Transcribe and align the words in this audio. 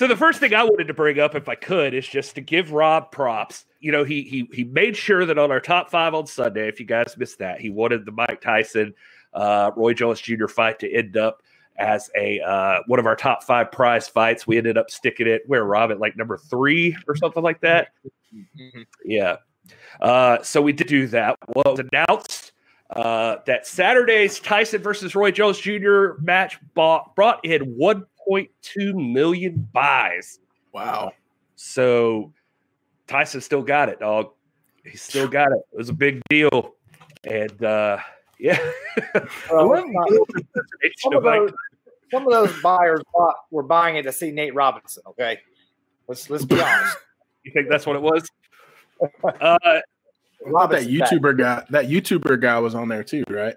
So 0.00 0.06
the 0.06 0.16
first 0.16 0.40
thing 0.40 0.54
I 0.54 0.64
wanted 0.64 0.86
to 0.86 0.94
bring 0.94 1.18
up, 1.18 1.34
if 1.34 1.46
I 1.46 1.54
could, 1.54 1.92
is 1.92 2.08
just 2.08 2.34
to 2.36 2.40
give 2.40 2.72
Rob 2.72 3.12
props. 3.12 3.66
You 3.80 3.92
know, 3.92 4.02
he 4.02 4.22
he 4.22 4.48
he 4.50 4.64
made 4.64 4.96
sure 4.96 5.26
that 5.26 5.36
on 5.36 5.50
our 5.50 5.60
top 5.60 5.90
five 5.90 6.14
on 6.14 6.26
Sunday, 6.26 6.68
if 6.68 6.80
you 6.80 6.86
guys 6.86 7.14
missed 7.18 7.40
that, 7.40 7.60
he 7.60 7.68
wanted 7.68 8.06
the 8.06 8.12
Mike 8.12 8.40
Tyson, 8.40 8.94
uh, 9.34 9.72
Roy 9.76 9.92
Jones 9.92 10.18
Jr. 10.18 10.46
fight 10.46 10.78
to 10.78 10.90
end 10.90 11.18
up 11.18 11.42
as 11.76 12.08
a 12.16 12.40
uh, 12.40 12.78
one 12.86 12.98
of 12.98 13.04
our 13.04 13.14
top 13.14 13.42
five 13.44 13.70
prize 13.72 14.08
fights. 14.08 14.46
We 14.46 14.56
ended 14.56 14.78
up 14.78 14.90
sticking 14.90 15.26
it 15.26 15.42
where 15.48 15.64
Rob 15.64 15.90
at 15.90 16.00
like 16.00 16.16
number 16.16 16.38
three 16.38 16.96
or 17.06 17.14
something 17.14 17.42
like 17.42 17.60
that. 17.60 17.88
Mm-hmm. 18.34 18.80
Yeah. 19.04 19.36
Uh, 20.00 20.42
so 20.42 20.62
we 20.62 20.72
did 20.72 20.86
do 20.86 21.08
that. 21.08 21.36
Well, 21.46 21.64
it 21.66 21.70
was 21.72 21.86
announced 21.92 22.52
uh, 22.96 23.36
that 23.46 23.66
Saturday's 23.66 24.40
Tyson 24.40 24.82
versus 24.82 25.14
Roy 25.14 25.30
Jones 25.30 25.58
Jr. 25.58 26.12
match 26.22 26.58
bought, 26.74 27.14
brought 27.14 27.44
in 27.44 27.76
1.2 28.28 29.12
million 29.12 29.68
buys. 29.72 30.40
Wow. 30.72 31.12
So 31.56 32.32
Tyson 33.06 33.40
still 33.40 33.62
got 33.62 33.88
it, 33.88 34.00
dog. 34.00 34.30
He 34.84 34.96
still 34.96 35.28
got 35.28 35.52
it. 35.52 35.60
It 35.72 35.76
was 35.76 35.88
a 35.88 35.94
big 35.94 36.22
deal. 36.28 36.74
And 37.24 37.64
uh, 37.64 37.98
yeah. 38.38 38.58
Well, 39.50 39.76
some, 40.96 41.14
of 41.14 41.22
those, 41.22 41.52
some 42.10 42.26
of 42.26 42.32
those 42.32 42.62
buyers 42.62 43.00
bought, 43.12 43.34
were 43.50 43.62
buying 43.62 43.96
it 43.96 44.02
to 44.02 44.12
see 44.12 44.30
Nate 44.30 44.54
Robinson, 44.54 45.02
okay? 45.08 45.38
Let's 46.08 46.28
let's 46.30 46.44
be 46.44 46.60
honest. 46.60 46.96
You 47.42 47.52
think 47.52 47.70
that's 47.70 47.86
what 47.86 47.96
it 47.96 48.02
was? 48.02 48.28
Uh, 49.24 49.56
that 49.62 50.86
YouTuber 50.86 51.38
guy, 51.38 51.64
that 51.70 51.86
YouTuber 51.86 52.38
guy 52.38 52.58
was 52.58 52.74
on 52.74 52.86
there 52.86 53.02
too, 53.02 53.24
right? 53.30 53.56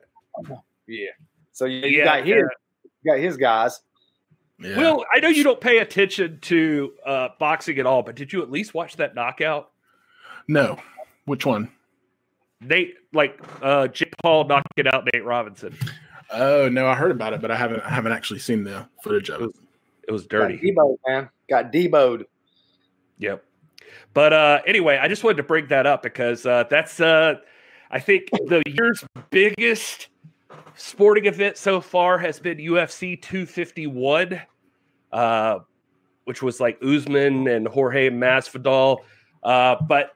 Yeah. 0.88 1.10
So 1.52 1.66
you, 1.66 1.80
you 1.80 1.98
yeah, 1.98 2.06
got 2.06 2.20
his, 2.20 2.28
yeah. 2.30 2.44
you 3.04 3.12
got 3.12 3.20
his 3.20 3.36
guys. 3.36 3.82
Yeah. 4.64 4.78
Well, 4.78 5.06
I 5.14 5.20
know 5.20 5.30
you 5.30 5.44
don't 5.44 5.60
pay 5.60 5.80
attention 5.80 6.40
to 6.44 6.94
uh, 7.06 7.30
boxing 7.40 7.80
at 7.80 7.86
all, 7.86 8.02
but 8.04 8.16
did 8.16 8.32
you 8.32 8.42
at 8.42 8.50
least 8.50 8.74
watch 8.74 8.96
that 8.98 9.16
knockout? 9.16 9.72
No. 10.48 10.80
Which 11.26 11.46
one? 11.46 11.72
Nate, 12.62 12.96
like 13.14 13.40
uh, 13.62 13.88
Jake 13.88 14.14
Paul 14.22 14.46
knocking 14.46 14.88
out 14.88 15.08
Nate 15.12 15.26
Robinson. 15.26 15.78
Oh 16.32 16.70
no, 16.70 16.88
I 16.88 16.96
heard 16.96 17.12
about 17.12 17.34
it, 17.34 17.42
but 17.42 17.52
I 17.52 17.56
haven't. 17.56 17.82
I 17.82 17.90
haven't 17.90 18.14
actually 18.14 18.40
seen 18.40 18.64
the 18.64 18.88
footage 19.04 19.30
of 19.30 19.42
it. 19.42 19.44
It 19.44 19.48
was, 19.48 19.56
it 20.08 20.12
was 20.12 20.26
dirty. 20.26 20.56
Got 20.56 20.86
deboed, 20.86 20.98
man. 21.06 21.30
Got 21.50 21.72
deboed. 21.72 22.26
Yep. 23.20 23.44
But 24.14 24.34
uh, 24.34 24.62
anyway, 24.66 24.98
I 24.98 25.08
just 25.08 25.24
wanted 25.24 25.38
to 25.38 25.44
bring 25.44 25.68
that 25.68 25.86
up 25.86 26.04
because 26.04 26.46
uh, 26.46 26.66
that's, 26.70 27.00
uh, 27.00 27.36
I 27.92 28.00
think, 28.00 28.30
the 28.32 28.62
year's 28.66 29.04
biggest 29.30 30.08
sporting 30.76 31.26
event 31.26 31.58
so 31.58 31.82
far 31.82 32.18
has 32.18 32.40
been 32.40 32.58
UFC 32.58 33.22
251, 33.22 34.42
uh, 35.14 35.60
which 36.26 36.42
was 36.42 36.60
like 36.60 36.78
Usman 36.84 37.48
and 37.48 37.68
Jorge 37.68 38.10
Masvidal. 38.10 38.98
Uh, 39.44 39.76
but 39.88 40.16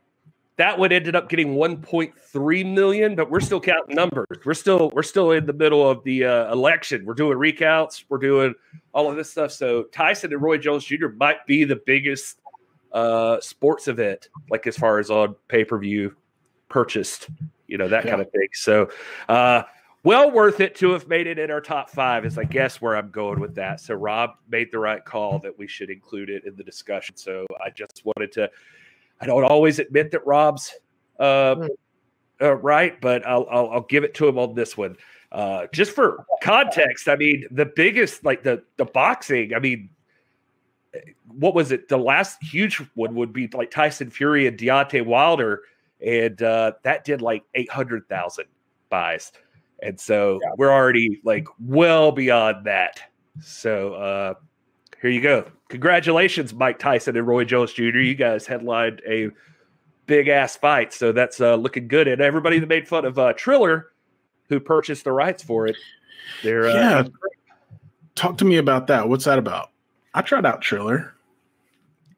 that 0.57 0.79
one 0.79 0.91
ended 0.91 1.15
up 1.15 1.29
getting 1.29 1.55
1.3 1.55 2.73
million. 2.73 3.15
But 3.15 3.29
we're 3.29 3.39
still 3.39 3.61
counting 3.61 3.95
numbers. 3.95 4.25
We're 4.43 4.53
still 4.53 4.89
we're 4.93 5.03
still 5.03 5.31
in 5.31 5.45
the 5.45 5.53
middle 5.53 5.87
of 5.87 6.03
the 6.03 6.25
uh, 6.25 6.51
election. 6.51 7.05
We're 7.05 7.13
doing 7.13 7.37
recounts. 7.37 8.03
We're 8.09 8.17
doing 8.17 8.55
all 8.93 9.09
of 9.09 9.15
this 9.15 9.29
stuff. 9.29 9.51
So 9.51 9.83
Tyson 9.83 10.33
and 10.33 10.41
Roy 10.41 10.57
Jones 10.57 10.83
Jr. 10.83 11.09
might 11.15 11.45
be 11.45 11.63
the 11.63 11.79
biggest 11.85 12.39
uh, 12.91 13.39
sports 13.39 13.87
event, 13.87 14.29
like 14.49 14.65
as 14.65 14.75
far 14.75 14.99
as 14.99 15.11
on 15.11 15.35
pay 15.47 15.63
per 15.63 15.77
view 15.77 16.15
purchased, 16.69 17.29
you 17.67 17.77
know, 17.77 17.87
that 17.87 18.03
yeah. 18.03 18.11
kind 18.11 18.21
of 18.21 18.31
thing. 18.31 18.47
So, 18.53 18.89
uh, 19.29 19.63
well 20.03 20.31
worth 20.31 20.59
it 20.59 20.75
to 20.75 20.91
have 20.91 21.07
made 21.07 21.27
it 21.27 21.39
in 21.39 21.51
our 21.51 21.61
top 21.61 21.89
five, 21.89 22.25
is 22.25 22.37
I 22.37 22.43
guess 22.43 22.81
where 22.81 22.95
I'm 22.95 23.09
going 23.09 23.39
with 23.39 23.55
that. 23.55 23.81
So, 23.81 23.95
Rob 23.95 24.31
made 24.49 24.71
the 24.71 24.79
right 24.79 25.03
call 25.03 25.39
that 25.39 25.57
we 25.57 25.67
should 25.67 25.89
include 25.89 26.29
it 26.29 26.45
in 26.45 26.55
the 26.55 26.63
discussion. 26.63 27.15
So, 27.17 27.45
I 27.63 27.69
just 27.69 28.03
wanted 28.05 28.31
to, 28.33 28.49
I 29.19 29.25
don't 29.25 29.43
always 29.43 29.79
admit 29.79 30.11
that 30.11 30.25
Rob's 30.25 30.73
uh, 31.19 31.55
hmm. 31.55 31.65
uh, 32.41 32.55
right, 32.55 32.99
but 33.01 33.25
I'll, 33.25 33.47
I'll, 33.49 33.69
I'll 33.71 33.81
give 33.81 34.03
it 34.03 34.13
to 34.15 34.27
him 34.27 34.37
on 34.37 34.55
this 34.55 34.77
one. 34.77 34.95
Uh, 35.31 35.67
just 35.73 35.91
for 35.91 36.25
context, 36.41 37.09
I 37.09 37.15
mean, 37.17 37.45
the 37.51 37.65
biggest, 37.65 38.23
like 38.23 38.43
the 38.43 38.63
the 38.77 38.85
boxing, 38.85 39.53
I 39.53 39.59
mean, 39.59 39.89
what 41.27 41.53
was 41.53 41.71
it? 41.71 41.89
The 41.89 41.97
last 41.97 42.41
huge 42.41 42.77
one 42.95 43.13
would 43.15 43.33
be 43.33 43.49
like 43.53 43.69
Tyson 43.69 44.09
Fury 44.09 44.47
and 44.47 44.57
Deontay 44.57 45.05
Wilder, 45.05 45.63
and 46.05 46.41
uh, 46.41 46.71
that 46.83 47.03
did 47.03 47.21
like 47.21 47.43
eight 47.55 47.69
hundred 47.69 48.07
thousand 48.07 48.45
buys, 48.89 49.33
and 49.81 49.99
so 49.99 50.39
yeah. 50.41 50.51
we're 50.57 50.71
already 50.71 51.21
like 51.23 51.47
well 51.59 52.11
beyond 52.11 52.65
that. 52.65 53.01
So 53.41 53.93
uh, 53.93 54.33
here 55.01 55.09
you 55.09 55.21
go. 55.21 55.49
Congratulations, 55.69 56.53
Mike 56.53 56.79
Tyson 56.79 57.17
and 57.17 57.27
Roy 57.27 57.43
Jones 57.43 57.73
Jr. 57.73 57.83
You 57.83 58.15
guys 58.15 58.47
headlined 58.47 59.01
a 59.07 59.29
big 60.05 60.27
ass 60.27 60.55
fight, 60.55 60.93
so 60.93 61.11
that's 61.11 61.41
uh, 61.41 61.55
looking 61.55 61.87
good. 61.87 62.07
And 62.07 62.21
everybody 62.21 62.59
that 62.59 62.67
made 62.67 62.87
fun 62.87 63.05
of 63.05 63.19
uh, 63.19 63.33
Triller, 63.33 63.91
who 64.49 64.59
purchased 64.59 65.03
the 65.03 65.11
rights 65.11 65.43
for 65.43 65.67
it, 65.67 65.75
they're 66.43 66.67
uh, 66.67 66.73
yeah. 66.73 67.03
Talk 68.15 68.37
to 68.39 68.45
me 68.45 68.57
about 68.57 68.87
that. 68.87 69.07
What's 69.07 69.25
that 69.25 69.37
about? 69.37 69.69
I 70.13 70.21
tried 70.21 70.45
out 70.45 70.61
Triller. 70.61 71.13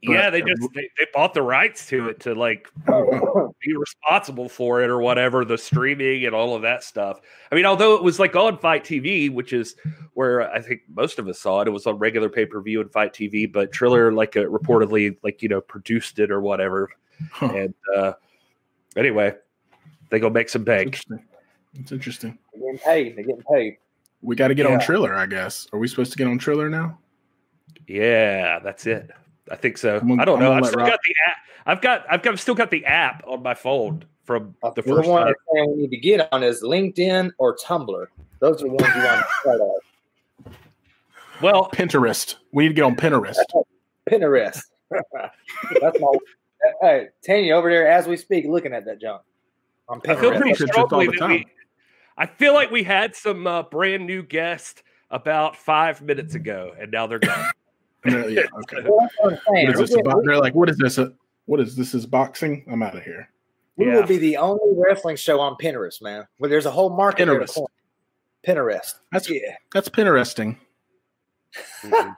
Yeah, 0.01 0.29
they 0.29 0.41
just 0.41 0.61
they, 0.73 0.89
they, 0.97 1.07
bought 1.13 1.33
the 1.33 1.41
rights 1.41 1.85
to 1.87 2.07
it 2.07 2.21
to 2.21 2.33
like 2.33 2.69
be 2.87 3.75
responsible 3.75 4.47
for 4.47 4.81
it 4.81 4.89
or 4.89 4.99
whatever, 4.99 5.43
the 5.43 5.57
streaming 5.57 6.25
and 6.25 6.33
all 6.33 6.55
of 6.55 6.61
that 6.61 6.85
stuff. 6.85 7.19
I 7.51 7.55
mean, 7.55 7.65
although 7.65 7.95
it 7.95 8.03
was 8.03 8.17
like 8.17 8.33
on 8.33 8.57
FITE 8.57 8.85
TV, 8.85 9.29
which 9.29 9.51
is 9.51 9.75
where 10.13 10.49
I 10.49 10.61
think 10.61 10.81
most 10.95 11.19
of 11.19 11.27
us 11.27 11.37
saw 11.39 11.59
it, 11.61 11.67
it 11.67 11.71
was 11.71 11.85
on 11.85 11.97
regular 11.97 12.29
pay 12.29 12.45
per 12.45 12.61
view 12.61 12.79
and 12.79 12.89
FITE 12.91 13.13
TV, 13.13 13.51
but 13.51 13.73
Triller 13.73 14.13
like 14.13 14.37
uh, 14.37 14.45
reportedly 14.45 15.17
like 15.21 15.41
you 15.43 15.49
know 15.49 15.59
produced 15.59 16.19
it 16.19 16.31
or 16.31 16.39
whatever. 16.39 16.89
Huh. 17.31 17.47
And 17.53 17.73
uh, 17.93 18.13
anyway, 18.95 19.35
they 20.09 20.19
go 20.19 20.29
make 20.29 20.47
some 20.47 20.63
bank. 20.63 21.01
It's 21.73 21.91
interesting. 21.91 22.37
They're 22.53 22.71
getting 22.71 22.79
paid. 22.79 23.17
They're 23.17 23.25
getting 23.25 23.43
paid. 23.51 23.77
We 24.21 24.37
got 24.37 24.47
to 24.47 24.55
get 24.55 24.65
yeah. 24.65 24.75
on 24.75 24.79
Triller, 24.79 25.15
I 25.15 25.25
guess. 25.25 25.67
Are 25.73 25.79
we 25.79 25.89
supposed 25.89 26.13
to 26.13 26.17
get 26.17 26.27
on 26.27 26.37
Triller 26.37 26.69
now? 26.69 26.99
Yeah, 27.87 28.59
that's 28.59 28.85
it. 28.85 29.11
I 29.51 29.55
think 29.55 29.77
so. 29.77 29.99
Gonna, 29.99 30.21
I 30.21 30.25
don't 30.25 30.39
know. 30.39 30.53
I've 30.53 30.65
still 30.65 30.79
Rob... 30.79 30.89
got 30.89 30.99
the 31.05 31.15
app. 31.27 31.37
I've 31.65 31.81
got. 31.81 32.05
I've 32.09 32.21
got. 32.21 32.33
I've 32.33 32.41
still 32.41 32.55
got 32.55 32.71
the 32.71 32.85
app 32.85 33.23
on 33.27 33.43
my 33.43 33.53
phone 33.53 34.03
from 34.23 34.55
the, 34.61 34.71
the 34.73 34.83
first 34.83 35.09
one 35.09 35.33
we 35.55 35.75
need 35.75 35.91
to 35.91 35.97
get 35.97 36.31
on 36.31 36.43
is 36.43 36.61
LinkedIn 36.61 37.31
or 37.39 37.57
Tumblr. 37.57 38.05
Those 38.39 38.61
are 38.61 38.65
the 38.65 38.73
ones 38.73 38.95
you 38.95 39.03
want 39.03 39.21
to 39.21 39.27
start 39.41 39.61
on. 39.61 39.79
Well, 41.41 41.69
Pinterest. 41.73 42.35
We 42.51 42.63
need 42.63 42.69
to 42.69 42.73
get 42.75 42.83
on 42.83 42.95
Pinterest. 42.95 43.37
Pinterest. 44.09 44.61
That's 44.91 45.99
my. 45.99 46.13
Hey, 46.81 47.07
Tanya 47.25 47.55
over 47.55 47.69
there 47.69 47.89
as 47.89 48.05
we 48.05 48.17
speak, 48.17 48.43
looking 48.45 48.73
at 48.73 48.83
that 48.83 48.99
junk 48.99 49.21
on 49.87 50.01
Pinterest. 50.01 50.17
I 50.17 50.19
feel 50.19 50.31
pretty 50.31 50.53
strongly 50.55 51.07
that 51.07 51.29
we. 51.29 51.45
I 52.17 52.25
feel 52.25 52.53
like 52.53 52.69
we 52.69 52.83
had 52.83 53.15
some 53.15 53.47
uh, 53.47 53.63
brand 53.63 54.05
new 54.05 54.23
guests 54.23 54.83
about 55.09 55.55
five 55.55 56.01
minutes 56.01 56.35
ago, 56.35 56.73
and 56.77 56.91
now 56.91 57.07
they're 57.07 57.19
gone 57.19 57.49
yeah, 58.05 58.43
okay. 58.59 58.81
what 58.87 59.69
is 59.69 59.79
this 59.79 59.95
about? 59.95 60.23
They're 60.25 60.39
like, 60.39 60.55
what 60.55 60.69
is 60.69 60.77
this? 60.77 60.97
Uh, 60.97 61.09
what 61.45 61.59
is 61.59 61.75
this? 61.75 61.93
Is 61.93 62.05
boxing? 62.05 62.65
I'm 62.71 62.83
out 62.83 62.95
of 62.95 63.03
here. 63.03 63.29
We 63.75 63.87
yeah. 63.87 63.95
will 63.95 64.07
be 64.07 64.17
the 64.17 64.37
only 64.37 64.73
wrestling 64.75 65.15
show 65.15 65.39
on 65.39 65.55
Pinterest, 65.55 66.01
man. 66.01 66.27
Where 66.37 66.49
there's 66.49 66.65
a 66.65 66.71
whole 66.71 66.89
market. 66.89 67.27
Pinterest. 67.27 67.59
Pinterest. 68.45 68.95
That's 69.11 69.29
yeah. 69.29 69.55
That's 69.73 69.89
Pinteresting. 69.89 70.57
Mm-mm. 71.83 72.15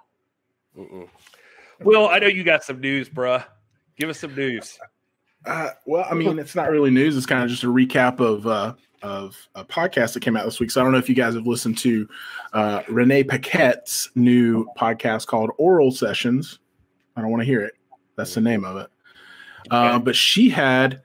Mm-mm. 0.77 1.09
Well, 1.81 2.07
I 2.07 2.19
know 2.19 2.27
you 2.27 2.43
got 2.43 2.63
some 2.63 2.79
news, 2.79 3.09
bruh. 3.09 3.43
Give 3.97 4.09
us 4.09 4.19
some 4.19 4.35
news. 4.35 4.77
Uh, 5.45 5.69
well, 5.85 6.05
I 6.09 6.13
mean, 6.13 6.37
it's 6.37 6.55
not 6.55 6.69
really 6.69 6.91
news. 6.91 7.17
It's 7.17 7.25
kind 7.25 7.43
of 7.43 7.49
just 7.49 7.63
a 7.63 7.67
recap 7.67 8.19
of 8.19 8.45
uh, 8.45 8.73
of 9.01 9.47
a 9.55 9.63
podcast 9.63 10.13
that 10.13 10.21
came 10.21 10.37
out 10.37 10.45
this 10.45 10.59
week. 10.59 10.71
So 10.71 10.81
I 10.81 10.83
don't 10.83 10.93
know 10.93 10.99
if 10.99 11.09
you 11.09 11.15
guys 11.15 11.35
have 11.35 11.47
listened 11.47 11.77
to 11.79 12.07
uh, 12.53 12.83
Renee 12.87 13.23
Paquette's 13.23 14.09
new 14.15 14.65
podcast 14.77 15.27
called 15.27 15.51
Oral 15.57 15.91
Sessions. 15.91 16.59
I 17.15 17.21
don't 17.21 17.31
want 17.31 17.41
to 17.41 17.45
hear 17.45 17.61
it. 17.61 17.73
That's 18.15 18.33
the 18.33 18.41
name 18.41 18.65
of 18.65 18.77
it. 18.77 18.89
Uh, 19.69 19.99
but 19.99 20.15
she 20.15 20.49
had, 20.49 21.01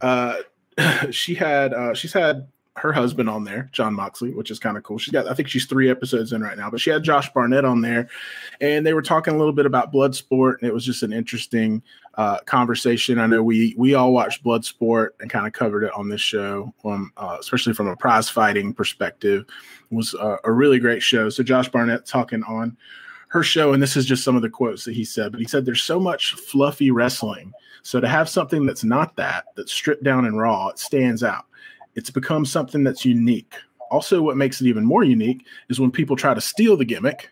uh, 0.00 0.36
she 1.10 1.34
had, 1.34 1.72
uh, 1.74 1.94
she's 1.94 2.12
had 2.12 2.48
her 2.76 2.92
husband 2.92 3.30
on 3.30 3.44
there, 3.44 3.68
Jon 3.72 3.94
Moxley, 3.94 4.34
which 4.34 4.50
is 4.50 4.58
kind 4.58 4.76
of 4.76 4.82
cool. 4.82 4.98
She's 4.98 5.12
got, 5.12 5.28
I 5.28 5.34
think 5.34 5.48
she's 5.48 5.66
three 5.66 5.88
episodes 5.88 6.32
in 6.32 6.42
right 6.42 6.58
now, 6.58 6.70
but 6.70 6.80
she 6.80 6.90
had 6.90 7.04
Josh 7.04 7.32
Barnett 7.32 7.64
on 7.64 7.80
there, 7.80 8.08
and 8.60 8.84
they 8.84 8.94
were 8.94 9.02
talking 9.02 9.34
a 9.34 9.38
little 9.38 9.52
bit 9.52 9.64
about 9.64 9.92
Bloodsport, 9.92 10.58
and 10.58 10.68
it 10.68 10.74
was 10.74 10.84
just 10.84 11.04
an 11.04 11.12
interesting 11.12 11.82
uh, 12.14 12.38
conversation. 12.40 13.20
I 13.20 13.26
know 13.26 13.44
we 13.44 13.74
we 13.78 13.94
all 13.94 14.12
watched 14.12 14.42
Bloodsport 14.42 15.10
and 15.20 15.30
kind 15.30 15.46
of 15.46 15.52
covered 15.52 15.84
it 15.84 15.92
on 15.94 16.08
this 16.08 16.20
show, 16.20 16.74
um, 16.84 17.12
uh, 17.16 17.36
especially 17.38 17.74
from 17.74 17.86
a 17.86 17.96
prize 17.96 18.28
fighting 18.28 18.74
perspective. 18.74 19.44
It 19.90 19.94
was 19.94 20.14
a, 20.14 20.38
a 20.42 20.52
really 20.52 20.80
great 20.80 21.02
show. 21.02 21.28
So 21.28 21.44
Josh 21.44 21.68
Barnett 21.68 22.06
talking 22.06 22.42
on 22.42 22.76
her 23.28 23.44
show, 23.44 23.72
and 23.72 23.82
this 23.82 23.96
is 23.96 24.04
just 24.04 24.24
some 24.24 24.36
of 24.36 24.42
the 24.42 24.50
quotes 24.50 24.84
that 24.84 24.94
he 24.94 25.04
said. 25.04 25.30
But 25.30 25.40
he 25.40 25.46
said, 25.46 25.64
"There's 25.64 25.82
so 25.82 26.00
much 26.00 26.34
fluffy 26.34 26.90
wrestling." 26.90 27.52
So 27.82 28.00
to 28.00 28.08
have 28.08 28.28
something 28.28 28.66
that's 28.66 28.82
not 28.82 29.14
that, 29.16 29.44
that's 29.54 29.70
stripped 29.70 30.02
down 30.02 30.24
and 30.24 30.38
raw, 30.38 30.68
it 30.68 30.78
stands 30.78 31.22
out 31.22 31.44
it's 31.94 32.10
become 32.10 32.44
something 32.44 32.84
that's 32.84 33.04
unique. 33.04 33.54
Also, 33.90 34.22
what 34.22 34.36
makes 34.36 34.60
it 34.60 34.66
even 34.66 34.84
more 34.84 35.04
unique 35.04 35.46
is 35.68 35.78
when 35.78 35.90
people 35.90 36.16
try 36.16 36.34
to 36.34 36.40
steal 36.40 36.76
the 36.76 36.84
gimmick, 36.84 37.30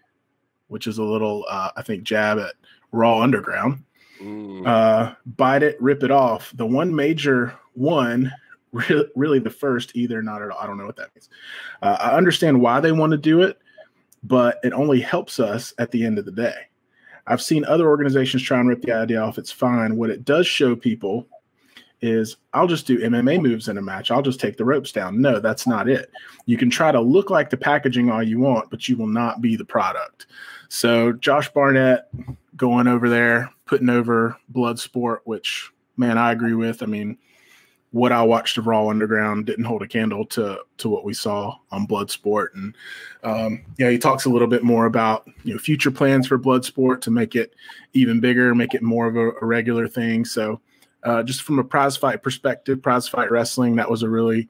which 0.69 0.87
is 0.87 0.99
a 0.99 1.03
little, 1.03 1.45
uh, 1.49 1.71
I 1.77 1.83
think, 1.83 2.05
jab 2.05 2.39
at 2.39 2.55
Raw 2.93 3.21
Underground. 3.21 3.83
Mm. 4.21 4.67
Uh, 4.67 5.15
bite 5.27 5.63
it, 5.63 5.81
rip 5.81 6.03
it 6.03 6.11
off. 6.11 6.53
The 6.57 6.67
one 6.67 6.95
major 6.95 7.59
one, 7.75 8.33
re- 8.73 9.09
really 9.17 9.39
the 9.39 9.51
first, 9.51 9.97
either 9.97 10.23
not 10.23 10.43
at 10.43 10.51
all. 10.51 10.59
I 10.59 10.67
don't 10.67 10.79
know 10.79 10.87
what 10.87 10.97
that 10.97 11.15
means. 11.15 11.29
Uh, 11.81 11.97
I 11.99 12.17
understand 12.17 12.61
why 12.61 12.81
they 12.81 12.93
want 12.93 13.11
to 13.13 13.19
do 13.19 13.43
it, 13.43 13.59
but 14.23 14.59
it 14.63 14.73
only 14.73 15.01
helps 15.01 15.41
us 15.41 15.75
at 15.79 15.91
the 15.91 16.05
end 16.05 16.19
of 16.19 16.25
the 16.25 16.33
day. 16.33 16.55
I've 17.27 17.43
seen 17.43 17.65
other 17.65 17.89
organizations 17.89 18.43
try 18.43 18.59
and 18.59 18.69
rip 18.69 18.83
the 18.83 18.93
idea 18.93 19.21
off. 19.21 19.39
It's 19.39 19.53
fine. 19.53 19.97
What 19.97 20.11
it 20.11 20.25
does 20.25 20.47
show 20.47 20.75
people 20.75 21.29
is 22.03 22.37
I'll 22.53 22.67
just 22.67 22.87
do 22.87 22.99
MMA 22.99 23.41
moves 23.41 23.69
in 23.69 23.79
a 23.79 23.83
match. 23.83 24.11
I'll 24.11 24.23
just 24.23 24.41
take 24.41 24.57
the 24.57 24.65
ropes 24.65 24.93
down. 24.93 25.21
No, 25.21 25.39
that's 25.39 25.67
not 25.67 25.89
it. 25.89 26.11
You 26.47 26.57
can 26.57 26.69
try 26.69 26.93
to 26.93 27.01
look 27.01 27.31
like 27.31 27.49
the 27.49 27.57
packaging 27.57 28.11
all 28.11 28.23
you 28.23 28.41
want, 28.41 28.71
but 28.71 28.89
you 28.89 28.97
will 28.97 29.07
not 29.07 29.41
be 29.41 29.57
the 29.57 29.65
product. 29.65 30.27
So 30.69 31.13
Josh 31.13 31.49
Barnett 31.51 32.09
going 32.57 32.89
over 32.89 33.09
there, 33.09 33.51
putting 33.67 33.89
over 33.89 34.37
Bloodsport, 34.53 35.19
which 35.25 35.71
man, 35.97 36.19
I 36.19 36.33
agree 36.33 36.55
with. 36.55 36.83
I 36.83 36.87
mean, 36.87 37.19
what 37.93 38.11
I 38.11 38.23
watched 38.23 38.57
of 38.57 38.67
Raw 38.67 38.89
Underground 38.89 39.47
didn't 39.47 39.67
hold 39.67 39.83
a 39.83 39.87
candle 39.87 40.25
to 40.27 40.61
to 40.79 40.89
what 40.89 41.05
we 41.05 41.15
saw 41.15 41.57
on 41.71 41.87
Bloodsport, 41.87 42.49
and 42.55 42.75
um, 43.23 43.63
yeah, 43.79 43.91
he 43.91 43.99
talks 43.99 44.25
a 44.25 44.31
little 44.31 44.49
bit 44.49 44.65
more 44.65 44.87
about 44.87 45.29
you 45.45 45.53
know 45.53 45.59
future 45.59 45.91
plans 45.91 46.27
for 46.27 46.39
Bloodsport 46.39 47.03
to 47.03 47.11
make 47.11 47.37
it 47.37 47.55
even 47.93 48.19
bigger, 48.19 48.55
make 48.55 48.75
it 48.75 48.83
more 48.83 49.07
of 49.07 49.17
a, 49.17 49.31
a 49.43 49.45
regular 49.45 49.87
thing. 49.87 50.25
So, 50.25 50.61
uh, 51.05 51.23
just 51.23 51.43
from 51.43 51.59
a 51.59 51.65
prize 51.65 51.97
fight 51.97 52.23
perspective, 52.23 52.83
prize 52.83 53.09
fight 53.09 53.31
wrestling, 53.31 53.77
that 53.77 53.91
was 53.91 54.03
a 54.03 54.09
really 54.09 54.49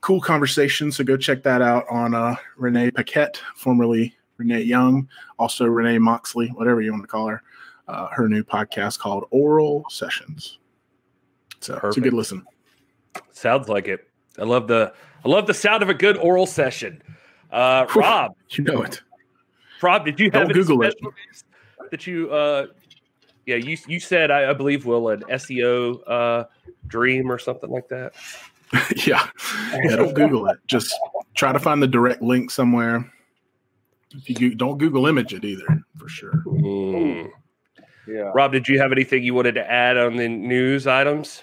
cool 0.00 0.20
conversation. 0.20 0.90
So 0.90 1.04
go 1.04 1.16
check 1.16 1.42
that 1.42 1.62
out 1.62 1.84
on 1.90 2.14
uh, 2.14 2.36
Renee 2.56 2.90
Paquette, 2.90 3.40
formerly 3.56 4.16
Renee 4.38 4.62
Young, 4.62 5.08
also 5.38 5.66
Renee 5.66 5.98
Moxley, 5.98 6.48
whatever 6.48 6.80
you 6.80 6.92
want 6.92 7.02
to 7.02 7.08
call 7.08 7.28
her. 7.28 7.42
Uh, 7.88 8.06
her 8.12 8.28
new 8.28 8.44
podcast 8.44 9.00
called 9.00 9.24
Oral 9.32 9.84
Sessions. 9.90 10.58
So 11.58 11.80
it's 11.82 11.96
a 11.96 12.00
good 12.00 12.12
listen. 12.12 12.44
Sounds 13.32 13.68
like 13.68 13.88
it. 13.88 14.08
I 14.38 14.44
love 14.44 14.68
the 14.68 14.94
I 15.24 15.28
love 15.28 15.48
the 15.48 15.54
sound 15.54 15.82
of 15.82 15.88
a 15.88 15.94
good 15.94 16.16
oral 16.16 16.46
session. 16.46 17.02
Uh, 17.50 17.86
Rob, 17.96 18.36
You 18.50 18.62
know 18.62 18.82
it. 18.82 19.02
Rob, 19.82 20.04
did 20.04 20.20
you 20.20 20.30
Don't 20.30 20.42
have 20.42 20.50
any 20.50 20.60
Google 20.60 20.82
it. 20.84 20.94
that 21.90 22.06
you? 22.06 22.30
Uh, 22.30 22.66
yeah, 23.46 23.56
you 23.56 23.76
you 23.86 24.00
said 24.00 24.30
I, 24.30 24.50
I 24.50 24.52
believe 24.52 24.86
Will 24.86 25.08
an 25.08 25.22
SEO 25.22 26.00
uh, 26.06 26.44
dream 26.86 27.30
or 27.30 27.38
something 27.38 27.70
like 27.70 27.88
that. 27.88 28.12
yeah. 29.06 29.28
Yeah, 29.82 29.96
don't 29.96 30.14
Google 30.14 30.46
it. 30.48 30.58
Just 30.66 30.94
try 31.34 31.52
to 31.52 31.58
find 31.58 31.82
the 31.82 31.88
direct 31.88 32.22
link 32.22 32.50
somewhere. 32.50 33.10
If 34.12 34.40
you 34.40 34.54
don't 34.54 34.78
Google 34.78 35.06
image 35.06 35.34
it 35.34 35.44
either, 35.44 35.66
for 35.96 36.08
sure. 36.08 36.42
Mm. 36.46 37.30
Yeah. 38.06 38.32
Rob, 38.34 38.52
did 38.52 38.68
you 38.68 38.80
have 38.80 38.92
anything 38.92 39.22
you 39.22 39.34
wanted 39.34 39.54
to 39.54 39.70
add 39.70 39.96
on 39.96 40.16
the 40.16 40.28
news 40.28 40.86
items? 40.86 41.42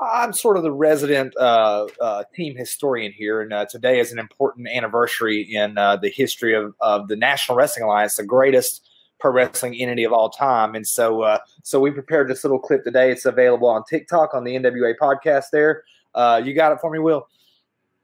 I'm 0.00 0.32
sort 0.32 0.56
of 0.56 0.62
the 0.62 0.72
resident 0.72 1.36
uh, 1.36 1.86
uh, 2.00 2.24
team 2.34 2.56
historian 2.56 3.12
here, 3.12 3.42
and 3.42 3.52
uh, 3.52 3.66
today 3.66 4.00
is 4.00 4.12
an 4.12 4.18
important 4.18 4.66
anniversary 4.68 5.42
in 5.42 5.76
uh, 5.76 5.96
the 5.96 6.08
history 6.08 6.54
of, 6.54 6.74
of 6.80 7.08
the 7.08 7.16
National 7.16 7.56
Wrestling 7.56 7.84
Alliance, 7.84 8.16
the 8.16 8.24
greatest 8.24 8.88
pro 9.20 9.32
wrestling 9.32 9.74
entity 9.74 10.04
of 10.04 10.12
all 10.12 10.30
time. 10.30 10.74
And 10.74 10.86
so, 10.86 11.22
uh, 11.22 11.38
so 11.62 11.80
we 11.80 11.90
prepared 11.90 12.28
this 12.28 12.44
little 12.44 12.58
clip 12.58 12.84
today. 12.84 13.10
It's 13.10 13.26
available 13.26 13.68
on 13.68 13.84
TikTok 13.88 14.34
on 14.34 14.44
the 14.44 14.56
NWA 14.56 14.94
podcast. 15.00 15.46
There, 15.52 15.84
uh, 16.14 16.40
you 16.44 16.54
got 16.54 16.72
it 16.72 16.78
for 16.80 16.90
me, 16.90 16.98
Will. 16.98 17.26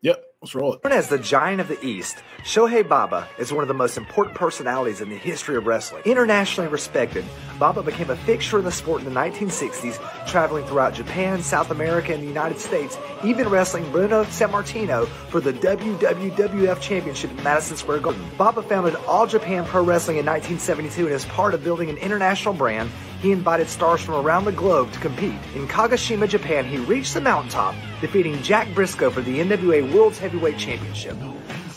Yep, 0.03 0.23
let's 0.47 0.55
roll 0.55 0.75
it. 0.75 0.85
Known 0.85 0.93
as 0.93 1.09
the 1.09 1.19
Giant 1.19 1.61
of 1.61 1.67
the 1.67 1.85
East, 1.85 2.23
Shohei 2.45 2.89
Baba 2.89 3.27
is 3.37 3.53
one 3.53 3.63
of 3.63 3.69
the 3.69 3.75
most 3.75 3.97
important 3.97 4.37
personalities 4.37 5.01
in 5.01 5.11
the 5.11 5.17
history 5.17 5.57
of 5.57 5.67
wrestling. 5.67 6.03
Internationally 6.05 6.71
respected, 6.71 7.25
Baba 7.59 7.83
became 7.83 8.11
a 8.11 8.17
fixture 8.17 8.61
in 8.61 8.65
the 8.65 8.71
sport 8.71 9.03
in 9.03 9.13
the 9.13 9.21
1960s, 9.21 9.99
traveling 10.29 10.65
throughout 10.67 10.95
Japan, 10.95 11.43
South 11.43 11.73
America, 11.73 12.15
and 12.15 12.23
the 12.23 12.29
United 12.29 12.61
States, 12.61 12.97
even 13.25 13.49
wrestling 13.49 13.91
Bruno 13.91 14.23
Sammartino 14.25 15.09
for 15.31 15.41
the 15.41 15.53
WWWF 15.53 16.81
Championship 16.81 17.33
in 17.33 17.43
Madison 17.43 17.77
Square 17.77 18.01
Garden. 18.01 18.25
Baba 18.39 18.63
founded 18.63 18.95
All 19.09 19.27
Japan 19.27 19.65
Pro 19.65 19.83
Wrestling 19.83 20.19
in 20.19 20.27
1972 20.27 21.07
and 21.07 21.15
as 21.15 21.25
part 21.25 21.55
of 21.55 21.65
building 21.65 21.91
an 21.91 21.97
international 21.97 22.55
brand, 22.55 22.89
he 23.21 23.33
invited 23.33 23.69
stars 23.69 24.03
from 24.03 24.15
around 24.15 24.45
the 24.45 24.53
globe 24.53 24.93
to 24.93 25.01
compete. 25.01 25.35
In 25.55 25.67
Kagoshima, 25.67 26.29
Japan, 26.29 26.67
he 26.67 26.77
reached 26.77 27.15
the 27.15 27.21
mountaintop, 27.21 27.75
defeating 28.01 28.41
Jack 28.43 28.69
Brisco 28.69 29.11
for 29.11 29.23
the 29.23 29.39
NWA 29.39 29.91
World's 29.93 30.19
Heavyweight 30.19 30.36
Championship. 30.59 31.17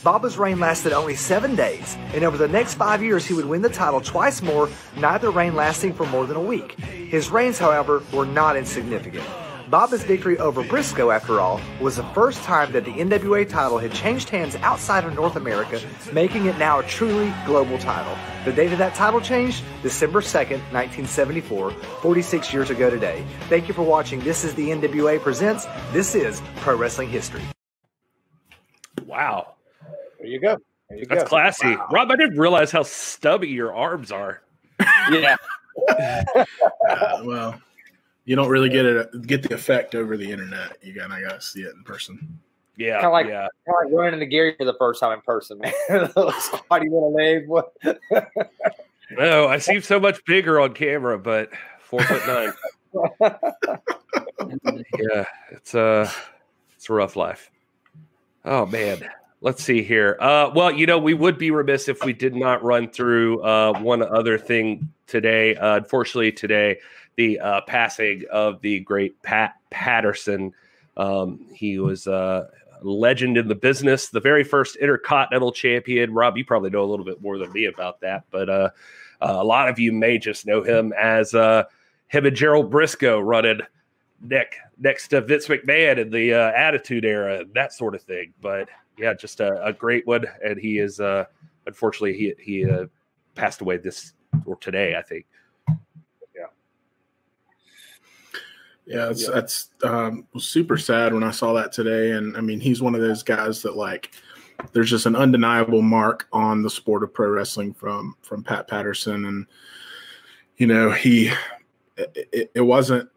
Baba's 0.04 0.38
reign 0.38 0.60
lasted 0.60 0.94
only 0.94 1.16
seven 1.16 1.56
days, 1.56 1.98
and 2.14 2.24
over 2.24 2.38
the 2.38 2.48
next 2.48 2.76
five 2.76 3.04
years, 3.04 3.26
he 3.26 3.34
would 3.34 3.46
win 3.46 3.62
the 3.62 3.70
title 3.70 4.00
twice 4.00 4.42
more, 4.42 4.70
neither 4.96 5.30
reign 5.30 5.56
lasting 5.56 5.94
for 5.94 6.06
more 6.06 6.26
than 6.26 6.38
a 6.38 6.42
week. 6.42 6.80
His 6.80 7.30
reigns, 7.30 7.58
however, 7.58 8.02
were 8.14 8.26
not 8.26 8.56
insignificant. 8.56 9.26
Baba's 9.70 10.04
victory 10.04 10.40
over 10.40 10.64
Brisco, 10.64 11.14
after 11.14 11.40
all, 11.40 11.62
was 11.80 11.98
the 11.98 12.04
first 12.06 12.42
time 12.44 12.72
that 12.72 12.86
the 12.86 12.92
NWA 12.92 13.48
title 13.48 13.78
had 13.78 13.92
changed 13.92 14.30
hands 14.30 14.56
outside 14.58 15.04
of 15.04 15.14
North 15.14 15.36
America, 15.36 15.80
making 16.12 16.48
it 16.48 16.58
now 16.58 16.80
a 16.80 16.84
truly 16.84 17.32
global 17.46 17.78
title. 17.78 18.18
The 18.46 18.54
date 18.54 18.72
of 18.72 18.80
that 18.80 18.96
title 18.96 19.22
change? 19.22 19.62
December 19.84 20.22
2nd, 20.22 20.62
1974, 20.72 21.72
46 21.72 22.54
years 22.54 22.70
ago 22.72 22.90
today. 22.90 23.24
Thank 23.48 23.68
you 23.68 23.74
for 23.76 23.84
watching. 23.84 24.22
This 24.22 24.44
is 24.44 24.56
the 24.56 24.70
NWA 24.70 25.22
Presents. 25.22 25.68
This 25.92 26.16
is 26.16 26.42
Pro 26.58 26.76
Wrestling 26.76 27.10
History. 27.10 27.44
Wow, 29.00 29.56
There 30.20 30.28
you 30.28 30.40
go. 30.40 30.58
There 30.90 30.98
you 31.00 31.06
that's 31.06 31.24
go. 31.24 31.30
classy, 31.30 31.76
Rob. 31.92 32.12
I 32.12 32.16
didn't 32.16 32.38
realize 32.38 32.72
how 32.72 32.84
stubby 32.84 33.48
your 33.50 33.74
arms 33.76 34.12
are. 34.12 34.42
Yeah. 35.12 35.36
Uh, 35.90 37.22
well, 37.24 37.62
you 38.26 38.36
don't 38.36 38.50
really 38.50 38.68
get 38.70 38.86
it 38.86 39.26
get 39.28 39.42
the 39.44 39.54
effect 39.54 39.96
over 39.96 40.18
the 40.18 40.30
internet. 40.30 40.78
You 40.82 40.94
gotta 40.94 41.22
gotta 41.22 41.40
see 41.40 41.62
it 41.62 41.74
in 41.74 41.84
person. 41.84 42.38
Yeah, 42.76 42.96
Kinda 43.00 43.10
like- 43.12 43.28
yeah. 43.28 43.48
Kind 43.66 43.86
of 43.86 43.92
like 43.92 43.94
running 43.98 44.14
into 44.16 44.26
Gary 44.26 44.56
for 44.58 44.66
the 44.66 44.74
first 44.78 45.00
time 45.00 45.14
in 45.14 45.22
person, 45.22 45.60
man. 45.60 45.74
Those 46.16 46.36
squatty 46.44 46.90
little 46.90 47.14
legs. 47.14 47.48
What? 47.48 47.74
No, 49.12 49.48
I 49.48 49.58
seem 49.58 49.82
so 49.82 50.00
much 50.00 50.24
bigger 50.26 50.60
on 50.60 50.74
camera, 50.74 51.18
but 51.18 51.50
four 51.82 52.02
foot 52.04 52.22
nine. 52.28 52.54
yeah, 55.00 55.26
it's 55.52 55.74
a 55.74 56.12
it's 56.76 56.90
a 56.90 56.94
rough 56.94 57.16
life. 57.16 57.50
Oh 58.50 58.66
man, 58.66 59.08
let's 59.42 59.64
see 59.64 59.84
here. 59.84 60.18
Uh, 60.20 60.50
well, 60.56 60.72
you 60.72 60.88
know, 60.88 60.98
we 60.98 61.14
would 61.14 61.38
be 61.38 61.52
remiss 61.52 61.88
if 61.88 62.04
we 62.04 62.14
did 62.14 62.36
not 62.36 62.64
run 62.64 62.90
through 62.90 63.44
uh, 63.44 63.80
one 63.80 64.02
other 64.02 64.40
thing 64.40 64.90
today. 65.06 65.56
Uh, 65.56 65.78
unfortunately, 65.78 66.32
today 66.32 66.80
the 67.16 67.40
uh, 67.40 67.62
passing 67.62 68.24
of 68.32 68.60
the 68.62 68.80
great 68.80 69.22
Pat 69.22 69.54
Patterson. 69.70 70.52
Um, 70.98 71.46
he 71.54 71.78
was 71.78 72.08
uh, 72.08 72.48
a 72.82 72.84
legend 72.84 73.38
in 73.38 73.48
the 73.48 73.54
business, 73.54 74.10
the 74.10 74.20
very 74.20 74.44
first 74.44 74.78
Intercontinental 74.78 75.52
Champion. 75.52 76.12
Rob, 76.12 76.36
you 76.36 76.44
probably 76.44 76.72
know 76.72 76.84
a 76.84 76.90
little 76.90 77.06
bit 77.06 77.22
more 77.22 77.38
than 77.38 77.54
me 77.54 77.66
about 77.66 78.02
that, 78.02 78.24
but 78.32 78.50
uh, 78.50 78.70
a 79.22 79.44
lot 79.44 79.70
of 79.70 79.78
you 79.78 79.92
may 79.92 80.18
just 80.18 80.48
know 80.48 80.64
him 80.64 80.92
as 81.00 81.34
him 81.34 81.66
and 82.12 82.36
Gerald 82.36 82.72
Brisco 82.72 83.24
running 83.24 83.60
neck 84.22 84.56
next 84.80 85.10
to 85.10 85.22
Vince 85.22 85.48
McMahon 85.48 85.98
in 85.98 86.10
the 86.10 86.34
uh, 86.34 86.52
Attitude 86.52 87.06
Era, 87.06 87.40
and 87.40 87.54
that 87.54 87.74
sort 87.74 87.96
of 87.96 88.02
thing. 88.02 88.34
But 88.42 88.70
yeah, 88.98 89.14
just 89.14 89.40
a, 89.40 89.64
a 89.66 89.74
great 89.74 90.08
one, 90.08 90.26
and 90.44 90.60
he 90.60 90.80
is 90.80 91.00
uh, 91.00 91.26
unfortunately 91.66 92.14
he 92.14 92.34
he 92.40 92.70
uh, 92.70 92.86
passed 93.36 93.62
away 93.62 93.78
this 93.78 94.14
or 94.46 94.56
today, 94.58 94.96
I 94.96 95.02
think. 95.02 95.26
Yeah, 96.36 96.46
yeah 98.86 99.10
it's, 99.10 99.28
that's 99.28 99.70
um, 99.84 100.28
super 100.38 100.78
sad 100.78 101.14
when 101.14 101.24
I 101.24 101.32
saw 101.32 101.54
that 101.54 101.72
today. 101.72 102.12
And 102.12 102.36
I 102.38 102.42
mean, 102.42 102.60
he's 102.60 102.82
one 102.82 102.96
of 102.96 103.02
those 103.02 103.24
guys 103.24 103.62
that 103.64 103.76
like 103.76 104.12
there's 104.74 104.90
just 104.90 105.06
an 105.06 105.16
undeniable 105.16 105.82
mark 105.82 106.28
on 106.34 106.62
the 106.62 106.70
sport 106.70 107.04
of 107.04 107.14
pro 107.14 107.30
wrestling 107.30 107.74
from 107.74 108.16
from 108.22 108.44
Pat 108.44 108.68
Patterson, 108.68 109.26
and 109.26 109.46
you 110.58 110.68
know 110.68 110.92
he 110.92 111.32
it, 111.98 112.52
it 112.56 112.62
wasn't 112.62 113.10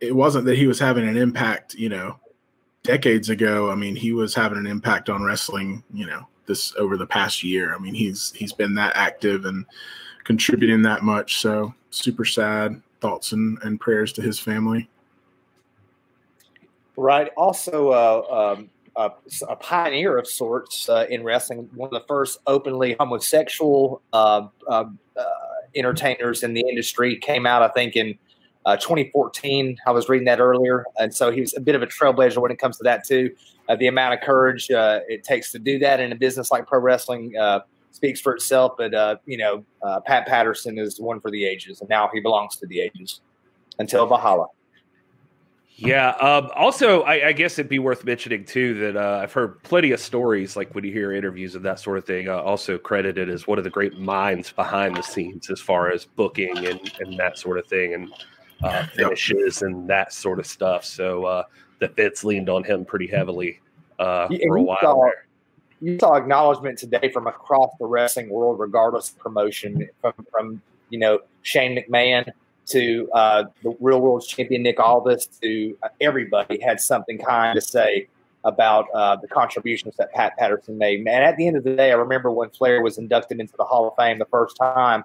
it 0.00 0.14
wasn't 0.14 0.44
that 0.46 0.58
he 0.58 0.66
was 0.66 0.78
having 0.78 1.08
an 1.08 1.16
impact, 1.16 1.74
you 1.74 1.88
know, 1.88 2.18
decades 2.82 3.28
ago. 3.28 3.70
I 3.70 3.74
mean, 3.74 3.96
he 3.96 4.12
was 4.12 4.34
having 4.34 4.58
an 4.58 4.66
impact 4.66 5.08
on 5.08 5.22
wrestling, 5.22 5.82
you 5.92 6.06
know, 6.06 6.26
this 6.46 6.74
over 6.76 6.96
the 6.96 7.06
past 7.06 7.42
year. 7.42 7.74
I 7.74 7.78
mean, 7.78 7.94
he's 7.94 8.32
he's 8.32 8.52
been 8.52 8.74
that 8.76 8.92
active 8.94 9.44
and 9.44 9.66
contributing 10.24 10.82
that 10.82 11.02
much. 11.02 11.40
So 11.40 11.74
super 11.90 12.24
sad. 12.24 12.80
Thoughts 13.00 13.32
and, 13.32 13.58
and 13.62 13.78
prayers 13.78 14.12
to 14.14 14.22
his 14.22 14.38
family. 14.38 14.88
Right. 16.96 17.30
Also, 17.36 17.90
uh, 17.90 18.54
um, 18.56 18.70
a, 18.96 19.10
a 19.48 19.56
pioneer 19.56 20.16
of 20.16 20.26
sorts 20.26 20.88
uh, 20.88 21.06
in 21.10 21.22
wrestling. 21.22 21.68
One 21.74 21.88
of 21.88 21.92
the 21.92 22.06
first 22.08 22.38
openly 22.46 22.96
homosexual 22.98 24.00
uh, 24.14 24.48
uh, 24.66 24.84
uh, 25.16 25.24
entertainers 25.74 26.42
in 26.42 26.54
the 26.54 26.62
industry 26.66 27.16
came 27.16 27.46
out, 27.46 27.62
I 27.62 27.68
think, 27.68 27.96
in 27.96 28.18
uh, 28.66 28.76
2014. 28.76 29.78
I 29.86 29.90
was 29.90 30.08
reading 30.08 30.26
that 30.26 30.40
earlier, 30.40 30.84
and 30.98 31.14
so 31.14 31.30
he 31.30 31.40
was 31.40 31.54
a 31.56 31.60
bit 31.60 31.74
of 31.74 31.82
a 31.82 31.86
trailblazer 31.86 32.38
when 32.38 32.50
it 32.50 32.58
comes 32.58 32.76
to 32.78 32.84
that 32.84 33.06
too. 33.06 33.34
Uh, 33.68 33.76
the 33.76 33.86
amount 33.86 34.14
of 34.14 34.20
courage 34.20 34.70
uh, 34.70 35.00
it 35.08 35.24
takes 35.24 35.50
to 35.52 35.58
do 35.58 35.78
that 35.78 36.00
in 36.00 36.12
a 36.12 36.16
business 36.16 36.50
like 36.50 36.66
pro 36.66 36.80
wrestling. 36.80 37.34
Uh, 37.36 37.60
speaks 37.96 38.20
for 38.20 38.34
itself. 38.34 38.74
But 38.78 38.94
uh, 38.94 39.16
you 39.26 39.38
know, 39.38 39.64
uh, 39.82 40.00
Pat 40.00 40.26
Patterson 40.26 40.78
is 40.78 41.00
one 41.00 41.20
for 41.20 41.30
the 41.30 41.44
ages, 41.44 41.80
and 41.80 41.88
now 41.88 42.08
he 42.12 42.20
belongs 42.20 42.56
to 42.56 42.66
the 42.66 42.80
ages 42.80 43.20
until 43.78 44.06
Valhalla. 44.06 44.46
Yeah. 45.78 46.10
Um, 46.12 46.50
also, 46.56 47.02
I, 47.02 47.28
I, 47.28 47.32
guess 47.32 47.58
it'd 47.58 47.68
be 47.68 47.78
worth 47.78 48.02
mentioning 48.02 48.46
too 48.46 48.72
that 48.80 48.96
uh, 48.96 49.20
I've 49.22 49.34
heard 49.34 49.62
plenty 49.62 49.92
of 49.92 50.00
stories, 50.00 50.56
like 50.56 50.74
when 50.74 50.84
you 50.84 50.92
hear 50.92 51.12
interviews 51.12 51.54
and 51.54 51.62
that 51.66 51.78
sort 51.78 51.98
of 51.98 52.06
thing, 52.06 52.30
uh, 52.30 52.38
also 52.38 52.78
credited 52.78 53.28
as 53.28 53.46
one 53.46 53.58
of 53.58 53.64
the 53.64 53.68
great 53.68 53.98
minds 53.98 54.50
behind 54.50 54.96
the 54.96 55.02
scenes 55.02 55.50
as 55.50 55.60
far 55.60 55.90
as 55.90 56.06
booking 56.06 56.56
and, 56.64 56.80
and 56.98 57.18
that 57.18 57.36
sort 57.36 57.58
of 57.58 57.66
thing, 57.66 57.92
and 57.92 58.10
uh, 58.62 58.86
finishes 58.86 59.62
and 59.62 59.88
that 59.88 60.12
sort 60.12 60.38
of 60.38 60.46
stuff. 60.46 60.84
So 60.84 61.24
uh, 61.24 61.42
the 61.78 61.88
Fitz 61.88 62.24
leaned 62.24 62.48
on 62.48 62.64
him 62.64 62.84
pretty 62.84 63.06
heavily 63.06 63.60
uh, 63.98 64.28
for 64.28 64.56
a 64.56 64.62
while. 64.62 64.78
Saw, 64.80 65.02
there. 65.02 65.26
You 65.80 65.98
saw 65.98 66.14
acknowledgement 66.14 66.78
today 66.78 67.10
from 67.12 67.26
across 67.26 67.70
the 67.78 67.86
wrestling 67.86 68.30
world, 68.30 68.58
regardless 68.58 69.10
of 69.10 69.18
promotion, 69.18 69.88
from, 70.00 70.14
from 70.30 70.62
you 70.90 70.98
know 70.98 71.20
Shane 71.42 71.76
McMahon 71.76 72.30
to 72.66 73.08
uh, 73.12 73.44
the 73.62 73.76
real 73.80 74.00
world 74.00 74.24
champion 74.26 74.62
Nick 74.62 74.80
Aldis 74.80 75.26
to 75.40 75.76
uh, 75.82 75.88
everybody 76.00 76.60
had 76.60 76.80
something 76.80 77.18
kind 77.18 77.54
to 77.54 77.60
say 77.60 78.08
about 78.44 78.86
uh, 78.94 79.16
the 79.16 79.26
contributions 79.26 79.96
that 79.96 80.12
Pat 80.12 80.36
Patterson 80.36 80.78
made. 80.78 81.00
And 81.00 81.08
at 81.08 81.36
the 81.36 81.46
end 81.46 81.56
of 81.56 81.64
the 81.64 81.74
day, 81.74 81.90
I 81.90 81.94
remember 81.94 82.30
when 82.30 82.48
Flair 82.50 82.80
was 82.80 82.96
inducted 82.96 83.40
into 83.40 83.56
the 83.56 83.64
Hall 83.64 83.88
of 83.88 83.94
Fame 83.96 84.18
the 84.18 84.26
first 84.26 84.56
time, 84.56 85.04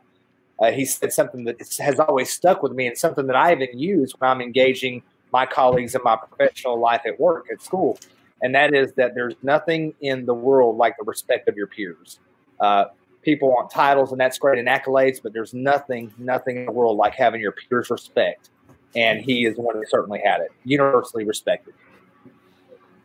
uh, 0.62 0.72
he 0.72 0.86
said 0.86 1.12
something 1.12 1.44
that 1.46 1.58
has 1.80 2.00
always 2.00 2.30
stuck 2.30 2.62
with 2.62 2.72
me 2.72 2.86
and 2.86 2.98
something 2.98 3.26
that 3.28 3.36
I 3.36 3.52
even 3.52 3.78
use 3.78 4.14
when 4.18 4.30
I'm 4.30 4.42
engaging 4.42 5.02
my 5.34 5.46
colleagues 5.46 5.96
in 5.96 6.02
my 6.04 6.16
professional 6.16 6.80
life 6.80 7.02
at 7.06 7.20
work, 7.20 7.48
at 7.52 7.62
school. 7.62 7.98
And 8.44 8.54
that 8.54 8.74
is 8.74 8.94
that 8.94 9.16
there's 9.16 9.34
nothing 9.42 9.94
in 10.02 10.26
the 10.26 10.34
world 10.34 10.78
like 10.78 10.98
the 10.98 11.04
respect 11.04 11.48
of 11.50 11.56
your 11.56 11.68
peers. 11.68 12.20
Uh, 12.60 12.86
people 13.24 13.50
want 13.50 13.72
titles 13.72 14.12
and 14.12 14.22
that's 14.22 14.38
great 14.38 14.60
and 14.60 14.68
accolades, 14.68 15.22
but 15.22 15.34
there's 15.34 15.54
nothing, 15.54 16.14
nothing 16.18 16.58
in 16.58 16.66
the 16.66 16.72
world 16.72 16.98
like 16.98 17.16
having 17.16 17.42
your 17.42 17.54
peers 17.54 17.90
respect. 17.90 18.50
And 18.96 19.20
he 19.20 19.46
is 19.46 19.58
one 19.58 19.80
that 19.80 19.90
certainly 19.90 20.22
had 20.24 20.42
it, 20.42 20.52
universally 20.64 21.24
respected. 21.24 21.74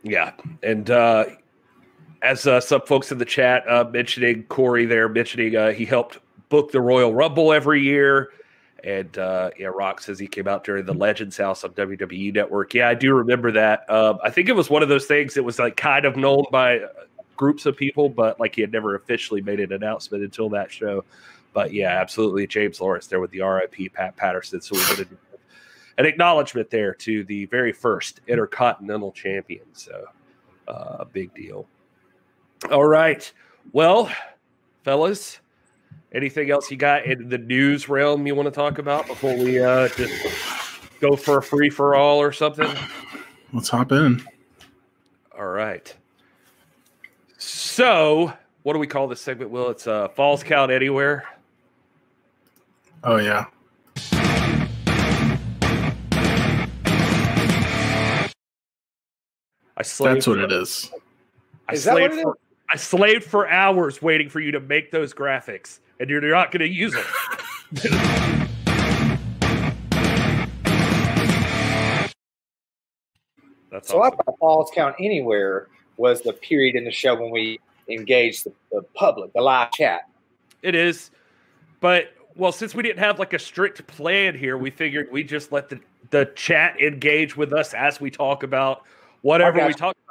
Yeah. 0.03 0.33
And 0.61 0.91
uh, 0.91 1.25
as 2.21 2.45
uh, 2.45 2.59
some 2.59 2.81
folks 2.81 3.11
in 3.11 3.17
the 3.17 3.25
chat 3.25 3.67
uh, 3.69 3.85
mentioning 3.91 4.43
Corey 4.43 4.85
there, 4.85 5.09
mentioning 5.09 5.55
uh, 5.55 5.71
he 5.71 5.85
helped 5.85 6.19
book 6.49 6.71
the 6.71 6.81
Royal 6.81 7.13
Rumble 7.13 7.53
every 7.53 7.81
year. 7.81 8.31
And 8.83 9.17
uh, 9.17 9.51
yeah, 9.57 9.67
Rock 9.67 10.01
says 10.01 10.19
he 10.19 10.27
came 10.27 10.47
out 10.47 10.63
during 10.63 10.85
the 10.85 10.93
Legends 10.93 11.37
House 11.37 11.63
on 11.63 11.71
WWE 11.71 12.33
Network. 12.33 12.73
Yeah, 12.73 12.89
I 12.89 12.93
do 12.93 13.13
remember 13.13 13.51
that. 13.53 13.89
Um, 13.89 14.19
I 14.23 14.29
think 14.29 14.49
it 14.49 14.55
was 14.55 14.69
one 14.69 14.83
of 14.83 14.89
those 14.89 15.05
things 15.05 15.33
that 15.33 15.43
was 15.43 15.59
like 15.59 15.75
kind 15.75 16.05
of 16.05 16.15
known 16.15 16.45
by 16.51 16.81
groups 17.35 17.65
of 17.65 17.75
people, 17.75 18.09
but 18.09 18.39
like 18.39 18.55
he 18.55 18.61
had 18.61 18.71
never 18.71 18.95
officially 18.95 19.41
made 19.41 19.59
an 19.59 19.73
announcement 19.73 20.23
until 20.23 20.49
that 20.49 20.71
show. 20.71 21.03
But 21.53 21.73
yeah, 21.73 21.99
absolutely, 21.99 22.45
James 22.45 22.79
Lawrence 22.79 23.07
there 23.07 23.19
with 23.19 23.31
the 23.31 23.41
RIP 23.41 23.93
Pat 23.93 24.15
Patterson. 24.15 24.61
So 24.61 24.75
we 24.75 24.81
wanted 24.83 25.17
an 25.97 26.05
acknowledgement 26.05 26.69
there 26.69 26.93
to 26.93 27.23
the 27.23 27.45
very 27.45 27.71
first 27.71 28.21
Intercontinental 28.27 29.11
Champion. 29.11 29.65
So 29.73 30.05
uh, 30.67 31.05
big 31.05 31.33
deal. 31.33 31.65
All 32.71 32.85
right, 32.85 33.31
well, 33.71 34.11
fellas, 34.83 35.39
anything 36.11 36.51
else 36.51 36.71
you 36.71 36.77
got 36.77 37.05
in 37.05 37.29
the 37.29 37.37
news 37.37 37.89
realm 37.89 38.25
you 38.27 38.35
want 38.35 38.47
to 38.47 38.51
talk 38.51 38.77
about 38.77 39.07
before 39.07 39.35
we 39.35 39.59
uh, 39.61 39.87
just 39.89 40.13
go 40.99 41.15
for 41.15 41.37
a 41.37 41.43
free 41.43 41.69
for 41.69 41.95
all 41.95 42.19
or 42.19 42.31
something? 42.31 42.69
Let's 43.53 43.69
hop 43.69 43.91
in. 43.91 44.23
All 45.37 45.47
right. 45.47 45.93
So, 47.37 48.33
what 48.63 48.73
do 48.73 48.79
we 48.79 48.87
call 48.87 49.07
this 49.07 49.21
segment? 49.21 49.51
Will 49.51 49.69
it's 49.69 49.87
uh, 49.87 50.09
Falls 50.09 50.43
Count 50.43 50.71
Anywhere? 50.71 51.25
Oh 53.03 53.17
yeah. 53.17 53.45
I 59.79 59.83
slaved 59.83 60.17
That's 60.17 60.27
what 60.27 60.37
for, 60.39 60.43
it 60.43 60.51
is. 60.51 60.91
I 61.69 61.73
is 61.73 61.83
slaved 61.83 62.15
for, 62.15 62.31
is? 62.31 62.46
I 62.69 62.75
slaved 62.75 63.23
for 63.23 63.47
hours 63.47 64.01
waiting 64.01 64.29
for 64.29 64.41
you 64.41 64.51
to 64.51 64.59
make 64.59 64.91
those 64.91 65.13
graphics, 65.13 65.79
and 65.99 66.09
you're 66.09 66.19
not 66.21 66.51
going 66.51 66.59
to 66.59 66.67
use 66.67 66.93
them. 66.93 67.05
That's 73.71 73.89
so 73.89 74.01
awesome. 74.01 74.19
I 74.19 74.23
thought 74.23 74.39
Falls 74.39 74.71
Count 74.73 74.95
Anywhere 74.99 75.67
was 75.97 76.21
the 76.21 76.33
period 76.33 76.75
in 76.75 76.83
the 76.83 76.91
show 76.91 77.15
when 77.15 77.31
we 77.31 77.59
engaged 77.87 78.45
the, 78.45 78.53
the 78.71 78.81
public, 78.95 79.31
the 79.33 79.41
live 79.41 79.71
chat. 79.71 80.01
It 80.61 80.75
is, 80.75 81.11
but 81.79 82.13
well, 82.35 82.51
since 82.51 82.75
we 82.75 82.83
didn't 82.83 82.99
have 82.99 83.17
like 83.17 83.33
a 83.33 83.39
strict 83.39 83.87
plan 83.87 84.35
here, 84.35 84.57
we 84.57 84.71
figured 84.71 85.09
we 85.11 85.23
just 85.23 85.51
let 85.51 85.69
the 85.69 85.79
the 86.09 86.25
chat 86.35 86.79
engage 86.79 87.35
with 87.35 87.53
us 87.53 87.73
as 87.73 87.99
we 87.99 88.09
talk 88.09 88.43
about 88.43 88.83
whatever 89.21 89.65
we 89.65 89.73
talk 89.73 89.95
about. 90.05 90.06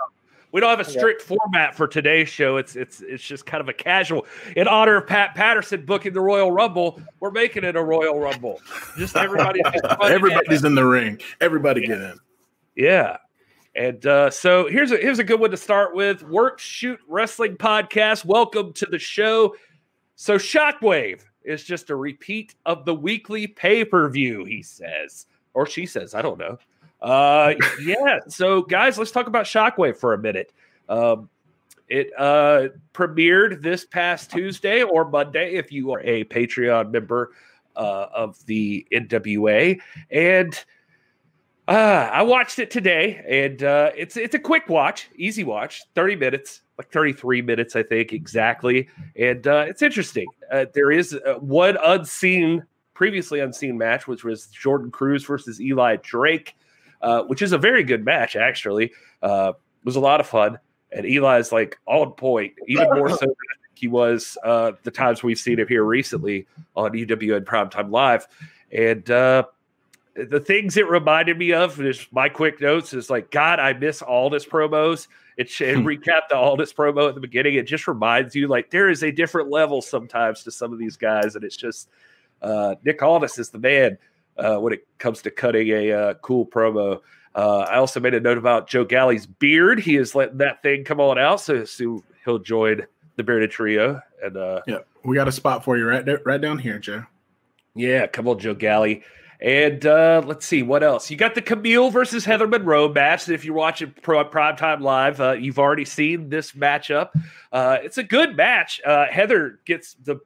We 0.52 0.60
don't 0.60 0.70
have 0.70 0.80
a 0.80 0.90
strict 0.90 1.22
okay. 1.22 1.36
format 1.36 1.74
for 1.74 1.86
today's 1.86 2.28
show. 2.28 2.56
It's 2.56 2.76
it's 2.76 3.00
it's 3.00 3.22
just 3.22 3.46
kind 3.46 3.60
of 3.60 3.68
a 3.68 3.72
casual. 3.72 4.26
In 4.56 4.68
honor 4.68 4.96
of 4.96 5.06
Pat 5.06 5.34
Patterson 5.34 5.84
booking 5.84 6.12
the 6.12 6.20
Royal 6.20 6.50
Rumble, 6.50 7.00
we're 7.20 7.30
making 7.30 7.64
it 7.64 7.76
a 7.76 7.82
Royal 7.82 8.18
Rumble. 8.18 8.60
Just 8.96 9.16
everybody. 9.16 9.60
Everybody's 10.02 10.64
in 10.64 10.74
the 10.74 10.84
ring. 10.84 11.20
Everybody 11.40 11.82
yeah. 11.82 11.86
get 11.88 12.00
in. 12.00 12.18
Yeah. 12.76 13.16
And 13.74 14.06
uh, 14.06 14.30
so 14.30 14.68
here's 14.68 14.92
a 14.92 14.96
here's 14.96 15.18
a 15.18 15.24
good 15.24 15.40
one 15.40 15.50
to 15.50 15.56
start 15.56 15.94
with. 15.94 16.22
Work 16.22 16.58
Shoot 16.58 17.00
Wrestling 17.08 17.56
Podcast. 17.56 18.24
Welcome 18.24 18.72
to 18.74 18.86
the 18.86 18.98
show. 18.98 19.54
So 20.14 20.38
Shockwave 20.38 21.20
is 21.44 21.64
just 21.64 21.90
a 21.90 21.96
repeat 21.96 22.54
of 22.64 22.86
the 22.86 22.94
weekly 22.94 23.46
pay 23.46 23.84
per 23.84 24.08
view. 24.08 24.44
He 24.44 24.62
says, 24.62 25.26
or 25.52 25.66
she 25.66 25.84
says, 25.84 26.14
I 26.14 26.22
don't 26.22 26.38
know. 26.38 26.58
Uh, 27.00 27.54
yeah. 27.82 28.20
So 28.28 28.62
guys, 28.62 28.98
let's 28.98 29.10
talk 29.10 29.26
about 29.26 29.46
Shockwave 29.46 29.96
for 29.96 30.12
a 30.12 30.18
minute. 30.18 30.52
Um, 30.88 31.28
it 31.88 32.10
uh, 32.18 32.68
premiered 32.92 33.62
this 33.62 33.84
past 33.84 34.30
Tuesday 34.30 34.82
or 34.82 35.08
Monday 35.08 35.54
if 35.54 35.70
you 35.70 35.92
are 35.92 36.00
a 36.00 36.24
Patreon 36.24 36.90
member 36.90 37.32
uh, 37.76 38.06
of 38.12 38.44
the 38.46 38.86
NWA, 38.92 39.80
and 40.10 40.64
uh, 41.68 42.08
I 42.12 42.22
watched 42.22 42.58
it 42.58 42.70
today, 42.70 43.22
and 43.28 43.62
uh, 43.62 43.90
it's 43.96 44.16
it's 44.16 44.34
a 44.34 44.38
quick 44.38 44.68
watch, 44.68 45.08
easy 45.16 45.42
watch, 45.42 45.82
thirty 45.94 46.14
minutes, 46.14 46.62
like 46.78 46.90
thirty 46.90 47.12
three 47.12 47.42
minutes, 47.42 47.74
I 47.74 47.82
think 47.82 48.12
exactly, 48.12 48.88
and 49.16 49.46
uh, 49.46 49.64
it's 49.68 49.82
interesting. 49.82 50.26
Uh, 50.50 50.66
there 50.74 50.92
is 50.92 51.14
uh, 51.14 51.34
one 51.34 51.76
unseen, 51.84 52.64
previously 52.94 53.40
unseen 53.40 53.76
match, 53.76 54.06
which 54.06 54.22
was 54.22 54.46
Jordan 54.46 54.92
Cruz 54.92 55.24
versus 55.24 55.60
Eli 55.60 55.96
Drake, 56.02 56.56
uh, 57.02 57.22
which 57.22 57.42
is 57.42 57.52
a 57.52 57.58
very 57.58 57.84
good 57.84 58.04
match 58.04 58.36
actually. 58.36 58.92
it 59.22 59.54
was 59.84 59.96
a 59.96 60.00
lot 60.00 60.20
of 60.20 60.26
fun, 60.26 60.58
and 60.92 61.06
Eli's 61.06 61.52
like 61.52 61.78
on 61.86 62.12
point, 62.12 62.54
even 62.66 62.88
more 62.90 63.10
so 63.10 63.26
than 63.26 63.34
he 63.74 63.88
was 63.88 64.36
the 64.42 64.92
times 64.92 65.22
we've 65.22 65.38
seen 65.38 65.58
him 65.58 65.68
here 65.68 65.84
recently 65.84 66.46
on 66.74 66.92
UWN 66.92 67.44
Primetime 67.44 67.90
Live, 67.90 68.26
and 68.72 69.10
the 70.16 70.40
things 70.40 70.76
it 70.76 70.88
reminded 70.88 71.38
me 71.38 71.52
of 71.52 71.80
is 71.80 72.06
my 72.10 72.28
quick 72.28 72.60
notes 72.60 72.94
is 72.94 73.10
like 73.10 73.30
God, 73.30 73.60
I 73.60 73.72
miss 73.74 74.02
Aldis 74.02 74.46
promos. 74.46 75.08
It, 75.36 75.48
it 75.60 75.76
hmm. 75.76 75.86
recapped 75.86 76.28
the 76.30 76.36
Aldis 76.36 76.72
promo 76.72 77.08
at 77.08 77.14
the 77.14 77.20
beginning. 77.20 77.54
It 77.54 77.66
just 77.66 77.86
reminds 77.86 78.34
you 78.34 78.48
like 78.48 78.70
there 78.70 78.88
is 78.88 79.02
a 79.02 79.12
different 79.12 79.50
level 79.50 79.82
sometimes 79.82 80.42
to 80.44 80.50
some 80.50 80.72
of 80.72 80.78
these 80.78 80.96
guys, 80.96 81.36
and 81.36 81.44
it's 81.44 81.56
just 81.56 81.90
uh, 82.42 82.76
Nick 82.84 83.02
Aldis 83.02 83.38
is 83.38 83.50
the 83.50 83.58
man 83.58 83.98
uh, 84.38 84.56
when 84.56 84.72
it 84.72 84.86
comes 84.98 85.22
to 85.22 85.30
cutting 85.30 85.68
a 85.68 85.92
uh, 85.92 86.14
cool 86.14 86.46
promo. 86.46 87.00
Uh, 87.34 87.58
I 87.58 87.76
also 87.76 88.00
made 88.00 88.14
a 88.14 88.20
note 88.20 88.38
about 88.38 88.68
Joe 88.68 88.84
Galli's 88.84 89.26
beard. 89.26 89.78
He 89.78 89.96
is 89.96 90.14
letting 90.14 90.38
that 90.38 90.62
thing 90.62 90.84
come 90.84 91.00
on 91.00 91.18
out, 91.18 91.40
so, 91.40 91.64
so 91.64 92.02
he'll 92.24 92.38
join 92.38 92.86
the 93.16 93.22
bearded 93.22 93.50
trio. 93.50 94.00
And 94.22 94.36
uh, 94.36 94.62
yeah, 94.66 94.78
we 95.04 95.16
got 95.16 95.28
a 95.28 95.32
spot 95.32 95.64
for 95.64 95.76
you 95.76 95.86
right 95.86 96.04
right 96.24 96.40
down 96.40 96.58
here, 96.58 96.78
Joe. 96.78 97.04
Yeah, 97.74 98.06
come 98.06 98.26
on, 98.26 98.38
Joe 98.38 98.54
Galli. 98.54 99.02
And 99.38 99.84
uh, 99.84 100.22
let's 100.24 100.46
see 100.46 100.62
what 100.62 100.82
else. 100.82 101.10
You 101.10 101.16
got 101.18 101.34
the 101.34 101.42
Kamille 101.42 101.92
versus 101.92 102.24
Heather 102.24 102.46
Monroe 102.46 102.88
match. 102.90 103.28
If 103.28 103.44
you're 103.44 103.54
watching 103.54 103.92
Pro 104.00 104.24
Prime 104.24 104.56
Time 104.56 104.80
Live, 104.80 105.20
uh, 105.20 105.32
you've 105.32 105.58
already 105.58 105.84
seen 105.84 106.30
this 106.30 106.52
matchup. 106.52 107.10
Uh, 107.52 107.76
it's 107.82 107.98
a 107.98 108.02
good 108.02 108.34
match. 108.34 108.80
Uh, 108.84 109.06
Heather 109.10 109.60
gets 109.66 109.94
the 109.94 110.20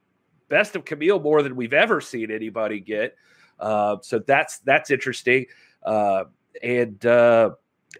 best 0.47 0.77
of 0.77 0.85
Kamille 0.85 1.21
more 1.21 1.43
than 1.43 1.57
we've 1.57 1.73
ever 1.73 1.99
seen 1.99 2.31
anybody 2.31 2.79
get. 2.79 3.15
Uh, 3.61 3.97
so 4.01 4.19
that's 4.19 4.59
that's 4.59 4.91
interesting. 4.91 5.45
Uh, 5.83 6.25
and 6.61 7.05
I, 7.05 7.51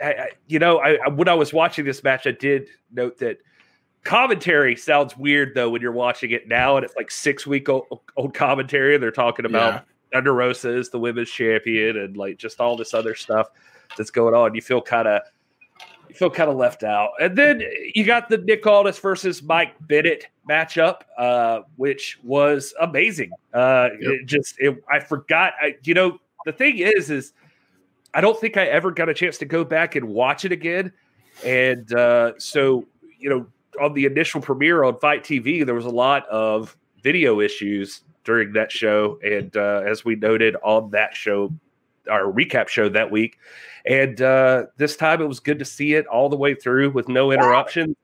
I, 0.02 0.30
you 0.48 0.60
know, 0.60 0.80
I, 0.80 1.08
when 1.08 1.28
I 1.28 1.34
was 1.34 1.54
watching 1.54 1.86
this 1.86 2.04
match, 2.04 2.28
I 2.28 2.32
did 2.32 2.68
note 2.92 3.20
that 3.20 3.38
commentary 4.04 4.76
sounds 4.76 5.16
weird 5.16 5.54
though 5.56 5.70
when 5.70 5.82
you're 5.82 5.92
watching 5.92 6.32
it 6.32 6.48
now, 6.48 6.76
and 6.76 6.84
it's 6.84 6.96
like 6.96 7.12
six 7.12 7.48
week 7.48 7.70
old, 7.70 7.86
old 8.18 8.34
commentary. 8.34 8.98
They're 8.98 9.12
talking 9.12 9.46
about. 9.46 9.74
Yeah 9.74 9.82
Thunder 10.12 10.34
Rosa 10.34 10.76
is 10.76 10.90
the 10.90 11.00
women's 11.00 11.30
champion 11.30 11.98
and 11.98 12.18
like 12.18 12.38
just 12.38 12.60
all 12.60 12.76
this 12.76 12.94
other 12.94 13.16
stuff 13.16 13.50
that's 13.98 14.12
going 14.12 14.34
on. 14.34 14.56
You 14.56 14.62
feel 14.62 14.82
kind 14.82 15.08
of 15.08 15.22
you 16.12 16.18
feel 16.18 16.30
kind 16.30 16.50
of 16.50 16.58
left 16.58 16.84
out. 16.84 17.12
And 17.22 17.38
then 17.38 17.64
you 17.96 18.04
got 18.04 18.28
the 18.28 18.38
Nick 18.38 18.68
Aldis 18.68 19.00
versus 19.00 19.42
Mike 19.42 19.76
Bennett 19.88 20.28
matchup, 20.50 21.04
uh, 21.18 21.62
which 21.78 22.20
was 22.22 22.74
amazing. 22.82 23.32
Uh, 23.54 23.90
yep. 23.94 24.12
It 24.12 24.26
just 24.26 24.56
it, 24.60 24.84
I 24.92 25.00
forgot. 25.00 25.54
I, 25.62 25.76
you 25.84 25.94
know, 25.94 26.20
the 26.46 26.52
thing 26.52 26.80
is, 26.80 27.10
is 27.10 27.32
I 28.14 28.20
don't 28.20 28.38
think 28.38 28.58
I 28.58 28.66
ever 28.66 28.92
got 28.92 29.08
a 29.08 29.14
chance 29.14 29.38
to 29.38 29.46
go 29.46 29.64
back 29.64 29.96
and 29.96 30.10
watch 30.10 30.44
it 30.44 30.52
again. 30.52 30.92
And 31.46 31.92
uh, 31.94 32.34
so, 32.38 32.86
you 33.18 33.30
know, 33.30 33.48
on 33.82 33.94
the 33.94 34.06
initial 34.06 34.42
premiere 34.42 34.84
on 34.84 35.00
FITE 35.00 35.24
TV, 35.24 35.66
there 35.66 35.76
was 35.76 35.86
a 35.86 35.90
lot 35.90 36.28
of 36.28 36.76
video 37.02 37.40
issues 37.40 38.02
during 38.26 38.52
that 38.54 38.70
show. 38.70 39.18
And 39.24 39.56
uh, 39.56 39.84
as 39.88 40.04
we 40.04 40.16
noted 40.16 40.58
on 40.62 40.92
that 40.92 41.16
show, 41.16 41.54
our 42.10 42.32
recap 42.32 42.68
show 42.68 42.90
that 42.90 43.12
week, 43.12 43.38
and 43.86 44.22
uh, 44.22 44.66
this 44.78 44.96
time 44.96 45.22
it 45.22 45.28
was 45.28 45.40
good 45.40 45.60
to 45.60 45.66
see 45.66 45.94
it 45.94 46.08
all 46.08 46.30
the 46.30 46.38
way 46.38 46.56
through 46.56 46.92
with 46.92 47.08
no 47.08 47.32
interruption. 47.32 47.96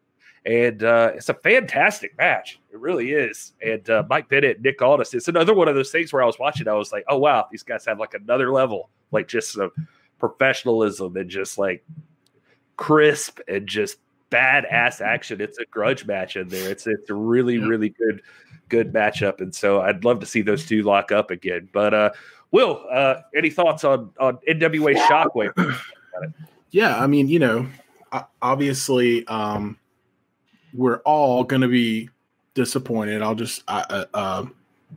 And 0.46 0.82
uh, 0.82 1.12
it's 1.16 1.27
a 1.27 1.34
fantastic 1.34 2.18
match. 2.18 2.58
It 2.72 2.80
really 2.80 3.12
is. 3.12 3.51
And 3.62 3.89
uh, 3.89 4.04
Mike 4.10 4.30
Bennett, 4.30 4.62
Nick 4.62 4.82
Aldis, 4.82 5.13
it's 5.13 5.27
another 5.27 5.54
one 5.54 5.68
of 5.68 5.75
those 5.75 5.92
things 5.92 6.13
where 6.13 6.24
I 6.24 6.25
was 6.25 6.39
watching, 6.39 6.70
I 6.70 6.74
was 6.74 6.94
like, 6.94 7.04
oh, 7.10 7.18
wow, 7.18 7.48
these 7.51 7.63
guys 7.63 7.86
have 7.86 8.00
like 8.00 8.13
another 8.13 8.50
level, 8.54 8.89
like 9.12 9.27
just 9.27 9.51
some 9.51 9.72
professionalism 10.20 11.18
and 11.18 11.30
just 11.30 11.58
like 11.58 11.84
crisp 12.77 13.39
and 13.50 13.68
just 13.68 13.98
badass 14.32 15.01
action. 15.01 15.42
It's 15.42 15.58
a 15.58 15.66
grudge 15.66 16.06
match 16.06 16.38
in 16.38 16.48
there. 16.48 16.70
It's 16.70 16.88
it's 16.88 17.10
a 17.10 17.13
really, 17.13 17.58
really 17.58 17.89
good, 17.89 18.22
good 18.70 18.94
matchup. 18.94 19.42
And 19.42 19.54
so 19.54 19.82
I'd 19.82 20.06
love 20.06 20.22
to 20.22 20.25
see 20.25 20.42
those 20.42 20.66
two 20.66 20.84
lock 20.84 21.12
up 21.12 21.30
again. 21.30 21.68
But 21.74 21.94
uh 21.94 22.12
Will, 22.51 22.86
uh, 22.89 23.16
any 23.36 23.50
thoughts 23.50 23.84
on 23.84 24.12
on 24.20 24.39
NWA 24.50 24.96
Shockwave? 25.08 25.80
yeah, 26.72 27.01
I 27.01 27.08
mean, 27.08 27.27
you 27.27 27.39
know, 27.39 27.68
obviously, 28.42 29.25
um, 29.27 29.77
we're 30.74 31.00
all 31.00 31.44
going 31.44 31.62
to 31.62 31.68
be 31.68 32.10
disappointed. 32.54 33.22
I'll 33.22 33.36
just 33.36 33.63
uh, 33.68 34.06
uh, 34.13 34.46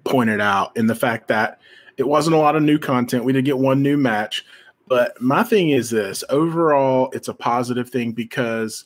point 0.04 0.30
it 0.30 0.40
out 0.40 0.76
in 0.76 0.86
the 0.86 0.94
fact 0.94 1.28
that 1.28 1.60
it 1.96 2.06
wasn't 2.06 2.36
a 2.36 2.38
lot 2.38 2.56
of 2.56 2.62
new 2.62 2.78
content. 2.78 3.24
We 3.24 3.32
did 3.32 3.44
get 3.44 3.58
one 3.58 3.82
new 3.82 3.96
match, 3.96 4.44
but 4.88 5.20
my 5.20 5.42
thing 5.42 5.70
is 5.70 5.90
this: 5.90 6.22
overall, 6.30 7.10
it's 7.12 7.28
a 7.28 7.34
positive 7.34 7.90
thing 7.90 8.12
because 8.12 8.84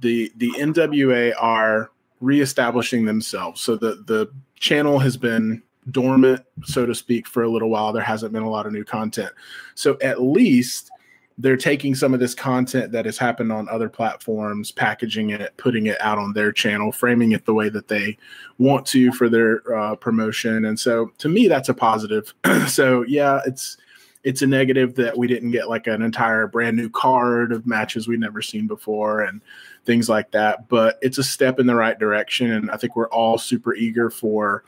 the 0.00 0.32
the 0.36 0.50
NWA 0.52 1.34
are 1.38 1.90
reestablishing 2.20 3.04
themselves. 3.04 3.60
So 3.60 3.76
the 3.76 4.02
the 4.06 4.30
channel 4.58 4.98
has 4.98 5.16
been 5.16 5.62
dormant, 5.90 6.44
so 6.64 6.86
to 6.86 6.94
speak, 6.94 7.26
for 7.26 7.42
a 7.42 7.48
little 7.48 7.70
while. 7.70 7.92
There 7.92 8.02
hasn't 8.02 8.32
been 8.32 8.42
a 8.42 8.50
lot 8.50 8.66
of 8.66 8.72
new 8.72 8.84
content. 8.84 9.32
So 9.74 9.98
at 10.00 10.22
least 10.22 10.90
they're 11.36 11.56
taking 11.56 11.94
some 11.94 12.14
of 12.14 12.20
this 12.20 12.34
content 12.34 12.92
that 12.92 13.06
has 13.06 13.18
happened 13.18 13.50
on 13.50 13.68
other 13.68 13.88
platforms, 13.88 14.70
packaging 14.70 15.30
it, 15.30 15.52
putting 15.56 15.86
it 15.86 16.00
out 16.00 16.18
on 16.18 16.32
their 16.32 16.52
channel, 16.52 16.92
framing 16.92 17.32
it 17.32 17.44
the 17.44 17.54
way 17.54 17.68
that 17.68 17.88
they 17.88 18.16
want 18.58 18.86
to 18.86 19.10
for 19.12 19.28
their 19.28 19.60
uh, 19.76 19.96
promotion. 19.96 20.66
And 20.66 20.78
so 20.78 21.10
to 21.18 21.28
me, 21.28 21.48
that's 21.48 21.68
a 21.68 21.74
positive. 21.74 22.32
so 22.68 23.02
yeah, 23.02 23.40
it's 23.46 23.76
it's 24.22 24.42
a 24.42 24.46
negative 24.46 24.94
that 24.94 25.18
we 25.18 25.26
didn't 25.26 25.50
get 25.50 25.68
like 25.68 25.86
an 25.86 26.02
entire 26.02 26.46
brand 26.46 26.76
new 26.76 26.88
card 26.88 27.52
of 27.52 27.66
matches 27.66 28.08
we'd 28.08 28.20
never 28.20 28.40
seen 28.40 28.66
before 28.66 29.20
and 29.20 29.42
things 29.84 30.08
like 30.08 30.30
that. 30.32 30.68
But 30.68 30.98
it's 31.02 31.18
a 31.18 31.24
step 31.24 31.58
in 31.58 31.66
the 31.66 31.74
right 31.74 31.98
direction, 31.98 32.50
and 32.50 32.70
I 32.70 32.76
think 32.76 32.96
we're 32.96 33.08
all 33.08 33.38
super 33.38 33.74
eager 33.74 34.10
for 34.10 34.64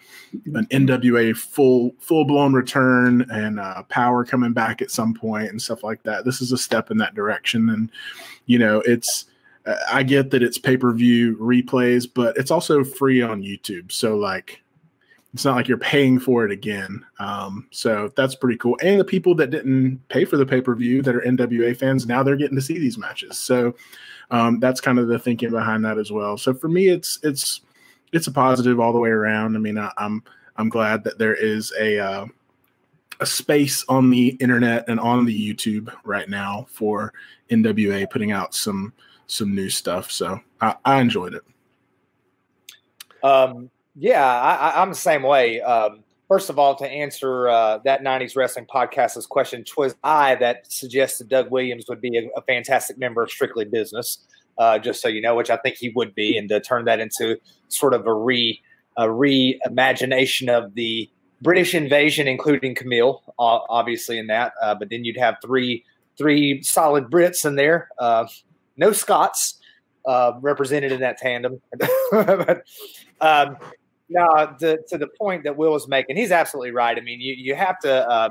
an 0.54 0.66
NWA 0.66 1.36
full 1.36 1.94
full 1.98 2.24
blown 2.24 2.52
return 2.52 3.26
and 3.30 3.58
uh, 3.60 3.82
power 3.84 4.24
coming 4.24 4.52
back 4.52 4.82
at 4.82 4.90
some 4.90 5.14
point 5.14 5.50
and 5.50 5.60
stuff 5.60 5.82
like 5.82 6.02
that. 6.04 6.24
This 6.24 6.40
is 6.40 6.52
a 6.52 6.58
step 6.58 6.90
in 6.90 6.98
that 6.98 7.14
direction, 7.14 7.68
and 7.70 7.90
you 8.46 8.58
know 8.58 8.80
it's. 8.80 9.26
I 9.90 10.04
get 10.04 10.30
that 10.30 10.44
it's 10.44 10.58
pay 10.58 10.76
per 10.76 10.92
view 10.92 11.36
replays, 11.38 12.08
but 12.12 12.36
it's 12.36 12.52
also 12.52 12.84
free 12.84 13.20
on 13.20 13.42
YouTube. 13.42 13.90
So 13.90 14.16
like 14.16 14.62
it's 15.36 15.44
not 15.44 15.54
like 15.54 15.68
you're 15.68 15.76
paying 15.76 16.18
for 16.18 16.46
it 16.46 16.50
again. 16.50 17.04
Um, 17.18 17.66
so 17.70 18.10
that's 18.16 18.34
pretty 18.34 18.56
cool. 18.56 18.78
And 18.82 18.98
the 18.98 19.04
people 19.04 19.34
that 19.34 19.50
didn't 19.50 20.00
pay 20.08 20.24
for 20.24 20.38
the 20.38 20.46
pay 20.46 20.62
per 20.62 20.74
view 20.74 21.02
that 21.02 21.14
are 21.14 21.20
NWA 21.20 21.76
fans 21.76 22.06
now 22.06 22.22
they're 22.22 22.36
getting 22.36 22.56
to 22.56 22.62
see 22.62 22.78
these 22.78 22.96
matches. 22.96 23.38
So 23.38 23.74
um, 24.30 24.60
that's 24.60 24.80
kind 24.80 24.98
of 24.98 25.08
the 25.08 25.18
thinking 25.18 25.50
behind 25.50 25.84
that 25.84 25.98
as 25.98 26.10
well. 26.10 26.36
So 26.36 26.54
for 26.54 26.68
me, 26.68 26.88
it's 26.88 27.18
it's 27.22 27.60
it's 28.12 28.26
a 28.26 28.32
positive 28.32 28.80
all 28.80 28.92
the 28.92 28.98
way 28.98 29.10
around. 29.10 29.56
I 29.56 29.58
mean, 29.58 29.78
I, 29.78 29.86
am 29.86 29.92
I'm, 29.98 30.24
I'm 30.56 30.68
glad 30.68 31.04
that 31.04 31.18
there 31.18 31.34
is 31.34 31.72
a 31.78 31.98
uh, 31.98 32.26
a 33.20 33.26
space 33.26 33.84
on 33.88 34.10
the 34.10 34.28
internet 34.40 34.84
and 34.88 35.00
on 35.00 35.24
the 35.24 35.54
YouTube 35.54 35.92
right 36.04 36.28
now 36.28 36.66
for 36.70 37.12
NWA 37.50 38.08
putting 38.10 38.32
out 38.32 38.54
some 38.54 38.92
some 39.26 39.54
new 39.54 39.68
stuff. 39.68 40.10
So 40.10 40.40
I, 40.60 40.74
I 40.84 41.00
enjoyed 41.00 41.34
it. 41.34 41.42
Um, 43.22 43.70
yeah, 43.96 44.24
I, 44.24 44.82
am 44.82 44.90
the 44.90 44.94
same 44.94 45.22
way. 45.22 45.60
Um, 45.60 46.04
first 46.28 46.50
of 46.50 46.58
all, 46.58 46.74
to 46.76 46.88
answer 46.88 47.48
uh, 47.48 47.78
that 47.84 48.02
90s 48.02 48.36
Wrestling 48.36 48.66
Podcast's 48.66 49.26
question, 49.26 49.64
was 49.76 49.94
I 50.02 50.34
that 50.36 50.70
suggested 50.70 51.28
Doug 51.28 51.50
Williams 51.50 51.86
would 51.88 52.00
be 52.00 52.16
a, 52.18 52.28
a 52.38 52.42
fantastic 52.42 52.98
member 52.98 53.22
of 53.22 53.30
Strictly 53.30 53.64
Business, 53.64 54.18
uh, 54.58 54.78
just 54.78 55.00
so 55.00 55.08
you 55.08 55.20
know, 55.20 55.34
which 55.34 55.50
I 55.50 55.56
think 55.56 55.76
he 55.76 55.90
would 55.90 56.14
be, 56.14 56.36
and 56.36 56.48
to 56.48 56.60
turn 56.60 56.84
that 56.86 57.00
into 57.00 57.38
sort 57.68 57.94
of 57.94 58.06
a 58.06 58.14
re 58.14 58.60
a 58.98 59.06
reimagination 59.06 60.48
of 60.48 60.74
the 60.74 61.10
British 61.42 61.74
invasion, 61.74 62.26
including 62.26 62.74
Kamille, 62.74 63.20
obviously 63.38 64.18
in 64.18 64.26
that. 64.28 64.52
Uh, 64.62 64.74
but 64.74 64.88
then 64.88 65.04
you'd 65.04 65.18
have 65.18 65.36
three 65.44 65.84
three 66.16 66.62
solid 66.62 67.04
Brits 67.10 67.44
in 67.44 67.56
there, 67.56 67.88
uh, 67.98 68.26
no 68.76 68.92
Scots 68.92 69.58
uh, 70.06 70.32
represented 70.40 70.92
in 70.92 71.00
that 71.00 71.18
tandem. 71.18 71.60
but, 72.10 72.62
um, 73.20 73.56
no, 74.08 74.54
to, 74.60 74.78
to 74.88 74.98
the 74.98 75.08
point 75.18 75.44
that 75.44 75.56
Will 75.56 75.72
was 75.72 75.88
making, 75.88 76.16
he's 76.16 76.30
absolutely 76.30 76.70
right. 76.70 76.96
I 76.96 77.00
mean, 77.00 77.20
you, 77.20 77.34
you 77.34 77.54
have 77.54 77.78
to, 77.80 78.08
uh, 78.08 78.28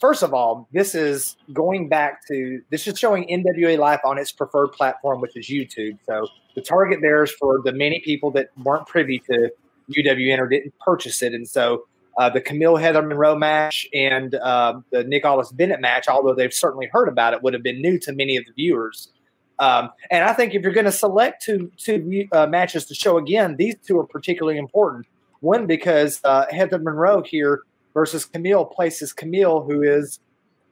first 0.00 0.22
of 0.22 0.34
all, 0.34 0.68
this 0.72 0.94
is 0.94 1.36
going 1.52 1.88
back 1.88 2.26
to, 2.28 2.60
this 2.70 2.86
is 2.86 2.98
showing 2.98 3.26
NWA 3.28 3.78
Life 3.78 4.00
on 4.04 4.18
its 4.18 4.32
preferred 4.32 4.68
platform, 4.68 5.20
which 5.20 5.36
is 5.36 5.48
YouTube. 5.48 5.98
So 6.06 6.28
the 6.54 6.60
target 6.60 6.98
there 7.00 7.22
is 7.22 7.30
for 7.32 7.60
the 7.64 7.72
many 7.72 8.00
people 8.00 8.30
that 8.32 8.50
weren't 8.62 8.86
privy 8.86 9.20
to 9.20 9.50
UWN 9.96 10.38
or 10.38 10.46
didn't 10.46 10.74
purchase 10.80 11.22
it. 11.22 11.32
And 11.32 11.48
so 11.48 11.86
uh, 12.18 12.28
the 12.28 12.40
Kamille 12.40 12.80
Heather 12.80 13.00
Monroe 13.00 13.36
match 13.36 13.86
and 13.94 14.34
uh, 14.34 14.80
the 14.90 15.04
Nick 15.04 15.24
Aldis 15.24 15.52
Bennett 15.52 15.80
match, 15.80 16.08
although 16.08 16.34
they've 16.34 16.52
certainly 16.52 16.88
heard 16.92 17.08
about 17.08 17.32
it, 17.32 17.42
would 17.42 17.54
have 17.54 17.62
been 17.62 17.80
new 17.80 17.98
to 18.00 18.12
many 18.12 18.36
of 18.36 18.44
the 18.44 18.52
viewers. 18.52 19.12
Um, 19.60 19.90
and 20.10 20.24
I 20.24 20.32
think 20.32 20.54
if 20.54 20.62
you're 20.62 20.72
going 20.72 20.86
to 20.86 20.92
select 20.92 21.42
two 21.42 21.70
two 21.76 22.28
uh, 22.32 22.46
matches 22.46 22.86
to 22.86 22.94
show 22.94 23.18
again, 23.18 23.56
these 23.56 23.76
two 23.84 23.98
are 23.98 24.06
particularly 24.06 24.58
important. 24.58 25.06
One 25.40 25.66
because 25.66 26.20
uh, 26.24 26.46
Heather 26.50 26.78
Monroe 26.78 27.22
here 27.22 27.62
versus 27.94 28.26
Kamille 28.26 28.70
places 28.72 29.12
Kamille, 29.12 29.66
who 29.66 29.82
is, 29.82 30.20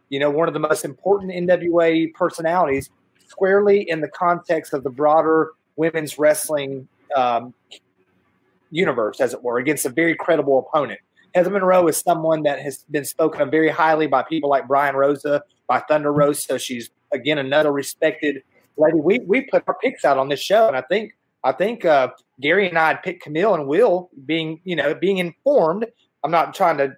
you 0.09 0.19
know, 0.19 0.31
one 0.31 0.49
of 0.49 0.55
the 0.55 0.61
most 0.61 0.85
important 0.85 1.33
NWA 1.33 2.13
personalities, 2.15 2.91
squarely 3.29 3.89
in 3.89 4.01
the 4.01 4.09
context 4.09 4.73
of 4.73 4.83
the 4.83 4.91
broader 4.91 5.53
women's 5.77 6.19
wrestling 6.19 6.89
um, 7.15 7.55
universe, 8.71 9.21
as 9.21 9.35
it 9.35 9.43
were, 9.43 9.59
against 9.59 9.85
a 9.85 9.89
very 9.89 10.15
credible 10.15 10.59
opponent. 10.59 11.01
Heather 11.35 11.51
Monroe 11.51 11.87
is 11.89 11.97
someone 11.97 12.45
that 12.45 12.61
has 12.61 12.85
been 12.91 13.05
spoken 13.05 13.43
of 13.43 13.51
very 13.51 13.69
highly 13.69 14.07
by 14.07 14.23
people 14.23 14.49
like 14.49 14.67
Brian 14.67 14.97
Rosa, 14.97 15.43
by 15.67 15.81
Thunder 15.81 16.13
Rosa. 16.13 16.41
So 16.41 16.59
she's 16.59 16.91
again 17.13 17.39
another 17.39 17.73
respected 17.73 18.43
lady, 18.77 18.99
we 18.99 19.21
we 19.21 19.43
put 19.43 19.65
our 19.67 19.77
picks 19.83 20.05
out 20.05 20.19
on 20.19 20.29
this 20.29 20.41
show, 20.41 20.69
and 20.69 20.77
I 20.77 20.83
think 20.83 21.17
I 21.45 21.53
think 21.53 21.85
uh, 21.85 22.09
Gary 22.41 22.69
and 22.69 22.79
I 22.79 22.89
had 22.89 23.03
picked 23.03 23.25
Kamille 23.25 23.55
and 23.55 23.67
Will 23.67 24.11
being 24.25 24.61
you 24.65 24.77
know 24.77 24.95
being 24.95 25.19
informed. 25.19 25.87
I'm 26.25 26.31
not 26.31 26.55
trying 26.55 26.79
to 26.79 26.97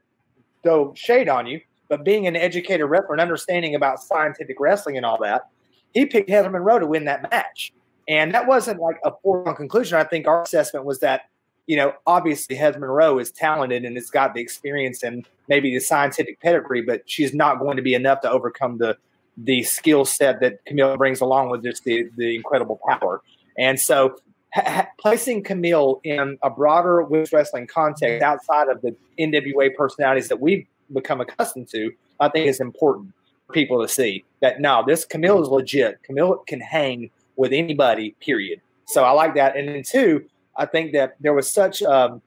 throw 0.62 0.94
shade 0.94 1.28
on 1.28 1.46
you, 1.46 1.60
but 1.88 2.04
being 2.04 2.26
an 2.26 2.36
educated 2.36 2.86
wrestler 2.86 3.12
and 3.12 3.20
understanding 3.20 3.74
about 3.74 4.02
scientific 4.02 4.58
wrestling 4.58 4.96
and 4.96 5.04
all 5.04 5.18
that, 5.22 5.48
he 5.92 6.06
picked 6.06 6.30
Heather 6.30 6.50
Monroe 6.50 6.78
to 6.78 6.86
win 6.86 7.04
that 7.04 7.30
match, 7.30 7.72
and 8.08 8.32
that 8.34 8.46
wasn't 8.46 8.80
like 8.80 8.96
a 9.04 9.12
foregone 9.22 9.56
conclusion. 9.56 9.98
I 9.98 10.04
think 10.04 10.26
our 10.26 10.42
assessment 10.42 10.84
was 10.84 11.00
that 11.00 11.22
you 11.68 11.76
know, 11.76 11.92
obviously 12.06 12.56
Heather 12.56 12.80
Monroe 12.80 13.18
is 13.18 13.30
talented 13.30 13.84
and 13.84 13.94
has 13.96 14.08
got 14.08 14.32
the 14.34 14.40
experience 14.40 15.02
and 15.02 15.28
maybe 15.48 15.72
the 15.72 15.80
scientific 15.80 16.40
pedigree, 16.40 16.80
but 16.80 17.02
she's 17.04 17.34
not 17.34 17.60
going 17.60 17.76
to 17.76 17.82
be 17.82 17.92
enough 17.92 18.22
to 18.22 18.30
overcome 18.30 18.78
the 18.78 18.96
the 19.44 19.62
skill 19.62 20.04
set 20.04 20.40
that 20.40 20.64
Kamille 20.66 20.98
brings 20.98 21.20
along 21.20 21.50
with 21.50 21.62
just 21.62 21.84
the, 21.84 22.08
the 22.16 22.34
incredible 22.34 22.80
power. 22.88 23.22
And 23.56 23.78
so 23.78 24.16
ha- 24.52 24.88
placing 25.00 25.44
Kamille 25.44 26.00
in 26.04 26.38
a 26.42 26.50
broader 26.50 27.02
women's 27.02 27.32
wrestling 27.32 27.66
context 27.66 28.22
outside 28.22 28.68
of 28.68 28.82
the 28.82 28.94
NWA 29.18 29.74
personalities 29.74 30.28
that 30.28 30.40
we've 30.40 30.66
become 30.92 31.20
accustomed 31.20 31.68
to, 31.70 31.92
I 32.20 32.28
think 32.28 32.46
is 32.46 32.60
important 32.60 33.12
for 33.46 33.52
people 33.52 33.80
to 33.80 33.88
see 33.88 34.24
that 34.40 34.60
now 34.60 34.82
this 34.82 35.06
Kamille 35.06 35.40
is 35.42 35.48
legit. 35.48 35.98
Kamille 36.08 36.44
can 36.46 36.60
hang 36.60 37.10
with 37.36 37.52
anybody, 37.52 38.16
period. 38.20 38.60
So 38.86 39.04
I 39.04 39.10
like 39.12 39.34
that. 39.36 39.56
And 39.56 39.68
then 39.68 39.82
two, 39.82 40.24
I 40.56 40.66
think 40.66 40.92
that 40.92 41.16
there 41.20 41.34
was 41.34 41.52
such 41.52 41.82
um, 41.82 42.20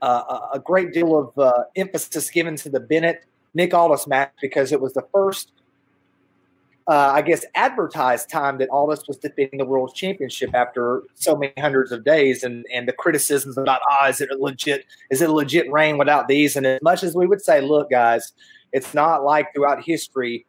uh, 0.00 0.40
a 0.54 0.58
great 0.58 0.92
deal 0.92 1.16
of 1.16 1.38
uh, 1.38 1.64
emphasis 1.76 2.28
given 2.30 2.56
to 2.56 2.68
the 2.68 2.80
Bennett 2.80 3.24
Nick 3.54 3.72
Aldis 3.74 4.06
match 4.06 4.32
because 4.40 4.72
it 4.72 4.80
was 4.80 4.94
the 4.94 5.06
first 5.12 5.52
uh, 6.88 7.12
I 7.14 7.22
guess, 7.22 7.44
advertised 7.54 8.28
time 8.28 8.58
that 8.58 8.68
Aldis 8.70 9.06
was 9.06 9.16
defending 9.16 9.58
the 9.58 9.64
world 9.64 9.94
championship 9.94 10.50
after 10.54 11.02
so 11.14 11.36
many 11.36 11.52
hundreds 11.58 11.92
of 11.92 12.04
days, 12.04 12.42
and 12.42 12.64
and 12.74 12.88
the 12.88 12.92
criticisms 12.92 13.56
about, 13.56 13.80
ah, 13.88 14.08
is 14.08 14.20
it 14.20 14.30
legit, 14.40 14.84
is 15.10 15.22
it 15.22 15.30
legit 15.30 15.70
reign 15.70 15.98
without 15.98 16.28
these? 16.28 16.56
And 16.56 16.66
as 16.66 16.80
much 16.82 17.02
as 17.02 17.14
we 17.14 17.26
would 17.26 17.40
say, 17.40 17.60
look, 17.60 17.90
guys, 17.90 18.32
it's 18.72 18.94
not 18.94 19.24
like 19.24 19.52
throughout 19.54 19.84
history, 19.84 20.44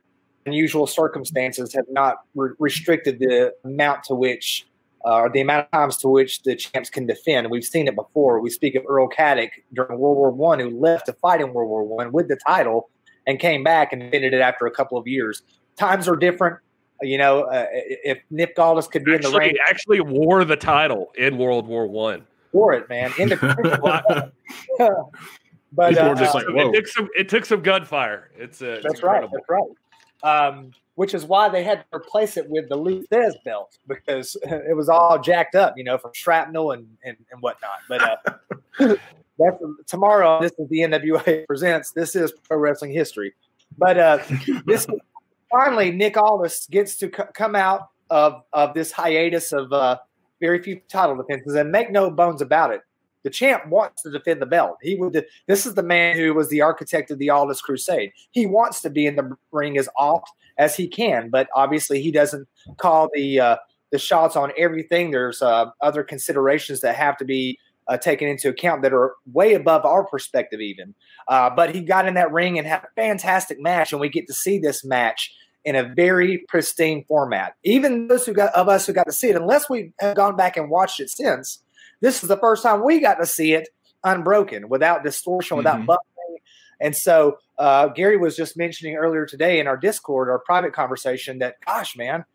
unusual 0.45 0.87
circumstances 0.87 1.73
have 1.73 1.85
not 1.89 2.17
re- 2.35 2.51
restricted 2.59 3.19
the 3.19 3.53
amount 3.63 4.03
to 4.05 4.15
which. 4.15 4.65
Uh, 5.05 5.17
or 5.17 5.29
the 5.29 5.41
amount 5.41 5.65
of 5.65 5.71
times 5.71 5.97
to 5.97 6.07
which 6.07 6.43
the 6.43 6.55
champs 6.55 6.89
can 6.89 7.05
defend. 7.05 7.51
We've 7.51 7.65
seen 7.65 7.89
it 7.89 7.93
before. 7.93 8.39
We 8.39 8.49
speak 8.49 8.73
of 8.75 8.83
Earl 8.87 9.09
Caddock 9.09 9.49
during 9.73 9.99
World 9.99 10.15
War 10.15 10.31
One, 10.31 10.61
who 10.61 10.69
left 10.69 11.07
to 11.07 11.13
fight 11.13 11.41
in 11.41 11.51
World 11.51 11.69
War 11.69 11.83
One 11.83 12.13
with 12.13 12.29
the 12.29 12.37
title 12.47 12.89
and 13.27 13.37
came 13.37 13.65
back 13.65 13.91
and 13.91 14.01
defended 14.01 14.33
it 14.33 14.39
after 14.39 14.65
a 14.65 14.71
couple 14.71 14.97
of 14.97 15.05
years 15.05 15.41
times 15.77 16.07
are 16.07 16.15
different. 16.15 16.59
You 17.01 17.17
know, 17.17 17.41
uh, 17.43 17.65
if 17.71 18.19
Nick 18.29 18.57
Aldis 18.57 18.87
could 18.87 19.03
be 19.03 19.13
actually, 19.13 19.27
in 19.27 19.33
the 19.33 19.39
ring, 19.39 19.55
actually 19.67 19.99
wore 19.99 20.45
the 20.45 20.55
title 20.55 21.11
in 21.17 21.37
World 21.37 21.67
War 21.67 21.87
One. 21.87 22.25
Wore 22.53 22.73
it, 22.73 22.87
man. 22.87 23.11
In 23.17 23.29
the 23.29 23.35
but 25.73 25.97
uh, 25.97 26.15
just 26.15 26.35
like, 26.35 26.45
it 26.47 26.73
took 26.73 26.87
some 26.87 27.09
it 27.15 27.29
took 27.29 27.45
some 27.45 27.61
gunfire. 27.61 28.31
It's 28.37 28.61
uh, 28.61 28.79
that's 28.81 28.95
it's 28.95 29.03
right. 29.03 29.27
That's 29.29 29.49
right. 29.49 30.47
Um, 30.47 30.71
which 30.95 31.13
is 31.13 31.25
why 31.25 31.49
they 31.49 31.63
had 31.63 31.79
to 31.79 31.97
replace 31.97 32.37
it 32.37 32.47
with 32.49 32.69
the 32.69 32.75
Lou 32.77 33.03
Thesz 33.07 33.33
belt 33.43 33.77
because 33.87 34.37
it 34.43 34.75
was 34.75 34.87
all 34.87 35.19
jacked 35.19 35.55
up, 35.55 35.73
you 35.77 35.83
know, 35.83 35.97
from 35.97 36.11
shrapnel 36.13 36.71
and 36.71 36.87
and, 37.03 37.17
and 37.31 37.41
whatnot. 37.41 37.79
But 37.89 38.01
uh, 38.01 38.95
that's 39.37 39.57
tomorrow. 39.87 40.41
This 40.41 40.53
is 40.57 40.69
the 40.69 40.79
NWA 40.79 41.45
presents. 41.47 41.91
This 41.91 42.15
is 42.15 42.31
pro 42.47 42.57
wrestling 42.57 42.93
history. 42.93 43.33
But 43.77 43.97
uh, 43.97 44.19
this 44.65 44.85
finally, 45.53 45.91
Nick 45.91 46.17
Aldis 46.17 46.67
gets 46.69 46.97
to 46.97 47.07
c- 47.07 47.23
come 47.33 47.55
out 47.55 47.89
of, 48.09 48.41
of 48.51 48.73
this 48.73 48.91
hiatus 48.91 49.53
of 49.53 49.71
uh, 49.71 49.97
very 50.41 50.61
few 50.61 50.81
title 50.89 51.15
defenses. 51.15 51.55
And 51.55 51.71
make 51.71 51.91
no 51.91 52.09
bones 52.11 52.41
about 52.41 52.71
it, 52.71 52.81
the 53.23 53.29
champ 53.29 53.67
wants 53.67 54.01
to 54.03 54.11
defend 54.11 54.41
the 54.41 54.45
belt. 54.45 54.77
He 54.81 54.95
would. 54.95 55.25
This 55.47 55.65
is 55.65 55.75
the 55.75 55.83
man 55.83 56.17
who 56.17 56.33
was 56.33 56.49
the 56.49 56.61
architect 56.61 57.11
of 57.11 57.19
the 57.19 57.29
Aldis 57.29 57.61
Crusade. 57.61 58.11
He 58.31 58.45
wants 58.45 58.81
to 58.81 58.89
be 58.89 59.05
in 59.05 59.15
the 59.15 59.37
ring 59.51 59.77
as 59.77 59.87
oft 59.97 60.29
as 60.57 60.75
he 60.75 60.87
can, 60.87 61.29
but 61.29 61.47
obviously 61.55 62.01
he 62.01 62.11
doesn't 62.11 62.47
call 62.77 63.09
the 63.13 63.39
uh, 63.39 63.55
the 63.91 63.99
shots 63.99 64.35
on 64.35 64.51
everything. 64.57 65.11
There's 65.11 65.41
uh, 65.41 65.67
other 65.81 66.03
considerations 66.03 66.81
that 66.81 66.95
have 66.95 67.15
to 67.17 67.25
be 67.25 67.57
uh, 67.87 67.97
taken 67.97 68.27
into 68.27 68.49
account 68.49 68.81
that 68.81 68.93
are 68.93 69.13
way 69.31 69.53
above 69.53 69.85
our 69.85 70.05
perspective, 70.05 70.59
even. 70.59 70.93
Uh, 71.27 71.49
but 71.49 71.73
he 71.73 71.81
got 71.81 72.07
in 72.07 72.15
that 72.15 72.31
ring 72.31 72.57
and 72.57 72.67
had 72.67 72.83
a 72.83 72.89
fantastic 72.95 73.59
match, 73.61 73.93
and 73.93 74.01
we 74.01 74.09
get 74.09 74.27
to 74.27 74.33
see 74.33 74.57
this 74.59 74.83
match 74.83 75.33
in 75.65 75.75
a 75.75 75.83
very 75.83 76.43
pristine 76.47 77.05
format. 77.07 77.53
Even 77.63 78.07
those 78.07 78.25
who 78.25 78.33
got 78.33 78.53
of 78.53 78.67
us 78.67 78.85
who 78.85 78.93
got 78.93 79.05
to 79.05 79.11
see 79.11 79.29
it, 79.29 79.35
unless 79.35 79.69
we 79.69 79.93
have 79.99 80.15
gone 80.15 80.35
back 80.35 80.57
and 80.57 80.69
watched 80.69 80.99
it 80.99 81.09
since, 81.09 81.63
this 82.01 82.21
is 82.21 82.29
the 82.29 82.37
first 82.37 82.63
time 82.63 82.83
we 82.83 82.99
got 82.99 83.15
to 83.15 83.25
see 83.25 83.53
it 83.53 83.69
unbroken, 84.03 84.67
without 84.67 85.03
distortion, 85.03 85.57
without 85.57 85.77
mm-hmm. 85.79 85.91
buffering. 85.91 86.37
And 86.81 86.95
so 86.95 87.37
uh, 87.57 87.87
Gary 87.87 88.17
was 88.17 88.35
just 88.35 88.57
mentioning 88.57 88.95
earlier 88.95 89.25
today 89.25 89.59
in 89.59 89.67
our 89.67 89.77
Discord, 89.77 90.29
our 90.29 90.39
private 90.39 90.73
conversation, 90.73 91.39
that 91.39 91.55
gosh, 91.65 91.95
man, 91.95 92.25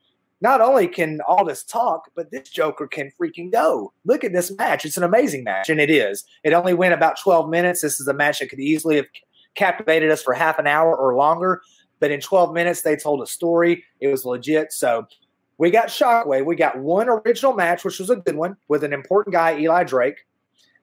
not 0.41 0.61
only 0.61 0.87
can 0.89 1.21
all 1.27 1.45
this 1.45 1.65
talk, 1.65 2.11
but 2.15 2.31
this 2.31 2.49
Joker 2.49 2.87
can 2.87 3.11
freaking 3.21 3.53
go. 3.53 3.93
Look 4.05 4.25
at 4.25 4.33
this 4.33 4.51
match; 4.57 4.85
it's 4.85 4.97
an 4.97 5.03
amazing 5.03 5.45
match, 5.45 5.69
and 5.69 5.81
it 5.81 5.91
is. 5.91 6.25
It 6.45 6.55
only 6.55 6.75
went 6.75 6.95
about 6.95 7.19
twelve 7.21 7.51
minutes. 7.51 7.83
This 7.83 8.01
is 8.01 8.09
a 8.09 8.15
match 8.15 8.39
that 8.39 8.49
could 8.49 8.61
easily 8.61 8.97
have 8.97 9.07
captivated 9.55 10.11
us 10.11 10.23
for 10.23 10.35
half 10.35 10.59
an 10.59 10.67
hour 10.67 10.97
or 10.97 11.17
longer. 11.17 11.61
But 12.01 12.11
in 12.11 12.21
12 12.21 12.53
minutes, 12.53 12.83
they 12.83 12.97
told 12.97 13.23
a 13.23 13.27
story. 13.27 13.85
It 14.01 14.09
was 14.09 14.25
legit. 14.25 14.73
So 14.73 15.07
we 15.59 15.71
got 15.71 15.89
Shockwave. 15.89 16.45
We 16.45 16.57
got 16.57 16.79
one 16.79 17.09
original 17.09 17.55
match, 17.55 17.85
which 17.85 17.99
was 17.99 18.11
a 18.11 18.17
good 18.17 18.37
one 18.37 18.57
with 18.69 18.85
an 18.85 18.93
important 18.93 19.35
guy, 19.35 19.59
Eli 19.59 19.85
Drake. 19.85 20.27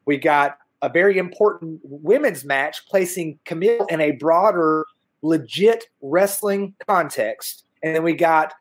We 0.05 0.17
got 0.17 0.57
a 0.81 0.89
very 0.89 1.17
important 1.17 1.79
women's 1.83 2.43
match, 2.43 2.85
placing 2.87 3.39
Kamille 3.45 3.89
in 3.89 4.01
a 4.01 4.11
broader, 4.11 4.85
legit 5.21 5.85
wrestling 6.01 6.75
context. 6.87 7.65
And 7.81 7.95
then 7.95 8.03
we 8.03 8.13
got 8.13 8.53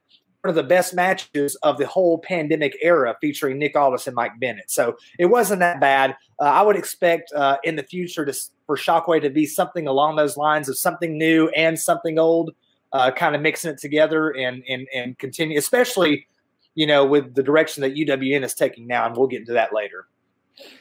one 0.44 0.50
of 0.50 0.56
the 0.56 0.62
best 0.62 0.92
matches 0.92 1.54
of 1.62 1.78
the 1.78 1.86
whole 1.86 2.18
pandemic 2.18 2.76
era 2.82 3.16
featuring 3.18 3.58
Nick 3.58 3.74
Aldis 3.74 4.06
and 4.06 4.14
Mike 4.14 4.38
Bennett. 4.38 4.70
So 4.70 4.98
it 5.18 5.24
wasn't 5.26 5.60
that 5.60 5.80
bad. 5.80 6.16
Uh, 6.38 6.44
I 6.44 6.60
would 6.60 6.76
expect 6.76 7.32
uh, 7.32 7.56
in 7.64 7.76
the 7.76 7.82
future 7.82 8.26
to, 8.26 8.34
for 8.66 8.76
Shockwave 8.76 9.22
to 9.22 9.30
be 9.30 9.46
something 9.46 9.86
along 9.86 10.16
those 10.16 10.36
lines 10.36 10.68
of 10.68 10.76
something 10.76 11.16
new 11.16 11.48
and 11.56 11.80
something 11.80 12.18
old, 12.18 12.50
uh, 12.92 13.10
kind 13.10 13.34
of 13.34 13.40
mixing 13.40 13.70
it 13.70 13.78
together 13.78 14.32
and, 14.32 14.62
and, 14.68 14.86
and 14.94 15.18
continue, 15.18 15.56
especially, 15.56 16.26
you 16.74 16.86
know, 16.86 17.06
with 17.06 17.34
the 17.34 17.42
direction 17.42 17.80
that 17.80 17.94
UWN 17.94 18.44
is 18.44 18.52
taking 18.52 18.86
now. 18.86 19.06
And 19.06 19.16
we'll 19.16 19.28
get 19.28 19.40
into 19.40 19.54
that 19.54 19.72
later. 19.72 20.08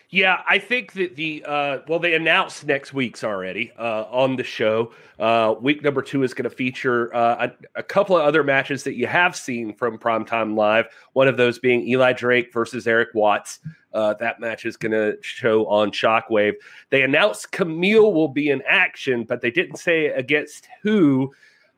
Yeah, 0.09 0.41
I 0.47 0.59
think 0.59 0.93
that 0.93 1.15
the 1.15 1.43
uh, 1.43 1.79
well, 1.87 1.97
they 1.97 2.13
announced 2.13 2.67
next 2.67 2.93
week's 2.93 3.23
already 3.23 3.71
uh, 3.79 4.03
on 4.11 4.35
the 4.35 4.43
show. 4.43 4.91
Uh, 5.17 5.55
week 5.59 5.81
number 5.81 6.03
two 6.03 6.21
is 6.21 6.35
going 6.35 6.47
to 6.47 6.55
feature 6.55 7.13
uh, 7.15 7.47
a, 7.47 7.79
a, 7.79 7.83
couple 7.83 8.15
of 8.15 8.23
other 8.23 8.43
matches 8.43 8.83
that 8.83 8.93
you 8.93 9.07
have 9.07 9.35
seen 9.35 9.73
from 9.73 9.97
Primetime 9.97 10.55
Live. 10.55 10.85
One 11.13 11.27
of 11.27 11.37
those 11.37 11.57
being 11.57 11.87
Eli 11.87 12.13
Drake 12.13 12.53
versus 12.53 12.85
Eric 12.85 13.09
Watts. 13.15 13.59
Uh, 13.91 14.13
that 14.15 14.39
match 14.39 14.65
is 14.65 14.77
going 14.77 14.91
to 14.91 15.17
show 15.21 15.65
on 15.65 15.89
Shockwave. 15.89 16.53
They 16.91 17.01
announced 17.01 17.51
Kamille 17.51 18.13
will 18.13 18.27
be 18.27 18.49
in 18.49 18.61
action, 18.67 19.23
but 19.23 19.41
they 19.41 19.51
didn't 19.51 19.77
say 19.77 20.07
against 20.07 20.67
who. 20.83 21.33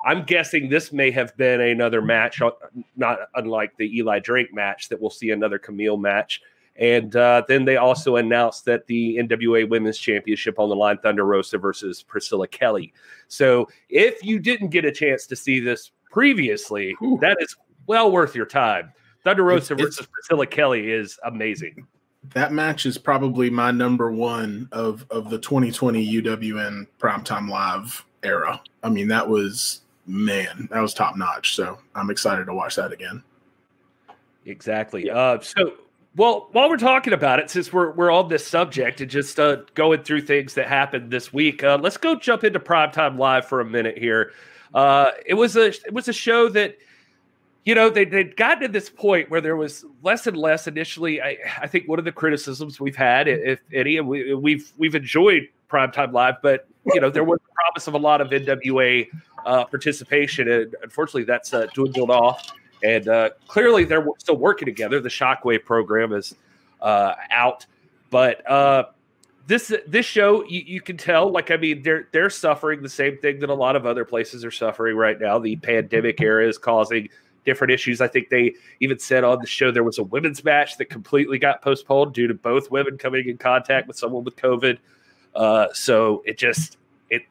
I'm 0.06 0.24
guessing 0.24 0.68
this 0.68 0.92
may 0.92 1.10
have 1.12 1.36
been 1.38 1.62
another 1.62 2.02
match, 2.02 2.42
uh, 2.42 2.52
not 2.98 3.20
unlike 3.36 3.78
the 3.78 3.98
Eli 3.98 4.20
Drake 4.20 4.54
match 4.54 4.90
that 4.90 5.00
we'll 5.00 5.10
see 5.10 5.32
another 5.32 5.58
Kamille 5.58 6.00
match. 6.00 6.42
And 6.78 7.16
uh, 7.16 7.44
then 7.48 7.66
they 7.66 7.78
also 7.78 8.18
announced 8.18 8.66
that 8.66 8.86
the 8.88 9.18
NWA 9.18 9.68
Women's 9.70 9.98
Championship 9.98 10.60
on 10.60 10.70
the 10.70 10.76
line, 10.76 10.98
Thunder 10.98 11.26
Rosa 11.26 11.58
versus 11.58 12.04
Priscilla 12.04 12.48
Kelly. 12.48 12.94
So 13.28 13.70
if 13.90 14.24
you 14.24 14.40
didn't 14.40 14.70
get 14.70 14.84
a 14.84 14.92
chance 14.92 15.26
to 15.28 15.36
see 15.36 15.60
this 15.60 15.92
previously, 16.12 16.96
Ooh. 17.02 17.18
that 17.22 17.38
is 17.40 17.56
well 17.88 18.12
worth 18.12 18.36
your 18.36 18.46
time. 18.46 18.92
Thunder 19.24 19.44
Rosa 19.44 19.74
it's, 19.74 19.82
versus 19.82 20.00
it's, 20.00 20.08
Priscilla 20.08 20.46
Kelly 20.46 20.92
is 20.92 21.18
amazing. 21.24 21.88
That 22.34 22.52
match 22.52 22.86
is 22.86 22.98
probably 22.98 23.50
my 23.50 23.72
number 23.72 24.12
one 24.12 24.68
of 24.72 25.06
of 25.12 25.30
the 25.30 25.38
2020 25.38 26.22
UWN 26.22 26.88
Primetime 27.00 27.50
Live 27.50 28.04
era. 28.24 28.62
I 28.84 28.90
mean, 28.90 29.08
that 29.10 29.28
was 29.28 29.82
man, 30.08 30.68
that 30.72 30.82
was 30.82 30.94
top 30.94 31.16
notch. 31.16 31.56
So 31.56 31.78
I'm 31.94 32.10
excited 32.10 32.46
to 32.46 32.54
watch 32.54 32.76
that 32.76 32.92
again. 32.92 33.24
Exactly. 34.46 35.10
Uh, 35.10 35.40
so 35.40 35.74
well, 36.18 36.48
while 36.54 36.70
we're 36.70 36.78
talking 36.78 37.12
about 37.14 37.40
it, 37.40 37.50
since 37.50 37.74
we're 37.74 37.92
we're 37.92 38.12
on 38.12 38.30
this 38.30 38.48
subject 38.48 39.02
and 39.02 39.12
just 39.12 39.40
uh, 39.40 39.58
going 39.74 40.04
through 40.04 40.22
things 40.22 40.54
that 40.54 40.68
happened 40.68 41.12
this 41.12 41.34
week, 41.34 41.64
uh, 41.64 41.78
let's 41.82 41.98
go 41.98 42.16
jump 42.16 42.44
into 42.44 42.60
primetime 42.60 43.18
live 43.18 43.46
for 43.46 43.60
a 43.60 43.66
minute 43.66 43.98
here. 43.98 44.32
Uh, 44.74 45.12
it 45.26 45.34
was 45.34 45.58
a 45.58 45.68
it 45.68 45.94
was 45.94 46.08
a 46.08 46.14
show 46.14 46.48
that 46.50 46.78
you 47.66 47.76
know 47.76 47.90
they 47.90 48.06
they'd 48.06 48.38
gotten 48.38 48.62
to 48.62 48.68
this 48.70 48.90
point 48.90 49.30
where 49.30 49.42
there 49.42 49.58
was 49.58 49.84
less 50.04 50.26
and 50.26 50.38
less 50.38 50.68
initially. 50.68 51.22
I, 51.22 51.38
I 51.62 51.68
think 51.68 51.90
one 51.90 52.00
of 52.00 52.06
the 52.06 52.14
criticisms 52.14 52.80
we've 52.80 52.96
had, 52.96 53.28
if 53.28 53.60
any, 53.74 53.98
and 53.98 54.08
we, 54.08 54.34
we've 54.34 54.72
we've 54.78 54.96
enjoyed 54.96 55.50
primetime 55.70 56.14
live, 56.14 56.36
but 56.42 56.66
you 56.94 57.02
know 57.02 57.10
there 57.10 57.26
was 57.26 57.40
a 57.40 57.54
promise 57.56 57.88
of 57.88 57.94
a 57.94 57.98
lot 57.98 58.22
of 58.22 58.30
NWA 58.30 59.08
uh, 59.46 59.66
participation, 59.66 60.50
and 60.50 60.76
unfortunately 60.82 61.26
that's 61.26 61.54
uh, 61.54 61.68
dwindled 61.74 62.10
off. 62.10 62.54
And 62.84 63.08
uh, 63.08 63.30
clearly, 63.48 63.84
they're 63.84 64.06
still 64.18 64.38
working 64.38 64.66
together. 64.66 65.00
The 65.00 65.10
Shockwave 65.10 65.66
program 65.66 66.14
is 66.14 66.36
uh, 66.82 67.14
out, 67.32 67.66
but 68.10 68.50
uh, 68.50 68.86
this 69.48 69.74
this 69.88 70.06
show 70.06 70.44
you, 70.46 70.64
you, 70.66 70.82
can 70.82 70.98
tell. 70.98 71.32
Like, 71.32 71.52
I 71.52 71.58
mean, 71.58 71.84
they're 71.84 72.08
they're 72.12 72.30
suffering 72.30 72.82
the 72.82 72.90
same 72.90 73.18
thing 73.18 73.40
that 73.40 73.50
a 73.50 73.54
lot 73.54 73.76
of 73.76 73.86
other 73.86 74.06
places 74.06 74.44
are 74.44 74.52
suffering 74.52 74.96
right 74.96 75.20
now. 75.20 75.40
The 75.40 75.56
pandemic 75.58 76.22
era 76.22 76.48
is 76.48 76.58
causing 76.58 77.10
different 77.46 77.72
issues. 77.72 78.02
I 78.02 78.08
think 78.08 78.30
they 78.30 78.56
even 78.80 79.00
said 79.00 79.24
on 79.24 79.40
the 79.40 79.48
show 79.48 79.72
there 79.72 79.84
was 79.84 80.00
a 80.00 80.04
women's 80.04 80.44
match 80.44 80.78
that 80.78 80.86
completely 80.86 81.38
got 81.38 81.62
postponed 81.62 82.14
due 82.14 82.28
to 82.28 82.34
both 82.34 82.72
women 82.72 82.98
coming 82.98 83.30
in 83.30 83.38
contact 83.38 83.88
with 83.88 83.98
someone 83.98 84.24
with 84.24 84.36
COVID. 84.36 84.80
Uh, 85.36 85.68
so 85.74 86.24
it 86.26 86.38
just 86.38 86.78
it 87.10 87.24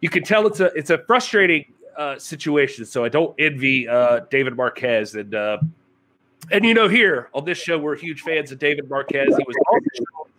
you 0.00 0.08
can 0.08 0.22
tell 0.22 0.46
it's 0.46 0.60
a 0.60 0.66
it's 0.74 0.90
a 0.90 0.98
frustrating 0.98 1.72
uh, 1.98 2.18
situations. 2.18 2.90
So 2.90 3.04
I 3.04 3.08
don't 3.08 3.34
envy 3.38 3.88
uh, 3.88 4.20
David 4.30 4.56
Marquez 4.56 5.14
and 5.14 5.34
uh, 5.34 5.58
and 6.50 6.64
you 6.64 6.72
know 6.72 6.88
here 6.88 7.28
on 7.34 7.44
this 7.44 7.58
show 7.58 7.76
we're 7.76 7.96
huge 7.96 8.22
fans 8.22 8.52
of 8.52 8.58
David 8.58 8.88
Marquez. 8.88 9.26
He 9.36 9.44
was 9.44 9.56
on 9.72 9.80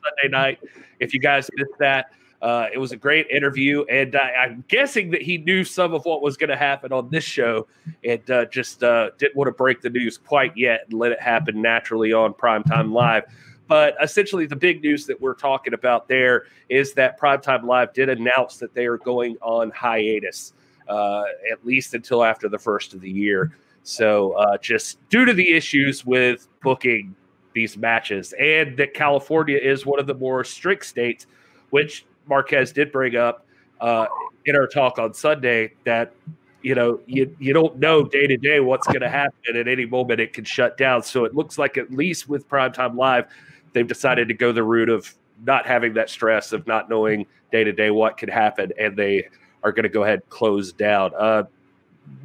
Sunday 0.04 0.32
night. 0.32 0.60
If 1.00 1.14
you 1.14 1.20
guys 1.20 1.50
missed 1.56 1.78
that, 1.80 2.12
uh, 2.42 2.68
it 2.74 2.78
was 2.78 2.94
a 2.94 2.98
great 2.98 3.28
interview, 3.30 3.84
and 3.84 4.16
I, 4.16 4.46
am 4.46 4.64
guessing 4.70 5.12
that 5.12 5.22
he 5.22 5.38
knew 5.38 5.66
some 5.66 5.94
of 5.94 6.06
what 6.06 6.22
was 6.22 6.38
going 6.38 6.50
to 6.50 6.56
happen 6.56 6.94
on 6.94 7.10
this 7.10 7.26
show, 7.26 7.68
and 8.04 8.32
uh, 8.32 8.46
just 8.46 8.82
uh, 8.82 9.12
didn't 9.18 9.36
want 9.36 9.50
to 9.50 9.52
break 9.52 9.82
the 9.82 9.90
news 9.90 10.18
quite 10.18 10.56
yet 10.56 10.86
and 10.90 10.98
let 10.98 11.12
it 11.12 11.22
happen 11.22 11.62
naturally 11.62 12.14
on 12.14 12.34
Primetime 12.34 12.94
Live. 12.94 13.26
But 13.68 13.96
essentially, 14.02 14.46
the 14.46 14.56
big 14.56 14.82
news 14.82 15.06
that 15.08 15.20
we're 15.20 15.36
talking 15.36 15.74
about 15.74 16.08
there 16.08 16.46
is 16.70 16.94
that 16.94 17.20
Primetime 17.20 17.66
Live 17.66 17.94
did 17.94 18.08
announce 18.08 18.58
that 18.58 18.74
they 18.74 18.86
are 18.86 18.98
going 18.98 19.38
on 19.42 19.70
hiatus. 19.72 20.54
Uh, 20.90 21.24
at 21.52 21.66
least 21.66 21.94
until 21.94 22.24
after 22.24 22.50
the 22.50 22.58
first 22.58 22.94
of 22.94 23.02
the 23.02 23.10
year. 23.10 23.56
So, 23.84 24.34
uh, 24.34 24.58
just 24.58 24.98
due 25.10 25.26
to 25.26 25.34
the 25.34 25.54
issues 25.54 26.06
with 26.06 26.48
booking 26.62 27.16
these 27.54 27.78
matches, 27.78 28.34
and 28.40 28.76
that 28.78 28.94
California 28.94 29.58
is 29.58 29.86
one 29.86 30.00
of 30.00 30.08
the 30.08 30.14
more 30.14 30.44
strict 30.44 30.86
states, 30.86 31.28
which 31.70 32.06
Marquez 32.28 32.72
did 32.72 32.92
bring 32.92 33.16
up 33.16 33.46
uh, 33.80 34.08
in 34.46 34.56
our 34.56 34.68
talk 34.68 35.00
on 35.00 35.14
Sunday, 35.14 35.74
that 35.86 36.14
you 36.62 36.76
know 36.76 37.00
you 37.06 37.36
you 37.40 37.54
don't 37.54 37.78
know 37.78 38.04
day 38.04 38.28
to 38.28 38.38
day 38.38 38.60
what's 38.60 38.86
going 38.88 39.02
to 39.02 39.10
happen 39.10 39.56
at 39.56 39.68
any 39.68 39.86
moment. 39.86 40.20
It 40.20 40.34
can 40.34 40.44
shut 40.44 40.78
down. 40.78 41.02
So 41.04 41.24
it 41.26 41.34
looks 41.34 41.58
like 41.58 41.78
at 41.78 41.92
least 41.92 42.28
with 42.28 42.48
Primetime 42.50 42.96
Live, 42.96 43.26
they've 43.74 43.88
decided 43.88 44.28
to 44.28 44.34
go 44.34 44.52
the 44.52 44.64
route 44.64 44.90
of 44.90 45.14
not 45.46 45.66
having 45.66 45.94
that 45.94 46.10
stress 46.10 46.52
of 46.52 46.68
not 46.68 46.90
knowing 46.90 47.26
day 47.52 47.64
to 47.64 47.72
day 47.72 47.92
what 47.92 48.18
could 48.18 48.30
happen, 48.30 48.74
and 48.78 48.98
they 48.98 49.30
are 49.64 49.72
going 49.72 49.84
to 49.84 49.90
go 49.90 50.04
ahead 50.04 50.22
and 50.22 50.30
close 50.30 50.72
down. 50.72 51.12
Uh, 51.18 51.44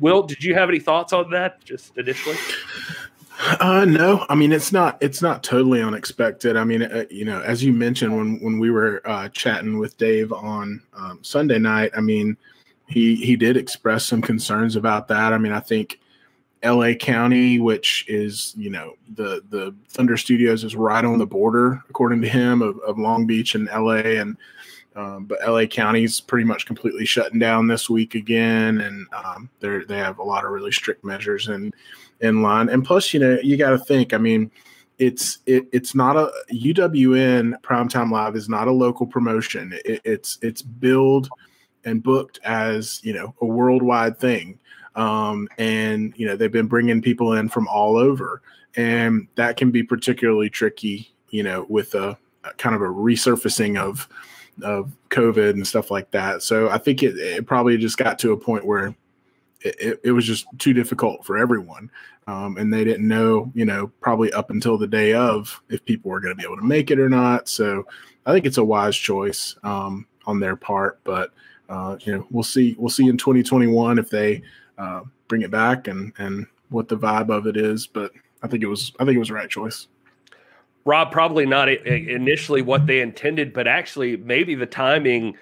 Will, 0.00 0.22
did 0.22 0.42
you 0.42 0.54
have 0.54 0.68
any 0.68 0.78
thoughts 0.78 1.12
on 1.12 1.30
that 1.30 1.62
just 1.64 1.96
initially? 1.96 2.36
Uh, 3.60 3.84
no, 3.84 4.24
I 4.28 4.34
mean 4.34 4.52
it's 4.52 4.72
not 4.72 4.96
it's 5.00 5.20
not 5.20 5.42
totally 5.42 5.82
unexpected. 5.82 6.56
I 6.56 6.64
mean, 6.64 6.82
uh, 6.82 7.04
you 7.10 7.24
know, 7.24 7.42
as 7.42 7.64
you 7.64 7.72
mentioned 7.72 8.16
when 8.16 8.38
when 8.40 8.58
we 8.58 8.70
were 8.70 9.02
uh, 9.04 9.28
chatting 9.30 9.78
with 9.78 9.98
Dave 9.98 10.32
on 10.32 10.80
um, 10.94 11.18
Sunday 11.22 11.58
night, 11.58 11.90
I 11.96 12.00
mean, 12.00 12.36
he 12.86 13.16
he 13.16 13.36
did 13.36 13.56
express 13.56 14.06
some 14.06 14.22
concerns 14.22 14.76
about 14.76 15.08
that. 15.08 15.32
I 15.32 15.38
mean, 15.38 15.52
I 15.52 15.60
think 15.60 15.98
L.A. 16.62 16.94
County, 16.94 17.58
which 17.58 18.04
is 18.08 18.54
you 18.56 18.70
know 18.70 18.94
the 19.14 19.42
the 19.50 19.74
Thunder 19.88 20.16
Studios 20.16 20.64
is 20.64 20.76
right 20.76 21.04
on 21.04 21.18
the 21.18 21.26
border, 21.26 21.82
according 21.90 22.22
to 22.22 22.28
him, 22.28 22.62
of, 22.62 22.78
of 22.80 22.98
Long 22.98 23.26
Beach 23.26 23.54
and 23.54 23.68
L.A. 23.68 24.16
and 24.16 24.36
um, 24.96 25.24
but 25.24 25.38
LA 25.46 25.66
County's 25.66 26.20
pretty 26.20 26.44
much 26.44 26.66
completely 26.66 27.04
shutting 27.04 27.38
down 27.38 27.66
this 27.66 27.90
week 27.90 28.14
again, 28.14 28.80
and 28.80 29.07
um, 29.12 29.50
they 29.61 29.78
they 29.88 29.98
have 29.98 30.18
a 30.18 30.22
lot 30.22 30.44
of 30.44 30.52
really 30.52 30.72
strict 30.72 31.04
measures 31.04 31.48
in 31.48 31.72
in 32.20 32.42
line. 32.42 32.68
And 32.68 32.85
plus, 32.85 33.12
you 33.12 33.20
know, 33.20 33.38
you 33.42 33.57
got 33.57 33.70
to 33.70 33.78
think. 33.78 34.12
I 34.12 34.18
mean, 34.18 34.50
it's 34.98 35.38
it, 35.46 35.66
it's 35.72 35.94
not 35.94 36.16
a 36.16 36.30
UWN 36.52 37.61
Primetime 37.62 38.11
Live 38.12 38.37
is 38.37 38.48
not 38.48 38.68
a 38.68 38.72
local 38.72 39.07
promotion. 39.07 39.76
It, 39.85 40.00
it's 40.04 40.38
it's 40.42 40.62
billed 40.62 41.28
and 41.85 42.02
booked 42.02 42.38
as 42.44 43.00
you 43.02 43.12
know 43.12 43.35
a 43.40 43.46
worldwide 43.46 44.18
thing, 44.18 44.61
um, 44.94 45.48
and 45.59 46.14
you 46.16 46.26
know 46.26 46.37
they've 46.37 46.52
been 46.52 46.68
bringing 46.68 47.02
people 47.02 47.33
in 47.33 47.48
from 47.48 47.66
all 47.66 47.96
over, 47.96 48.42
and 48.76 49.26
that 49.35 49.57
can 49.57 49.72
be 49.72 49.83
particularly 49.83 50.50
tricky. 50.50 51.11
You 51.30 51.42
know, 51.42 51.66
with 51.68 51.96
a, 51.96 52.16
a 52.44 52.52
kind 52.59 52.76
of 52.76 52.83
a 52.83 52.87
resurfacing 52.87 53.76
of 53.76 54.09
of 54.62 54.92
COVID 55.10 55.50
and 55.50 55.66
stuff 55.66 55.90
like 55.90 56.10
that. 56.12 56.42
So 56.42 56.68
I 56.68 56.78
think 56.78 57.02
it, 57.02 57.16
it 57.16 57.46
probably 57.46 57.76
just 57.76 57.96
got 57.96 58.18
to 58.20 58.32
a 58.32 58.36
point 58.36 58.64
where 58.64 58.94
it, 59.60 60.00
it, 60.04 60.12
was 60.12 60.26
just 60.26 60.46
too 60.58 60.72
difficult 60.72 61.24
for 61.24 61.38
everyone. 61.38 61.90
Um, 62.26 62.56
and 62.58 62.72
they 62.72 62.84
didn't 62.84 63.08
know, 63.08 63.50
you 63.54 63.64
know, 63.64 63.88
probably 64.00 64.32
up 64.32 64.50
until 64.50 64.78
the 64.78 64.86
day 64.86 65.14
of 65.14 65.60
if 65.70 65.84
people 65.84 66.10
were 66.10 66.20
going 66.20 66.34
to 66.34 66.38
be 66.40 66.44
able 66.44 66.56
to 66.56 66.64
make 66.64 66.90
it 66.90 66.98
or 66.98 67.08
not. 67.08 67.48
So 67.48 67.86
I 68.26 68.32
think 68.32 68.46
it's 68.46 68.58
a 68.58 68.64
wise 68.64 68.96
choice 68.96 69.56
um, 69.62 70.06
on 70.26 70.40
their 70.40 70.56
part. 70.56 71.00
But 71.04 71.32
uh, 71.68 71.96
you 72.00 72.12
know, 72.12 72.26
we'll 72.30 72.42
see. 72.42 72.76
We'll 72.78 72.90
see 72.90 73.08
in 73.08 73.16
2021 73.16 73.98
if 73.98 74.10
they 74.10 74.42
uh, 74.78 75.02
bring 75.28 75.42
it 75.42 75.50
back 75.50 75.88
and 75.88 76.12
and 76.18 76.46
what 76.68 76.88
the 76.88 76.96
vibe 76.96 77.30
of 77.30 77.46
it 77.46 77.56
is. 77.56 77.86
But 77.86 78.12
I 78.42 78.48
think 78.48 78.62
it 78.62 78.66
was. 78.68 78.92
I 79.00 79.04
think 79.04 79.16
it 79.16 79.20
was 79.20 79.28
the 79.28 79.34
right 79.34 79.48
choice. 79.48 79.88
Rob, 80.84 81.10
probably 81.10 81.46
not 81.46 81.68
initially 81.68 82.60
what 82.62 82.86
they 82.86 83.00
intended, 83.00 83.52
but 83.52 83.66
actually 83.66 84.16
maybe 84.18 84.54
the 84.54 84.66
timing 84.66 85.36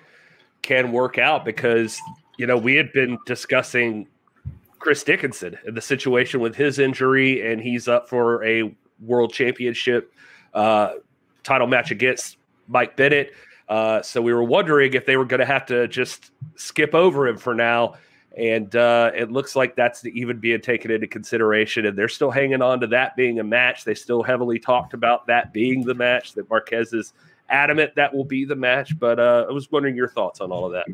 can 0.62 0.92
work 0.92 1.18
out 1.18 1.44
because 1.44 2.00
you 2.38 2.46
know 2.46 2.56
we 2.56 2.76
had 2.76 2.92
been 2.92 3.18
discussing 3.26 4.06
Chris 4.78 5.02
Dickinson 5.02 5.58
and 5.64 5.76
the 5.76 5.80
situation 5.80 6.40
with 6.40 6.54
his 6.54 6.78
injury, 6.78 7.52
and 7.52 7.60
he's 7.60 7.88
up 7.88 8.08
for 8.08 8.44
a 8.44 8.74
world 9.00 9.32
championship 9.32 10.12
uh, 10.54 10.94
title 11.42 11.66
match 11.66 11.90
against 11.90 12.36
Mike 12.68 12.96
Bennett. 12.96 13.32
Uh, 13.68 14.02
so 14.02 14.20
we 14.20 14.32
were 14.32 14.44
wondering 14.44 14.94
if 14.94 15.06
they 15.06 15.16
were 15.16 15.24
going 15.24 15.40
to 15.40 15.46
have 15.46 15.66
to 15.66 15.88
just 15.88 16.30
skip 16.56 16.94
over 16.94 17.26
him 17.26 17.36
for 17.36 17.54
now 17.54 17.94
and 18.36 18.74
uh, 18.76 19.10
it 19.14 19.30
looks 19.30 19.54
like 19.54 19.76
that's 19.76 20.04
even 20.06 20.38
being 20.38 20.60
taken 20.60 20.90
into 20.90 21.06
consideration. 21.06 21.86
And 21.86 21.96
they're 21.96 22.08
still 22.08 22.30
hanging 22.30 22.62
on 22.62 22.80
to 22.80 22.86
that 22.88 23.14
being 23.14 23.40
a 23.40 23.44
match. 23.44 23.84
They 23.84 23.94
still 23.94 24.22
heavily 24.22 24.58
talked 24.58 24.94
about 24.94 25.26
that 25.26 25.52
being 25.52 25.84
the 25.84 25.94
match. 25.94 26.32
That 26.34 26.48
Marquez 26.48 26.92
is 26.92 27.12
adamant 27.50 27.94
that 27.96 28.14
will 28.14 28.24
be 28.24 28.44
the 28.44 28.56
match. 28.56 28.98
But 28.98 29.20
uh, 29.20 29.46
I 29.48 29.52
was 29.52 29.70
wondering 29.70 29.96
your 29.96 30.08
thoughts 30.08 30.40
on 30.40 30.50
all 30.50 30.64
of 30.64 30.72
that. 30.72 30.86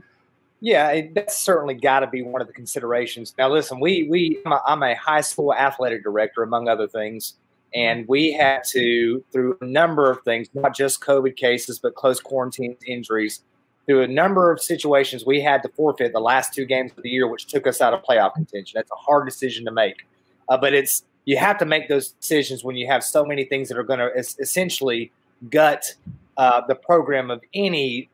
Yeah, 0.60 1.02
that's 1.14 1.38
certainly 1.38 1.74
got 1.74 2.00
to 2.00 2.08
be 2.08 2.22
one 2.22 2.40
of 2.40 2.48
the 2.48 2.52
considerations. 2.52 3.32
Now, 3.38 3.48
listen, 3.48 3.78
we 3.78 4.08
we 4.10 4.42
I'm 4.44 4.52
a, 4.52 4.62
I'm 4.66 4.82
a 4.82 4.94
high 4.96 5.20
school 5.20 5.54
athletic 5.54 6.02
director, 6.02 6.42
among 6.42 6.68
other 6.68 6.88
things, 6.88 7.34
and 7.72 8.06
we 8.08 8.32
had 8.32 8.64
to 8.70 9.24
through 9.30 9.56
a 9.60 9.64
number 9.64 10.10
of 10.10 10.22
things, 10.24 10.48
not 10.54 10.74
just 10.74 11.00
COVID 11.00 11.36
cases, 11.36 11.78
but 11.78 11.94
close 11.94 12.18
quarantine 12.18 12.76
injuries 12.84 13.42
through 13.88 14.02
a 14.02 14.06
number 14.06 14.52
of 14.52 14.60
situations, 14.60 15.24
we 15.24 15.40
had 15.40 15.62
to 15.62 15.68
forfeit 15.70 16.12
the 16.12 16.20
last 16.20 16.52
two 16.52 16.66
games 16.66 16.92
of 16.94 17.02
the 17.02 17.08
year, 17.08 17.26
which 17.26 17.46
took 17.46 17.66
us 17.66 17.80
out 17.80 17.94
of 17.94 18.02
playoff 18.02 18.34
contention. 18.34 18.76
That's 18.76 18.90
a 18.90 18.96
hard 18.96 19.26
decision 19.26 19.64
to 19.64 19.72
make, 19.72 20.06
uh, 20.50 20.58
but 20.58 20.74
it's 20.74 21.04
you 21.24 21.38
have 21.38 21.56
to 21.58 21.64
make 21.64 21.88
those 21.88 22.10
decisions 22.10 22.62
when 22.62 22.76
you 22.76 22.86
have 22.86 23.02
so 23.02 23.24
many 23.24 23.44
things 23.44 23.68
that 23.68 23.78
are 23.78 23.82
going 23.82 23.98
to 23.98 24.10
essentially 24.14 25.10
gut 25.50 25.94
uh, 26.36 26.60
the 26.68 26.74
program 26.74 27.30
of 27.30 27.40
any 27.54 28.10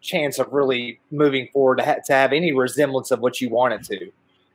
chance 0.00 0.38
of 0.38 0.52
really 0.52 1.00
moving 1.10 1.48
forward 1.52 1.78
to, 1.78 1.84
ha- 1.84 1.96
to, 2.06 2.12
have 2.12 2.32
any 2.32 2.52
resemblance 2.52 3.10
of 3.10 3.20
what 3.20 3.40
you 3.40 3.50
want 3.50 3.74
it 3.74 3.82
to. 3.84 4.10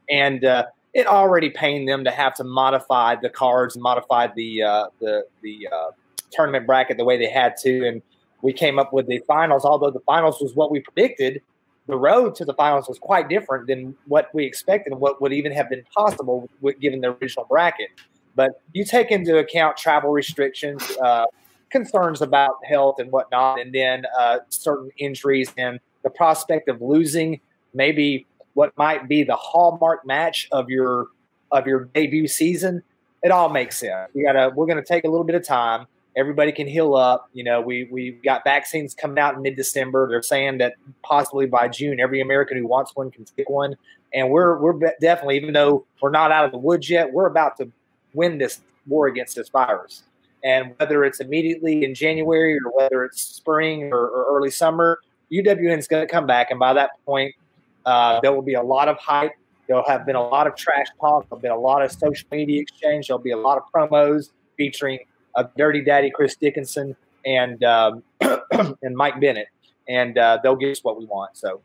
And 0.09 0.45
uh, 0.45 0.65
it 0.93 1.07
already 1.07 1.49
pained 1.49 1.87
them 1.87 2.03
to 2.03 2.11
have 2.11 2.33
to 2.35 2.43
modify 2.43 3.15
the 3.15 3.29
cards 3.29 3.75
modify 3.75 4.27
the 4.35 4.61
uh, 4.61 4.87
the 4.99 5.25
the 5.41 5.67
uh, 5.73 5.91
tournament 6.31 6.67
bracket 6.67 6.97
the 6.97 7.05
way 7.05 7.17
they 7.17 7.29
had 7.29 7.57
to, 7.57 7.87
and 7.87 8.03
we 8.43 8.53
came 8.53 8.77
up 8.77 8.93
with 8.93 9.07
the 9.07 9.19
finals. 9.19 9.65
Although 9.65 9.89
the 9.89 10.01
finals 10.01 10.39
was 10.39 10.53
what 10.53 10.69
we 10.69 10.81
predicted, 10.81 11.41
the 11.87 11.95
road 11.95 12.35
to 12.35 12.45
the 12.45 12.53
finals 12.53 12.87
was 12.87 12.99
quite 12.99 13.27
different 13.29 13.67
than 13.67 13.95
what 14.05 14.29
we 14.33 14.45
expected 14.45 14.91
and 14.91 15.01
what 15.01 15.21
would 15.21 15.33
even 15.33 15.51
have 15.51 15.69
been 15.69 15.83
possible 15.95 16.47
with, 16.61 16.79
given 16.79 17.01
the 17.01 17.15
original 17.21 17.45
bracket. 17.49 17.89
But 18.35 18.51
you 18.73 18.85
take 18.85 19.11
into 19.11 19.37
account 19.37 19.77
travel 19.77 20.11
restrictions, 20.11 20.83
uh, 21.03 21.25
concerns 21.69 22.21
about 22.21 22.55
health 22.65 22.99
and 22.99 23.11
whatnot, 23.11 23.59
and 23.59 23.73
then 23.73 24.05
uh, 24.19 24.39
certain 24.49 24.91
injuries 24.97 25.51
and 25.57 25.79
the 26.03 26.09
prospect 26.09 26.67
of 26.67 26.81
losing 26.81 27.39
maybe 27.73 28.27
what 28.55 28.77
might 28.77 29.07
be 29.07 29.23
the 29.23 29.35
hallmark 29.35 30.05
match 30.05 30.47
of 30.51 30.69
your 30.69 31.07
of 31.51 31.65
your 31.65 31.85
debut 31.93 32.27
season. 32.27 32.83
It 33.23 33.31
all 33.31 33.49
makes 33.49 33.77
sense. 33.77 34.11
We 34.13 34.23
gotta 34.23 34.51
we're 34.53 34.65
gonna 34.65 34.83
take 34.83 35.05
a 35.05 35.09
little 35.09 35.23
bit 35.23 35.35
of 35.35 35.45
time 35.45 35.87
everybody 36.15 36.51
can 36.51 36.67
heal 36.67 36.95
up. 36.95 37.29
You 37.33 37.43
know, 37.43 37.61
we 37.61 37.87
we've 37.91 38.21
got 38.23 38.43
vaccines 38.43 38.93
coming 38.93 39.19
out 39.19 39.35
in 39.35 39.41
mid 39.41 39.55
December. 39.55 40.07
They're 40.07 40.21
saying 40.21 40.59
that 40.59 40.75
possibly 41.03 41.45
by 41.45 41.67
June, 41.67 41.99
every 41.99 42.21
American 42.21 42.57
who 42.57 42.67
wants 42.67 42.95
one 42.95 43.11
can 43.11 43.25
take 43.25 43.49
one. 43.49 43.75
And 44.13 44.29
we're 44.29 44.57
we're 44.59 44.79
definitely, 45.01 45.37
even 45.37 45.53
though 45.53 45.85
we're 46.01 46.11
not 46.11 46.31
out 46.31 46.45
of 46.45 46.51
the 46.51 46.57
woods 46.57 46.89
yet, 46.89 47.11
we're 47.11 47.27
about 47.27 47.57
to 47.57 47.71
win 48.13 48.37
this 48.37 48.61
war 48.87 49.07
against 49.07 49.35
this 49.35 49.49
virus. 49.49 50.03
And 50.43 50.73
whether 50.77 51.05
it's 51.05 51.19
immediately 51.19 51.85
in 51.85 51.95
January 51.95 52.57
or 52.57 52.71
whether 52.75 53.05
it's 53.05 53.21
spring 53.21 53.91
or, 53.93 54.07
or 54.07 54.37
early 54.37 54.51
summer, 54.51 54.99
UWN 55.31 55.79
is 55.79 55.87
going 55.87 56.05
to 56.05 56.11
come 56.11 56.27
back, 56.27 56.51
and 56.51 56.59
by 56.59 56.73
that 56.73 56.91
point, 57.05 57.33
uh, 57.85 58.19
there 58.21 58.33
will 58.33 58.41
be 58.41 58.53
a 58.53 58.61
lot 58.61 58.87
of 58.87 58.97
hype. 58.97 59.31
There'll 59.67 59.87
have 59.87 60.05
been 60.05 60.17
a 60.17 60.21
lot 60.21 60.45
of 60.45 60.55
trash 60.55 60.87
talk. 60.99 61.27
There'll 61.29 61.41
be 61.41 61.47
a 61.47 61.55
lot 61.55 61.81
of 61.81 61.91
social 61.91 62.27
media 62.31 62.61
exchange. 62.61 63.07
There'll 63.07 63.23
be 63.23 63.31
a 63.31 63.37
lot 63.37 63.57
of 63.57 63.63
promos 63.73 64.29
featuring 64.57 64.99
uh, 65.35 65.43
Dirty 65.57 65.81
Daddy 65.81 66.11
Chris 66.11 66.35
Dickinson 66.35 66.95
and 67.25 67.63
um, 67.63 68.03
and 68.21 68.95
Mike 68.95 69.19
Bennett, 69.19 69.47
and 69.87 70.17
uh, 70.17 70.39
they'll 70.43 70.55
give 70.55 70.71
us 70.71 70.83
what 70.83 70.97
we 70.97 71.05
want. 71.05 71.35
So, 71.37 71.61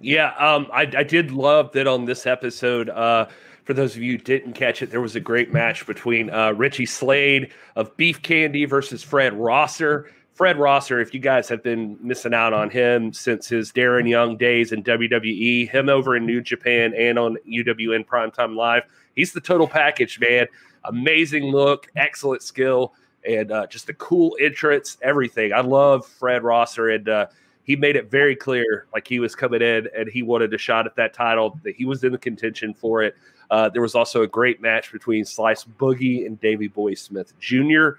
yeah, 0.00 0.34
um, 0.34 0.68
I, 0.72 0.82
I 0.82 1.02
did 1.02 1.30
love 1.30 1.72
that 1.72 1.86
on 1.86 2.04
this 2.04 2.26
episode. 2.26 2.88
Uh, 2.88 3.26
for 3.64 3.74
those 3.74 3.96
of 3.96 4.02
you 4.02 4.16
didn't 4.16 4.54
catch 4.54 4.80
it, 4.80 4.90
there 4.90 5.00
was 5.00 5.14
a 5.14 5.20
great 5.20 5.52
match 5.52 5.86
between 5.86 6.30
uh, 6.30 6.52
Richie 6.52 6.86
Slade 6.86 7.50
of 7.76 7.94
Beef 7.96 8.22
Candy 8.22 8.64
versus 8.64 9.02
Fred 9.02 9.34
Rosser. 9.34 10.10
Fred 10.32 10.56
Rosser, 10.56 11.00
if 11.00 11.12
you 11.12 11.20
guys 11.20 11.48
have 11.48 11.64
been 11.64 11.98
missing 12.00 12.32
out 12.32 12.52
on 12.52 12.70
him 12.70 13.12
since 13.12 13.48
his 13.48 13.72
Darren 13.72 14.08
Young 14.08 14.36
days 14.36 14.70
in 14.70 14.84
WWE, 14.84 15.68
him 15.68 15.88
over 15.88 16.16
in 16.16 16.24
New 16.24 16.40
Japan 16.40 16.94
and 16.96 17.18
on 17.18 17.36
UWN 17.46 18.06
Primetime 18.06 18.54
Live, 18.54 18.84
he's 19.16 19.32
the 19.32 19.40
total 19.40 19.66
package, 19.66 20.20
man 20.20 20.46
amazing 20.84 21.44
look, 21.44 21.88
excellent 21.96 22.42
skill, 22.42 22.94
and 23.26 23.50
uh, 23.50 23.66
just 23.66 23.88
a 23.88 23.94
cool 23.94 24.36
entrance, 24.40 24.96
everything. 25.02 25.52
I 25.52 25.60
love 25.60 26.06
Fred 26.06 26.42
Rosser, 26.42 26.90
and 26.90 27.08
uh, 27.08 27.26
he 27.68 27.76
made 27.76 27.96
it 27.96 28.10
very 28.10 28.34
clear 28.34 28.86
like 28.94 29.06
he 29.06 29.20
was 29.20 29.34
coming 29.34 29.60
in 29.60 29.88
and 29.94 30.08
he 30.08 30.22
wanted 30.22 30.54
a 30.54 30.58
shot 30.58 30.86
at 30.86 30.96
that 30.96 31.12
title, 31.12 31.60
that 31.64 31.76
he 31.76 31.84
was 31.84 32.02
in 32.02 32.12
the 32.12 32.18
contention 32.18 32.72
for 32.72 33.02
it. 33.02 33.14
Uh, 33.50 33.68
there 33.68 33.82
was 33.82 33.94
also 33.94 34.22
a 34.22 34.26
great 34.26 34.62
match 34.62 34.90
between 34.90 35.24
Slice 35.24 35.64
Boogie 35.64 36.24
and 36.24 36.40
Davy 36.40 36.68
Boy 36.68 36.94
Smith 36.94 37.38
Jr. 37.38 37.90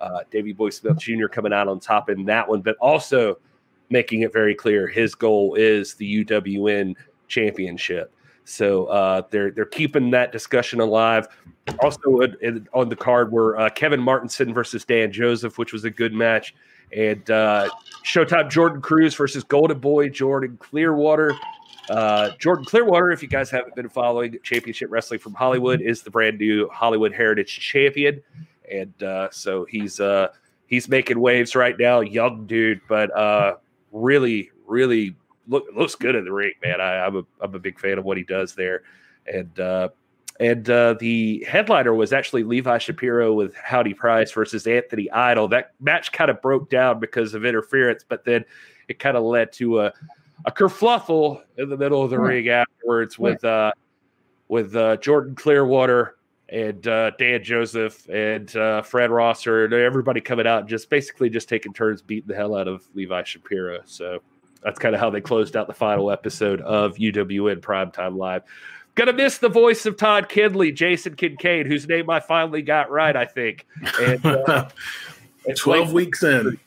Uh, 0.00 0.20
Davy 0.30 0.54
Boy 0.54 0.70
Smith 0.70 0.98
Jr. 0.98 1.26
coming 1.26 1.52
out 1.52 1.68
on 1.68 1.78
top 1.78 2.08
in 2.08 2.24
that 2.24 2.48
one, 2.48 2.62
but 2.62 2.76
also 2.78 3.38
making 3.90 4.22
it 4.22 4.32
very 4.32 4.54
clear 4.54 4.86
his 4.86 5.14
goal 5.14 5.54
is 5.56 5.94
the 5.94 6.24
UWN 6.24 6.94
championship. 7.26 8.12
So 8.48 8.86
uh, 8.86 9.22
they're 9.30 9.50
they're 9.50 9.66
keeping 9.66 10.10
that 10.12 10.32
discussion 10.32 10.80
alive. 10.80 11.28
Also 11.80 12.20
in, 12.20 12.66
on 12.72 12.88
the 12.88 12.96
card 12.96 13.30
were 13.30 13.58
uh, 13.58 13.68
Kevin 13.68 14.00
Martenson 14.00 14.54
versus 14.54 14.86
Dan 14.86 15.12
Joseph, 15.12 15.58
which 15.58 15.72
was 15.72 15.84
a 15.84 15.90
good 15.90 16.14
match, 16.14 16.54
and 16.96 17.30
uh, 17.30 17.68
Showtime 18.06 18.50
Jordan 18.50 18.80
Cruz 18.80 19.14
versus 19.14 19.44
Golden 19.44 19.78
Boy 19.78 20.08
Jordan 20.08 20.56
Clearwater. 20.60 21.34
Uh, 21.90 22.30
Jordan 22.38 22.64
Clearwater, 22.64 23.10
if 23.10 23.22
you 23.22 23.28
guys 23.28 23.50
haven't 23.50 23.74
been 23.74 23.88
following 23.90 24.38
Championship 24.42 24.90
Wrestling 24.90 25.20
from 25.20 25.34
Hollywood, 25.34 25.82
is 25.82 26.00
the 26.00 26.10
brand 26.10 26.38
new 26.38 26.68
Hollywood 26.70 27.12
Heritage 27.12 27.58
Champion, 27.60 28.22
and 28.70 29.02
uh, 29.02 29.28
so 29.30 29.66
he's 29.66 30.00
uh, 30.00 30.28
he's 30.66 30.88
making 30.88 31.20
waves 31.20 31.54
right 31.54 31.78
now. 31.78 32.00
Young 32.00 32.46
dude, 32.46 32.80
but 32.88 33.14
uh, 33.14 33.56
really, 33.92 34.50
really 34.66 35.16
look, 35.48 35.64
looks 35.74 35.94
good 35.94 36.14
in 36.14 36.24
the 36.24 36.32
ring, 36.32 36.52
man. 36.62 36.80
I, 36.80 37.06
am 37.06 37.16
a 37.16 37.22
I'm 37.40 37.54
a 37.54 37.58
big 37.58 37.78
fan 37.78 37.98
of 37.98 38.04
what 38.04 38.16
he 38.16 38.22
does 38.22 38.54
there, 38.54 38.82
and 39.26 39.58
uh, 39.58 39.88
and 40.40 40.68
uh, 40.70 40.94
the 41.00 41.44
headliner 41.48 41.94
was 41.94 42.12
actually 42.12 42.44
Levi 42.44 42.78
Shapiro 42.78 43.32
with 43.32 43.54
Howdy 43.56 43.94
Price 43.94 44.30
versus 44.30 44.66
Anthony 44.66 45.10
Idol. 45.10 45.48
That 45.48 45.72
match 45.80 46.12
kind 46.12 46.30
of 46.30 46.40
broke 46.40 46.70
down 46.70 47.00
because 47.00 47.34
of 47.34 47.44
interference, 47.44 48.04
but 48.08 48.24
then 48.24 48.44
it 48.88 48.98
kind 48.98 49.16
of 49.16 49.24
led 49.24 49.52
to 49.54 49.80
a 49.80 49.92
a 50.46 50.52
kerfluffle 50.52 51.42
in 51.56 51.68
the 51.68 51.76
middle 51.76 52.02
of 52.02 52.10
the 52.10 52.18
ring 52.18 52.48
afterwards 52.48 53.18
with 53.18 53.44
uh, 53.44 53.72
with 54.48 54.76
uh, 54.76 54.96
Jordan 54.98 55.34
Clearwater 55.34 56.16
and 56.48 56.86
uh, 56.86 57.10
Dan 57.18 57.42
Joseph 57.42 58.08
and 58.08 58.54
uh, 58.56 58.82
Fred 58.82 59.10
Rosser 59.10 59.64
and 59.64 59.74
everybody 59.74 60.20
coming 60.20 60.46
out 60.46 60.60
and 60.60 60.68
just 60.68 60.88
basically 60.88 61.28
just 61.28 61.48
taking 61.48 61.72
turns 61.72 62.00
beating 62.00 62.28
the 62.28 62.34
hell 62.34 62.54
out 62.54 62.68
of 62.68 62.88
Levi 62.94 63.22
Shapiro. 63.24 63.80
So 63.84 64.20
that's 64.62 64.78
kind 64.78 64.94
of 64.94 65.00
how 65.00 65.10
they 65.10 65.20
closed 65.20 65.56
out 65.56 65.66
the 65.66 65.74
final 65.74 66.10
episode 66.10 66.60
of 66.62 66.96
UWN 66.96 67.60
Primetime 67.60 68.16
Live. 68.16 68.42
Gonna 68.94 69.12
miss 69.12 69.38
the 69.38 69.48
voice 69.48 69.86
of 69.86 69.96
Todd 69.96 70.28
Kinley, 70.28 70.72
Jason 70.72 71.14
Kincaid, 71.14 71.66
whose 71.66 71.86
name 71.86 72.10
I 72.10 72.18
finally 72.18 72.62
got 72.62 72.90
right, 72.90 73.14
I 73.14 73.26
think. 73.26 73.66
And, 74.00 74.26
uh, 74.26 74.68
12 75.56 75.92
weeks 75.92 76.22
in. 76.22 76.58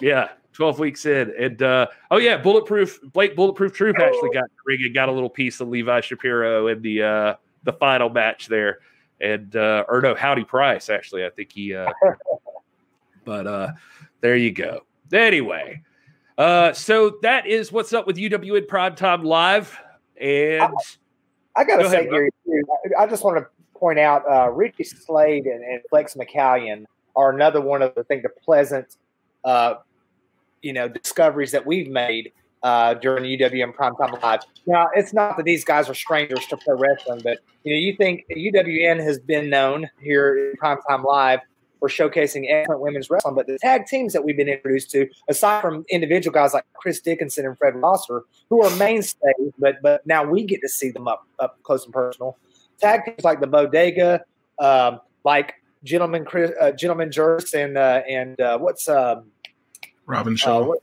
Yeah, 0.00 0.28
12 0.52 0.78
weeks 0.78 1.06
in. 1.06 1.32
And 1.38 1.62
uh, 1.62 1.88
oh, 2.10 2.18
yeah, 2.18 2.36
Bulletproof, 2.36 3.00
Blake 3.12 3.34
Bulletproof 3.34 3.72
Troop 3.72 3.98
actually 3.98 4.30
got 4.30 4.44
ring 4.64 4.80
and 4.84 4.94
got 4.94 5.08
a 5.08 5.12
little 5.12 5.30
piece 5.30 5.60
of 5.60 5.68
Levi 5.68 6.00
Shapiro 6.00 6.68
in 6.68 6.80
the 6.82 7.02
uh, 7.02 7.34
the 7.64 7.72
final 7.72 8.08
match 8.08 8.46
there. 8.46 8.78
And, 9.20 9.54
uh, 9.54 9.84
or 9.88 10.00
no, 10.00 10.14
Howdy 10.14 10.44
Price, 10.44 10.88
actually. 10.88 11.26
I 11.26 11.30
think 11.30 11.52
he, 11.52 11.74
uh, 11.74 11.90
but 13.24 13.46
uh, 13.46 13.72
there 14.20 14.36
you 14.36 14.52
go. 14.52 14.86
Anyway, 15.12 15.82
uh, 16.40 16.72
so 16.72 17.18
that 17.20 17.46
is 17.46 17.70
what's 17.70 17.92
up 17.92 18.06
with 18.06 18.16
UWN 18.16 18.66
Primetime 18.66 19.24
Live. 19.24 19.78
And 20.18 20.62
I, 20.62 20.68
I 21.54 21.64
got 21.64 21.76
to 21.76 21.82
go 21.82 21.90
say, 21.90 22.08
Gary, 22.08 22.30
I 22.98 23.06
just 23.06 23.22
want 23.22 23.36
to 23.36 23.46
point 23.78 23.98
out 23.98 24.24
uh, 24.26 24.50
Ricky 24.50 24.84
Slade 24.84 25.44
and, 25.44 25.62
and, 25.62 25.82
Flex 25.90 26.14
McCallion 26.14 26.86
are 27.14 27.30
another 27.30 27.60
one 27.60 27.82
of 27.82 27.94
the, 27.94 28.00
I 28.00 28.04
think, 28.04 28.22
the 28.22 28.30
pleasant, 28.30 28.96
uh, 29.44 29.74
you 30.62 30.72
know, 30.72 30.88
discoveries 30.88 31.52
that 31.52 31.66
we've 31.66 31.88
made 31.88 32.32
uh, 32.62 32.94
during 32.94 33.24
UWN 33.24 33.74
Primetime 33.74 34.22
Live. 34.22 34.40
Now, 34.66 34.88
it's 34.94 35.12
not 35.12 35.36
that 35.36 35.44
these 35.44 35.62
guys 35.62 35.90
are 35.90 35.94
strangers 35.94 36.46
to 36.46 36.56
pro 36.56 36.78
wrestling, 36.78 37.20
but 37.22 37.40
you 37.64 37.74
know, 37.74 37.78
you 37.78 37.94
think 37.96 38.24
UWN 38.34 39.02
has 39.02 39.18
been 39.18 39.50
known 39.50 39.90
here 40.00 40.38
in 40.38 40.54
Primetime 40.56 41.04
Live 41.04 41.40
we're 41.80 41.88
showcasing 41.88 42.46
excellent 42.48 42.80
women's 42.80 43.10
wrestling. 43.10 43.34
But 43.34 43.46
the 43.46 43.58
tag 43.58 43.86
teams 43.86 44.12
that 44.12 44.24
we've 44.24 44.36
been 44.36 44.48
introduced 44.48 44.90
to, 44.92 45.08
aside 45.28 45.62
from 45.62 45.84
individual 45.88 46.32
guys 46.32 46.54
like 46.54 46.64
Chris 46.74 47.00
Dickinson 47.00 47.46
and 47.46 47.56
Fred 47.58 47.74
Rosser, 47.76 48.24
who 48.48 48.62
are 48.62 48.74
mainstays, 48.76 49.52
but 49.58 49.76
but 49.82 50.06
now 50.06 50.24
we 50.24 50.44
get 50.44 50.60
to 50.62 50.68
see 50.68 50.90
them 50.90 51.08
up 51.08 51.26
up 51.38 51.62
close 51.62 51.84
and 51.84 51.92
personal. 51.92 52.36
Tag 52.80 53.04
teams 53.04 53.24
like 53.24 53.40
the 53.40 53.46
Bodega, 53.46 54.24
um, 54.58 55.00
like 55.24 55.54
Gentleman 55.84 56.24
Chris, 56.24 56.52
uh, 56.60 56.72
Gentleman 56.72 57.10
Jurst, 57.10 57.54
and 57.54 57.76
uh, 57.76 58.02
and 58.08 58.40
uh, 58.40 58.58
what's 58.58 58.88
um, 58.88 59.30
Robin 60.06 60.36
Shaw. 60.36 60.60
Uh, 60.60 60.64
what, 60.64 60.78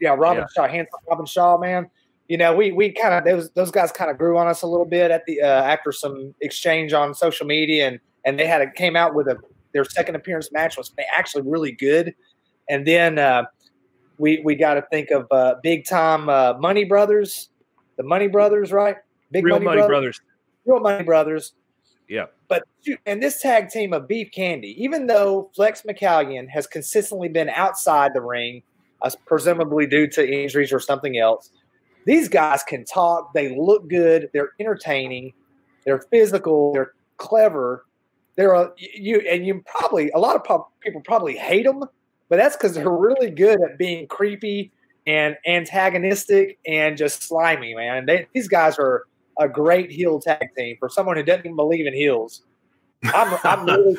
yeah, 0.00 0.14
Robin 0.16 0.42
yeah. 0.42 0.46
Shaw, 0.54 0.68
handsome 0.68 1.00
Robin 1.08 1.26
Shaw, 1.26 1.58
man. 1.58 1.88
You 2.28 2.38
know, 2.38 2.54
we 2.54 2.72
we 2.72 2.90
kind 2.90 3.14
of 3.14 3.24
those 3.24 3.50
those 3.50 3.70
guys 3.70 3.92
kind 3.92 4.10
of 4.10 4.18
grew 4.18 4.38
on 4.38 4.48
us 4.48 4.62
a 4.62 4.66
little 4.66 4.86
bit 4.86 5.10
at 5.10 5.24
the 5.26 5.42
uh, 5.42 5.46
after 5.46 5.92
some 5.92 6.34
exchange 6.40 6.92
on 6.92 7.14
social 7.14 7.46
media, 7.46 7.88
and 7.88 8.00
and 8.24 8.38
they 8.38 8.46
had 8.46 8.62
a, 8.62 8.70
came 8.70 8.96
out 8.96 9.14
with 9.14 9.28
a 9.28 9.36
their 9.72 9.84
second 9.84 10.14
appearance 10.14 10.50
match 10.52 10.76
was 10.76 10.92
actually 11.16 11.42
really 11.42 11.72
good. 11.72 12.14
And 12.68 12.86
then 12.86 13.18
uh, 13.18 13.44
we 14.18 14.40
we 14.44 14.54
got 14.54 14.74
to 14.74 14.82
think 14.90 15.10
of 15.10 15.26
uh, 15.30 15.56
big 15.62 15.84
time 15.86 16.28
uh, 16.28 16.54
Money 16.58 16.84
Brothers, 16.84 17.50
the 17.96 18.02
Money 18.02 18.28
Brothers, 18.28 18.72
right? 18.72 18.96
Big 19.30 19.44
Real 19.44 19.56
Money, 19.56 19.64
Money 19.64 19.76
Brothers. 19.78 19.88
Brothers. 19.88 20.20
Real 20.66 20.80
Money 20.80 21.04
Brothers. 21.04 21.54
Yeah. 22.08 22.26
But 22.48 22.64
and 23.06 23.22
this 23.22 23.40
tag 23.40 23.70
team 23.70 23.92
of 23.92 24.06
Beef 24.06 24.30
Candy, 24.30 24.82
even 24.82 25.06
though 25.06 25.50
Flex 25.54 25.82
McCallion 25.82 26.48
has 26.50 26.66
consistently 26.66 27.28
been 27.28 27.48
outside 27.48 28.12
the 28.14 28.20
ring, 28.20 28.62
uh, 29.00 29.10
presumably 29.26 29.86
due 29.86 30.06
to 30.08 30.30
injuries 30.30 30.72
or 30.72 30.80
something 30.80 31.16
else, 31.16 31.50
these 32.04 32.28
guys 32.28 32.62
can 32.62 32.84
talk. 32.84 33.32
They 33.32 33.56
look 33.56 33.88
good. 33.88 34.28
They're 34.34 34.50
entertaining. 34.60 35.32
They're 35.84 36.02
physical. 36.10 36.72
They're 36.74 36.92
clever 37.16 37.86
there 38.36 38.54
are 38.54 38.72
you 38.76 39.20
and 39.20 39.46
you 39.46 39.62
probably 39.66 40.10
a 40.10 40.18
lot 40.18 40.36
of 40.36 40.64
people 40.80 41.00
probably 41.02 41.36
hate 41.36 41.64
them, 41.64 41.84
but 42.28 42.36
that's 42.36 42.56
because 42.56 42.74
they're 42.74 42.90
really 42.90 43.30
good 43.30 43.60
at 43.60 43.78
being 43.78 44.06
creepy 44.06 44.72
and 45.06 45.36
antagonistic 45.46 46.58
and 46.66 46.96
just 46.96 47.22
slimy, 47.22 47.74
man. 47.74 48.06
They, 48.06 48.26
these 48.32 48.48
guys 48.48 48.78
are 48.78 49.04
a 49.38 49.48
great 49.48 49.90
heel 49.90 50.20
tag 50.20 50.48
team 50.56 50.76
for 50.78 50.88
someone 50.88 51.16
who 51.16 51.22
doesn't 51.22 51.44
even 51.44 51.56
believe 51.56 51.86
in 51.86 51.94
heels. 51.94 52.42
I'm, 53.02 53.38
I'm 53.44 53.66
really 53.66 53.96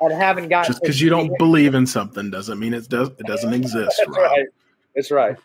and 0.00 0.12
haven't 0.12 0.48
got 0.48 0.66
just 0.66 0.80
because 0.80 1.00
you 1.00 1.10
don't 1.10 1.32
believe 1.38 1.74
in 1.74 1.86
something 1.86 2.30
doesn't 2.30 2.58
mean 2.58 2.74
it 2.74 2.88
does 2.88 3.08
it 3.08 3.26
doesn't 3.26 3.52
exist. 3.52 3.96
That's 3.98 4.08
Rob. 4.08 4.30
right. 4.30 4.46
That's 4.94 5.10
right. 5.10 5.36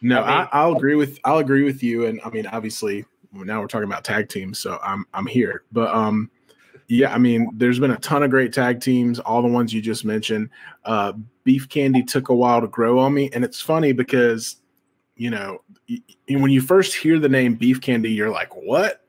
No, 0.00 0.22
I 0.22 0.38
mean, 0.38 0.48
I, 0.52 0.66
will 0.66 0.76
agree 0.76 0.96
with 0.96 1.18
I'll 1.24 1.38
agree 1.38 1.62
with 1.62 1.82
you. 1.82 2.06
And 2.06 2.20
I 2.24 2.30
mean, 2.30 2.46
obviously, 2.46 3.04
now 3.32 3.60
we're 3.60 3.68
talking 3.68 3.88
about 3.88 4.04
tag 4.04 4.28
teams, 4.28 4.58
so 4.58 4.78
I'm 4.82 5.06
I'm 5.14 5.26
here. 5.26 5.62
But 5.72 5.94
um, 5.94 6.30
yeah, 6.92 7.14
I 7.14 7.16
mean, 7.16 7.48
there's 7.54 7.78
been 7.78 7.92
a 7.92 7.98
ton 8.00 8.22
of 8.22 8.28
great 8.28 8.52
tag 8.52 8.82
teams, 8.82 9.18
all 9.18 9.40
the 9.40 9.48
ones 9.48 9.72
you 9.72 9.80
just 9.80 10.04
mentioned. 10.04 10.50
Uh, 10.84 11.14
Beef 11.42 11.66
Candy 11.66 12.02
took 12.02 12.28
a 12.28 12.34
while 12.34 12.60
to 12.60 12.66
grow 12.66 12.98
on 12.98 13.14
me, 13.14 13.30
and 13.32 13.44
it's 13.44 13.62
funny 13.62 13.92
because, 13.92 14.56
you 15.16 15.30
know, 15.30 15.62
when 16.28 16.50
you 16.50 16.60
first 16.60 16.94
hear 16.94 17.18
the 17.18 17.30
name 17.30 17.54
Beef 17.54 17.80
Candy, 17.80 18.10
you're 18.10 18.28
like, 18.28 18.54
"What? 18.54 19.06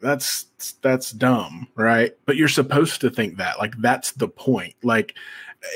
That's 0.00 0.46
that's 0.80 1.10
dumb, 1.10 1.68
right?" 1.74 2.16
But 2.24 2.36
you're 2.36 2.48
supposed 2.48 3.02
to 3.02 3.10
think 3.10 3.36
that, 3.36 3.58
like, 3.58 3.76
that's 3.76 4.12
the 4.12 4.28
point. 4.28 4.74
Like, 4.82 5.16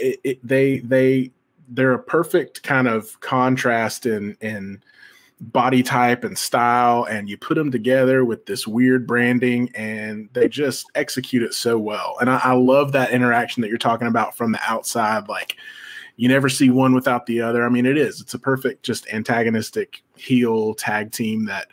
it, 0.01 0.21
it, 0.25 0.39
they 0.43 0.79
they 0.79 1.33
they're 1.69 1.93
a 1.93 2.03
perfect 2.03 2.63
kind 2.63 2.89
of 2.89 3.21
contrast 3.21 4.07
in 4.07 4.39
in 4.41 4.83
body 5.41 5.83
type 5.83 6.23
and 6.23 6.37
style 6.37 7.05
and 7.05 7.29
you 7.29 7.37
put 7.37 7.55
them 7.55 7.71
together 7.71 8.27
with 8.27 8.45
this 8.45 8.67
weird 8.67 9.07
branding 9.07 9.71
and 9.75 10.29
they 10.35 10.47
just 10.49 10.87
execute 10.95 11.43
it 11.43 11.55
so 11.55 11.79
well. 11.79 12.17
And 12.21 12.29
I, 12.29 12.41
I, 12.45 12.53
love 12.53 12.93
that 12.93 13.11
interaction 13.11 13.63
that 13.63 13.69
you're 13.69 13.79
talking 13.79 14.07
about 14.07 14.37
from 14.37 14.53
the 14.53 14.61
outside 14.63 15.29
like 15.29 15.57
you 16.17 16.29
never 16.29 16.51
see 16.51 16.69
one 16.69 16.95
without 16.95 17.25
the 17.25 17.41
other. 17.41 17.65
I 17.65 17.71
mean 17.71 17.87
it 17.87 17.97
is. 17.97 18.21
It's 18.21 18.35
a 18.35 18.39
perfect 18.39 18.83
just 18.83 19.11
antagonistic 19.11 20.03
heel 20.15 20.75
tag 20.75 21.11
team 21.11 21.47
that 21.47 21.69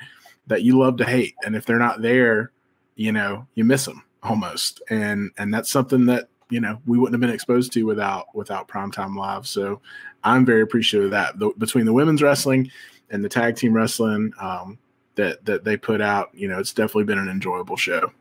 that 0.47 0.63
you 0.63 0.79
love 0.79 0.95
to 0.97 1.05
hate. 1.05 1.35
And 1.43 1.53
if 1.53 1.65
they're 1.65 1.77
not 1.77 2.01
there 2.01 2.51
you 2.95 3.11
know 3.11 3.45
you 3.55 3.65
miss 3.65 3.83
them 3.83 4.01
almost. 4.23 4.81
And 4.89 5.31
and 5.37 5.53
that's 5.53 5.69
something 5.69 6.05
that 6.05 6.29
you 6.49 6.61
know 6.61 6.79
we 6.85 6.97
wouldn't 6.97 7.15
have 7.15 7.21
been 7.21 7.35
exposed 7.35 7.73
to 7.73 7.83
without 7.83 8.33
without 8.33 8.69
primetime 8.69 9.17
live. 9.17 9.45
So 9.45 9.81
i'm 10.23 10.45
very 10.45 10.61
appreciative 10.61 11.05
of 11.05 11.11
that. 11.11 11.37
The, 11.37 11.51
between 11.57 11.85
the 11.85 11.93
women's 11.93 12.21
wrestling 12.21 12.71
and 13.09 13.23
the 13.23 13.29
tag 13.29 13.55
team 13.55 13.73
wrestling 13.73 14.33
um, 14.39 14.77
that 15.15 15.43
that 15.45 15.63
they 15.63 15.77
put 15.77 16.01
out. 16.01 16.29
You 16.33 16.47
know, 16.47 16.59
it's 16.59 16.73
definitely 16.73 17.05
been 17.05 17.19
an 17.19 17.29
enjoyable 17.29 17.77
show. 17.77 18.11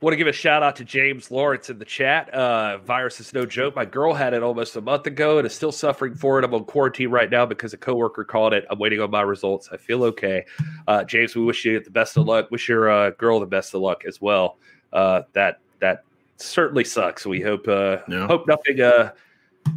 Want 0.00 0.14
to 0.14 0.16
give 0.16 0.28
a 0.28 0.32
shout 0.32 0.62
out 0.62 0.76
to 0.76 0.84
James 0.84 1.30
Lawrence 1.30 1.68
in 1.68 1.78
the 1.78 1.84
chat. 1.84 2.32
Uh, 2.32 2.78
virus 2.78 3.20
is 3.20 3.34
no 3.34 3.44
joke. 3.44 3.76
My 3.76 3.84
girl 3.84 4.14
had 4.14 4.32
it 4.32 4.42
almost 4.42 4.74
a 4.76 4.80
month 4.80 5.06
ago 5.06 5.36
and 5.36 5.46
is 5.46 5.54
still 5.54 5.72
suffering 5.72 6.14
for 6.14 6.38
it. 6.38 6.44
I'm 6.44 6.54
on 6.54 6.64
quarantine 6.64 7.10
right 7.10 7.28
now 7.28 7.44
because 7.44 7.74
a 7.74 7.76
coworker 7.76 8.24
called 8.24 8.54
it. 8.54 8.64
I'm 8.70 8.78
waiting 8.78 9.02
on 9.02 9.10
my 9.10 9.20
results. 9.20 9.68
I 9.70 9.76
feel 9.76 10.02
okay. 10.04 10.46
Uh, 10.88 11.04
James, 11.04 11.36
we 11.36 11.44
wish 11.44 11.66
you 11.66 11.80
the 11.80 11.90
best 11.90 12.16
of 12.16 12.24
luck. 12.24 12.50
Wish 12.50 12.66
your 12.66 12.88
uh, 12.88 13.10
girl 13.10 13.40
the 13.40 13.46
best 13.46 13.74
of 13.74 13.82
luck 13.82 14.06
as 14.06 14.22
well. 14.22 14.56
Uh, 14.90 15.22
that 15.34 15.60
that 15.80 16.04
certainly 16.38 16.84
sucks. 16.84 17.26
We 17.26 17.42
hope 17.42 17.68
uh, 17.68 17.98
yeah. 18.08 18.26
hope 18.26 18.46
nothing 18.48 18.80
uh, 18.80 19.12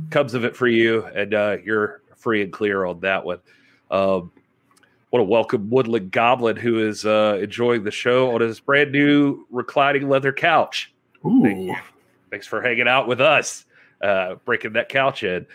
comes 0.10 0.36
of 0.36 0.46
it 0.46 0.56
for 0.56 0.68
you 0.68 1.04
and 1.04 1.34
you're 1.66 2.02
free 2.24 2.42
and 2.42 2.52
clear 2.52 2.86
on 2.86 3.02
that 3.02 3.26
one. 3.26 3.40
Um, 3.92 4.32
want 5.12 5.22
to 5.22 5.30
welcome 5.30 5.70
Woodland 5.70 6.12
Goblin, 6.12 6.56
who 6.56 6.80
is 6.80 7.06
uh, 7.06 7.38
enjoying 7.40 7.84
the 7.84 7.92
show 7.92 8.34
on 8.34 8.42
his 8.42 8.60
brand 8.60 8.92
new 8.92 9.46
reclining 9.52 10.10
leather 10.10 10.34
couch. 10.34 10.92
Ooh. 11.24 11.76
Thanks 12.32 12.48
for 12.48 12.62
hanging 12.64 12.88
out 12.88 13.08
with 13.08 13.22
us, 13.22 13.66
uh, 14.02 14.36
breaking 14.46 14.74
that 14.74 14.90
couch 14.90 15.22
in. 15.22 15.46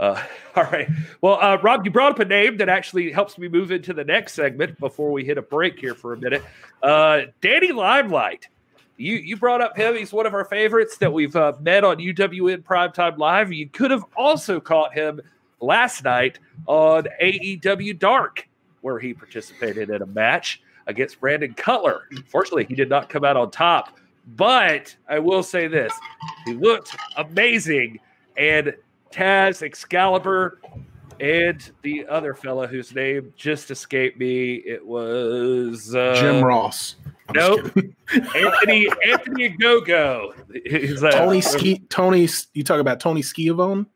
Uh, 0.00 0.20
all 0.56 0.64
right. 0.64 0.88
Well, 1.20 1.38
uh, 1.40 1.58
Rob, 1.62 1.84
you 1.84 1.92
brought 1.92 2.10
up 2.10 2.18
a 2.18 2.24
name 2.24 2.56
that 2.56 2.68
actually 2.68 3.12
helps 3.12 3.38
me 3.38 3.46
move 3.46 3.70
into 3.70 3.94
the 3.94 4.02
next 4.02 4.32
segment 4.32 4.80
before 4.80 5.12
we 5.12 5.24
hit 5.24 5.38
a 5.38 5.42
break 5.42 5.78
here 5.78 5.94
for 5.94 6.12
a 6.12 6.16
minute. 6.16 6.42
Uh, 6.82 7.22
Danny 7.40 7.68
Limelight. 7.68 8.48
You 8.96 9.16
you 9.16 9.36
brought 9.36 9.60
up 9.60 9.76
him. 9.76 9.96
He's 9.96 10.12
one 10.12 10.24
of 10.24 10.34
our 10.34 10.44
favorites 10.44 10.98
that 10.98 11.12
we've 11.12 11.34
uh, 11.34 11.54
met 11.60 11.82
on 11.82 11.96
UWN 11.96 12.62
Primetime 12.62 13.18
Live. 13.18 13.52
You 13.52 13.68
could 13.68 13.90
have 13.90 14.04
also 14.16 14.60
caught 14.60 14.94
him 14.94 15.20
last 15.60 16.04
night 16.04 16.38
on 16.66 17.06
AEW 17.22 17.98
Dark, 17.98 18.48
where 18.80 18.98
he 18.98 19.14
participated 19.14 19.90
in 19.90 20.02
a 20.02 20.06
match 20.06 20.62
against 20.86 21.20
Brandon 21.20 21.54
Cutler. 21.54 22.02
Fortunately, 22.28 22.64
he 22.64 22.74
did 22.74 22.88
not 22.88 23.08
come 23.08 23.24
out 23.24 23.36
on 23.36 23.50
top. 23.50 23.96
But 24.36 24.94
I 25.08 25.18
will 25.18 25.42
say 25.42 25.66
this 25.68 25.92
he 26.46 26.54
looked 26.54 26.96
amazing. 27.16 28.00
And 28.36 28.74
Taz, 29.12 29.62
Excalibur, 29.62 30.60
and 31.20 31.70
the 31.82 32.06
other 32.06 32.34
fella 32.34 32.66
whose 32.66 32.94
name 32.94 33.32
just 33.36 33.70
escaped 33.70 34.18
me. 34.18 34.54
It 34.54 34.84
was 34.84 35.94
uh, 35.94 36.14
Jim 36.20 36.42
Ross. 36.42 36.96
I'm 37.28 37.36
nope. 37.36 37.60
Anthony 38.34 38.88
Anthony 39.06 39.48
Go 39.50 40.34
Uh, 41.02 41.10
Tony 41.10 41.40
Ski 41.40 41.78
Tony 41.88 42.28
you 42.52 42.64
talk 42.64 42.80
about 42.80 43.00
Tony 43.00 43.22
Schiavone? 43.22 43.86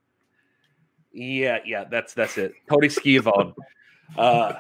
Yeah, 1.18 1.58
yeah, 1.64 1.84
that's 1.84 2.14
that's 2.14 2.38
it. 2.38 2.54
Tony 2.70 2.88
Schiavone. 2.88 3.52
uh 4.16 4.54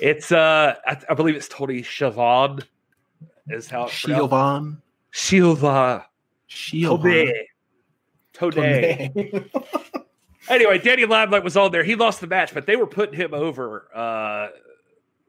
it's 0.00 0.32
uh 0.32 0.74
I, 0.86 0.96
I, 1.10 1.14
believe 1.14 1.34
it's 1.34 1.48
Tony 1.48 1.82
Schiavone 1.82 2.62
is 3.48 3.68
how 3.68 3.86
it's 3.86 3.94
Schiavone. 3.94 4.76
Silva. 5.12 6.06
Schiavone. 6.46 7.32
Today. 8.32 9.10
anyway, 10.48 10.78
Danny 10.78 11.04
Limelight 11.04 11.44
was 11.44 11.56
on 11.56 11.70
there. 11.72 11.84
He 11.84 11.94
lost 11.94 12.20
the 12.20 12.26
match, 12.26 12.54
but 12.54 12.66
they 12.66 12.76
were 12.76 12.86
putting 12.86 13.14
him 13.14 13.34
over 13.34 13.88
uh, 13.94 14.48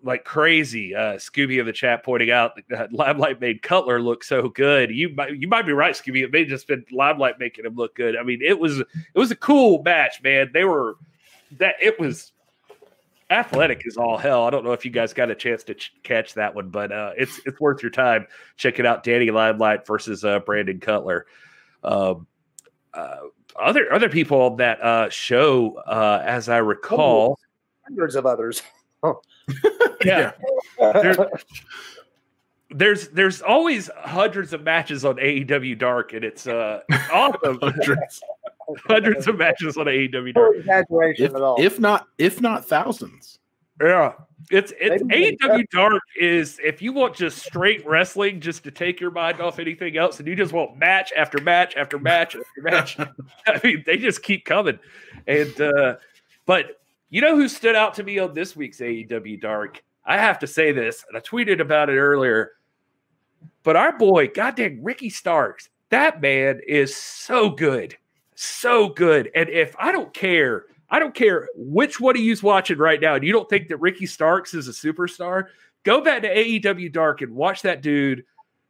like 0.06 0.24
crazy. 0.24 0.95
Uh, 0.95 1.14
Scooby 1.14 1.60
of 1.60 1.66
the 1.66 1.74
chat 1.74 2.03
pointing 2.03 2.32
out 2.32 2.60
that 2.70 2.93
Limelight 2.93 3.41
made 3.41 3.62
Cutler 3.62 3.99
look 3.99 4.24
so 4.24 4.47
good. 4.47 4.91
You 4.91 5.10
might 5.10 5.36
you 5.36 5.47
might 5.47 5.66
be 5.66 5.74
right, 5.74 5.93
Scooby. 5.93 6.24
It 6.24 6.32
may 6.32 6.45
just 6.45 6.68
been 6.68 6.86
Limelight 6.91 7.39
making 7.39 7.66
him 7.66 7.76
look 7.76 7.95
good. 7.95 8.16
I 8.16 8.24
mean, 8.24 8.41
it 8.41 8.58
was 8.58 8.80
it 8.80 8.88
was 9.16 9.32
a 9.32 9.36
cool 9.36 9.82
match, 9.84 10.22
man. 10.24 10.51
They 10.53 10.64
were 10.64 10.95
that 11.58 11.76
it 11.82 11.99
was 11.99 12.32
athletic 13.32 13.86
as 13.88 13.97
all 13.97 14.18
hell. 14.18 14.45
I 14.45 14.51
don't 14.51 14.64
know 14.64 14.74
if 14.74 14.86
you 14.86 14.91
guys 14.91 15.12
got 15.14 15.32
a 15.32 15.36
chance 15.36 15.64
to 15.64 15.74
ch- 15.74 15.93
catch 16.03 16.36
that 16.36 16.53
one, 16.53 16.70
but 16.70 16.91
uh, 16.91 17.12
it's 17.18 17.41
it's 17.45 17.60
worth 17.60 17.82
your 17.82 17.91
time 17.91 18.28
checking 18.58 18.86
out 18.86 19.03
Danny 19.03 19.32
Limelight 19.32 19.88
versus 19.88 20.24
uh, 20.24 20.39
Brandon 20.39 20.80
Cutler. 20.80 21.26
Um, 21.84 22.28
uh, 22.93 23.18
other 23.56 23.91
other 23.91 24.10
people 24.10 24.41
on 24.41 24.58
that 24.58 24.82
uh, 24.82 25.10
show, 25.10 25.78
uh, 25.88 26.22
as 26.24 26.47
I 26.47 26.58
recall, 26.58 27.39
hundreds 27.84 28.16
of 28.16 28.26
others. 28.26 28.62
yeah. 30.04 30.32
There's, 30.80 31.18
there's 32.72 33.08
there's 33.10 33.41
always 33.41 33.89
hundreds 33.96 34.54
of 34.54 34.64
matches 34.64 35.06
on 35.06 35.16
AEW 35.16 35.78
Dark, 35.78 36.14
and 36.14 36.24
it's 36.24 36.48
uh 36.48 36.82
awesome. 37.12 37.60
hundreds. 37.62 38.22
hundreds 38.88 39.28
of 39.28 39.38
matches 39.38 39.78
on 39.78 39.86
AEW 39.86 40.34
Dark. 40.34 40.58
exaggeration 40.58 41.26
if, 41.26 41.36
at 41.36 41.41
all. 41.41 41.56
If 41.60 41.80
not, 41.80 42.08
if 42.18 42.41
not 42.41 42.66
thousands. 42.66 43.39
Yeah, 43.82 44.14
it's 44.52 44.74
it's 44.80 45.04
AEW 45.04 45.70
Dark 45.70 46.02
is 46.20 46.60
if 46.64 46.82
you 46.82 46.93
want 46.93 47.16
just 47.16 47.39
straight 47.39 47.86
wrestling, 47.86 48.39
just 48.39 48.64
to 48.64 48.72
take 48.72 49.00
your 49.00 49.12
mind 49.12 49.41
off 49.41 49.60
anything 49.60 49.98
else, 49.98 50.20
and 50.20 50.28
you 50.28 50.36
just 50.36 50.54
want 50.54 50.78
match 50.78 51.12
after 51.16 51.41
match 51.41 51.76
after 51.76 52.00
match 52.00 52.36
after 52.36 52.62
match. 52.62 52.98
I 53.48 53.60
mean, 53.64 53.84
they 53.86 53.98
just 53.98 54.24
keep 54.24 54.46
coming. 54.46 54.80
And 55.28 55.60
uh 55.62 55.96
but 56.46 56.80
you 57.10 57.22
know 57.22 57.36
who 57.36 57.47
stood 57.47 57.76
out 57.76 57.93
to 57.95 58.03
me 58.03 58.20
on 58.20 58.34
this 58.34 58.56
week's 58.56 58.80
AEW 58.80 59.39
Dark? 59.41 59.84
I 60.06 60.18
have 60.18 60.39
to 60.39 60.47
say 60.47 60.72
this, 60.72 61.03
and 61.08 61.18
I 61.18 61.22
tweeted 61.22 61.60
about 61.60 61.89
it 61.89 61.97
earlier. 61.97 62.51
But 63.64 63.76
our 63.76 63.97
boy, 63.97 64.28
goddamn 64.28 64.84
Ricky 64.84 65.10
Starks, 65.10 65.70
that 65.89 66.22
man 66.22 66.62
is 66.68 66.95
so 66.95 67.49
good, 67.49 67.97
so 68.36 68.89
good. 68.89 69.30
And 69.36 69.49
if 69.49 69.76
I 69.80 69.91
don't 69.91 70.14
care 70.14 70.66
I 70.89 70.99
don't 70.99 71.14
care 71.14 71.49
which 71.56 71.99
one 71.99 72.16
of 72.16 72.22
you's 72.22 72.43
watching 72.43 72.78
right 72.78 73.01
now, 73.01 73.16
and 73.16 73.24
you 73.24 73.34
don't 73.34 73.49
think 73.49 73.70
that 73.70 73.78
Ricky 73.78 74.06
Starks 74.06 74.53
is 74.53 74.68
a 74.68 74.72
superstar, 74.72 75.47
go 75.84 76.01
back 76.01 76.22
to 76.22 76.34
AEW 76.34 76.91
Dark 76.91 77.22
and 77.22 77.36
watch 77.36 77.64
that 77.64 77.82
dude. 77.82 78.24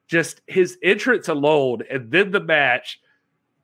Just 0.08 0.42
his 0.48 0.78
entrance 0.84 1.30
alone, 1.30 1.80
and 1.90 2.12
then 2.12 2.32
the 2.32 2.40
match. 2.40 3.00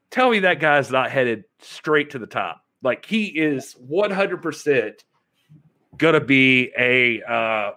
Tell 0.10 0.32
me 0.32 0.40
that 0.40 0.60
guy's 0.60 0.90
not 0.90 1.12
headed 1.12 1.46
straight 1.60 2.10
to 2.10 2.20
the 2.20 2.26
top. 2.26 2.66
Like 2.84 3.06
he 3.06 3.26
is 3.26 3.74
one 3.74 4.12
hundred 4.12 4.42
percent 4.42 5.04
gonna 5.98 6.22
be 6.22 6.72
a 6.78 7.22
uh, 7.24 7.72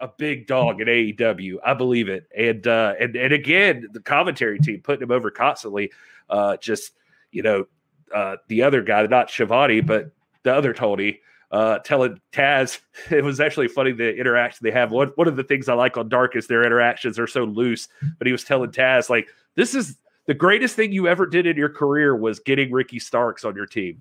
a 0.00 0.08
big 0.08 0.46
dog 0.46 0.80
at 0.80 0.86
AEW. 0.86 1.56
I 1.64 1.74
believe 1.74 2.08
it. 2.08 2.28
And 2.36 2.66
uh, 2.66 2.94
and 3.00 3.16
and 3.16 3.32
again, 3.32 3.88
the 3.92 4.00
commentary 4.00 4.58
team 4.58 4.80
putting 4.82 5.02
him 5.02 5.10
over 5.10 5.30
constantly. 5.30 5.92
Uh, 6.28 6.56
just 6.56 6.92
you 7.32 7.42
know, 7.42 7.66
uh, 8.14 8.36
the 8.48 8.62
other 8.62 8.82
guy, 8.82 9.06
not 9.06 9.30
Schiavone, 9.30 9.80
but 9.80 10.10
the 10.42 10.54
other 10.54 10.72
Tony, 10.72 11.20
uh, 11.50 11.78
telling 11.80 12.20
Taz, 12.32 12.80
it 13.10 13.24
was 13.24 13.40
actually 13.40 13.68
funny 13.68 13.92
the 13.92 14.16
interaction 14.16 14.64
they 14.64 14.70
have. 14.70 14.90
One, 14.90 15.08
one 15.14 15.28
of 15.28 15.36
the 15.36 15.44
things 15.44 15.68
I 15.68 15.74
like 15.74 15.96
on 15.96 16.08
Dark 16.08 16.36
is 16.36 16.46
their 16.46 16.64
interactions 16.64 17.18
are 17.18 17.26
so 17.26 17.44
loose, 17.44 17.88
but 18.18 18.26
he 18.26 18.32
was 18.32 18.44
telling 18.44 18.70
Taz, 18.70 19.10
like, 19.10 19.28
this 19.54 19.74
is 19.74 19.96
the 20.26 20.34
greatest 20.34 20.76
thing 20.76 20.92
you 20.92 21.08
ever 21.08 21.26
did 21.26 21.46
in 21.46 21.56
your 21.56 21.68
career 21.68 22.16
was 22.16 22.38
getting 22.38 22.70
Ricky 22.70 22.98
Starks 22.98 23.44
on 23.44 23.56
your 23.56 23.66
team. 23.66 24.00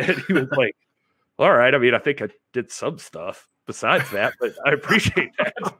And 0.00 0.18
he 0.26 0.32
was 0.32 0.48
like, 0.56 0.76
all 1.38 1.52
right. 1.52 1.74
I 1.74 1.78
mean, 1.78 1.94
I 1.94 1.98
think 1.98 2.22
I 2.22 2.28
did 2.52 2.70
some 2.70 2.98
stuff 2.98 3.48
besides 3.66 4.10
that, 4.10 4.34
but 4.40 4.52
I 4.66 4.72
appreciate 4.72 5.30
that. 5.38 5.54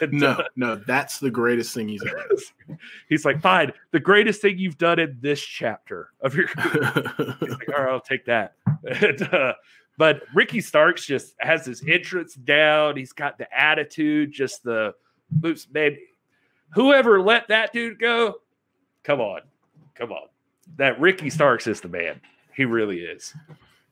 And, 0.00 0.12
no, 0.14 0.30
uh, 0.30 0.44
no, 0.56 0.76
that's 0.76 1.18
the 1.18 1.30
greatest 1.30 1.74
thing 1.74 1.88
he's 1.88 2.02
ever 2.06 2.24
done. 2.66 2.78
He's 3.10 3.26
like, 3.26 3.42
fine, 3.42 3.70
the 3.90 4.00
greatest 4.00 4.40
thing 4.40 4.56
you've 4.56 4.78
done 4.78 4.98
in 4.98 5.18
this 5.20 5.42
chapter 5.42 6.08
of 6.22 6.34
your 6.34 6.46
like, 6.56 7.68
all 7.68 7.84
right, 7.84 7.92
I'll 7.92 8.00
take 8.00 8.24
that. 8.24 8.54
And, 8.82 9.20
uh, 9.30 9.52
but 9.98 10.22
Ricky 10.34 10.62
Starks 10.62 11.04
just 11.04 11.34
has 11.38 11.66
his 11.66 11.86
entrance 11.86 12.34
down. 12.34 12.96
He's 12.96 13.12
got 13.12 13.36
the 13.36 13.46
attitude, 13.54 14.32
just 14.32 14.62
the 14.62 14.94
moves. 15.30 15.68
Man, 15.70 15.98
whoever 16.70 17.20
let 17.20 17.48
that 17.48 17.74
dude 17.74 17.98
go, 17.98 18.36
come 19.02 19.20
on, 19.20 19.40
come 19.94 20.12
on. 20.12 20.28
That 20.76 20.98
Ricky 20.98 21.28
Starks 21.28 21.66
is 21.66 21.82
the 21.82 21.88
man. 21.88 22.22
He 22.56 22.64
really 22.64 23.00
is. 23.00 23.34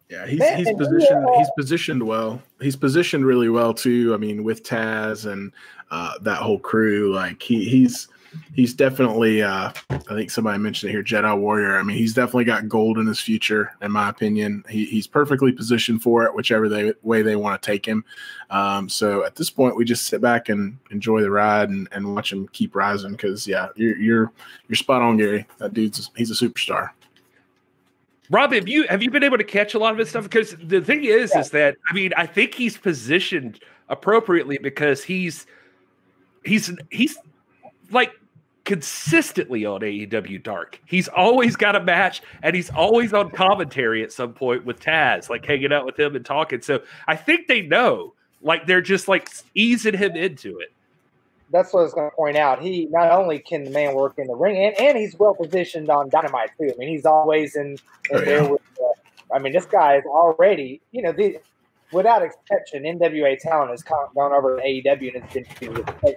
Yeah, 0.09 0.27
he's 0.27 0.47
he's 0.51 0.73
positioned 0.75 1.27
he's 1.39 1.51
positioned 1.57 2.03
well. 2.03 2.43
He's 2.61 2.77
positioned 2.77 3.25
really 3.25 3.49
well 3.49 3.73
too. 3.73 4.13
I 4.13 4.19
mean, 4.19 4.45
with 4.45 4.63
Taz 4.63 5.31
and 5.31 5.53
uh, 5.91 6.19
that 6.21 6.37
whole 6.37 6.59
crew, 6.59 7.15
like 7.15 7.43
he 7.43 7.65
he's 7.65 8.09
he's 8.53 8.75
definitely 8.75 9.43
uh, 9.43 9.73
I 9.91 10.15
think 10.15 10.31
somebody 10.31 10.59
mentioned 10.59 10.91
it 10.91 10.93
here, 10.93 11.03
Jedi 11.03 11.39
Warrior. 11.39 11.79
I 11.79 11.83
mean, 11.83 11.97
he's 11.97 12.13
definitely 12.13 12.45
got 12.45 12.69
gold 12.69 12.99
in 12.99 13.07
his 13.07 13.21
future, 13.21 13.73
in 13.81 13.91
my 13.91 14.11
opinion. 14.11 14.65
He, 14.69 14.85
he's 14.85 15.07
perfectly 15.07 15.51
positioned 15.51 16.03
for 16.03 16.25
it, 16.25 16.35
whichever 16.35 16.69
they, 16.69 16.93
way 17.03 17.23
they 17.23 17.37
want 17.37 17.61
to 17.61 17.67
take 17.67 17.87
him. 17.87 18.05
Um, 18.51 18.91
so 18.91 19.25
at 19.25 19.37
this 19.37 19.49
point, 19.49 19.77
we 19.77 19.87
just 19.87 20.07
sit 20.07 20.21
back 20.21 20.51
and 20.51 20.79
enjoy 20.91 21.23
the 21.23 21.31
ride 21.31 21.71
and, 21.71 21.89
and 21.93 22.15
watch 22.15 22.33
him 22.33 22.49
keep 22.49 22.75
rising. 22.75 23.13
Because 23.13 23.47
yeah, 23.47 23.69
you're 23.77 23.97
you're 23.97 24.33
you're 24.69 24.77
spot 24.77 25.01
on, 25.01 25.17
Gary. 25.17 25.47
That 25.57 25.73
dude's 25.73 26.11
he's 26.17 26.31
a 26.31 26.35
superstar. 26.35 26.91
Rob, 28.33 28.55
have 28.55 28.67
you 28.67 28.87
have 28.89 29.03
you 29.03 29.11
been 29.11 29.23
able 29.23 29.37
to 29.37 29.45
catch 29.45 29.75
a 29.75 29.79
lot 29.79 29.93
of 29.93 29.99
his 29.99 30.09
stuff? 30.09 30.25
Because 30.25 30.57
the 30.63 30.81
thing 30.81 31.05
is, 31.05 31.33
yeah. 31.35 31.41
is 31.41 31.51
that 31.51 31.77
I 31.91 31.93
mean, 31.93 32.13
I 32.17 32.25
think 32.25 32.55
he's 32.55 32.79
positioned 32.79 33.61
appropriately 33.91 34.59
because 34.61 35.05
he's 35.05 35.47
he's 36.43 36.73
he's 36.91 37.19
like 37.91 38.13
consistently 38.65 39.67
on 39.67 39.83
AEW 39.83 40.43
Dark. 40.43 40.81
He's 40.87 41.09
always 41.09 41.57
got 41.57 41.77
a 41.77 41.81
match 41.83 42.23
and 42.43 42.57
he's 42.57 42.71
always 42.71 43.13
on 43.13 43.31
commentary 43.33 44.03
at 44.03 44.13
some 44.13 44.33
point 44.33 44.65
with 44.65 44.81
Taz, 44.81 45.29
like 45.29 45.45
hanging 45.45 45.71
out 45.71 45.85
with 45.85 46.01
him 46.01 46.17
and 46.17 46.25
talking. 46.25 46.63
So 46.63 46.83
I 47.07 47.17
think 47.17 47.49
they 47.49 47.61
know, 47.61 48.15
like 48.41 48.67
they're 48.67 48.81
just 48.81 49.09
like 49.09 49.29
easing 49.55 49.99
him 49.99 50.17
into 50.17 50.59
it 50.59 50.73
that's 51.53 51.73
what 51.73 51.81
I 51.81 51.83
was 51.85 51.95
going 51.95 52.11
to 52.11 52.17
point 52.17 52.37
out. 52.37 52.63
He 52.63 52.87
not 52.91 53.11
only 53.11 53.39
can 53.39 53.65
the 53.65 53.71
man 53.71 53.95
work 53.95 54.15
in 54.19 54.27
the 54.27 54.35
ring, 54.35 54.57
and, 54.57 54.79
and 54.81 54.99
he's 54.99 55.17
well 55.19 55.35
positioned 55.35 55.91
on 55.91 56.09
Dynamite 56.09 56.51
too. 56.59 56.73
I 56.73 56.77
mean, 56.79 56.89
he's 56.89 57.07
always 57.07 57.55
in, 57.57 57.77
in 58.11 58.17
oh, 58.17 58.21
there 58.21 58.45
with. 58.49 58.63
Uh, 58.81 59.35
I 59.35 59.39
mean, 59.39 59.53
this 59.53 59.65
guy 59.65 59.97
is 59.97 60.05
already, 60.05 60.83
you 60.91 61.01
know, 61.01 61.13
the, 61.13 61.39
without 61.93 62.23
exception, 62.23 62.83
NWA 62.83 63.39
talent 63.39 63.71
has 63.71 63.83
gone 63.83 64.11
over 64.17 64.57
to 64.57 64.63
AEW 64.63 65.15
and 65.15 65.25
has 65.25 65.59
been 65.61 66.17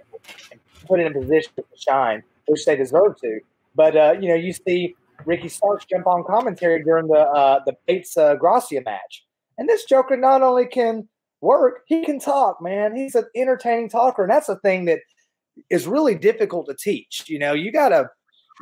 put 0.86 1.00
in 1.00 1.08
a 1.08 1.12
position 1.12 1.52
to 1.56 1.64
shine, 1.78 2.24
which 2.48 2.66
they 2.66 2.76
deserve 2.76 3.20
to. 3.22 3.40
But 3.76 3.96
uh, 3.96 4.16
you 4.20 4.30
know, 4.30 4.36
you 4.36 4.54
see 4.54 4.96
Ricky 5.26 5.50
Starks 5.50 5.86
jump 5.86 6.08
on 6.08 6.24
commentary 6.24 6.84
during 6.84 7.08
the 7.08 7.20
uh, 7.20 7.60
the 7.66 7.74
Bates 7.86 8.18
uh, 8.18 8.36
Gracia 8.36 8.82
match, 8.86 9.26
and 9.58 9.68
this 9.68 9.86
Joker 9.86 10.18
not 10.18 10.42
only 10.42 10.66
can 10.66 11.08
work, 11.42 11.82
he 11.88 12.04
can 12.04 12.20
talk. 12.20 12.62
Man, 12.62 12.96
he's 12.96 13.16
an 13.16 13.26
entertaining 13.36 13.90
talker, 13.90 14.24
and 14.24 14.32
that's 14.32 14.48
the 14.48 14.58
thing 14.58 14.86
that 14.86 15.00
is 15.70 15.88
really 15.88 16.16
difficult 16.16 16.68
to 16.68 16.76
teach. 16.76 17.24
You 17.28 17.40
know, 17.40 17.54
you 17.54 17.72
gotta 17.72 18.10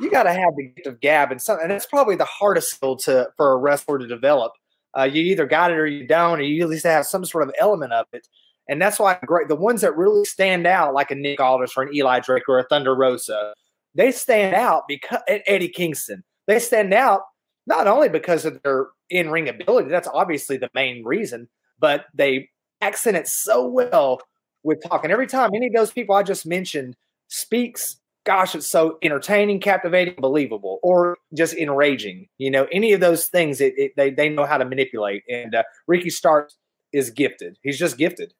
you 0.00 0.10
got 0.10 0.24
to 0.24 0.32
have 0.32 0.56
the 0.56 0.68
gift 0.68 0.86
of 0.86 1.00
gab, 1.00 1.30
and 1.30 1.40
some, 1.40 1.58
and 1.60 1.70
that's 1.70 1.86
probably 1.86 2.16
the 2.16 2.24
hardest 2.24 2.70
skill 2.70 2.96
to 2.96 3.28
for 3.36 3.52
a 3.52 3.56
wrestler 3.56 3.98
to 3.98 4.06
develop. 4.06 4.52
Uh, 4.96 5.04
you 5.04 5.22
either 5.22 5.46
got 5.46 5.70
it 5.70 5.78
or 5.78 5.86
you 5.86 6.06
don't, 6.06 6.38
or 6.38 6.42
you 6.42 6.62
at 6.62 6.68
least 6.68 6.84
have 6.84 7.06
some 7.06 7.24
sort 7.24 7.46
of 7.46 7.54
element 7.58 7.92
of 7.92 8.06
it. 8.12 8.26
And 8.68 8.80
that's 8.80 8.98
why 8.98 9.18
great 9.26 9.48
the 9.48 9.56
ones 9.56 9.82
that 9.82 9.96
really 9.96 10.24
stand 10.24 10.66
out, 10.66 10.94
like 10.94 11.10
a 11.10 11.14
Nick 11.14 11.40
Aldis 11.40 11.72
or 11.76 11.84
an 11.84 11.94
Eli 11.94 12.20
Drake 12.20 12.48
or 12.48 12.58
a 12.58 12.64
Thunder 12.64 12.94
Rosa, 12.94 13.52
they 13.94 14.10
stand 14.10 14.54
out 14.54 14.84
because 14.88 15.20
Eddie 15.28 15.68
Kingston. 15.68 16.24
They 16.46 16.58
stand 16.58 16.92
out 16.92 17.22
not 17.66 17.86
only 17.86 18.08
because 18.08 18.44
of 18.44 18.62
their 18.62 18.86
in 19.10 19.30
ring 19.30 19.48
ability, 19.48 19.88
that's 19.88 20.08
obviously 20.12 20.56
the 20.56 20.70
main 20.74 21.04
reason, 21.04 21.48
but 21.78 22.06
they 22.14 22.48
accent 22.80 23.16
it 23.16 23.28
so 23.28 23.66
well 23.66 24.20
with 24.64 24.82
talking. 24.82 25.10
Every 25.10 25.26
time 25.26 25.50
any 25.54 25.68
of 25.68 25.72
those 25.72 25.92
people 25.92 26.16
I 26.16 26.22
just 26.22 26.46
mentioned 26.46 26.96
speaks, 27.28 27.96
gosh, 28.24 28.54
it's 28.54 28.68
so 28.68 28.98
entertaining, 29.02 29.60
captivating, 29.60 30.16
believable, 30.18 30.80
or 30.82 31.18
just 31.36 31.54
enraging. 31.54 32.26
You 32.38 32.50
know, 32.50 32.66
any 32.72 32.92
of 32.92 33.00
those 33.00 33.26
things, 33.26 33.60
it, 33.60 33.74
it, 33.76 33.92
they 33.96 34.10
they 34.10 34.28
know 34.28 34.46
how 34.46 34.58
to 34.58 34.64
manipulate. 34.64 35.22
And 35.28 35.54
uh, 35.54 35.62
Ricky 35.86 36.10
Starks 36.10 36.56
is 36.92 37.10
gifted. 37.10 37.58
He's 37.62 37.78
just 37.78 37.96
gifted. 37.98 38.34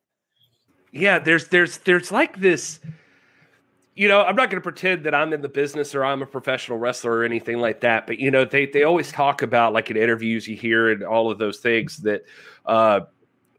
Yeah, 0.91 1.18
there's 1.18 1.49
there's 1.49 1.79
there's 1.79 2.11
like 2.11 2.41
this. 2.41 2.81
You 3.97 4.09
know, 4.09 4.22
I'm 4.22 4.35
not 4.35 4.51
going 4.51 4.61
to 4.61 4.64
pretend 4.64 5.05
that 5.05 5.14
I'm 5.14 5.33
in 5.33 5.41
the 5.41 5.49
business 5.49 5.95
or 5.95 6.05
I'm 6.05 6.20
a 6.20 6.27
professional 6.27 6.79
wrestler 6.79 7.12
or 7.12 7.25
anything 7.25 7.59
like 7.59 7.81
that. 7.83 8.09
But 8.09 8.18
you 8.18 8.31
know, 8.31 8.45
they 8.45 8.66
they 8.66 8.83
always 8.83 9.12
talk 9.12 9.43
about 9.43 9.72
like 9.72 9.91
in 9.91 9.97
interviews 9.97 10.49
you 10.49 10.57
hear 10.57 10.91
and 10.91 11.05
all 11.05 11.31
of 11.31 11.39
those 11.39 11.59
things 11.59 11.99
that 11.99 12.25
uh, 12.66 13.01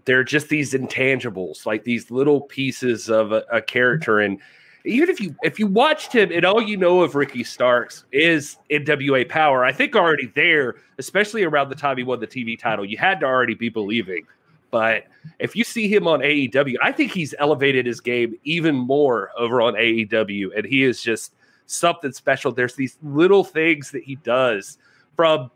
they're 0.05 0.23
just 0.23 0.49
these 0.49 0.73
intangibles, 0.73 1.65
like 1.65 1.83
these 1.83 2.09
little 2.11 2.41
pieces 2.41 3.09
of 3.09 3.31
a, 3.31 3.43
a 3.51 3.61
character. 3.61 4.19
And 4.19 4.39
even 4.85 5.09
if 5.09 5.19
you 5.19 5.35
if 5.43 5.59
you 5.59 5.67
watched 5.67 6.13
him 6.13 6.31
and 6.31 6.45
all 6.45 6.61
you 6.61 6.77
know 6.77 7.01
of 7.01 7.15
Ricky 7.15 7.43
Starks 7.43 8.05
is 8.11 8.57
NWA 8.69 9.27
Power, 9.27 9.65
I 9.65 9.71
think 9.71 9.95
already 9.95 10.31
there, 10.35 10.75
especially 10.97 11.43
around 11.43 11.69
the 11.69 11.75
time 11.75 11.97
he 11.97 12.03
won 12.03 12.19
the 12.19 12.27
TV 12.27 12.57
title, 12.57 12.85
you 12.85 12.97
had 12.97 13.19
to 13.21 13.25
already 13.25 13.55
be 13.55 13.69
believing. 13.69 14.25
But 14.71 15.05
if 15.39 15.55
you 15.55 15.63
see 15.63 15.87
him 15.87 16.07
on 16.07 16.19
AEW, 16.19 16.75
I 16.81 16.91
think 16.91 17.11
he's 17.11 17.33
elevated 17.39 17.85
his 17.85 18.01
game 18.01 18.37
even 18.43 18.75
more 18.75 19.31
over 19.37 19.61
on 19.61 19.73
AEW, 19.73 20.49
and 20.55 20.65
he 20.65 20.83
is 20.83 21.01
just 21.01 21.33
something 21.65 22.11
special. 22.11 22.51
There's 22.51 22.75
these 22.75 22.97
little 23.01 23.43
things 23.43 23.91
that 23.91 24.03
he 24.03 24.15
does 24.15 24.77
from, 25.15 25.49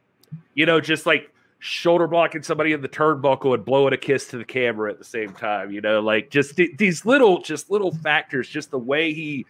you 0.53 0.65
know, 0.65 0.79
just 0.79 1.05
like 1.05 1.33
shoulder 1.59 2.07
blocking 2.07 2.41
somebody 2.41 2.71
in 2.71 2.81
the 2.81 2.89
turnbuckle 2.89 3.53
and 3.53 3.63
blowing 3.65 3.93
a 3.93 3.97
kiss 3.97 4.27
to 4.27 4.37
the 4.37 4.45
camera 4.45 4.89
at 4.91 4.97
the 4.97 5.05
same 5.05 5.33
time. 5.33 5.71
You 5.71 5.81
know, 5.81 5.99
like 5.99 6.29
just 6.29 6.55
th- 6.55 6.77
these 6.77 7.05
little, 7.05 7.41
just 7.41 7.69
little 7.69 7.91
factors, 7.91 8.47
just 8.47 8.71
the 8.71 8.79
way 8.79 9.13
he, 9.13 9.45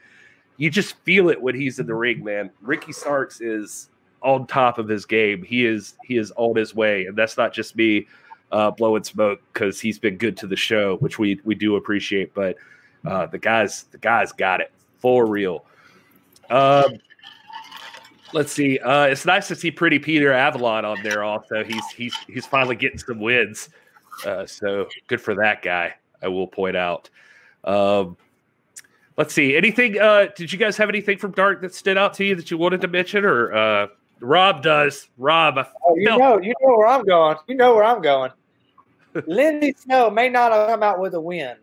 you 0.57 0.69
just 0.69 0.95
feel 1.03 1.29
it 1.29 1.41
when 1.41 1.55
he's 1.55 1.79
in 1.79 1.85
the 1.85 1.95
ring, 1.95 2.23
man. 2.23 2.49
Ricky 2.61 2.91
Starks 2.91 3.41
is 3.41 3.89
on 4.21 4.47
top 4.47 4.77
of 4.77 4.87
his 4.87 5.05
game. 5.05 5.43
He 5.43 5.65
is 5.65 5.95
he 6.03 6.17
is 6.17 6.33
on 6.35 6.55
his 6.55 6.75
way, 6.75 7.05
and 7.05 7.15
that's 7.15 7.37
not 7.37 7.53
just 7.53 7.75
me 7.75 8.07
uh, 8.51 8.71
blowing 8.71 9.03
smoke 9.03 9.41
because 9.53 9.79
he's 9.79 9.99
been 9.99 10.17
good 10.17 10.35
to 10.37 10.47
the 10.47 10.55
show, 10.55 10.97
which 10.97 11.19
we 11.19 11.39
we 11.43 11.55
do 11.55 11.75
appreciate. 11.75 12.33
But 12.33 12.57
uh, 13.05 13.27
the 13.27 13.37
guys 13.37 13.83
the 13.91 13.97
guys 13.97 14.31
got 14.31 14.61
it 14.61 14.71
for 14.97 15.25
real. 15.25 15.65
Um, 16.49 16.97
let's 18.33 18.51
see. 18.51 18.79
Uh, 18.79 19.05
it's 19.05 19.25
nice 19.25 19.47
to 19.47 19.55
see 19.55 19.71
Pretty 19.71 19.99
Peter 19.99 20.31
Avalon 20.31 20.85
on 20.85 21.01
there. 21.03 21.23
Also, 21.23 21.63
he's 21.63 21.85
he's 21.95 22.15
he's 22.27 22.45
finally 22.45 22.75
getting 22.75 22.97
some 22.97 23.19
wins. 23.19 23.69
Uh, 24.25 24.45
so 24.45 24.87
good 25.07 25.21
for 25.21 25.35
that 25.35 25.61
guy. 25.61 25.93
I 26.21 26.27
will 26.27 26.47
point 26.47 26.75
out. 26.75 27.09
Um, 27.63 28.17
let's 29.17 29.33
see. 29.33 29.55
Anything? 29.55 29.99
Uh, 29.99 30.27
did 30.35 30.51
you 30.51 30.59
guys 30.59 30.77
have 30.77 30.89
anything 30.89 31.17
from 31.17 31.31
Dark 31.31 31.61
that 31.61 31.73
stood 31.73 31.97
out 31.97 32.13
to 32.15 32.25
you 32.25 32.35
that 32.35 32.51
you 32.51 32.57
wanted 32.57 32.81
to 32.81 32.87
mention, 32.87 33.25
or 33.25 33.53
uh, 33.53 33.87
Rob 34.19 34.61
does? 34.61 35.07
Rob, 35.17 35.57
oh, 35.57 35.95
you 35.95 36.05
know, 36.05 36.39
you 36.39 36.53
know 36.61 36.77
where 36.77 36.87
I'm 36.87 37.05
going. 37.05 37.37
You 37.47 37.55
know 37.55 37.75
where 37.75 37.83
I'm 37.83 38.01
going. 38.01 38.31
Lindsay 39.27 39.75
Snow 39.77 40.09
may 40.09 40.29
not 40.29 40.51
have 40.51 40.67
come 40.67 40.83
out 40.83 40.99
with 40.99 41.13
a 41.15 41.21
win, 41.21 41.55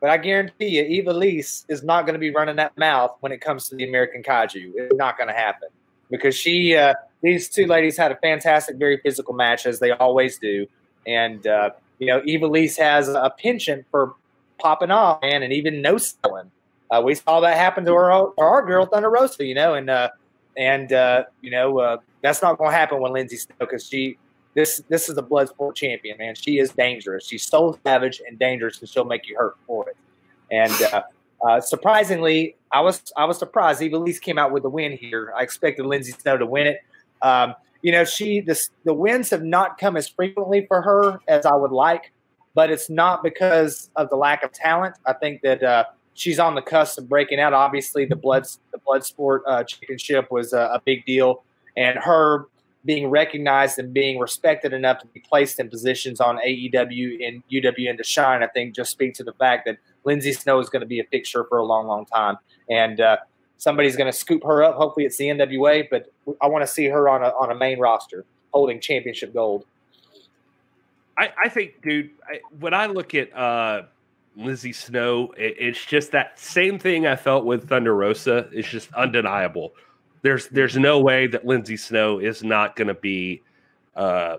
but 0.00 0.10
I 0.10 0.18
guarantee 0.18 0.68
you, 0.68 1.02
Ivelisse 1.02 1.64
is 1.68 1.82
not 1.82 2.02
going 2.02 2.14
to 2.14 2.18
be 2.18 2.30
running 2.30 2.56
that 2.56 2.76
mouth 2.76 3.16
when 3.20 3.32
it 3.32 3.40
comes 3.40 3.68
to 3.68 3.76
the 3.76 3.88
American 3.88 4.22
Kaiju. 4.22 4.72
It's 4.74 4.96
not 4.96 5.16
going 5.16 5.28
to 5.28 5.34
happen 5.34 5.68
because 6.12 6.36
she, 6.36 6.76
uh, 6.76 6.94
these 7.22 7.48
two 7.48 7.66
ladies 7.66 7.96
had 7.96 8.12
a 8.12 8.16
fantastic, 8.16 8.76
very 8.76 8.98
physical 8.98 9.34
match 9.34 9.66
as 9.66 9.80
they 9.80 9.90
always 9.90 10.38
do, 10.38 10.68
and 11.06 11.44
uh, 11.48 11.70
you 11.98 12.06
know, 12.06 12.20
Ivelisse 12.20 12.78
has 12.78 13.08
a 13.08 13.32
penchant 13.38 13.86
for 13.90 14.14
popping 14.58 14.90
off, 14.90 15.22
man, 15.22 15.42
and 15.42 15.52
even 15.52 15.82
no 15.82 15.98
selling. 15.98 16.50
Uh, 16.90 17.00
we 17.00 17.14
saw 17.14 17.40
that 17.40 17.56
happen 17.56 17.84
to 17.84 17.92
our 17.92 18.32
our 18.38 18.66
girl 18.66 18.86
Thunder 18.86 19.10
Rosa, 19.10 19.44
you 19.44 19.54
know, 19.54 19.74
and 19.74 19.88
uh, 19.88 20.10
and 20.56 20.92
uh, 20.92 21.24
you 21.40 21.50
know 21.50 21.78
uh, 21.78 21.96
that's 22.20 22.42
not 22.42 22.58
going 22.58 22.70
to 22.70 22.76
happen 22.76 23.00
when 23.00 23.12
Lindsay 23.12 23.36
Snow 23.36 23.54
because 23.60 23.86
she 23.86 24.18
this 24.54 24.82
this 24.88 25.08
is 25.08 25.16
a 25.16 25.22
blood 25.22 25.48
sport 25.48 25.76
champion, 25.76 26.18
man. 26.18 26.34
She 26.34 26.58
is 26.58 26.72
dangerous. 26.72 27.26
She's 27.26 27.44
so 27.44 27.78
savage 27.84 28.20
and 28.26 28.38
dangerous, 28.38 28.80
and 28.80 28.88
she'll 28.88 29.04
make 29.04 29.28
you 29.28 29.36
hurt 29.36 29.56
for 29.66 29.88
it. 29.88 29.96
And 30.50 30.72
uh, 31.46 31.60
surprisingly, 31.60 32.56
I 32.72 32.80
was 32.80 33.12
I 33.16 33.24
was 33.24 33.38
surprised. 33.38 33.80
Ivelisse 33.80 34.20
came 34.20 34.38
out 34.38 34.52
with 34.52 34.64
a 34.64 34.68
win 34.68 34.92
here. 34.92 35.32
I 35.36 35.42
expected 35.42 35.86
Lindsay 35.86 36.12
Snow 36.12 36.36
to 36.36 36.46
win 36.46 36.66
it. 36.66 36.80
Um, 37.20 37.54
you 37.82 37.92
know, 37.92 38.04
she 38.04 38.40
the 38.40 38.60
the 38.84 38.94
wins 38.94 39.30
have 39.30 39.42
not 39.42 39.78
come 39.78 39.96
as 39.96 40.08
frequently 40.08 40.66
for 40.66 40.82
her 40.82 41.18
as 41.28 41.44
I 41.44 41.54
would 41.54 41.72
like, 41.72 42.12
but 42.54 42.70
it's 42.70 42.88
not 42.88 43.22
because 43.22 43.90
of 43.96 44.08
the 44.08 44.16
lack 44.16 44.44
of 44.44 44.52
talent. 44.52 44.96
I 45.04 45.14
think 45.14 45.42
that 45.42 45.62
uh, 45.62 45.84
she's 46.14 46.38
on 46.38 46.54
the 46.54 46.62
cusp 46.62 46.98
of 46.98 47.08
breaking 47.08 47.40
out. 47.40 47.52
Obviously, 47.52 48.04
the 48.04 48.16
blood 48.16 48.46
the 48.70 48.78
blood 48.78 49.04
sport 49.04 49.42
uh, 49.46 49.64
championship 49.64 50.30
was 50.30 50.52
a, 50.52 50.70
a 50.74 50.82
big 50.84 51.04
deal, 51.04 51.42
and 51.76 51.98
her 51.98 52.46
being 52.84 53.08
recognized 53.08 53.78
and 53.78 53.92
being 53.94 54.18
respected 54.18 54.72
enough 54.72 54.98
to 55.00 55.06
be 55.08 55.20
placed 55.20 55.60
in 55.60 55.68
positions 55.68 56.20
on 56.20 56.38
AEW 56.38 57.26
and 57.26 57.42
UWN 57.50 57.96
to 57.96 58.04
shine, 58.04 58.42
I 58.42 58.48
think 58.48 58.74
just 58.74 58.90
speaks 58.90 59.18
to 59.18 59.24
the 59.24 59.32
fact 59.34 59.66
that 59.66 59.78
Lindsay 60.04 60.32
Snow 60.32 60.58
is 60.58 60.68
going 60.68 60.80
to 60.80 60.86
be 60.86 60.98
a 60.98 61.04
fixture 61.04 61.44
for 61.44 61.58
a 61.58 61.64
long, 61.64 61.86
long 61.86 62.06
time. 62.06 62.38
And 62.68 63.00
uh, 63.00 63.18
somebody's 63.58 63.96
going 63.96 64.10
to 64.10 64.16
scoop 64.16 64.42
her 64.44 64.64
up. 64.64 64.74
Hopefully 64.74 65.06
it's 65.06 65.16
the 65.16 65.26
NWA, 65.26 65.88
but 65.90 66.12
I 66.40 66.48
want 66.48 66.62
to 66.62 66.66
see 66.66 66.86
her 66.86 67.08
on 67.08 67.22
a, 67.22 67.28
on 67.28 67.52
a 67.52 67.54
main 67.54 67.78
roster 67.78 68.24
holding 68.52 68.80
championship 68.80 69.32
gold. 69.32 69.64
I, 71.16 71.32
I 71.44 71.48
think, 71.48 71.82
dude, 71.82 72.10
I, 72.28 72.40
when 72.58 72.74
I 72.74 72.86
look 72.86 73.14
at 73.14 73.34
uh, 73.36 73.82
Snow, 74.72 75.32
it, 75.36 75.56
it's 75.58 75.84
just 75.84 76.10
that 76.12 76.38
same 76.38 76.78
thing 76.78 77.06
I 77.06 77.14
felt 77.14 77.44
with 77.44 77.68
Thunder 77.68 77.94
Rosa. 77.94 78.48
It's 78.50 78.68
just 78.68 78.92
undeniable 78.94 79.72
there's 80.22 80.48
there's 80.48 80.76
no 80.76 81.00
way 81.00 81.26
that 81.26 81.44
Lindsay 81.44 81.76
Snow 81.76 82.18
is 82.18 82.42
not 82.42 82.76
going 82.76 82.88
to 82.88 82.94
be 82.94 83.42
uh, 83.96 84.36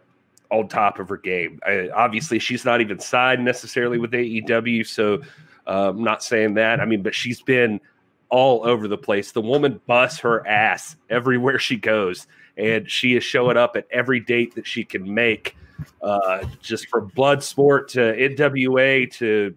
on 0.49 0.67
top 0.67 0.99
of 0.99 1.09
her 1.09 1.17
game. 1.17 1.59
I, 1.65 1.89
obviously, 1.89 2.39
she's 2.39 2.65
not 2.65 2.81
even 2.81 2.99
signed 2.99 3.43
necessarily 3.43 3.99
with 3.99 4.11
AEW, 4.11 4.87
so 4.87 5.21
uh, 5.67 5.89
I'm 5.89 6.03
not 6.03 6.23
saying 6.23 6.55
that. 6.55 6.79
I 6.79 6.85
mean, 6.85 7.01
but 7.01 7.13
she's 7.13 7.41
been 7.41 7.81
all 8.29 8.65
over 8.65 8.87
the 8.87 8.97
place. 8.97 9.31
The 9.31 9.41
woman 9.41 9.79
busts 9.85 10.19
her 10.21 10.45
ass 10.47 10.95
everywhere 11.09 11.59
she 11.59 11.75
goes, 11.75 12.27
and 12.57 12.89
she 12.89 13.15
is 13.15 13.23
showing 13.23 13.57
up 13.57 13.75
at 13.75 13.85
every 13.91 14.19
date 14.19 14.55
that 14.55 14.65
she 14.65 14.85
can 14.85 15.13
make, 15.13 15.55
uh, 16.01 16.45
just 16.61 16.87
from 16.87 17.09
blood 17.09 17.43
sport 17.43 17.89
to 17.89 17.99
NWA 17.99 19.11
to 19.13 19.53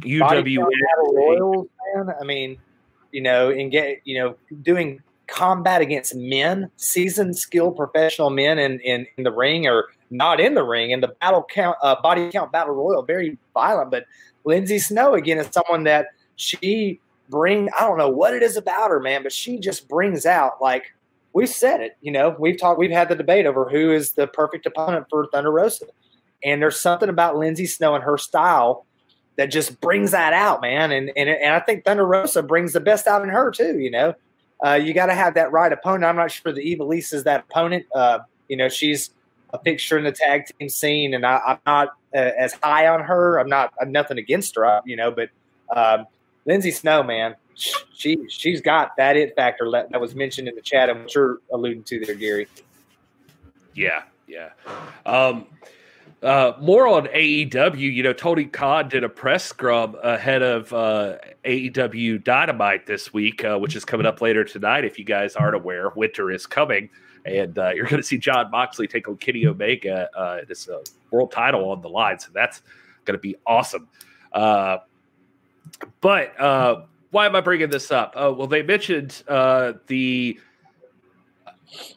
UWA. 0.00 0.66
Royals, 1.12 1.68
man. 1.94 2.14
I 2.20 2.24
mean, 2.24 2.58
you 3.10 3.22
know, 3.22 3.50
and 3.50 3.70
get 3.72 4.02
you 4.04 4.18
know 4.18 4.36
doing 4.62 5.02
combat 5.26 5.80
against 5.80 6.14
men, 6.14 6.70
seasoned, 6.76 7.36
skilled 7.36 7.76
professional 7.76 8.30
men 8.30 8.58
in, 8.58 8.80
in, 8.80 9.06
in 9.16 9.24
the 9.24 9.32
ring 9.32 9.66
or 9.66 9.86
not 10.10 10.40
in 10.40 10.54
the 10.54 10.62
ring. 10.62 10.92
And 10.92 11.02
the 11.02 11.08
battle 11.20 11.44
count, 11.48 11.76
uh, 11.82 12.00
body 12.00 12.30
count 12.30 12.52
battle 12.52 12.74
royal, 12.74 13.02
very 13.02 13.38
violent. 13.54 13.90
But 13.90 14.06
Lindsay 14.44 14.78
Snow, 14.78 15.14
again, 15.14 15.38
is 15.38 15.48
someone 15.50 15.84
that 15.84 16.08
she 16.36 17.00
bring. 17.28 17.68
I 17.78 17.84
don't 17.84 17.98
know 17.98 18.08
what 18.08 18.34
it 18.34 18.42
is 18.42 18.56
about 18.56 18.90
her, 18.90 19.00
man, 19.00 19.22
but 19.22 19.32
she 19.32 19.58
just 19.58 19.88
brings 19.88 20.26
out 20.26 20.60
like 20.60 20.84
we've 21.32 21.48
said 21.48 21.80
it. 21.80 21.96
You 22.00 22.12
know, 22.12 22.36
we've 22.38 22.58
talked, 22.58 22.78
we've 22.78 22.90
had 22.90 23.08
the 23.08 23.16
debate 23.16 23.46
over 23.46 23.68
who 23.68 23.92
is 23.92 24.12
the 24.12 24.26
perfect 24.26 24.66
opponent 24.66 25.06
for 25.10 25.26
Thunder 25.26 25.50
Rosa. 25.50 25.86
And 26.44 26.62
there's 26.62 26.78
something 26.78 27.08
about 27.08 27.36
Lindsay 27.36 27.66
Snow 27.66 27.94
and 27.94 28.04
her 28.04 28.18
style 28.18 28.86
that 29.36 29.46
just 29.46 29.80
brings 29.80 30.12
that 30.12 30.32
out, 30.32 30.62
man. 30.62 30.92
And 30.92 31.10
and, 31.16 31.28
and 31.28 31.54
I 31.54 31.60
think 31.60 31.84
Thunder 31.84 32.06
Rosa 32.06 32.42
brings 32.42 32.72
the 32.72 32.80
best 32.80 33.06
out 33.06 33.22
in 33.22 33.28
her 33.28 33.50
too. 33.50 33.78
You 33.78 33.90
know, 33.90 34.14
uh, 34.64 34.74
you 34.74 34.94
got 34.94 35.06
to 35.06 35.14
have 35.14 35.34
that 35.34 35.52
right 35.52 35.72
opponent. 35.72 36.04
I'm 36.04 36.16
not 36.16 36.30
sure 36.30 36.52
the 36.52 36.76
Ivelisse 36.76 37.12
is 37.12 37.24
that 37.24 37.46
opponent. 37.48 37.86
Uh, 37.94 38.20
you 38.48 38.56
know, 38.56 38.68
she's 38.68 39.10
a 39.50 39.58
picture 39.58 39.98
in 39.98 40.04
the 40.04 40.12
tag 40.12 40.46
team 40.58 40.68
scene, 40.68 41.14
and 41.14 41.26
I, 41.26 41.40
am 41.46 41.58
not 41.66 41.88
uh, 42.14 42.30
as 42.38 42.54
high 42.54 42.86
on 42.86 43.00
her. 43.02 43.38
I'm 43.38 43.48
not. 43.48 43.72
I'm 43.80 43.92
nothing 43.92 44.18
against 44.18 44.56
her, 44.56 44.80
you 44.84 44.96
know, 44.96 45.10
but 45.10 45.30
um, 45.76 46.06
Lindsay 46.46 46.70
Snow, 46.70 47.02
man, 47.02 47.36
she 47.54 48.18
she's 48.28 48.60
got 48.60 48.96
that 48.96 49.16
it 49.16 49.34
factor 49.34 49.70
that, 49.70 49.90
that 49.90 50.00
was 50.00 50.14
mentioned 50.14 50.48
in 50.48 50.54
the 50.54 50.62
chat, 50.62 50.88
and 50.88 51.00
what 51.00 51.14
you're 51.14 51.38
alluding 51.52 51.82
to 51.84 52.04
there, 52.04 52.14
Gary. 52.14 52.48
Yeah, 53.74 54.04
yeah. 54.26 54.50
Um, 55.04 55.46
Uh, 56.22 56.52
more 56.60 56.88
on 56.88 57.06
AEW, 57.08 57.78
you 57.78 58.02
know, 58.02 58.12
Tony 58.12 58.46
Khan 58.46 58.88
did 58.88 59.04
a 59.04 59.08
press 59.08 59.44
scrum 59.44 59.96
ahead 60.02 60.42
of 60.42 60.72
uh, 60.72 61.16
AEW 61.44 62.24
Dynamite 62.24 62.86
this 62.86 63.12
week, 63.12 63.44
uh, 63.44 63.58
which 63.58 63.76
is 63.76 63.84
coming 63.84 64.06
up 64.06 64.20
later 64.20 64.42
tonight. 64.42 64.84
If 64.84 64.98
you 64.98 65.04
guys 65.04 65.36
aren't 65.36 65.54
aware, 65.54 65.90
winter 65.94 66.30
is 66.30 66.46
coming, 66.46 66.88
and 67.26 67.58
uh, 67.58 67.70
you're 67.74 67.84
going 67.84 67.98
to 67.98 68.06
see 68.06 68.18
Jon 68.18 68.50
Moxley 68.50 68.88
take 68.88 69.08
on 69.08 69.18
Kenny 69.18 69.46
Omega. 69.46 70.08
Uh, 70.16 70.38
this 70.48 70.68
uh, 70.68 70.80
world 71.10 71.32
title 71.32 71.70
on 71.70 71.82
the 71.82 71.88
line, 71.88 72.18
so 72.18 72.30
that's 72.32 72.62
going 73.04 73.16
to 73.16 73.22
be 73.22 73.36
awesome. 73.46 73.86
Uh, 74.32 74.78
but 76.00 76.38
uh, 76.40 76.82
why 77.10 77.26
am 77.26 77.36
I 77.36 77.40
bringing 77.40 77.70
this 77.70 77.90
up? 77.90 78.14
Uh, 78.16 78.32
well, 78.36 78.46
they 78.46 78.62
mentioned 78.62 79.22
uh, 79.28 79.74
the 79.86 80.38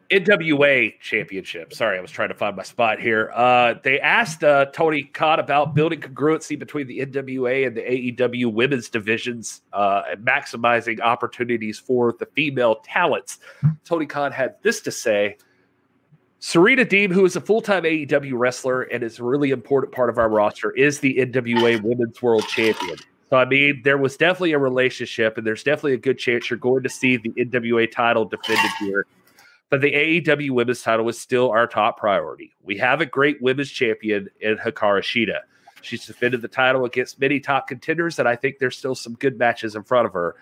NWA 0.10 1.00
championship. 1.00 1.74
Sorry, 1.74 1.98
I 1.98 2.02
was 2.02 2.12
trying 2.12 2.30
to 2.30 2.36
find 2.36 2.56
my 2.56 2.64
spot 2.64 3.00
here. 3.00 3.32
Uh, 3.34 3.76
they 3.84 4.00
asked 4.00 4.44
uh, 4.44 4.66
Tony 4.66 5.04
Khan 5.04 5.40
about 5.40 5.76
building 5.76 6.02
congruency 6.02 6.58
between 6.58 6.88
the 6.88 7.06
NWA 7.06 7.68
and 7.68 7.78
the 7.78 7.82
AEW 7.82 8.52
women's 8.52 8.90
divisions 8.90 9.62
uh, 9.74 10.04
and 10.10 10.26
maximizing 10.26 11.00
opportunities 11.00 11.78
for 11.78 12.16
the 12.20 12.26
female 12.28 12.78
talents. 12.84 13.40
Tony 13.86 14.06
Khan 14.06 14.32
had 14.32 14.56
this 14.64 14.82
to 14.82 14.92
say. 14.92 15.38
Serena 16.42 16.86
Deeb, 16.86 17.12
who 17.12 17.26
is 17.26 17.36
a 17.36 17.42
full 17.42 17.62
time 17.62 17.84
AEW 17.84 18.32
wrestler 18.34 18.84
and 18.84 19.04
is 19.04 19.20
a 19.20 19.24
really 19.24 19.52
important 19.52 19.94
part 19.94 20.10
of 20.10 20.18
our 20.18 20.30
roster, 20.30 20.72
is 20.72 21.00
the 21.00 21.18
NWA 21.18 21.82
Women's 21.84 22.22
World 22.22 22.48
Champion. 22.48 22.98
So, 23.30 23.38
I 23.38 23.46
mean, 23.46 23.82
there 23.84 23.98
was 23.98 24.18
definitely 24.18 24.54
a 24.54 24.60
relationship, 24.60 25.38
and 25.38 25.46
there's 25.46 25.64
definitely 25.64 25.94
a 25.94 25.98
good 25.98 26.18
chance 26.18 26.50
you're 26.50 26.58
going 26.58 26.82
to 26.82 26.90
see 26.90 27.18
the 27.18 27.30
NWA 27.30 27.92
title 27.92 28.26
defended 28.26 28.72
here. 28.80 29.06
But 29.70 29.82
the 29.82 29.92
AEW 29.92 30.52
women's 30.52 30.82
title 30.82 31.08
is 31.10 31.20
still 31.20 31.52
our 31.52 31.68
top 31.68 31.98
priority. 31.98 32.56
We 32.64 32.78
have 32.78 33.02
a 33.02 33.06
great 33.06 33.42
women's 33.42 33.70
champion 33.70 34.30
in 34.42 34.58
Hikaru 34.58 35.02
Shida. 35.02 35.42
She's 35.82 36.06
defended 36.06 36.42
the 36.42 36.48
title 36.48 36.86
against 36.86 37.20
many 37.20 37.40
top 37.40 37.68
contenders, 37.68 38.20
and 38.20 38.28
I 38.28 38.36
think 38.36 38.58
there's 38.58 38.78
still 38.78 38.96
some 38.96 39.14
good 39.14 39.38
matches 39.38 39.76
in 39.76 39.84
front 39.84 40.08
of 40.08 40.14
her. 40.14 40.36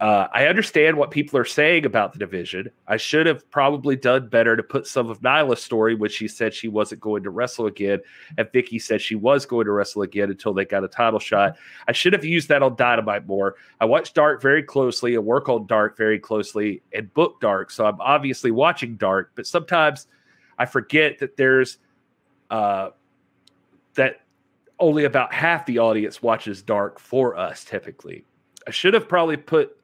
Uh, 0.00 0.26
I 0.32 0.46
understand 0.46 0.96
what 0.96 1.12
people 1.12 1.38
are 1.38 1.44
saying 1.44 1.84
about 1.84 2.12
the 2.12 2.18
division. 2.18 2.70
I 2.88 2.96
should 2.96 3.26
have 3.26 3.48
probably 3.50 3.94
done 3.94 4.28
better 4.28 4.56
to 4.56 4.62
put 4.64 4.86
some 4.86 5.08
of 5.08 5.20
Nyla's 5.20 5.62
story 5.62 5.94
when 5.94 6.10
she 6.10 6.26
said 6.26 6.52
she 6.52 6.66
wasn't 6.66 7.00
going 7.00 7.22
to 7.22 7.30
wrestle 7.30 7.66
again, 7.66 8.00
and 8.36 8.48
Vickie 8.48 8.82
said 8.82 9.00
she 9.00 9.14
was 9.14 9.46
going 9.46 9.66
to 9.66 9.72
wrestle 9.72 10.02
again 10.02 10.28
until 10.28 10.52
they 10.52 10.64
got 10.64 10.82
a 10.82 10.88
title 10.88 11.20
shot. 11.20 11.56
I 11.86 11.92
should 11.92 12.14
have 12.14 12.24
used 12.24 12.48
that 12.48 12.64
on 12.64 12.74
Dynamite 12.74 13.28
more. 13.28 13.54
I 13.80 13.84
watch 13.84 14.12
Dark 14.12 14.42
very 14.42 14.62
closely 14.62 15.14
and 15.14 15.24
work 15.24 15.48
on 15.48 15.66
Dark 15.68 15.96
very 15.96 16.18
closely 16.18 16.82
and 16.92 17.12
book 17.14 17.40
Dark, 17.40 17.70
so 17.70 17.86
I'm 17.86 18.00
obviously 18.00 18.50
watching 18.50 18.96
Dark, 18.96 19.30
but 19.36 19.46
sometimes 19.46 20.08
I 20.58 20.66
forget 20.66 21.18
that 21.20 21.36
there's 21.36 21.78
uh, 22.50 22.90
that 23.94 24.22
only 24.80 25.04
about 25.04 25.32
half 25.32 25.64
the 25.66 25.78
audience 25.78 26.22
watches 26.22 26.60
Dark 26.60 26.98
for 26.98 27.36
us 27.36 27.64
typically. 27.64 28.24
I 28.66 28.70
should 28.70 28.94
have 28.94 29.08
probably 29.08 29.36
put 29.36 29.76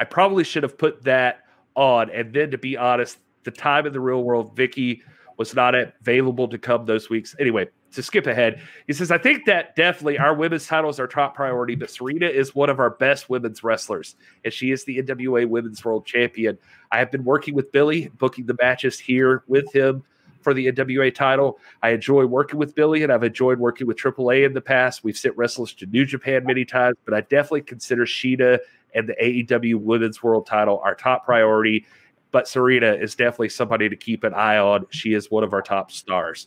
I 0.00 0.04
probably 0.04 0.44
should 0.44 0.62
have 0.62 0.78
put 0.78 1.04
that 1.04 1.44
on. 1.76 2.10
And 2.10 2.32
then 2.32 2.50
to 2.52 2.58
be 2.58 2.76
honest, 2.76 3.18
the 3.44 3.50
time 3.50 3.86
in 3.86 3.92
the 3.92 4.00
real 4.00 4.24
world, 4.24 4.56
Vickie 4.56 5.02
was 5.36 5.54
not 5.54 5.74
available 5.74 6.48
to 6.48 6.58
come 6.58 6.86
those 6.86 7.10
weeks. 7.10 7.36
Anyway, 7.38 7.68
to 7.92 8.02
skip 8.02 8.26
ahead, 8.26 8.62
he 8.86 8.94
says, 8.94 9.10
I 9.10 9.18
think 9.18 9.44
that 9.46 9.76
definitely 9.76 10.18
our 10.18 10.34
women's 10.34 10.66
title 10.66 10.88
is 10.88 10.98
our 10.98 11.06
top 11.06 11.34
priority, 11.34 11.74
but 11.74 11.90
Serena 11.90 12.26
is 12.26 12.54
one 12.54 12.70
of 12.70 12.78
our 12.78 12.90
best 12.90 13.28
women's 13.28 13.62
wrestlers, 13.62 14.16
and 14.44 14.54
she 14.54 14.70
is 14.70 14.84
the 14.84 15.02
NWA 15.02 15.46
Women's 15.48 15.84
World 15.84 16.06
Champion. 16.06 16.58
I 16.92 16.98
have 16.98 17.10
been 17.10 17.24
working 17.24 17.54
with 17.54 17.72
Billy, 17.72 18.08
booking 18.16 18.46
the 18.46 18.56
matches 18.60 18.98
here 18.98 19.42
with 19.48 19.70
him 19.74 20.04
for 20.40 20.54
the 20.54 20.72
NWA 20.72 21.14
title. 21.14 21.58
I 21.82 21.90
enjoy 21.90 22.24
working 22.26 22.58
with 22.58 22.74
Billy, 22.74 23.02
and 23.02 23.12
I've 23.12 23.24
enjoyed 23.24 23.58
working 23.58 23.86
with 23.86 23.96
AAA 23.96 24.46
in 24.46 24.52
the 24.52 24.60
past. 24.60 25.04
We've 25.04 25.16
sent 25.16 25.36
wrestlers 25.36 25.74
to 25.74 25.86
New 25.86 26.04
Japan 26.04 26.44
many 26.44 26.64
times, 26.64 26.96
but 27.04 27.14
I 27.14 27.20
definitely 27.22 27.62
consider 27.62 28.04
Shida 28.06 28.58
and 28.94 29.08
the 29.08 29.14
AEW 29.22 29.76
Women's 29.76 30.22
World 30.22 30.46
title 30.46 30.80
our 30.84 30.94
top 30.94 31.24
priority. 31.24 31.86
But 32.32 32.46
Serena 32.46 32.92
is 32.92 33.14
definitely 33.14 33.48
somebody 33.48 33.88
to 33.88 33.96
keep 33.96 34.22
an 34.24 34.34
eye 34.34 34.58
on. 34.58 34.86
She 34.90 35.14
is 35.14 35.30
one 35.30 35.42
of 35.42 35.52
our 35.52 35.62
top 35.62 35.90
stars. 35.90 36.46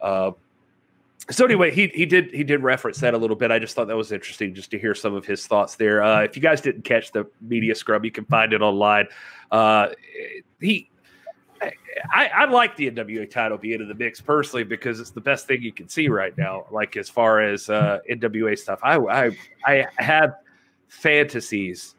Uh, 0.00 0.32
so 1.30 1.44
anyway, 1.44 1.72
he 1.72 1.88
he 1.88 2.06
did 2.06 2.32
he 2.32 2.44
did 2.44 2.62
reference 2.62 2.98
that 2.98 3.14
a 3.14 3.18
little 3.18 3.34
bit. 3.34 3.50
I 3.50 3.58
just 3.58 3.74
thought 3.74 3.88
that 3.88 3.96
was 3.96 4.12
interesting 4.12 4.54
just 4.54 4.70
to 4.70 4.78
hear 4.78 4.94
some 4.94 5.14
of 5.14 5.26
his 5.26 5.46
thoughts 5.46 5.74
there. 5.74 6.02
Uh, 6.02 6.22
if 6.22 6.36
you 6.36 6.42
guys 6.42 6.60
didn't 6.60 6.82
catch 6.82 7.10
the 7.10 7.26
media 7.40 7.74
scrub, 7.74 8.04
you 8.04 8.12
can 8.12 8.24
find 8.26 8.52
it 8.52 8.62
online. 8.62 9.08
Uh, 9.50 9.88
he 10.60 10.88
I, 12.12 12.26
I, 12.26 12.44
like 12.44 12.76
the 12.76 12.90
NWA 12.90 13.30
title 13.30 13.58
being 13.58 13.80
in 13.80 13.88
the 13.88 13.94
mix 13.94 14.20
personally 14.20 14.64
because 14.64 15.00
it's 15.00 15.10
the 15.10 15.20
best 15.20 15.46
thing 15.46 15.62
you 15.62 15.72
can 15.72 15.88
see 15.88 16.08
right 16.08 16.36
now. 16.36 16.66
Like 16.70 16.96
as 16.96 17.08
far 17.08 17.40
as 17.40 17.68
uh, 17.68 18.00
NWA 18.10 18.58
stuff, 18.58 18.80
I, 18.82 18.96
I 18.96 19.36
I 19.64 19.86
have 19.96 20.36
fantasies 20.88 21.94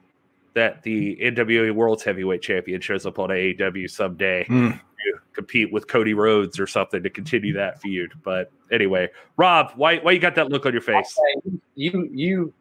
that 0.53 0.82
the 0.84 1.16
NWA 1.18 1.72
World's 1.72 2.03
Heavyweight 2.03 2.41
Champion 2.41 2.82
shows 2.82 3.05
up 3.05 3.20
on 3.20 3.30
AEW 3.30 3.89
someday 3.89 4.45
mm. 4.49 4.72
to 4.72 5.14
compete 5.34 5.72
with 5.72 5.88
Cody 5.88 6.14
Rhodes 6.14 6.60
or 6.60 6.66
something 6.66 7.03
to 7.03 7.10
continue 7.10 7.53
that 7.53 7.80
feud. 7.80 8.14
But 8.24 8.51
anyway, 8.72 9.10
Rob, 9.38 9.72
why 9.76 9.97
why 9.97 10.12
you 10.12 10.20
got 10.20 10.36
that 10.36 10.49
look 10.49 10.66
on 10.66 10.74
your 10.74 10.82
face? 10.82 11.18
Okay. 11.20 11.58
You 11.76 12.10
you 12.12 12.53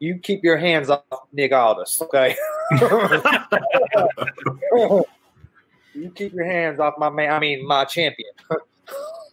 you 0.00 0.18
keep 0.18 0.42
your 0.42 0.56
hands 0.56 0.90
off 0.90 1.02
Nick 1.32 1.52
Aldis, 1.52 2.02
okay? 2.02 2.36
You 5.94 6.10
keep 6.10 6.32
your 6.32 6.44
hands 6.44 6.80
off 6.80 6.94
my 6.98 7.10
man. 7.10 7.32
I 7.32 7.38
mean, 7.38 7.66
my 7.66 7.84
champion. 7.84 8.30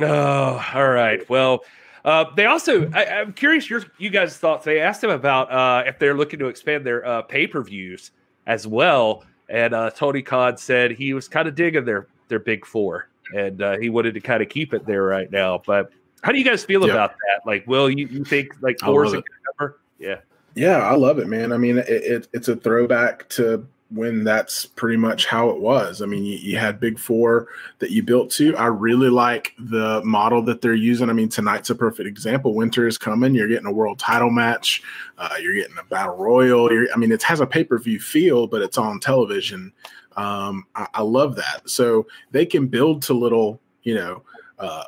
oh, 0.00 0.66
all 0.74 0.88
right. 0.88 1.28
Well, 1.28 1.64
uh, 2.04 2.26
they 2.36 2.46
also, 2.46 2.90
I, 2.92 3.04
am 3.04 3.32
curious 3.32 3.68
your 3.68 3.82
you 3.98 4.10
guys' 4.10 4.36
thoughts. 4.36 4.64
They 4.64 4.80
asked 4.80 5.02
him 5.02 5.10
about 5.10 5.50
uh, 5.50 5.84
if 5.86 5.98
they're 5.98 6.14
looking 6.14 6.38
to 6.40 6.46
expand 6.46 6.84
their 6.84 7.04
uh, 7.04 7.22
pay 7.22 7.46
per 7.46 7.62
views 7.62 8.10
as 8.46 8.66
well, 8.66 9.24
and 9.48 9.74
uh, 9.74 9.90
Tony 9.90 10.22
Khan 10.22 10.56
said 10.56 10.92
he 10.92 11.14
was 11.14 11.28
kind 11.28 11.48
of 11.48 11.54
digging 11.54 11.84
their 11.84 12.06
their 12.28 12.38
big 12.38 12.66
four, 12.66 13.08
and 13.34 13.62
uh, 13.62 13.76
he 13.78 13.90
wanted 13.90 14.14
to 14.14 14.20
kind 14.20 14.42
of 14.42 14.48
keep 14.48 14.74
it 14.74 14.86
there 14.86 15.02
right 15.02 15.30
now. 15.30 15.62
But 15.66 15.90
how 16.22 16.32
do 16.32 16.38
you 16.38 16.44
guys 16.44 16.64
feel 16.64 16.86
yeah. 16.86 16.92
about 16.92 17.10
that? 17.10 17.46
Like, 17.46 17.66
will 17.66 17.90
you, 17.90 18.06
you 18.06 18.24
think 18.24 18.48
like 18.60 18.78
four 18.80 19.04
is 19.04 19.12
a 19.12 19.16
good 19.16 19.24
number? 19.58 19.80
Yeah. 19.98 20.16
Yeah, 20.54 20.78
I 20.78 20.94
love 20.94 21.18
it, 21.18 21.26
man. 21.26 21.52
I 21.52 21.56
mean, 21.56 21.78
it, 21.78 21.88
it, 21.88 22.28
it's 22.32 22.46
a 22.46 22.54
throwback 22.54 23.28
to 23.30 23.66
when 23.94 24.24
that's 24.24 24.66
pretty 24.66 24.96
much 24.96 25.26
how 25.26 25.50
it 25.50 25.60
was. 25.60 26.02
I 26.02 26.06
mean, 26.06 26.24
you, 26.24 26.36
you, 26.36 26.58
had 26.58 26.80
Big 26.80 26.98
Four 26.98 27.48
that 27.78 27.90
you 27.90 28.02
built 28.02 28.30
to. 28.32 28.56
I 28.56 28.66
really 28.66 29.08
like 29.08 29.52
the 29.58 30.02
model 30.04 30.42
that 30.42 30.60
they're 30.60 30.74
using. 30.74 31.08
I 31.08 31.12
mean, 31.12 31.28
tonight's 31.28 31.70
a 31.70 31.74
perfect 31.74 32.08
example. 32.08 32.54
Winter 32.54 32.88
is 32.88 32.98
coming. 32.98 33.34
You're 33.34 33.48
getting 33.48 33.66
a 33.66 33.72
world 33.72 33.98
title 33.98 34.30
match. 34.30 34.82
Uh, 35.16 35.36
you're 35.40 35.54
getting 35.54 35.78
a 35.78 35.84
battle 35.84 36.16
royal. 36.16 36.72
You're, 36.72 36.92
I 36.92 36.96
mean, 36.96 37.12
it 37.12 37.22
has 37.22 37.40
a 37.40 37.46
pay 37.46 37.64
per 37.64 37.78
view 37.78 38.00
feel, 38.00 38.46
but 38.46 38.62
it's 38.62 38.78
on 38.78 39.00
television. 39.00 39.72
Um, 40.16 40.66
I, 40.74 40.86
I, 40.94 41.02
love 41.02 41.36
that. 41.36 41.68
So 41.68 42.06
they 42.30 42.46
can 42.46 42.68
build 42.68 43.02
to 43.02 43.14
little, 43.14 43.60
you 43.82 43.96
know, 43.96 44.22
uh, 44.58 44.84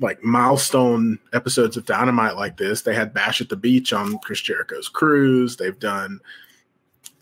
like 0.00 0.22
milestone 0.22 1.18
episodes 1.32 1.76
of 1.76 1.86
Dynamite 1.86 2.36
like 2.36 2.56
this. 2.56 2.82
They 2.82 2.94
had 2.94 3.14
Bash 3.14 3.40
at 3.40 3.48
the 3.48 3.56
Beach 3.56 3.92
on 3.92 4.18
Chris 4.18 4.40
Jericho's 4.40 4.88
cruise. 4.88 5.56
They've 5.56 5.78
done. 5.78 6.20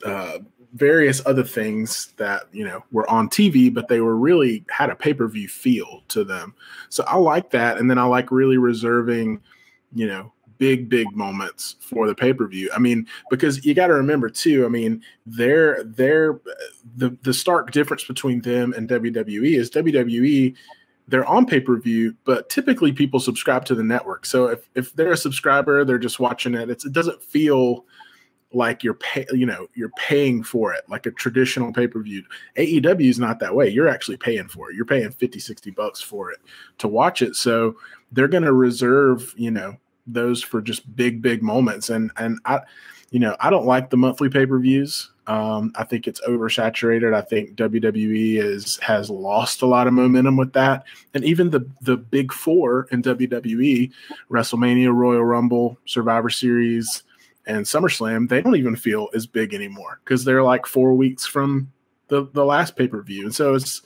Uh, 0.04 0.38
various 0.76 1.22
other 1.24 1.42
things 1.42 2.12
that 2.18 2.44
you 2.52 2.64
know 2.64 2.84
were 2.92 3.08
on 3.10 3.28
TV, 3.28 3.72
but 3.72 3.88
they 3.88 4.00
were 4.00 4.16
really 4.16 4.64
had 4.68 4.90
a 4.90 4.94
pay 4.94 5.14
per 5.14 5.26
view 5.26 5.48
feel 5.48 6.02
to 6.08 6.22
them. 6.22 6.54
So 6.90 7.02
I 7.06 7.16
like 7.16 7.50
that, 7.50 7.78
and 7.78 7.90
then 7.90 7.98
I 7.98 8.04
like 8.04 8.30
really 8.30 8.58
reserving, 8.58 9.40
you 9.94 10.06
know, 10.06 10.32
big 10.58 10.88
big 10.88 11.10
moments 11.16 11.76
for 11.80 12.06
the 12.06 12.14
pay 12.14 12.32
per 12.32 12.46
view. 12.46 12.70
I 12.74 12.78
mean, 12.78 13.06
because 13.30 13.64
you 13.64 13.74
got 13.74 13.88
to 13.88 13.94
remember 13.94 14.28
too. 14.28 14.66
I 14.66 14.68
mean, 14.68 15.02
they're 15.24 15.82
they're 15.84 16.40
the 16.96 17.16
the 17.22 17.34
stark 17.34 17.70
difference 17.70 18.04
between 18.04 18.42
them 18.42 18.74
and 18.74 18.88
WWE 18.88 19.58
is 19.58 19.70
WWE. 19.70 20.54
They're 21.08 21.26
on 21.26 21.46
pay 21.46 21.60
per 21.60 21.78
view, 21.78 22.14
but 22.24 22.48
typically 22.50 22.92
people 22.92 23.20
subscribe 23.20 23.64
to 23.66 23.76
the 23.76 23.84
network. 23.84 24.26
So 24.26 24.46
if, 24.46 24.68
if 24.74 24.92
they're 24.94 25.12
a 25.12 25.16
subscriber, 25.16 25.84
they're 25.84 25.98
just 25.98 26.18
watching 26.18 26.54
it. 26.54 26.68
It's, 26.68 26.84
it 26.84 26.92
doesn't 26.92 27.22
feel 27.22 27.84
like 28.56 28.82
you're 28.82 28.94
pay, 28.94 29.26
you 29.32 29.44
know, 29.44 29.68
you're 29.74 29.92
paying 29.98 30.42
for 30.42 30.72
it 30.72 30.82
like 30.88 31.04
a 31.06 31.10
traditional 31.10 31.72
pay-per-view. 31.72 32.22
AEW 32.56 33.08
is 33.08 33.18
not 33.18 33.38
that 33.40 33.54
way. 33.54 33.68
You're 33.68 33.88
actually 33.88 34.16
paying 34.16 34.48
for 34.48 34.70
it. 34.70 34.76
You're 34.76 34.86
paying 34.86 35.10
50, 35.10 35.38
60 35.38 35.70
bucks 35.72 36.00
for 36.00 36.30
it 36.30 36.38
to 36.78 36.88
watch 36.88 37.20
it. 37.20 37.36
So 37.36 37.76
they're 38.12 38.28
going 38.28 38.44
to 38.44 38.54
reserve, 38.54 39.34
you 39.36 39.50
know, 39.50 39.76
those 40.06 40.42
for 40.42 40.62
just 40.62 40.96
big, 40.96 41.20
big 41.20 41.42
moments. 41.42 41.90
And, 41.90 42.10
and 42.16 42.38
I, 42.46 42.60
you 43.10 43.20
know, 43.20 43.36
I 43.40 43.50
don't 43.50 43.66
like 43.66 43.90
the 43.90 43.98
monthly 43.98 44.30
pay-per-views. 44.30 45.10
Um, 45.26 45.72
I 45.76 45.84
think 45.84 46.06
it's 46.06 46.20
oversaturated. 46.22 47.12
I 47.12 47.20
think 47.20 47.56
WWE 47.56 48.38
is 48.38 48.76
has 48.76 49.10
lost 49.10 49.62
a 49.62 49.66
lot 49.66 49.88
of 49.88 49.92
momentum 49.92 50.36
with 50.36 50.52
that, 50.52 50.84
and 51.14 51.24
even 51.24 51.50
the 51.50 51.68
the 51.80 51.96
big 51.96 52.32
four 52.32 52.86
in 52.92 53.02
WWE: 53.02 53.90
WrestleMania, 54.30 54.94
Royal 54.94 55.24
Rumble, 55.24 55.78
Survivor 55.84 56.30
Series, 56.30 57.02
and 57.46 57.64
SummerSlam, 57.64 58.28
they 58.28 58.42
don't 58.42 58.56
even 58.56 58.76
feel 58.76 59.08
as 59.14 59.26
big 59.26 59.54
anymore 59.54 60.00
because 60.04 60.24
they're 60.24 60.42
like 60.42 60.66
four 60.66 60.94
weeks 60.94 61.26
from 61.26 61.72
the 62.08 62.28
the 62.32 62.44
last 62.44 62.76
pay 62.76 62.88
per 62.88 63.02
view, 63.02 63.24
and 63.24 63.34
so 63.34 63.54
it's 63.54 63.82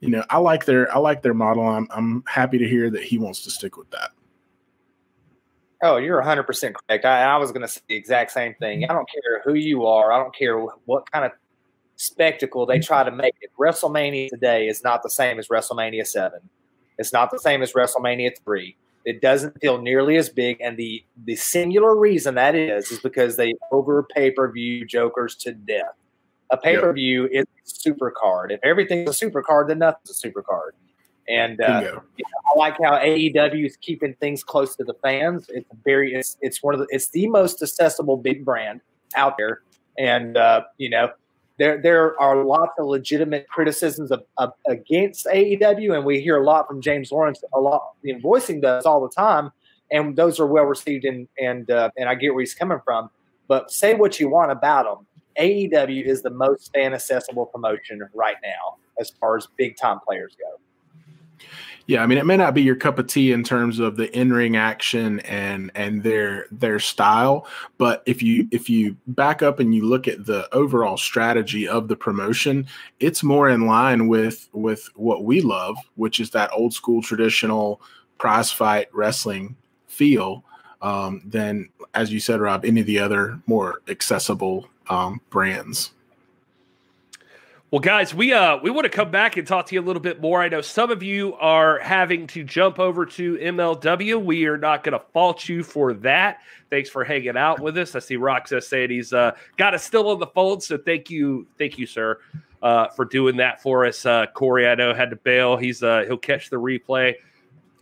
you 0.00 0.10
know, 0.10 0.24
I 0.30 0.38
like 0.38 0.64
their 0.64 0.92
I 0.94 0.98
like 0.98 1.22
their 1.22 1.34
model. 1.34 1.66
I'm 1.66 1.86
I'm 1.90 2.24
happy 2.26 2.58
to 2.58 2.68
hear 2.68 2.90
that 2.90 3.04
he 3.04 3.18
wants 3.18 3.44
to 3.44 3.50
stick 3.50 3.76
with 3.76 3.90
that. 3.90 4.10
Oh, 5.82 5.96
you're 5.96 6.18
100 6.18 6.42
percent 6.42 6.76
correct. 6.76 7.04
I, 7.04 7.22
I 7.22 7.36
was 7.36 7.52
going 7.52 7.62
to 7.62 7.68
say 7.68 7.80
the 7.88 7.96
exact 7.96 8.32
same 8.32 8.54
thing. 8.54 8.84
I 8.84 8.92
don't 8.92 9.08
care 9.08 9.42
who 9.44 9.54
you 9.54 9.86
are. 9.86 10.12
I 10.12 10.18
don't 10.18 10.34
care 10.34 10.58
what 10.58 11.10
kind 11.10 11.24
of 11.24 11.32
spectacle 11.96 12.66
they 12.66 12.80
try 12.80 13.04
to 13.04 13.10
make 13.10 13.34
it. 13.40 13.50
WrestleMania 13.58 14.28
today 14.28 14.66
is 14.66 14.82
not 14.82 15.02
the 15.02 15.10
same 15.10 15.38
as 15.38 15.48
WrestleMania 15.48 16.06
seven. 16.06 16.40
It's 16.98 17.12
not 17.12 17.30
the 17.30 17.38
same 17.38 17.62
as 17.62 17.72
WrestleMania 17.72 18.32
three. 18.44 18.76
It 19.04 19.20
doesn't 19.20 19.60
feel 19.60 19.80
nearly 19.80 20.16
as 20.16 20.28
big, 20.28 20.58
and 20.60 20.76
the 20.76 21.04
the 21.24 21.36
singular 21.36 21.96
reason 21.96 22.34
that 22.36 22.54
is 22.54 22.90
is 22.90 23.00
because 23.00 23.36
they 23.36 23.54
over 23.70 24.06
pay 24.14 24.30
per 24.30 24.50
view 24.50 24.86
jokers 24.86 25.34
to 25.36 25.52
death. 25.52 25.94
A 26.50 26.56
pay 26.56 26.76
per 26.78 26.92
view 26.92 27.28
yep. 27.32 27.48
is 27.64 27.72
a 27.72 27.80
super 27.80 28.10
card. 28.10 28.52
If 28.52 28.60
everything's 28.62 29.10
a 29.10 29.14
super 29.14 29.42
card, 29.42 29.68
then 29.68 29.78
nothing's 29.78 30.10
a 30.10 30.14
super 30.14 30.42
card. 30.42 30.74
And 31.28 31.60
uh, 31.60 31.80
you 32.16 32.24
know, 32.24 32.52
I 32.54 32.58
like 32.58 32.76
how 32.82 32.98
AEW 32.98 33.64
is 33.64 33.76
keeping 33.76 34.14
things 34.14 34.42
close 34.42 34.76
to 34.76 34.84
the 34.84 34.94
fans. 35.02 35.46
It's 35.48 35.68
very, 35.84 36.14
it's, 36.14 36.36
it's 36.40 36.62
one 36.62 36.74
of 36.74 36.80
the, 36.80 36.86
it's 36.90 37.10
the 37.10 37.28
most 37.28 37.62
accessible 37.62 38.16
big 38.16 38.44
brand 38.44 38.80
out 39.14 39.36
there. 39.38 39.62
And 39.98 40.36
uh, 40.36 40.64
you 40.78 40.90
know, 40.90 41.10
there 41.58 41.80
there 41.80 42.20
are 42.20 42.44
lots 42.44 42.72
of 42.78 42.86
legitimate 42.86 43.48
criticisms 43.48 44.10
of, 44.10 44.24
of, 44.38 44.52
against 44.66 45.26
AEW, 45.26 45.94
and 45.94 46.04
we 46.04 46.20
hear 46.20 46.40
a 46.40 46.44
lot 46.44 46.66
from 46.66 46.80
James 46.80 47.12
Lawrence, 47.12 47.42
a 47.52 47.60
lot 47.60 47.92
in 48.04 48.20
voicing 48.20 48.60
those 48.60 48.84
all 48.84 49.00
the 49.00 49.14
time, 49.14 49.52
and 49.90 50.16
those 50.16 50.40
are 50.40 50.46
well 50.46 50.64
received, 50.64 51.04
and 51.04 51.28
and 51.40 51.70
uh, 51.70 51.90
and 51.96 52.08
I 52.08 52.14
get 52.14 52.34
where 52.34 52.40
he's 52.40 52.54
coming 52.54 52.78
from. 52.84 53.10
But 53.48 53.70
say 53.70 53.94
what 53.94 54.18
you 54.18 54.28
want 54.28 54.50
about 54.50 54.84
them, 54.84 55.06
AEW 55.38 56.04
is 56.04 56.22
the 56.22 56.30
most 56.30 56.72
fan 56.72 56.94
accessible 56.94 57.46
promotion 57.46 58.02
right 58.14 58.36
now 58.42 58.76
as 58.98 59.10
far 59.20 59.36
as 59.36 59.46
big 59.56 59.76
time 59.76 59.98
players 60.06 60.34
go. 60.38 61.46
Yeah, 61.86 62.02
I 62.02 62.06
mean, 62.06 62.18
it 62.18 62.26
may 62.26 62.36
not 62.36 62.54
be 62.54 62.62
your 62.62 62.76
cup 62.76 62.98
of 62.98 63.08
tea 63.08 63.32
in 63.32 63.42
terms 63.42 63.78
of 63.80 63.96
the 63.96 64.16
in-ring 64.16 64.56
action 64.56 65.20
and 65.20 65.70
and 65.74 66.02
their 66.02 66.46
their 66.52 66.78
style, 66.78 67.46
but 67.76 68.02
if 68.06 68.22
you 68.22 68.46
if 68.52 68.70
you 68.70 68.96
back 69.08 69.42
up 69.42 69.58
and 69.58 69.74
you 69.74 69.84
look 69.84 70.06
at 70.06 70.24
the 70.24 70.52
overall 70.54 70.96
strategy 70.96 71.66
of 71.66 71.88
the 71.88 71.96
promotion, 71.96 72.66
it's 73.00 73.22
more 73.22 73.48
in 73.48 73.66
line 73.66 74.06
with 74.06 74.48
with 74.52 74.88
what 74.94 75.24
we 75.24 75.40
love, 75.40 75.76
which 75.96 76.20
is 76.20 76.30
that 76.30 76.50
old 76.52 76.72
school 76.72 77.02
traditional 77.02 77.80
prize 78.18 78.52
fight 78.52 78.88
wrestling 78.94 79.56
feel. 79.86 80.44
Um, 80.82 81.22
than, 81.24 81.68
as 81.94 82.12
you 82.12 82.18
said, 82.18 82.40
Rob, 82.40 82.64
any 82.64 82.80
of 82.80 82.86
the 82.86 82.98
other 82.98 83.40
more 83.46 83.82
accessible 83.86 84.68
um, 84.88 85.20
brands. 85.30 85.92
Well, 87.72 87.80
guys, 87.80 88.14
we 88.14 88.34
uh 88.34 88.58
we 88.58 88.70
want 88.70 88.84
to 88.84 88.90
come 88.90 89.10
back 89.10 89.38
and 89.38 89.48
talk 89.48 89.64
to 89.68 89.74
you 89.74 89.80
a 89.80 89.82
little 89.82 90.02
bit 90.02 90.20
more. 90.20 90.42
I 90.42 90.50
know 90.50 90.60
some 90.60 90.90
of 90.90 91.02
you 91.02 91.32
are 91.36 91.78
having 91.78 92.26
to 92.26 92.44
jump 92.44 92.78
over 92.78 93.06
to 93.06 93.36
MLW. 93.38 94.22
We 94.22 94.44
are 94.44 94.58
not 94.58 94.84
going 94.84 94.92
to 94.92 95.02
fault 95.14 95.48
you 95.48 95.62
for 95.62 95.94
that. 95.94 96.40
Thanks 96.68 96.90
for 96.90 97.02
hanging 97.02 97.38
out 97.38 97.60
with 97.60 97.78
us. 97.78 97.94
I 97.94 98.00
see 98.00 98.16
Roxas 98.16 98.68
saying 98.68 98.90
he's 98.90 99.14
uh, 99.14 99.34
got 99.56 99.72
us 99.72 99.84
still 99.84 100.10
on 100.10 100.18
the 100.18 100.26
phone, 100.26 100.60
so 100.60 100.76
thank 100.76 101.08
you, 101.08 101.46
thank 101.56 101.78
you, 101.78 101.86
sir, 101.86 102.18
uh, 102.62 102.88
for 102.88 103.06
doing 103.06 103.38
that 103.38 103.62
for 103.62 103.86
us. 103.86 104.04
Uh, 104.04 104.26
Corey, 104.26 104.68
I 104.68 104.74
know 104.74 104.92
had 104.92 105.08
to 105.08 105.16
bail. 105.16 105.56
He's 105.56 105.82
uh, 105.82 106.04
he'll 106.06 106.18
catch 106.18 106.50
the 106.50 106.56
replay. 106.56 107.14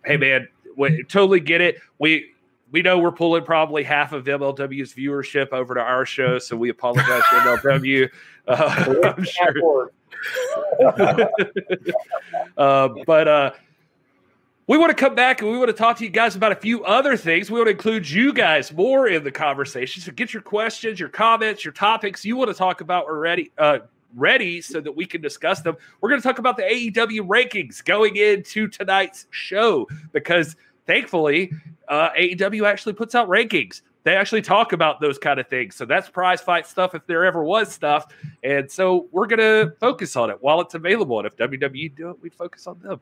Hey, 0.05 0.17
man, 0.17 0.47
we 0.77 1.03
totally 1.03 1.41
get 1.41 1.61
it. 1.61 1.81
We 1.99 2.35
we 2.73 2.83
know 2.83 2.99
we're 2.99 3.13
pulling 3.13 3.45
probably 3.45 3.83
half 3.83 4.13
of 4.13 4.25
MLW's 4.25 4.95
viewership 4.95 5.53
over 5.53 5.75
to 5.75 5.81
our 5.81 6.07
show, 6.07 6.39
so 6.39 6.57
we 6.57 6.69
apologize 6.69 7.23
to 7.31 7.37
MLW. 7.37 8.09
Uh, 8.49 9.13
I'm 9.17 9.23
sure. 9.23 9.93
uh, 12.57 12.89
but 13.07 13.29
uh, 13.29 13.53
we 14.67 14.77
want 14.77 14.91
to 14.91 14.97
come 14.97 15.15
back 15.15 15.41
and 15.41 15.51
we 15.51 15.59
want 15.59 15.69
to 15.69 15.75
talk 15.75 15.99
to 15.99 16.05
you 16.05 16.11
guys 16.11 16.35
about 16.35 16.51
a 16.51 16.57
few 16.57 16.83
other 16.85 17.17
things. 17.17 17.49
We 17.49 17.59
want 17.59 17.67
to 17.69 17.73
include 17.73 18.11
you 18.11 18.33
guys 18.33 18.73
more 18.73 19.07
in 19.07 19.23
the 19.23 19.31
conversation. 19.31 20.03
So 20.03 20.11
get 20.11 20.33
your 20.33 20.43
questions, 20.43 20.99
your 20.99 21.11
comments, 21.11 21.65
your 21.65 21.73
topics 21.73 22.25
you 22.25 22.37
want 22.37 22.51
to 22.51 22.55
talk 22.55 22.81
about 22.81 23.05
already. 23.05 23.53
Uh, 23.57 23.81
ready 24.15 24.61
so 24.61 24.81
that 24.81 24.93
we 24.93 25.07
can 25.07 25.21
discuss 25.21 25.61
them. 25.61 25.77
We're 26.01 26.09
going 26.09 26.21
to 26.21 26.27
talk 26.27 26.39
about 26.39 26.57
the 26.57 26.63
AEW 26.63 27.29
rankings 27.29 27.85
going 27.85 28.17
into 28.17 28.69
tonight's 28.69 29.27
show 29.31 29.87
because 30.13 30.57
thankfully 30.91 31.53
uh, 31.89 32.11
AEW 32.19 32.67
actually 32.67 32.95
puts 32.95 33.15
out 33.15 33.29
rankings. 33.29 33.83
They 34.03 34.17
actually 34.17 34.43
talk 34.43 34.73
about 34.73 35.01
those 35.01 35.19
kind 35.19 35.39
of 35.39 35.47
things. 35.49 35.77
So 35.77 35.85
that's 35.85 36.09
prize 36.09 36.41
fight 36.41 36.67
stuff 36.67 36.95
if 36.95 37.07
there 37.07 37.25
ever 37.25 37.45
was 37.45 37.71
stuff. 37.71 38.07
And 38.43 38.71
so 38.71 39.09
we're 39.13 39.27
going 39.27 39.41
to 39.41 39.75
focus 39.79 40.17
on 40.17 40.31
it 40.31 40.39
while 40.41 40.61
it's 40.61 40.75
available. 40.75 41.19
And 41.19 41.27
if 41.27 41.37
WWE 41.37 41.95
do 41.95 42.11
it, 42.11 42.17
we'd 42.23 42.35
focus 42.35 42.67
on 42.67 42.79
them. 42.81 43.01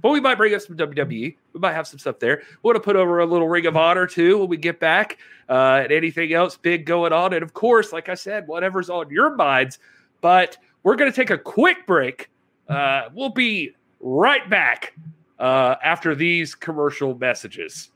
But 0.00 0.10
we 0.10 0.20
might 0.20 0.36
bring 0.36 0.54
up 0.54 0.60
some 0.60 0.76
WWE. 0.76 1.36
We 1.52 1.60
might 1.60 1.72
have 1.72 1.88
some 1.88 1.98
stuff 1.98 2.20
there. 2.20 2.36
We 2.62 2.68
want 2.68 2.76
to 2.76 2.80
put 2.80 2.94
over 2.94 3.18
a 3.18 3.26
little 3.26 3.48
Ring 3.48 3.66
of 3.66 3.76
Honor 3.76 4.06
too 4.06 4.38
when 4.38 4.48
we 4.48 4.56
get 4.56 4.78
back, 4.78 5.18
uh, 5.48 5.80
and 5.82 5.90
anything 5.90 6.32
else 6.32 6.56
big 6.56 6.86
going 6.86 7.12
on. 7.12 7.32
And 7.32 7.42
of 7.42 7.52
course, 7.52 7.92
like 7.92 8.08
I 8.08 8.14
said, 8.14 8.46
whatever's 8.46 8.90
on 8.90 9.10
your 9.10 9.34
minds. 9.34 9.80
But 10.20 10.56
we're 10.84 10.94
going 10.94 11.10
to 11.10 11.16
take 11.16 11.30
a 11.30 11.38
quick 11.38 11.84
break. 11.84 12.30
Uh, 12.68 13.08
we'll 13.12 13.30
be 13.30 13.74
right 13.98 14.48
back 14.48 14.94
uh, 15.38 15.76
after 15.82 16.14
these 16.14 16.54
commercial 16.54 17.16
messages. 17.16 17.90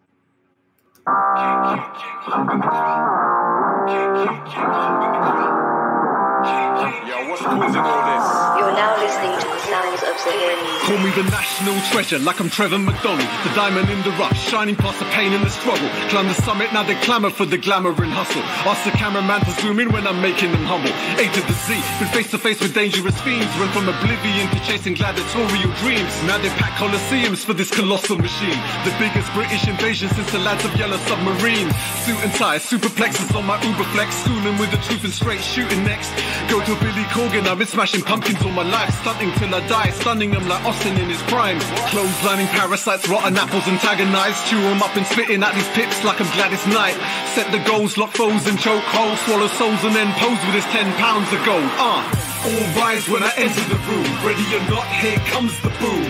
Yo, 7.07 7.28
what's 7.28 7.43
causing 7.43 7.80
all 7.80 8.03
this? 8.07 8.26
You're 8.59 8.74
now 8.74 8.97
listening 8.99 9.34
to 9.40 9.47
the 9.47 9.59
Call 10.03 10.99
me 10.99 11.15
the 11.15 11.23
national 11.31 11.79
treasure, 11.95 12.19
like 12.19 12.41
I'm 12.41 12.51
Trevor 12.51 12.79
McDonald. 12.79 13.29
The 13.47 13.55
diamond 13.55 13.89
in 13.89 14.03
the 14.03 14.11
rush, 14.19 14.51
shining 14.51 14.75
past 14.75 14.99
the 14.99 15.05
pain 15.15 15.33
and 15.33 15.45
the 15.45 15.51
struggle. 15.51 15.89
Climb 16.11 16.27
the 16.27 16.35
summit, 16.43 16.73
now 16.73 16.83
they 16.83 16.97
clamour 17.07 17.31
for 17.31 17.47
the 17.47 17.57
glamour 17.57 17.95
and 18.03 18.11
hustle. 18.11 18.43
Ask 18.67 18.83
the 18.83 18.91
cameraman 18.99 19.47
to 19.47 19.53
zoom 19.63 19.79
in 19.79 19.93
when 19.93 20.05
I'm 20.09 20.21
making 20.21 20.51
them 20.51 20.65
humble. 20.67 20.91
A 21.23 21.31
to 21.31 21.41
the 21.47 21.55
Z, 21.55 21.79
been 22.03 22.11
face 22.11 22.31
to 22.33 22.39
face 22.39 22.61
with 22.61 22.75
dangerous 22.75 23.15
fiends. 23.23 23.47
Went 23.63 23.71
from 23.71 23.89
oblivion 23.89 24.51
to 24.51 24.59
chasing 24.67 24.95
gladiatorial 24.95 25.71
dreams. 25.79 26.11
Now 26.27 26.39
they 26.43 26.51
pack 26.59 26.75
coliseums 26.83 27.47
for 27.47 27.55
this 27.55 27.71
colossal 27.71 28.19
machine. 28.19 28.59
The 28.83 28.91
biggest 28.99 29.31
British 29.39 29.69
invasion 29.69 30.09
since 30.11 30.33
the 30.33 30.43
lads 30.43 30.65
of 30.65 30.75
Yellow 30.75 30.99
Submarine. 31.07 31.71
Suit 32.03 32.19
and 32.27 32.35
tie, 32.35 32.59
superplexes 32.59 33.31
on 33.39 33.47
my 33.47 33.57
Uberflex. 33.63 34.11
Schooling 34.27 34.59
with 34.59 34.73
the 34.75 34.83
truth 34.83 35.05
and 35.05 35.13
straight 35.15 35.41
shooting 35.41 35.85
next. 35.85 36.11
Go 36.51 36.59
to 36.59 36.75
Billy 36.83 37.07
Corgan, 37.15 37.47
I've 37.47 37.59
been 37.59 37.71
smashing 37.71 38.03
pumpkins 38.03 38.43
all 38.43 38.51
my 38.51 38.67
life, 38.67 38.91
stunting 39.01 39.31
till 39.39 39.55
I 39.55 39.63
die, 39.69 39.91
stunning 39.95 40.30
them 40.30 40.49
like 40.49 40.64
Austin 40.64 40.97
in 40.99 41.09
his 41.09 41.22
prime. 41.22 41.59
Clotheslining 41.93 42.49
parasites, 42.49 43.09
rotten 43.09 43.36
apples 43.36 43.66
antagonize, 43.68 44.36
chew 44.49 44.61
them 44.61 44.82
up 44.82 44.97
and 44.97 45.07
spitting 45.07 45.43
at 45.43 45.55
these 45.55 45.68
pips 45.70 46.05
like 46.05 46.20
I'm 46.20 46.30
Gladys 46.36 46.66
Knight. 46.66 46.97
Set 47.34 47.51
the 47.53 47.62
goals, 47.64 47.97
lock 47.97 48.12
foes 48.12 48.47
and 48.47 48.59
choke 48.59 48.84
holes, 48.84 49.20
swallow 49.20 49.49
souls 49.49 49.84
and 49.84 49.95
then 49.95 50.12
pose 50.18 50.40
with 50.47 50.55
his 50.55 50.64
10 50.72 50.93
pounds 50.95 51.32
of 51.32 51.45
gold. 51.45 51.68
Uh. 51.78 52.32
All 52.43 52.82
rise 52.82 53.09
when 53.09 53.22
I 53.22 53.30
enter 53.36 53.62
the 53.70 53.78
room, 53.86 54.26
ready 54.26 54.43
or 54.57 54.68
not, 54.68 54.86
here 54.99 55.18
comes 55.30 55.55
the 55.61 55.70
boom. 55.78 56.03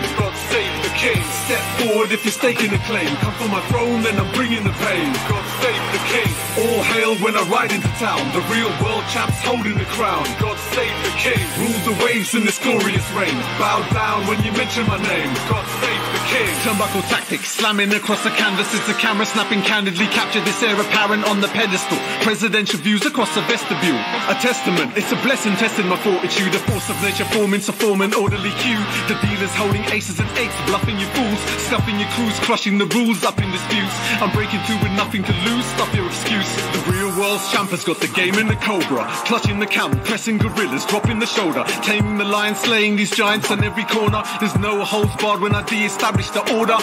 The 1.03 1.09
king. 1.09 1.23
Step 1.43 1.63
forward 1.83 2.11
if 2.11 2.23
you're 2.23 2.31
staking 2.31 2.71
a 2.71 2.79
claim. 2.87 3.11
Come 3.19 3.33
for 3.35 3.49
my 3.49 3.59
throne, 3.67 4.01
then 4.03 4.15
I'm 4.15 4.31
bringing 4.31 4.63
the 4.63 4.71
pain. 4.71 5.11
God 5.27 5.43
save 5.59 5.83
the 5.91 5.99
king. 6.07 6.31
All 6.63 6.79
hail 6.95 7.15
when 7.19 7.35
I 7.35 7.43
ride 7.51 7.73
into 7.75 7.91
town. 7.99 8.23
The 8.31 8.39
real 8.47 8.71
world 8.79 9.03
champs 9.11 9.43
holding 9.43 9.75
the 9.75 9.83
crown. 9.91 10.23
God 10.39 10.55
save 10.71 10.95
the 11.03 11.11
king. 11.19 11.43
Rule 11.59 11.81
the 11.83 11.95
waves 12.05 12.33
in 12.33 12.45
this 12.47 12.57
glorious 12.57 13.03
reign. 13.11 13.35
Bow 13.59 13.83
down 13.91 14.23
when 14.31 14.39
you 14.47 14.55
mention 14.55 14.87
my 14.87 14.95
name. 14.95 15.27
God 15.51 15.67
save 15.83 16.03
the 16.15 16.23
king. 16.31 16.47
Turnbuckle 16.63 17.03
tactics, 17.11 17.51
slamming 17.51 17.91
across 17.91 18.23
the 18.23 18.31
canvas. 18.39 18.71
It's 18.73 18.87
the 18.87 18.95
camera 18.95 19.25
snapping 19.25 19.61
candidly. 19.63 20.07
Capture 20.07 20.39
this 20.47 20.63
heir 20.63 20.79
apparent 20.79 21.27
on 21.27 21.41
the 21.41 21.51
pedestal. 21.51 21.99
Presidential 22.23 22.79
views 22.79 23.05
across 23.05 23.33
the 23.35 23.43
vestibule. 23.51 23.99
A 24.31 24.35
testament. 24.39 24.95
It's 24.95 25.11
a 25.11 25.19
blessing 25.19 25.59
testing 25.59 25.87
my 25.87 25.99
fortitude. 25.99 26.55
A 26.55 26.59
force 26.71 26.87
of 26.89 26.95
nature 27.03 27.27
forming 27.35 27.59
to 27.67 27.73
form 27.73 27.99
an 27.99 28.13
orderly 28.13 28.55
queue. 28.63 28.79
The 29.11 29.19
dealers 29.19 29.51
holding 29.59 29.83
aces 29.91 30.19
and 30.23 30.29
eights, 30.39 30.55
bluffing 30.65 30.92
you 30.99 31.07
fools. 31.07 31.39
Stuffing 31.67 31.99
your 31.99 32.09
crews, 32.09 32.39
crushing 32.39 32.77
the 32.77 32.85
rules 32.87 33.23
up 33.23 33.37
in 33.39 33.49
disputes. 33.51 33.95
I'm 34.21 34.31
breaking 34.31 34.59
through 34.61 34.81
with 34.83 34.91
nothing 34.93 35.23
to 35.23 35.33
lose. 35.45 35.65
Stop 35.65 35.93
your 35.95 36.07
excuse. 36.07 36.49
The 36.73 36.83
real 36.91 37.09
world's 37.19 37.51
champ 37.51 37.69
has 37.71 37.83
got 37.83 37.99
the 37.99 38.07
game 38.07 38.35
in 38.35 38.47
the 38.47 38.55
cobra. 38.55 39.05
Clutching 39.25 39.59
the 39.59 39.67
camp, 39.67 40.03
pressing 40.03 40.37
gorillas, 40.37 40.85
dropping 40.85 41.19
the 41.19 41.25
shoulder. 41.25 41.63
Taming 41.83 42.17
the 42.17 42.25
lion, 42.25 42.55
slaying 42.55 42.95
these 42.95 43.11
giants 43.11 43.51
on 43.51 43.63
every 43.63 43.85
corner. 43.85 44.23
There's 44.39 44.57
no 44.57 44.83
holds 44.83 45.15
barred 45.17 45.41
when 45.41 45.55
I 45.55 45.63
de-establish 45.63 46.29
the 46.31 46.41
order. 46.57 46.77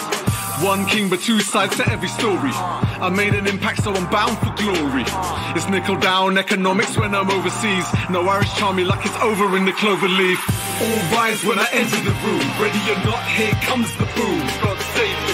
One 0.63 0.85
king, 0.85 1.09
but 1.09 1.21
two 1.21 1.41
sides 1.41 1.77
to 1.79 1.89
every 1.91 2.09
story. 2.09 2.53
I 2.53 3.09
made 3.09 3.35
an 3.35 3.47
impact, 3.47 3.83
so 3.83 3.95
I'm 3.95 4.11
bound 4.11 4.37
for 4.39 4.53
glory. 4.61 5.05
It's 5.57 5.67
nickel 5.69 5.97
down 5.97 6.37
economics 6.37 6.99
when 6.99 7.15
I'm 7.15 7.31
overseas. 7.31 7.87
No 8.11 8.29
Irish 8.29 8.53
charm 8.57 8.77
me 8.77 8.85
like 8.85 9.05
it's 9.07 9.17
over 9.23 9.57
in 9.57 9.65
the 9.65 9.73
clover 9.73 10.07
leaf. 10.07 10.39
All 10.83 11.17
rise 11.17 11.43
when 11.45 11.59
I 11.59 11.67
enter 11.73 11.97
the 12.05 12.13
room. 12.13 12.45
Ready 12.61 12.83
or 12.93 13.01
not, 13.09 13.25
here 13.25 13.57
comes 13.65 13.89
the 13.97 14.05
boom. 14.17 14.41
The 14.61 14.80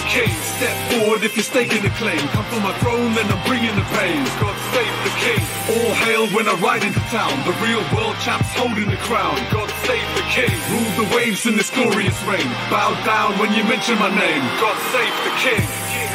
king. 0.07 0.31
Step 0.57 0.75
forward 0.91 1.23
if 1.23 1.35
you're 1.35 1.43
staking 1.43 1.85
a 1.85 1.93
claim. 2.01 2.19
Come 2.33 2.45
for 2.45 2.61
my 2.61 2.73
throne, 2.79 3.13
then 3.13 3.27
I'm 3.27 3.41
bringing 3.47 3.75
the 3.75 3.87
pain. 3.95 4.23
God 4.39 4.55
save 4.73 4.95
the 5.03 5.13
king. 5.19 5.41
All 5.75 5.93
hail 6.07 6.25
when 6.35 6.47
I 6.47 6.55
ride 6.59 6.83
into 6.83 6.99
town. 7.11 7.35
The 7.43 7.55
real 7.63 7.83
world 7.95 8.15
champs 8.23 8.49
holding 8.55 8.89
the 8.89 9.01
crown. 9.07 9.35
God 9.51 9.69
save 9.85 10.07
the 10.15 10.25
king. 10.31 10.53
Rule 10.71 10.91
the 10.95 11.07
waves 11.15 11.45
in 11.45 11.55
this 11.55 11.69
glorious 11.69 12.17
reign. 12.23 12.49
Bow 12.71 12.95
down 13.05 13.37
when 13.39 13.53
you 13.53 13.63
mention 13.65 13.99
my 13.99 14.09
name. 14.09 14.43
God 14.63 14.77
save 14.91 15.15
the 15.27 15.33
king. 15.43 16.06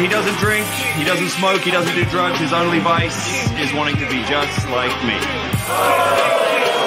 He 0.00 0.08
doesn't 0.08 0.38
drink, 0.38 0.66
he 0.96 1.04
doesn't 1.04 1.28
smoke, 1.28 1.60
he 1.60 1.70
doesn't 1.70 1.94
do 1.94 2.06
drugs. 2.06 2.38
His 2.38 2.54
only 2.54 2.78
vice 2.78 3.50
is 3.60 3.70
wanting 3.74 3.96
to 3.96 4.08
be 4.08 4.24
just 4.24 4.66
like 4.70 4.96
me. 5.04 6.79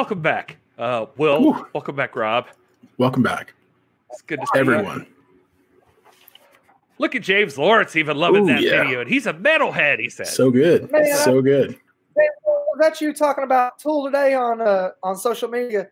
Welcome 0.00 0.22
back. 0.22 0.56
Uh, 0.78 1.04
Will, 1.18 1.42
Whew. 1.42 1.66
welcome 1.74 1.94
back, 1.94 2.16
Rob. 2.16 2.46
Welcome 2.96 3.22
back, 3.22 3.52
It's 4.10 4.22
good 4.22 4.40
to 4.40 4.46
see 4.46 4.52
you. 4.54 4.60
everyone. 4.62 5.06
Look 6.96 7.14
at 7.14 7.20
James 7.22 7.58
Lawrence 7.58 7.94
even 7.96 8.16
loving 8.16 8.44
Ooh, 8.48 8.54
that 8.54 8.62
yeah. 8.62 8.82
video, 8.82 9.02
and 9.02 9.10
he's 9.10 9.26
a 9.26 9.34
metalhead. 9.34 9.98
He 10.00 10.08
said, 10.08 10.26
So 10.28 10.50
good, 10.50 10.90
Man, 10.90 11.04
so 11.18 11.42
good. 11.42 11.72
Hey, 12.16 12.26
Was 12.46 12.78
that 12.78 13.02
you 13.02 13.12
talking 13.12 13.44
about 13.44 13.78
Tool 13.78 14.06
today 14.06 14.32
on 14.32 14.62
uh, 14.62 14.92
on 15.02 15.18
social 15.18 15.50
media? 15.50 15.88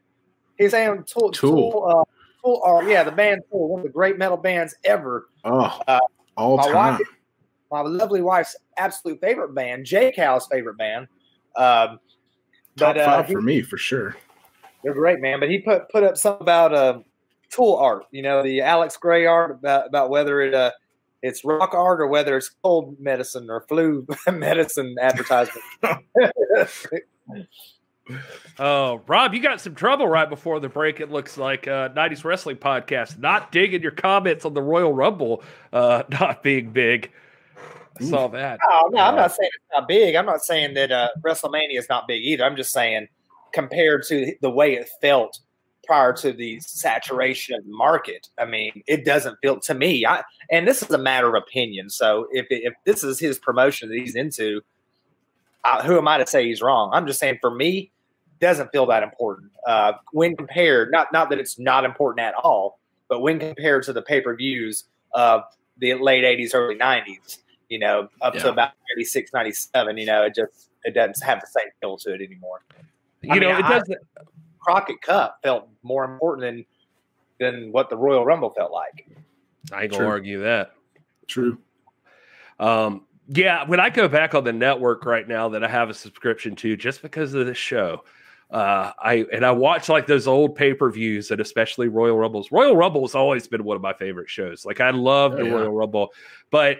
He's 0.57 0.71
saying 0.71 1.05
Tool. 1.07 1.31
Tool. 1.31 1.71
Tool, 1.73 1.87
uh, 1.87 2.05
Tool 2.43 2.63
uh, 2.67 2.81
yeah, 2.89 3.03
the 3.05 3.13
band 3.13 3.43
Tool, 3.53 3.69
one 3.69 3.81
of 3.81 3.85
the 3.85 3.93
great 3.93 4.17
metal 4.17 4.39
bands 4.39 4.75
ever. 4.85 5.29
Oh, 5.45 5.83
Uh, 5.87 5.99
all 6.35 6.57
my 6.57 6.63
time. 6.65 6.75
wife- 6.95 7.01
My 7.71 7.83
lovely 7.83 8.23
wife's 8.23 8.57
absolute 8.79 9.21
favorite 9.21 9.55
band, 9.55 9.85
J 9.85 10.11
Cal's 10.13 10.47
favorite 10.47 10.79
band. 10.79 11.09
Um, 11.57 12.01
Top 12.79 12.95
but 12.95 13.03
uh, 13.03 13.05
five 13.07 13.26
he- 13.26 13.35
for 13.35 13.43
me 13.43 13.62
for 13.62 13.76
sure. 13.76 14.16
they're 14.83 14.95
great, 14.95 15.20
man. 15.20 15.41
But 15.41 15.51
he 15.51 15.59
put 15.59 15.89
put 15.91 16.03
up 16.03 16.16
something 16.16 16.43
about 16.43 16.74
uh, 16.74 17.01
Tool 17.51 17.76
art. 17.76 18.05
You 18.11 18.22
know, 18.22 18.43
the 18.43 18.61
Alex 18.61 18.97
Gray 18.97 19.26
art 19.26 19.51
about 19.51 19.87
about 19.87 20.11
whether 20.11 20.41
it 20.41 20.55
uh, 20.55 20.70
it's 21.22 21.45
rock 21.45 21.74
art 21.74 22.01
or 22.01 22.07
whether 22.07 22.37
it's 22.37 22.51
cold 22.62 22.99
medicine 23.01 23.49
or 23.51 23.62
flu 23.68 24.07
medicine 24.33 24.95
advertisement. 25.01 25.64
Oh, 28.59 29.03
Rob, 29.07 29.35
you 29.35 29.41
got 29.41 29.61
some 29.61 29.74
trouble 29.74 30.07
right 30.07 30.29
before 30.29 30.61
the 30.61 30.68
break. 30.68 31.01
It 31.01 31.11
looks 31.11 31.37
like 31.37 31.66
uh, 31.66 31.91
90s 31.91 32.24
Wrestling 32.24 32.57
Podcast 32.57 33.18
not 33.18 33.53
digging 33.53 33.83
your 33.83 33.91
comments 33.91 34.45
on 34.45 34.55
the 34.55 34.62
Royal 34.62 34.93
Rumble 34.93 35.43
uh, 35.72 36.05
not 36.11 36.43
being 36.43 36.70
big. 36.70 37.11
I 38.01 38.05
saw 38.05 38.28
that. 38.28 38.61
Oh, 38.68 38.88
no, 38.92 39.01
I'm 39.01 39.16
not 39.16 39.32
saying 39.32 39.51
it's 39.55 39.72
not 39.72 39.88
big. 39.88 40.14
I'm 40.14 40.26
not 40.26 40.42
saying 40.42 40.74
that 40.74 40.92
uh, 40.92 41.09
WrestleMania 41.20 41.78
is 41.78 41.88
not 41.88 42.07
big 42.07 42.22
either. 42.22 42.44
I'm 42.44 42.57
just 42.57 42.72
saying 42.72 43.09
compared 43.53 44.05
to 44.05 44.34
the 44.40 44.51
way 44.51 44.74
it 44.74 44.88
felt 45.01 45.38
prior 45.86 46.12
to 46.12 46.32
the 46.32 46.61
saturation 46.61 47.57
of 47.57 47.64
the 47.64 47.72
market. 47.72 48.28
I 48.38 48.44
mean, 48.44 48.82
it 48.86 49.05
doesn't 49.05 49.38
feel 49.40 49.59
to 49.61 49.74
me. 49.74 50.05
I 50.05 50.22
and 50.51 50.68
this 50.68 50.82
is 50.82 50.90
a 50.90 50.99
matter 50.99 51.28
of 51.28 51.34
opinion. 51.34 51.90
So 51.90 52.28
if 52.30 52.46
if 52.51 52.74
this 52.84 53.03
is 53.03 53.18
his 53.18 53.38
promotion 53.38 53.88
that 53.88 53.96
he's 53.96 54.14
into, 54.14 54.61
who 55.84 55.96
am 55.96 56.07
I 56.07 56.18
to 56.18 56.26
say 56.26 56.46
he's 56.46 56.62
wrong? 56.62 56.90
I'm 56.92 57.07
just 57.07 57.18
saying 57.18 57.38
for 57.40 57.51
me, 57.51 57.90
doesn't 58.40 58.70
feel 58.70 58.86
that 58.86 59.03
important 59.03 59.51
uh, 59.66 59.94
when 60.12 60.36
compared. 60.36 60.92
Not 60.92 61.12
not 61.12 61.30
that 61.30 61.38
it's 61.38 61.59
not 61.59 61.84
important 61.84 62.20
at 62.20 62.34
all, 62.34 62.78
but 63.09 63.20
when 63.20 63.38
compared 63.38 63.82
to 63.84 63.92
the 63.92 64.03
pay 64.03 64.20
per 64.20 64.36
views 64.36 64.84
of 65.14 65.42
the 65.78 65.94
late 65.94 66.24
'80s, 66.24 66.55
early 66.55 66.76
'90s 66.76 67.38
you 67.69 67.79
know, 67.79 68.09
up 68.23 68.35
to 68.35 68.49
about 68.51 68.73
96, 68.95 69.33
97, 69.33 69.99
you 69.99 70.07
know, 70.07 70.23
it 70.25 70.35
just 70.35 70.71
it 70.85 70.95
doesn't 70.95 71.23
have 71.25 71.41
the 71.41 71.47
same 71.47 71.69
feel 71.81 71.97
to 71.99 72.14
it 72.14 72.21
anymore. 72.23 72.61
You 73.23 73.33
I 73.35 73.39
know, 73.39 73.49
mean, 73.51 73.59
it 73.61 73.64
I- 73.64 73.79
doesn't. 73.79 73.99
Crockett 74.61 75.01
Cup 75.03 75.39
felt 75.43 75.69
more 75.83 76.05
important 76.05 76.66
than 77.41 77.53
than 77.55 77.73
what 77.73 77.89
the 77.91 77.97
Royal 77.97 78.25
Rumble 78.25 78.51
felt 78.51 78.73
like. 78.73 79.07
I 79.73 79.83
ain't 79.83 79.93
gonna 79.93 80.03
True. 80.05 80.11
argue 80.11 80.43
that. 80.43 80.73
True. 81.27 81.59
Um, 82.59 83.07
yeah, 83.29 83.64
when 83.66 83.81
I 83.81 83.91
go 83.91 84.09
back 84.09 84.35
on 84.35 84.45
the 84.45 84.53
network 84.53 85.05
right 85.05 85.27
now 85.29 85.49
that 85.51 85.62
I 85.62 85.69
have 85.69 85.91
a 85.91 85.95
subscription 85.95 86.57
to, 86.57 86.77
just 86.77 87.03
because 87.03 87.35
of 87.35 87.47
this 87.47 87.59
show, 87.59 88.03
uh, 88.51 88.93
I 88.99 89.27
and 89.33 89.45
I 89.45 89.51
watch 89.53 89.89
like 89.89 90.07
those 90.07 90.27
old 90.27 90.57
pay 90.57 90.73
per 90.75 90.91
views 90.91 91.31
and 91.31 91.41
especially 91.41 91.89
Royal 91.89 92.16
Rumbles. 92.19 92.51
Royal 92.51 92.77
Rumble 92.77 93.03
has 93.03 93.14
always 93.14 93.47
been 93.47 93.64
one 93.64 93.77
of 93.77 93.83
my 93.83 93.93
favorite 93.93 94.31
shows. 94.31 94.64
Like 94.64 94.81
I 94.81 94.91
love 94.91 95.33
the 95.33 95.43
Oh, 95.43 95.45
yeah. 95.45 95.53
Royal 95.53 95.73
Rumble, 95.73 96.12
but 96.51 96.79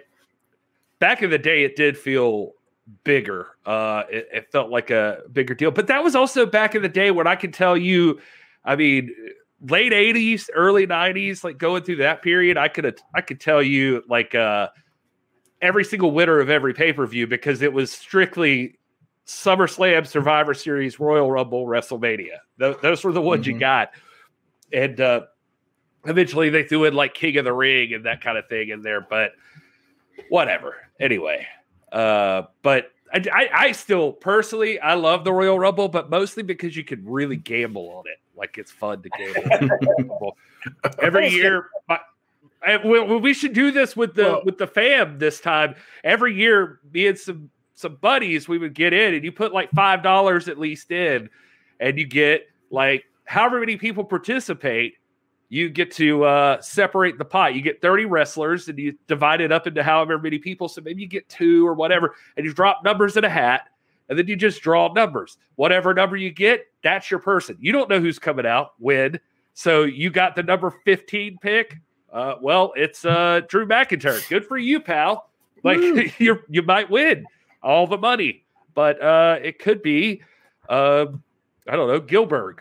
back 0.99 1.23
in 1.23 1.31
the 1.31 1.39
day, 1.39 1.65
it 1.65 1.77
did 1.77 1.97
feel 1.97 2.53
bigger. 3.05 3.49
Uh, 3.67 4.05
it, 4.11 4.29
it 4.33 4.53
felt 4.53 4.71
like 4.71 4.91
a 4.91 5.21
bigger 5.33 5.55
deal. 5.55 5.71
But 5.71 5.87
that 5.89 6.03
was 6.03 6.15
also 6.15 6.47
back 6.47 6.75
in 6.75 6.83
the 6.83 6.89
day 6.89 7.11
when 7.11 7.27
I 7.27 7.37
could 7.37 7.53
tell 7.53 7.77
you, 7.77 8.21
I 8.65 8.77
mean, 8.77 9.15
late 9.69 9.93
'80s, 9.93 10.49
early 10.55 10.87
'90s, 10.87 11.45
like 11.45 11.59
going 11.59 11.83
through 11.83 11.97
that 11.97 12.23
period, 12.23 12.57
I 12.57 12.69
could 12.69 12.99
I 13.15 13.21
could 13.21 13.41
tell 13.41 13.63
you 13.63 14.03
like 14.09 14.35
uh, 14.35 14.69
every 15.61 15.85
single 15.85 16.11
winner 16.11 16.41
of 16.41 16.51
every 16.51 16.75
pay 16.75 16.93
per 16.93 17.07
view 17.07 17.27
because 17.27 17.63
it 17.63 17.73
was 17.73 17.91
strictly 17.93 18.79
SummerSlam, 19.27 20.07
Survivor 20.07 20.55
Series, 20.55 20.99
Royal 20.99 21.31
Rumble, 21.31 21.67
WrestleMania. 21.67 22.39
Th- 22.59 22.77
those 22.81 23.05
were 23.05 23.13
the 23.13 23.21
ones 23.21 23.47
you 23.47 23.55
Mhm. 23.55 23.61
got, 23.61 23.91
and 24.73 24.99
uh, 25.01 25.21
eventually 26.07 26.49
they 26.49 26.63
threw 26.63 26.85
in 26.85 26.95
like 26.95 27.13
King 27.13 27.37
of 27.37 27.45
the 27.45 27.53
Ring 27.53 27.93
and 27.93 28.07
that 28.07 28.23
kind 28.23 28.39
of 28.39 28.49
thing 28.49 28.71
in 28.71 28.81
there. 28.83 29.03
But 29.03 29.33
whatever. 30.31 30.77
Anyway, 31.01 31.47
uh, 31.93 32.43
but 32.63 32.91
I, 33.13 33.23
I, 33.33 33.49
I 33.53 33.73
still 33.73 34.13
personally 34.13 34.79
I 34.81 34.95
love 34.95 35.25
the 35.25 35.33
Royal 35.33 35.59
Rumble, 35.59 35.89
but 35.89 36.11
mostly 36.11 36.43
because 36.43 36.77
you 36.77 36.85
can 36.85 37.05
really 37.07 37.37
gamble 37.37 37.89
on 37.91 38.05
it. 38.07 38.19
Like 38.37 38.59
it's 38.59 38.71
fun 38.71 39.03
to 39.03 39.09
gamble. 39.11 39.53
on 39.53 39.61
the 39.61 39.79
Royal 39.81 39.95
Rumble. 39.99 40.37
Every 41.01 41.29
year, 41.29 41.67
my, 41.89 41.99
I, 42.67 42.77
we, 42.85 43.01
we 43.19 43.35
should 43.35 43.53
do 43.53 43.71
this 43.71 43.97
with 43.97 44.15
the 44.15 44.25
Well- 44.25 44.43
with 44.45 44.59
the 44.59 44.67
fam 44.67 45.19
this 45.19 45.41
time. 45.41 45.75
Every 46.05 46.35
year, 46.35 46.81
me 46.93 47.07
and 47.07 47.19
some 47.19 47.51
some 47.75 47.95
buddies, 48.01 48.49
we 48.49 48.59
would 48.59 48.75
get 48.75 48.93
in, 48.93 49.15
and 49.15 49.25
you 49.25 49.31
put 49.31 49.53
like 49.53 49.71
five 49.71 50.03
dollars 50.03 50.49
at 50.49 50.59
least 50.59 50.91
in, 50.91 51.31
and 51.79 51.97
you 51.99 52.07
get 52.07 52.49
like 52.71 53.05
however 53.25 53.61
many 53.61 53.77
people 53.77 54.05
participate. 54.05 54.95
You 55.51 55.71
get 55.71 55.91
to 55.93 56.25
uh, 56.25 56.61
separate 56.61 57.17
the 57.17 57.25
pot. 57.25 57.55
You 57.55 57.63
get 57.63 57.81
30 57.81 58.05
wrestlers 58.05 58.69
and 58.69 58.79
you 58.79 58.95
divide 59.07 59.41
it 59.41 59.51
up 59.51 59.67
into 59.67 59.83
however 59.83 60.19
many 60.19 60.39
people. 60.39 60.69
So 60.69 60.83
maybe 60.83 61.03
you 61.03 61.09
get 61.09 61.29
two 61.29 61.67
or 61.67 61.73
whatever, 61.73 62.15
and 62.37 62.45
you 62.45 62.53
drop 62.53 62.85
numbers 62.85 63.17
in 63.17 63.25
a 63.25 63.31
hat, 63.31 63.69
and 64.09 64.19
then 64.19 64.27
you 64.27 64.37
just 64.37 64.61
draw 64.61 64.93
numbers. 64.93 65.39
Whatever 65.57 65.95
number 65.95 66.17
you 66.17 66.31
get, 66.31 66.67
that's 66.83 67.11
your 67.11 67.21
person. 67.21 67.57
You 67.61 67.73
don't 67.73 67.89
know 67.89 68.01
who's 68.01 68.19
coming 68.19 68.47
out 68.47 68.73
when. 68.79 69.19
So 69.55 69.85
you 69.85 70.11
got 70.11 70.37
the 70.37 70.43
number 70.43 70.71
15 70.85 71.39
pick. 71.41 71.77
Uh, 72.13 72.35
well, 72.41 72.73
it's 72.77 73.05
uh, 73.05 73.41
Drew 73.49 73.67
McIntyre. 73.67 74.27
Good 74.29 74.47
for 74.47 74.59
you, 74.59 74.81
pal. 74.81 75.25
Like 75.65 75.81
you 76.21 76.39
you 76.49 76.63
might 76.63 76.89
win 76.89 77.27
all 77.65 77.89
the 77.89 77.99
money, 77.99 78.45
but 78.75 79.03
uh, 79.03 79.41
it 79.43 79.59
could 79.59 79.83
be, 79.83 80.23
uh, 80.69 81.07
I 81.69 81.75
don't 81.75 81.89
know, 81.89 81.99
Gilbert, 81.99 82.61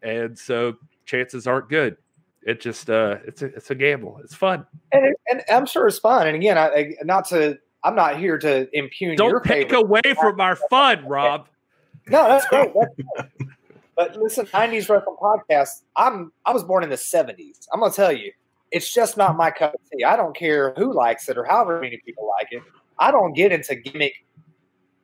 and 0.00 0.38
so 0.38 0.76
chances 1.04 1.48
aren't 1.48 1.68
good. 1.68 1.96
It 2.42 2.60
just 2.60 2.88
uh, 2.88 3.16
it's 3.26 3.42
a 3.42 3.46
it's 3.46 3.70
a 3.70 3.74
gamble. 3.74 4.18
It's 4.24 4.34
fun. 4.34 4.66
And, 4.92 5.04
it, 5.04 5.16
and 5.30 5.42
I'm 5.50 5.66
sure 5.66 5.86
it's 5.86 5.98
fun. 5.98 6.26
And 6.26 6.36
again, 6.36 6.56
I, 6.56 6.68
I 6.68 6.94
not 7.02 7.26
to 7.28 7.58
I'm 7.84 7.94
not 7.94 8.18
here 8.18 8.38
to 8.38 8.68
impugn 8.72 9.08
your 9.08 9.16
Don't 9.16 9.44
take 9.44 9.72
away 9.72 10.02
from 10.20 10.40
our 10.40 10.56
fun, 10.56 11.06
Rob. 11.06 11.48
No, 12.08 12.28
that's 12.28 12.46
great. 12.46 12.72
That's 12.74 13.32
great. 13.36 13.50
But 13.96 14.16
listen, 14.16 14.46
90s 14.46 14.88
wrestling 14.88 15.16
podcast. 15.20 15.82
I'm 15.96 16.32
I 16.46 16.52
was 16.52 16.64
born 16.64 16.82
in 16.82 16.88
the 16.88 16.96
70s. 16.96 17.68
I'm 17.72 17.80
gonna 17.80 17.92
tell 17.92 18.12
you, 18.12 18.32
it's 18.70 18.92
just 18.92 19.18
not 19.18 19.36
my 19.36 19.50
cup 19.50 19.74
of 19.74 19.80
tea. 19.92 20.04
I 20.04 20.16
don't 20.16 20.34
care 20.34 20.72
who 20.78 20.94
likes 20.94 21.28
it 21.28 21.36
or 21.36 21.44
however 21.44 21.80
many 21.80 22.00
people 22.04 22.26
like 22.26 22.48
it. 22.50 22.62
I 22.98 23.10
don't 23.10 23.34
get 23.34 23.52
into 23.52 23.74
gimmick 23.74 24.24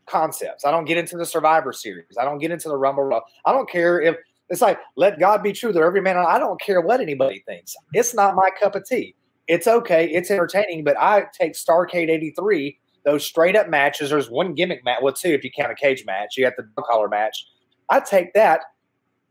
concepts. 0.06 0.64
I 0.64 0.70
don't 0.70 0.86
get 0.86 0.96
into 0.96 1.16
the 1.16 1.26
Survivor 1.26 1.72
Series. 1.72 2.16
I 2.18 2.24
don't 2.24 2.38
get 2.38 2.50
into 2.50 2.68
the 2.68 2.76
Rumble. 2.76 3.20
I 3.44 3.52
don't 3.52 3.68
care 3.68 4.00
if 4.00 4.16
it's 4.48 4.60
like 4.60 4.78
let 4.96 5.18
God 5.18 5.42
be 5.42 5.52
true. 5.52 5.72
They're 5.72 5.86
every 5.86 6.00
man. 6.00 6.16
I 6.16 6.38
don't 6.38 6.60
care 6.60 6.80
what 6.80 7.00
anybody 7.00 7.42
thinks. 7.46 7.74
It's 7.92 8.14
not 8.14 8.34
my 8.34 8.50
cup 8.60 8.74
of 8.74 8.84
tea. 8.86 9.14
It's 9.48 9.66
okay. 9.66 10.08
It's 10.08 10.30
entertaining, 10.30 10.84
but 10.84 10.96
I 10.98 11.26
take 11.38 11.54
Starcade 11.54 12.08
'83. 12.08 12.78
Those 13.04 13.24
straight 13.24 13.54
up 13.54 13.68
matches. 13.68 14.10
There's 14.10 14.30
one 14.30 14.54
gimmick 14.54 14.84
match. 14.84 14.98
Well, 15.02 15.12
two 15.12 15.28
if 15.28 15.44
you 15.44 15.50
count 15.50 15.72
a 15.72 15.74
cage 15.74 16.04
match. 16.06 16.36
You 16.36 16.44
got 16.44 16.54
the 16.56 16.82
collar 16.82 17.08
match. 17.08 17.46
I 17.88 18.00
take 18.00 18.34
that 18.34 18.60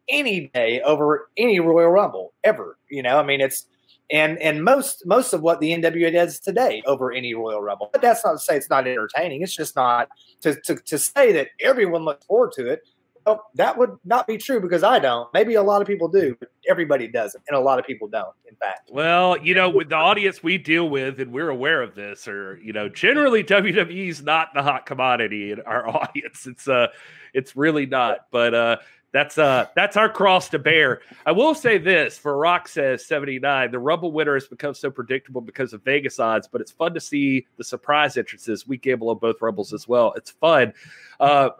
any 0.10 0.48
day 0.54 0.82
over 0.82 1.30
any 1.38 1.60
Royal 1.60 1.90
Rumble 1.90 2.34
ever. 2.44 2.78
You 2.90 3.04
know, 3.04 3.20
I 3.20 3.24
mean, 3.24 3.42
it's 3.42 3.68
and 4.12 4.38
and 4.40 4.64
most 4.64 5.06
most 5.06 5.34
of 5.34 5.42
what 5.42 5.60
the 5.60 5.72
NWA 5.72 6.14
does 6.14 6.40
today 6.40 6.84
over 6.86 7.12
any 7.12 7.34
Royal 7.34 7.62
Rumble. 7.62 7.90
But 7.92 8.02
that's 8.02 8.24
not 8.24 8.34
to 8.34 8.40
say 8.40 8.56
it's 8.56 8.70
not 8.70 8.88
entertaining. 8.88 9.42
It's 9.42 9.56
just 9.56 9.76
not 9.76 10.10
to 10.42 10.60
to, 10.62 10.76
to 10.76 10.98
say 10.98 11.32
that 11.34 11.50
everyone 11.62 12.04
looks 12.04 12.26
forward 12.26 12.52
to 12.54 12.68
it. 12.70 12.82
Well, 13.26 13.48
that 13.56 13.78
would 13.78 13.98
not 14.06 14.28
be 14.28 14.38
true 14.38 14.60
because 14.60 14.84
I 14.84 15.00
don't. 15.00 15.34
Maybe 15.34 15.56
a 15.56 15.64
lot 15.64 15.82
of 15.82 15.88
people 15.88 16.08
do, 16.08 16.36
but 16.40 16.50
everybody 16.70 17.08
doesn't, 17.08 17.44
and 17.48 17.58
a 17.58 17.60
lot 17.60 17.80
of 17.80 17.86
people 17.86 18.08
don't. 18.08 18.36
In 18.48 18.56
fact, 18.56 18.92
well, 18.92 19.36
you 19.38 19.56
know, 19.56 19.70
with 19.70 19.90
the 19.90 19.96
audience 19.96 20.44
we 20.44 20.58
deal 20.58 20.88
with, 20.88 21.20
and 21.20 21.32
we're 21.32 21.50
aware 21.50 21.82
of 21.82 21.96
this, 21.96 22.28
or 22.28 22.60
you 22.64 22.72
know, 22.72 22.88
generally 22.88 23.44
WWE 23.44 24.10
is 24.10 24.22
not 24.22 24.50
the 24.54 24.62
hot 24.62 24.86
commodity 24.86 25.52
in 25.52 25.62
our 25.62 25.88
audience. 26.04 26.46
It's 26.46 26.68
uh, 26.68 26.88
it's 27.34 27.56
really 27.56 27.88
not. 27.88 28.28
But 28.32 28.54
uh, 28.54 28.78
that's 29.16 29.38
uh 29.38 29.68
that's 29.78 29.96
our 29.96 30.10
cross 30.10 30.50
to 30.50 30.60
bear. 30.60 31.02
I 31.26 31.32
will 31.32 31.56
say 31.56 31.78
this 31.78 32.18
for 32.18 32.38
Rock 32.38 32.68
says 32.68 33.06
79, 33.06 33.72
the 33.72 33.80
Rumble 33.80 34.12
winner 34.12 34.34
has 34.34 34.46
become 34.46 34.74
so 34.74 34.92
predictable 34.92 35.40
because 35.40 35.72
of 35.72 35.82
Vegas 35.84 36.20
odds, 36.20 36.50
but 36.50 36.60
it's 36.60 36.72
fun 36.72 36.94
to 36.94 37.00
see 37.00 37.48
the 37.58 37.64
surprise 37.64 38.18
entrances. 38.18 38.68
We 38.68 38.76
gamble 38.76 39.10
on 39.10 39.18
both 39.18 39.42
Rumbles 39.42 39.72
as 39.72 39.88
well. 39.88 40.12
It's 40.18 40.32
fun. 40.32 40.74
Uh 41.20 41.52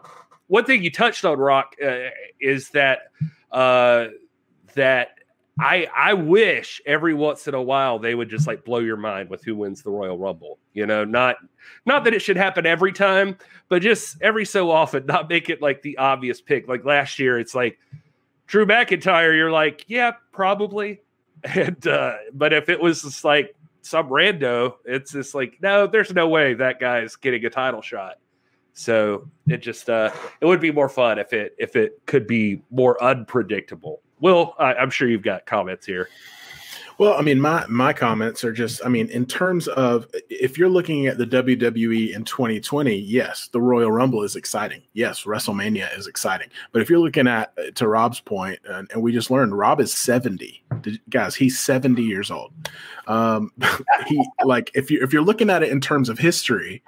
one 0.48 0.64
thing 0.64 0.82
you 0.82 0.90
touched 0.90 1.24
on, 1.24 1.38
Rock, 1.38 1.74
uh, 1.84 2.10
is 2.40 2.70
that 2.70 3.10
uh 3.50 4.06
that 4.74 5.16
I 5.58 5.88
I 5.94 6.12
wish 6.12 6.82
every 6.84 7.14
once 7.14 7.48
in 7.48 7.54
a 7.54 7.62
while 7.62 7.98
they 7.98 8.14
would 8.14 8.28
just 8.28 8.46
like 8.46 8.64
blow 8.64 8.78
your 8.78 8.96
mind 8.96 9.30
with 9.30 9.42
who 9.42 9.56
wins 9.56 9.82
the 9.82 9.90
Royal 9.90 10.18
Rumble. 10.18 10.58
You 10.74 10.86
know, 10.86 11.04
not 11.04 11.36
not 11.86 12.04
that 12.04 12.14
it 12.14 12.20
should 12.20 12.36
happen 12.36 12.66
every 12.66 12.92
time, 12.92 13.38
but 13.68 13.80
just 13.80 14.20
every 14.20 14.44
so 14.44 14.70
often, 14.70 15.06
not 15.06 15.30
make 15.30 15.48
it 15.48 15.62
like 15.62 15.82
the 15.82 15.96
obvious 15.98 16.40
pick. 16.40 16.68
Like 16.68 16.84
last 16.84 17.18
year, 17.18 17.38
it's 17.38 17.54
like 17.54 17.78
Drew 18.46 18.66
McIntyre. 18.66 19.34
You're 19.34 19.50
like, 19.50 19.84
yeah, 19.88 20.12
probably. 20.32 21.00
And 21.54 21.86
uh, 21.86 22.16
but 22.32 22.52
if 22.52 22.68
it 22.68 22.80
was 22.80 23.02
just 23.02 23.22
like 23.22 23.54
some 23.82 24.08
rando, 24.08 24.76
it's 24.84 25.12
just 25.12 25.34
like, 25.34 25.58
no, 25.60 25.86
there's 25.86 26.12
no 26.12 26.28
way 26.28 26.54
that 26.54 26.80
guy's 26.80 27.14
getting 27.14 27.44
a 27.44 27.50
title 27.50 27.82
shot. 27.82 28.16
So 28.76 29.26
it 29.48 29.58
just 29.58 29.88
uh, 29.88 30.12
it 30.40 30.44
would 30.44 30.60
be 30.60 30.70
more 30.70 30.90
fun 30.90 31.18
if 31.18 31.32
it 31.32 31.56
if 31.58 31.76
it 31.76 31.98
could 32.04 32.26
be 32.26 32.62
more 32.70 33.02
unpredictable. 33.02 34.02
Will, 34.20 34.54
I, 34.58 34.74
I'm 34.74 34.90
sure 34.90 35.08
you've 35.08 35.22
got 35.22 35.46
comments 35.46 35.86
here. 35.86 36.08
Well, 36.98 37.14
I 37.14 37.22
mean, 37.22 37.40
my 37.40 37.64
my 37.68 37.94
comments 37.94 38.44
are 38.44 38.52
just, 38.52 38.84
I 38.84 38.88
mean, 38.88 39.08
in 39.08 39.24
terms 39.24 39.66
of 39.68 40.06
if 40.28 40.58
you're 40.58 40.68
looking 40.68 41.06
at 41.06 41.16
the 41.16 41.26
WWE 41.26 42.14
in 42.14 42.24
2020, 42.24 42.94
yes, 42.94 43.48
the 43.48 43.60
Royal 43.60 43.90
Rumble 43.90 44.22
is 44.22 44.36
exciting. 44.36 44.82
Yes, 44.92 45.24
WrestleMania 45.24 45.96
is 45.98 46.06
exciting. 46.06 46.48
But 46.72 46.82
if 46.82 46.90
you're 46.90 46.98
looking 46.98 47.26
at 47.26 47.52
uh, 47.58 47.70
to 47.74 47.88
Rob's 47.88 48.20
point, 48.20 48.60
and, 48.66 48.90
and 48.92 49.02
we 49.02 49.12
just 49.12 49.30
learned 49.30 49.56
Rob 49.56 49.80
is 49.80 49.92
70, 49.92 50.64
Did, 50.82 51.00
guys, 51.10 51.34
he's 51.34 51.58
70 51.58 52.02
years 52.02 52.30
old. 52.30 52.52
Um, 53.06 53.52
he 54.06 54.22
like 54.44 54.70
if 54.74 54.90
you 54.90 55.02
if 55.02 55.14
you're 55.14 55.22
looking 55.22 55.50
at 55.50 55.62
it 55.62 55.70
in 55.70 55.80
terms 55.80 56.10
of 56.10 56.18
history, 56.18 56.82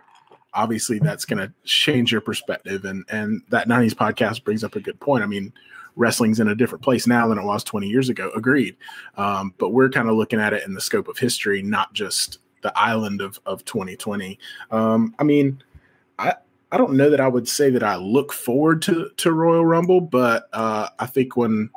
obviously 0.58 0.98
that's 0.98 1.24
going 1.24 1.38
to 1.38 1.52
change 1.64 2.10
your 2.10 2.20
perspective. 2.20 2.84
And 2.84 3.04
and 3.08 3.42
that 3.50 3.68
90s 3.68 3.94
podcast 3.94 4.44
brings 4.44 4.64
up 4.64 4.76
a 4.76 4.80
good 4.80 4.98
point. 5.00 5.22
I 5.22 5.26
mean 5.26 5.52
wrestling's 5.96 6.38
in 6.38 6.48
a 6.48 6.54
different 6.54 6.82
place 6.82 7.06
now 7.06 7.26
than 7.26 7.38
it 7.38 7.44
was 7.44 7.64
20 7.64 7.88
years 7.88 8.08
ago. 8.08 8.30
Agreed. 8.36 8.76
Um, 9.16 9.52
but 9.58 9.70
we're 9.70 9.90
kind 9.90 10.08
of 10.08 10.16
looking 10.16 10.40
at 10.40 10.52
it 10.52 10.64
in 10.64 10.74
the 10.74 10.80
scope 10.80 11.08
of 11.08 11.18
history, 11.18 11.60
not 11.60 11.92
just 11.92 12.38
the 12.62 12.72
island 12.78 13.20
of, 13.20 13.40
of 13.46 13.64
2020. 13.64 14.38
Um, 14.70 15.12
I 15.18 15.24
mean, 15.24 15.60
I, 16.18 16.34
I 16.70 16.76
don't 16.76 16.96
know 16.96 17.10
that 17.10 17.20
I 17.20 17.26
would 17.26 17.48
say 17.48 17.70
that 17.70 17.82
I 17.82 17.96
look 17.96 18.32
forward 18.32 18.80
to, 18.82 19.10
to 19.16 19.32
Royal 19.32 19.66
Rumble, 19.66 20.00
but 20.00 20.48
uh, 20.52 20.88
I 21.00 21.06
think 21.06 21.36
when 21.36 21.68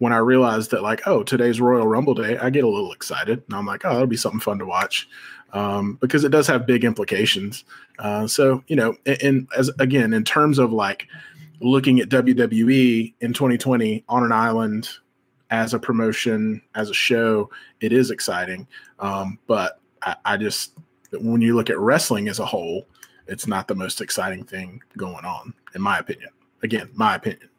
when 0.00 0.14
I 0.14 0.16
realized 0.16 0.70
that 0.70 0.82
like, 0.82 1.02
oh, 1.06 1.22
today's 1.22 1.60
Royal 1.60 1.86
Rumble 1.86 2.14
day, 2.14 2.38
I 2.38 2.48
get 2.48 2.64
a 2.64 2.68
little 2.68 2.90
excited. 2.90 3.42
And 3.46 3.54
I'm 3.54 3.66
like, 3.66 3.84
oh, 3.84 3.90
that'll 3.90 4.06
be 4.06 4.16
something 4.16 4.40
fun 4.40 4.58
to 4.58 4.64
watch. 4.64 5.06
Um, 5.52 5.98
because 6.00 6.24
it 6.24 6.30
does 6.30 6.46
have 6.46 6.66
big 6.66 6.84
implications. 6.84 7.64
Uh, 7.98 8.26
so, 8.26 8.64
you 8.66 8.76
know, 8.76 8.96
and, 9.04 9.22
and 9.22 9.48
as 9.56 9.68
again, 9.78 10.14
in 10.14 10.24
terms 10.24 10.58
of 10.58 10.72
like 10.72 11.06
looking 11.60 12.00
at 12.00 12.08
WWE 12.08 13.12
in 13.20 13.32
2020 13.34 14.02
on 14.08 14.24
an 14.24 14.32
island 14.32 14.88
as 15.50 15.74
a 15.74 15.78
promotion, 15.78 16.62
as 16.74 16.88
a 16.88 16.94
show, 16.94 17.50
it 17.80 17.92
is 17.92 18.10
exciting. 18.10 18.66
Um, 19.00 19.38
but 19.46 19.80
I, 20.00 20.16
I, 20.24 20.36
just, 20.38 20.78
when 21.12 21.42
you 21.42 21.54
look 21.56 21.68
at 21.68 21.78
wrestling 21.78 22.28
as 22.28 22.38
a 22.38 22.46
whole, 22.46 22.86
it's 23.26 23.46
not 23.46 23.68
the 23.68 23.74
most 23.74 24.00
exciting 24.00 24.44
thing 24.44 24.80
going 24.96 25.26
on, 25.26 25.52
in 25.74 25.82
my 25.82 25.98
opinion. 25.98 26.30
Again, 26.62 26.88
my 26.94 27.16
opinion. 27.16 27.50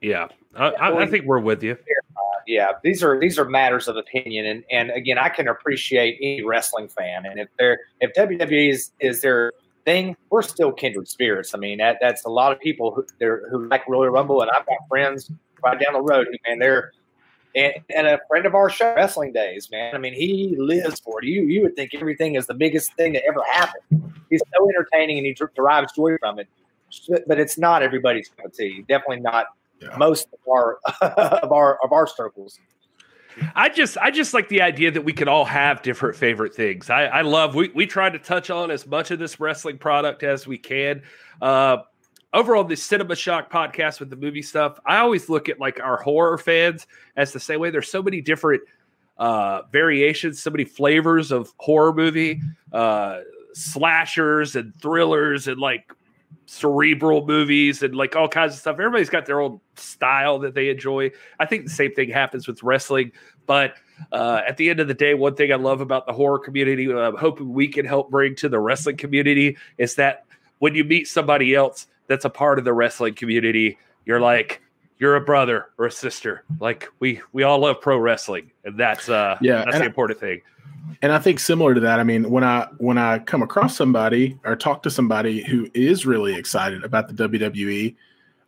Yeah, 0.00 0.28
I, 0.56 0.72
I 0.80 1.06
think 1.06 1.26
we're 1.26 1.38
with 1.38 1.62
you. 1.62 1.76
Yeah, 2.46 2.72
these 2.82 3.02
are 3.02 3.20
these 3.20 3.38
are 3.38 3.44
matters 3.44 3.86
of 3.86 3.96
opinion, 3.96 4.46
and 4.46 4.64
and 4.70 4.90
again, 4.90 5.18
I 5.18 5.28
can 5.28 5.48
appreciate 5.48 6.18
any 6.20 6.42
wrestling 6.42 6.88
fan, 6.88 7.26
and 7.26 7.38
if 7.38 7.48
they're 7.58 7.78
if 8.00 8.12
WWE 8.14 8.70
is 8.70 8.90
is 8.98 9.20
their 9.22 9.52
thing, 9.84 10.16
we're 10.30 10.42
still 10.42 10.72
kindred 10.72 11.06
spirits. 11.08 11.54
I 11.54 11.58
mean, 11.58 11.78
that 11.78 11.98
that's 12.00 12.24
a 12.24 12.28
lot 12.28 12.52
of 12.52 12.58
people 12.60 12.92
who 12.92 13.06
who 13.50 13.68
like 13.68 13.86
Royal 13.88 14.10
Rumble, 14.10 14.42
and 14.42 14.50
I've 14.50 14.66
got 14.66 14.78
friends 14.88 15.30
right 15.62 15.78
down 15.78 15.92
the 15.92 16.00
road, 16.00 16.26
man. 16.46 16.58
They're 16.58 16.92
and, 17.54 17.74
and, 17.94 18.06
a 18.06 18.20
friend 18.28 18.46
of 18.46 18.54
our 18.54 18.70
show, 18.70 18.94
Wrestling 18.94 19.32
Days, 19.32 19.70
man. 19.72 19.94
I 19.94 19.98
mean, 19.98 20.14
he 20.14 20.54
lives 20.56 21.00
for 21.00 21.22
it. 21.22 21.26
You 21.26 21.42
you 21.42 21.62
would 21.62 21.76
think 21.76 21.94
everything 21.94 22.36
is 22.36 22.46
the 22.46 22.54
biggest 22.54 22.94
thing 22.94 23.12
that 23.14 23.24
ever 23.26 23.42
happened. 23.50 24.12
He's 24.28 24.42
so 24.54 24.68
entertaining, 24.68 25.18
and 25.18 25.26
he 25.26 25.36
derives 25.54 25.92
joy 25.92 26.16
from 26.18 26.38
it. 26.38 26.48
But 27.26 27.38
it's 27.38 27.58
not 27.58 27.82
everybody's 27.82 28.28
cup 28.28 28.46
of 28.46 28.56
tea. 28.56 28.84
Definitely 28.88 29.20
not 29.20 29.46
yeah. 29.80 29.96
most 29.96 30.28
of 30.32 30.38
our 30.50 30.78
of 31.42 31.52
our 31.52 31.78
of 31.82 31.92
our 31.92 32.06
circles. 32.06 32.58
I 33.54 33.68
just 33.68 33.96
I 33.98 34.10
just 34.10 34.34
like 34.34 34.48
the 34.48 34.62
idea 34.62 34.90
that 34.90 35.02
we 35.02 35.12
could 35.12 35.28
all 35.28 35.44
have 35.44 35.82
different 35.82 36.16
favorite 36.16 36.54
things. 36.54 36.90
I, 36.90 37.04
I 37.04 37.22
love 37.22 37.54
we 37.54 37.68
we 37.74 37.86
try 37.86 38.10
to 38.10 38.18
touch 38.18 38.50
on 38.50 38.70
as 38.70 38.86
much 38.86 39.10
of 39.10 39.18
this 39.18 39.40
wrestling 39.40 39.78
product 39.78 40.22
as 40.22 40.46
we 40.46 40.58
can. 40.58 41.02
Uh 41.40 41.78
over 42.32 42.54
on 42.54 42.68
the 42.68 42.76
Cinema 42.76 43.16
Shock 43.16 43.50
podcast 43.50 43.98
with 43.98 44.08
the 44.08 44.16
movie 44.16 44.42
stuff, 44.42 44.78
I 44.86 44.98
always 44.98 45.28
look 45.28 45.48
at 45.48 45.58
like 45.58 45.80
our 45.80 45.96
horror 45.96 46.38
fans 46.38 46.86
as 47.16 47.32
the 47.32 47.40
same 47.40 47.58
way. 47.58 47.70
There's 47.70 47.90
so 47.90 48.02
many 48.02 48.20
different 48.20 48.62
uh 49.16 49.62
variations, 49.72 50.42
so 50.42 50.50
many 50.50 50.64
flavors 50.64 51.32
of 51.32 51.52
horror 51.58 51.94
movie, 51.94 52.40
uh 52.72 53.20
slashers 53.52 54.56
and 54.56 54.74
thrillers 54.80 55.48
and 55.48 55.60
like 55.60 55.92
cerebral 56.46 57.26
movies 57.26 57.82
and 57.82 57.94
like 57.94 58.16
all 58.16 58.28
kinds 58.28 58.54
of 58.54 58.60
stuff. 58.60 58.74
Everybody's 58.74 59.10
got 59.10 59.26
their 59.26 59.40
own 59.40 59.60
style 59.76 60.38
that 60.40 60.54
they 60.54 60.68
enjoy. 60.68 61.10
I 61.38 61.46
think 61.46 61.64
the 61.64 61.70
same 61.70 61.92
thing 61.92 62.10
happens 62.10 62.48
with 62.48 62.62
wrestling. 62.62 63.12
But 63.46 63.74
uh, 64.12 64.42
at 64.46 64.56
the 64.56 64.68
end 64.68 64.80
of 64.80 64.88
the 64.88 64.94
day, 64.94 65.14
one 65.14 65.34
thing 65.34 65.52
I 65.52 65.56
love 65.56 65.80
about 65.80 66.06
the 66.06 66.12
horror 66.12 66.38
community, 66.38 66.90
I'm 66.92 67.16
hoping 67.16 67.52
we 67.52 67.68
can 67.68 67.86
help 67.86 68.10
bring 68.10 68.34
to 68.36 68.48
the 68.48 68.58
wrestling 68.58 68.96
community, 68.96 69.56
is 69.78 69.94
that 69.94 70.24
when 70.58 70.74
you 70.74 70.84
meet 70.84 71.06
somebody 71.06 71.54
else 71.54 71.86
that's 72.06 72.24
a 72.24 72.30
part 72.30 72.58
of 72.58 72.64
the 72.64 72.72
wrestling 72.72 73.14
community, 73.14 73.78
you're 74.04 74.20
like, 74.20 74.60
you're 75.00 75.16
a 75.16 75.20
brother 75.20 75.70
or 75.78 75.86
a 75.86 75.90
sister. 75.90 76.44
Like 76.60 76.88
we 77.00 77.20
we 77.32 77.42
all 77.42 77.58
love 77.58 77.80
pro 77.80 77.98
wrestling, 77.98 78.52
and 78.64 78.78
that's 78.78 79.08
uh 79.08 79.36
yeah, 79.40 79.64
that's 79.64 79.78
the 79.78 79.84
I, 79.84 79.86
important 79.86 80.20
thing 80.20 80.42
and 81.02 81.12
I 81.12 81.18
think 81.18 81.40
similar 81.40 81.74
to 81.74 81.80
that, 81.80 81.98
I 81.98 82.04
mean, 82.04 82.30
when 82.30 82.44
I 82.44 82.68
when 82.78 82.98
I 82.98 83.18
come 83.20 83.42
across 83.42 83.76
somebody 83.76 84.38
or 84.44 84.56
talk 84.56 84.82
to 84.82 84.90
somebody 84.90 85.42
who 85.42 85.68
is 85.74 86.06
really 86.06 86.34
excited 86.34 86.84
about 86.84 87.08
the 87.08 87.28
WWE, 87.28 87.94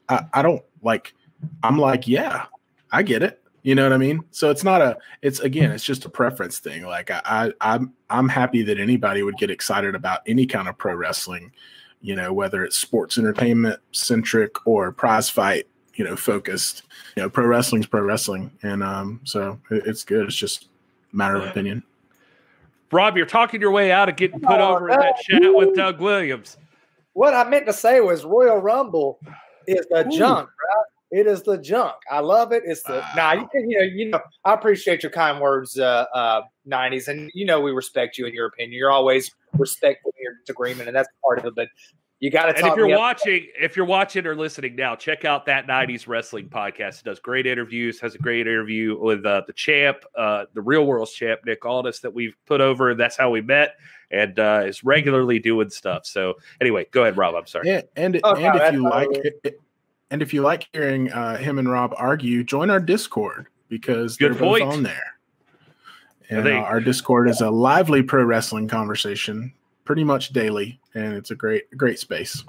I, 0.08 0.24
I 0.32 0.42
don't 0.42 0.62
like. 0.82 1.14
I'm 1.62 1.78
like, 1.78 2.06
yeah, 2.06 2.46
I 2.90 3.02
get 3.02 3.22
it. 3.22 3.42
You 3.62 3.74
know 3.74 3.84
what 3.84 3.92
I 3.92 3.96
mean? 3.96 4.22
So 4.30 4.50
it's 4.50 4.64
not 4.64 4.82
a. 4.82 4.98
It's 5.22 5.40
again, 5.40 5.70
it's 5.70 5.84
just 5.84 6.04
a 6.04 6.08
preference 6.08 6.58
thing. 6.58 6.82
Like 6.84 7.10
I, 7.10 7.22
I 7.24 7.52
I'm 7.60 7.92
I'm 8.10 8.28
happy 8.28 8.62
that 8.64 8.78
anybody 8.78 9.22
would 9.22 9.38
get 9.38 9.50
excited 9.50 9.94
about 9.94 10.20
any 10.26 10.46
kind 10.46 10.68
of 10.68 10.76
pro 10.76 10.94
wrestling. 10.94 11.52
You 12.00 12.16
know, 12.16 12.32
whether 12.32 12.64
it's 12.64 12.76
sports 12.76 13.16
entertainment 13.16 13.80
centric 13.92 14.66
or 14.66 14.90
prize 14.90 15.30
fight, 15.30 15.68
you 15.94 16.04
know, 16.04 16.16
focused. 16.16 16.82
You 17.16 17.22
know, 17.22 17.30
pro 17.30 17.46
wrestling's 17.46 17.86
pro 17.86 18.02
wrestling, 18.02 18.50
and 18.62 18.82
um, 18.82 19.20
so 19.24 19.60
it, 19.70 19.86
it's 19.86 20.04
good. 20.04 20.26
It's 20.26 20.36
just 20.36 20.68
a 21.12 21.16
matter 21.16 21.36
of 21.36 21.44
opinion. 21.44 21.82
Rob, 22.90 23.16
you're 23.16 23.26
talking 23.26 23.60
your 23.60 23.70
way 23.70 23.90
out 23.90 24.08
of 24.08 24.16
getting 24.16 24.40
put 24.40 24.60
oh, 24.60 24.76
over 24.76 24.90
in 24.90 25.00
that 25.00 25.16
chat 25.20 25.54
with 25.54 25.74
Doug 25.74 26.00
Williams. 26.00 26.58
What 27.14 27.34
I 27.34 27.48
meant 27.48 27.66
to 27.66 27.72
say 27.72 28.00
was 28.00 28.24
Royal 28.24 28.58
Rumble 28.58 29.18
is 29.66 29.86
the 29.90 30.06
Ooh. 30.06 30.10
junk, 30.10 30.48
right? 30.48 30.84
It 31.10 31.26
is 31.26 31.42
the 31.42 31.58
junk. 31.58 31.94
I 32.10 32.20
love 32.20 32.52
it. 32.52 32.62
It's 32.64 32.82
the 32.82 32.94
wow. 32.94 33.12
nah. 33.14 33.32
You, 33.32 33.48
can, 33.52 33.70
you 33.70 33.78
know, 33.78 33.84
you 33.84 34.08
know. 34.08 34.20
I 34.44 34.54
appreciate 34.54 35.02
your 35.02 35.12
kind 35.12 35.40
words, 35.40 35.78
uh, 35.78 36.06
uh, 36.14 36.42
'90s, 36.66 37.08
and 37.08 37.30
you 37.34 37.44
know 37.44 37.60
we 37.60 37.70
respect 37.70 38.16
you 38.16 38.24
and 38.24 38.34
your 38.34 38.46
opinion. 38.46 38.78
You're 38.78 38.90
always 38.90 39.30
respectful 39.58 40.12
in 40.18 40.22
your 40.22 40.34
disagreement, 40.40 40.88
and 40.88 40.96
that's 40.96 41.08
part 41.22 41.40
of 41.40 41.46
it. 41.46 41.54
But 41.54 41.68
You 42.22 42.30
got 42.30 42.44
to 42.46 42.56
And 42.56 42.68
if 42.68 42.76
you're 42.76 42.86
me 42.86 42.92
up- 42.92 43.00
watching, 43.00 43.48
if 43.60 43.76
you're 43.76 43.84
watching 43.84 44.28
or 44.28 44.36
listening 44.36 44.76
now, 44.76 44.94
check 44.94 45.24
out 45.24 45.44
that 45.46 45.66
'90s 45.66 46.06
wrestling 46.06 46.48
podcast. 46.48 47.00
It 47.00 47.04
does 47.04 47.18
great 47.18 47.48
interviews. 47.48 47.98
Has 47.98 48.14
a 48.14 48.18
great 48.18 48.46
interview 48.46 48.96
with 48.96 49.26
uh, 49.26 49.42
the 49.48 49.52
champ, 49.52 50.04
uh, 50.16 50.44
the 50.54 50.62
real 50.62 50.86
world's 50.86 51.12
champ, 51.12 51.40
Nick 51.44 51.66
Aldis, 51.66 51.98
that 51.98 52.14
we've 52.14 52.36
put 52.46 52.60
over. 52.60 52.94
That's 52.94 53.16
how 53.16 53.30
we 53.30 53.40
met, 53.40 53.74
and 54.12 54.38
uh, 54.38 54.62
is 54.64 54.84
regularly 54.84 55.40
doing 55.40 55.68
stuff. 55.68 56.06
So 56.06 56.34
anyway, 56.60 56.86
go 56.92 57.02
ahead, 57.02 57.16
Rob. 57.16 57.34
I'm 57.34 57.48
sorry. 57.48 57.68
And 57.68 57.84
and, 57.96 58.20
Oh, 58.22 58.34
and 58.36 58.42
no, 58.44 58.54
if 58.66 58.72
you 58.72 58.82
like 58.84 59.08
it, 59.12 59.60
and 60.12 60.22
if 60.22 60.32
you 60.32 60.42
like 60.42 60.68
hearing 60.72 61.10
uh, 61.10 61.38
him 61.38 61.58
and 61.58 61.68
Rob 61.68 61.92
argue, 61.96 62.44
join 62.44 62.70
our 62.70 62.78
Discord 62.78 63.48
because 63.68 64.16
Good 64.16 64.34
they're 64.34 64.38
both 64.40 64.62
on 64.62 64.84
there. 64.84 65.16
And 66.30 66.46
uh, 66.46 66.52
our 66.52 66.78
Discord 66.78 67.28
is 67.28 67.40
a 67.40 67.50
lively 67.50 68.00
pro 68.00 68.22
wrestling 68.22 68.68
conversation, 68.68 69.52
pretty 69.92 70.04
much 70.04 70.30
daily, 70.30 70.80
and 70.94 71.12
it's 71.12 71.30
a 71.30 71.34
great 71.34 71.64
great 71.76 71.98
space. 71.98 72.42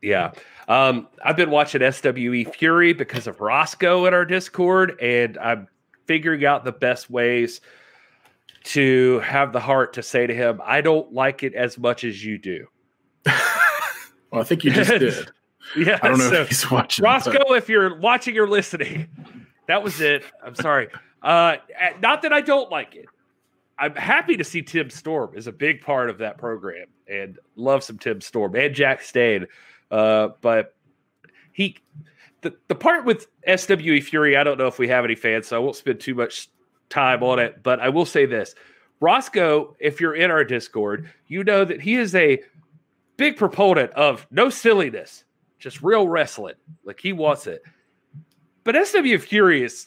Yeah. 0.00 0.30
Um, 0.68 1.08
I've 1.24 1.34
been 1.34 1.50
watching 1.50 1.80
SWE 1.90 2.44
Fury 2.52 2.92
because 2.92 3.26
of 3.26 3.40
Roscoe 3.40 4.06
in 4.06 4.14
our 4.14 4.24
Discord, 4.24 4.96
and 5.02 5.36
I'm 5.38 5.66
figuring 6.06 6.44
out 6.44 6.64
the 6.64 6.70
best 6.70 7.10
ways 7.10 7.60
to 8.62 9.18
have 9.24 9.52
the 9.52 9.58
heart 9.58 9.94
to 9.94 10.04
say 10.04 10.28
to 10.28 10.32
him, 10.32 10.60
I 10.64 10.82
don't 10.82 11.12
like 11.12 11.42
it 11.42 11.52
as 11.56 11.76
much 11.76 12.04
as 12.04 12.24
you 12.24 12.38
do. 12.38 12.68
Well, 14.30 14.42
I 14.42 14.44
think 14.44 14.62
you 14.62 14.70
just 14.70 14.90
did. 15.00 15.28
Yeah. 15.76 15.98
I 16.00 16.06
don't 16.06 16.18
know 16.18 16.30
so- 16.30 16.42
if 16.42 16.48
he's 16.50 16.70
watching. 16.70 17.02
but- 17.02 17.34
if 17.56 17.68
you're 17.68 17.98
watching 17.98 18.38
or 18.38 18.46
listening, 18.46 19.08
that 19.66 19.82
was 19.82 20.00
it. 20.00 20.22
I'm 20.46 20.54
sorry. 20.54 20.86
Uh, 21.20 21.56
not 22.00 22.22
that 22.22 22.32
I 22.32 22.40
don't 22.40 22.70
like 22.70 22.94
it. 22.94 23.06
I'm 23.80 23.94
happy 23.94 24.36
to 24.36 24.44
see 24.44 24.60
Tim 24.60 24.90
Storm 24.90 25.30
is 25.34 25.46
a 25.46 25.52
big 25.52 25.80
part 25.80 26.10
of 26.10 26.18
that 26.18 26.36
program 26.36 26.86
and 27.08 27.38
love 27.56 27.82
some 27.82 27.96
Tim 27.96 28.20
Storm 28.20 28.54
and 28.54 28.74
Jack 28.74 29.00
Stade. 29.00 29.46
Uh, 29.90 30.28
but 30.42 30.76
he, 31.52 31.78
the, 32.42 32.54
the 32.68 32.74
part 32.74 33.06
with 33.06 33.26
SWE 33.46 34.02
Fury, 34.02 34.36
I 34.36 34.44
don't 34.44 34.58
know 34.58 34.66
if 34.66 34.78
we 34.78 34.88
have 34.88 35.04
any 35.04 35.14
fans, 35.14 35.48
so 35.48 35.56
I 35.56 35.60
won't 35.60 35.76
spend 35.76 35.98
too 35.98 36.14
much 36.14 36.50
time 36.90 37.22
on 37.22 37.38
it. 37.38 37.62
But 37.62 37.80
I 37.80 37.88
will 37.88 38.04
say 38.04 38.26
this 38.26 38.54
Roscoe, 39.00 39.74
if 39.80 39.98
you're 39.98 40.14
in 40.14 40.30
our 40.30 40.44
Discord, 40.44 41.10
you 41.26 41.42
know 41.42 41.64
that 41.64 41.80
he 41.80 41.94
is 41.94 42.14
a 42.14 42.42
big 43.16 43.38
proponent 43.38 43.92
of 43.92 44.26
no 44.30 44.50
silliness, 44.50 45.24
just 45.58 45.82
real 45.82 46.06
wrestling. 46.06 46.54
Like 46.84 47.00
he 47.00 47.14
wants 47.14 47.46
it. 47.46 47.62
But 48.62 48.76
SW 48.86 49.16
Fury 49.20 49.64
is 49.64 49.86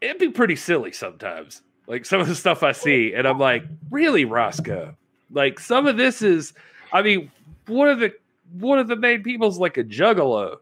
it'd 0.00 0.18
be 0.18 0.30
pretty 0.30 0.56
silly 0.56 0.90
sometimes. 0.90 1.62
Like 1.90 2.06
some 2.06 2.20
of 2.20 2.28
the 2.28 2.36
stuff 2.36 2.62
I 2.62 2.70
see, 2.70 3.14
and 3.14 3.26
I'm 3.26 3.40
like, 3.40 3.64
really, 3.90 4.24
Roscoe? 4.24 4.94
Like 5.32 5.58
some 5.58 5.88
of 5.88 5.96
this 5.96 6.22
is, 6.22 6.52
I 6.92 7.02
mean, 7.02 7.32
one 7.66 7.88
of 7.88 7.98
the 7.98 8.14
one 8.60 8.78
of 8.78 8.86
the 8.86 8.94
main 8.94 9.24
people's 9.24 9.58
like 9.58 9.76
a 9.76 9.82
juggalo, 9.82 10.58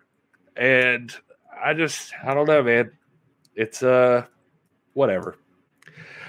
and 0.57 1.14
I 1.62 1.74
just 1.74 2.14
I 2.24 2.33
don't 2.33 2.47
know, 2.47 2.62
man. 2.62 2.93
It's 3.55 3.83
uh 3.83 4.24
whatever. 4.95 5.37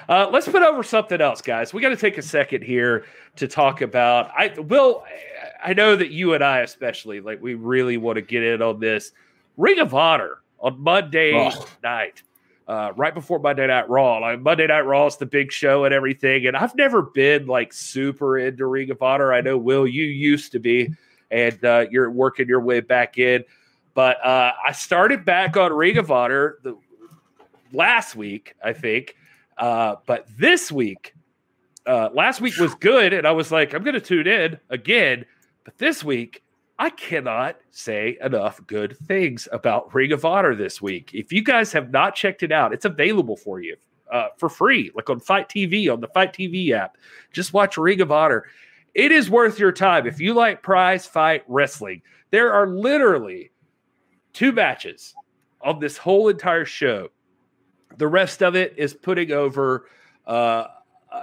Uh, 0.10 0.28
let's 0.34 0.50
put 0.50 0.64
over 0.64 0.84
something 0.84 1.22
else, 1.22 1.42
guys. 1.42 1.72
We 1.74 1.82
got 1.82 1.90
to 1.90 1.96
take 1.96 2.18
a 2.18 2.22
second 2.24 2.64
here 2.64 3.06
to 3.38 3.48
talk 3.48 3.82
about. 3.82 4.32
I 4.38 4.54
will. 4.60 5.06
I 5.64 5.74
know 5.74 5.96
that 5.96 6.10
you 6.12 6.34
and 6.34 6.44
I, 6.44 6.60
especially, 6.60 7.22
like 7.22 7.42
we 7.42 7.54
really 7.54 7.96
want 7.96 8.16
to 8.18 8.22
get 8.22 8.44
in 8.44 8.62
on 8.62 8.82
this 8.82 9.14
Ring 9.56 9.80
of 9.80 9.94
Honor 9.94 10.40
on 10.60 10.82
Monday 10.82 11.34
Oh. 11.36 11.68
night, 11.84 12.24
uh, 12.70 12.94
right 12.96 13.16
before 13.16 13.40
Monday 13.40 13.66
Night 13.66 13.90
Raw. 13.90 14.20
Like 14.20 14.42
Monday 14.42 14.68
Night 14.68 14.82
Raw 14.82 15.08
is 15.08 15.18
the 15.18 15.26
big 15.26 15.52
show 15.52 15.86
and 15.86 15.94
everything, 15.94 16.46
and 16.46 16.56
I've 16.56 16.76
never 16.76 17.02
been 17.02 17.48
like 17.48 17.74
super 17.74 18.38
into 18.38 18.68
Ring 18.68 18.92
of 18.92 19.02
Honor. 19.02 19.34
I 19.34 19.42
know 19.42 19.58
Will, 19.58 19.88
you 19.88 20.06
used 20.06 20.52
to 20.52 20.60
be, 20.60 20.94
and 21.32 21.66
uh, 21.66 21.88
you're 21.90 22.12
working 22.12 22.48
your 22.48 22.62
way 22.62 22.80
back 22.80 23.18
in. 23.18 23.44
But 23.96 24.24
uh, 24.24 24.54
I 24.66 24.72
started 24.72 25.26
back 25.26 25.58
on 25.58 25.74
Ring 25.74 25.98
of 25.98 26.12
Honor 26.12 26.60
the 26.64 26.78
last 27.74 28.16
week, 28.16 28.54
I 28.64 28.74
think. 28.74 29.16
Uh, 29.58 29.96
but 30.06 30.28
this 30.38 30.72
week, 30.72 31.16
uh, 31.88 32.10
last 32.14 32.40
week 32.40 32.56
was 32.58 32.76
good, 32.76 33.14
and 33.14 33.26
I 33.26 33.32
was 33.32 33.52
like, 33.52 33.74
I'm 33.74 33.84
going 33.84 33.96
to 33.96 34.00
tune 34.00 34.28
in 34.28 34.60
again. 34.70 35.26
But 35.64 35.80
this 35.80 36.04
week, 36.04 36.44
I 36.80 36.90
cannot 36.90 37.58
say 37.72 38.18
enough 38.24 38.66
good 38.66 38.98
things 38.98 39.50
about 39.52 39.94
Ring 39.94 40.14
of 40.14 40.24
Honor 40.24 40.56
this 40.56 40.82
week. 40.82 41.12
If 41.14 41.34
you 41.34 41.44
guys 41.44 41.74
have 41.74 41.92
not 41.92 42.16
checked 42.16 42.42
it 42.42 42.54
out, 42.54 42.74
it's 42.74 42.86
available 42.86 43.36
for 43.36 43.60
you 43.60 43.76
uh, 44.10 44.30
for 44.38 44.48
free, 44.48 44.90
like 44.96 45.10
on 45.10 45.20
FITE 45.20 45.50
TV, 45.50 45.92
on 45.92 46.00
the 46.00 46.08
FITE 46.08 46.32
TV 46.32 46.72
app. 46.72 46.98
Just 47.34 47.54
watch 47.54 47.78
Ring 47.78 48.00
of 48.00 48.14
Honor. 48.14 48.46
It 48.96 49.12
is 49.12 49.30
worth 49.30 49.60
your 49.60 49.74
time. 49.74 50.08
If 50.08 50.22
you 50.22 50.34
like 50.34 50.64
prize 50.64 51.06
fight 51.06 51.44
wrestling, 51.50 52.02
there 52.32 52.54
are 52.54 52.68
literally 52.68 53.52
two 54.32 54.54
matches 54.54 55.14
on 55.62 55.80
this 55.80 55.98
whole 55.98 56.30
entire 56.30 56.66
show. 56.66 57.10
The 57.98 58.08
rest 58.08 58.42
of 58.42 58.56
it 58.56 58.74
is 58.78 58.94
putting 58.94 59.34
over 59.34 59.88
uh, 60.26 60.68
uh, 61.12 61.22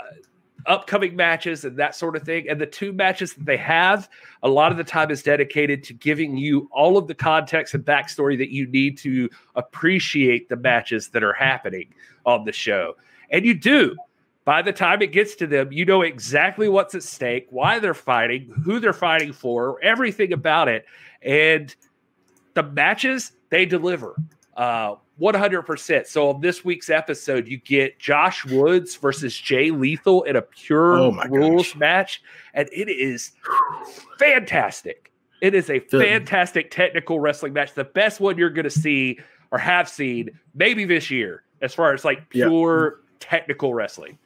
upcoming 0.66 1.16
matches 1.16 1.64
and 1.64 1.76
that 1.76 1.94
sort 1.94 2.16
of 2.16 2.22
thing. 2.22 2.48
And 2.48 2.60
the 2.60 2.66
two 2.66 2.92
matches 2.92 3.34
that 3.34 3.46
they 3.46 3.56
have, 3.56 4.08
a 4.42 4.48
lot 4.48 4.70
of 4.70 4.78
the 4.78 4.84
time 4.84 5.10
is 5.10 5.22
dedicated 5.22 5.82
to 5.84 5.92
giving 5.92 6.36
you 6.36 6.68
all 6.72 6.96
of 6.96 7.06
the 7.06 7.14
context 7.14 7.74
and 7.74 7.84
backstory 7.84 8.36
that 8.38 8.50
you 8.50 8.66
need 8.66 8.98
to 8.98 9.28
appreciate 9.54 10.48
the 10.48 10.56
matches 10.56 11.08
that 11.08 11.22
are 11.22 11.32
happening 11.32 11.92
on 12.24 12.44
the 12.44 12.52
show. 12.52 12.96
And 13.30 13.44
you 13.44 13.54
do. 13.54 13.96
By 14.44 14.62
the 14.62 14.72
time 14.72 15.02
it 15.02 15.10
gets 15.10 15.34
to 15.36 15.46
them, 15.48 15.72
you 15.72 15.84
know 15.84 16.02
exactly 16.02 16.68
what's 16.68 16.94
at 16.94 17.02
stake, 17.02 17.48
why 17.50 17.80
they're 17.80 17.94
fighting, 17.94 18.52
who 18.64 18.78
they're 18.78 18.92
fighting 18.92 19.32
for, 19.32 19.82
everything 19.82 20.32
about 20.32 20.68
it. 20.68 20.86
And 21.20 21.74
the 22.54 22.62
matches, 22.62 23.32
they 23.50 23.66
deliver. 23.66 24.14
Uh, 24.56 24.94
100%. 25.20 26.06
So 26.06 26.28
on 26.30 26.40
this 26.40 26.64
week's 26.64 26.90
episode, 26.90 27.48
you 27.48 27.56
get 27.58 27.98
Josh 27.98 28.44
Woods 28.46 28.96
versus 28.96 29.36
Jay 29.36 29.70
Lethal 29.70 30.22
in 30.24 30.36
a 30.36 30.42
pure 30.42 30.98
Oh 30.98 31.12
rules 31.28 31.68
gosh. 31.72 31.76
match. 31.76 32.22
And 32.54 32.68
it 32.72 32.88
is 32.88 33.32
fantastic. 34.18 35.12
It 35.42 35.54
is 35.54 35.68
a 35.70 35.80
fantastic 35.80 36.70
technical 36.70 37.20
wrestling 37.20 37.52
match. 37.52 37.74
The 37.74 37.84
best 37.84 38.20
one 38.20 38.38
you're 38.38 38.50
going 38.50 38.64
to 38.64 38.70
see 38.70 39.18
or 39.50 39.58
have 39.58 39.88
seen 39.88 40.30
maybe 40.54 40.84
this 40.84 41.10
year, 41.10 41.42
as 41.60 41.74
far 41.74 41.92
as 41.92 42.04
like 42.04 42.22
Yeah. 42.32 42.46
pure 42.46 43.00
technical 43.20 43.74
wrestling. 43.74 44.18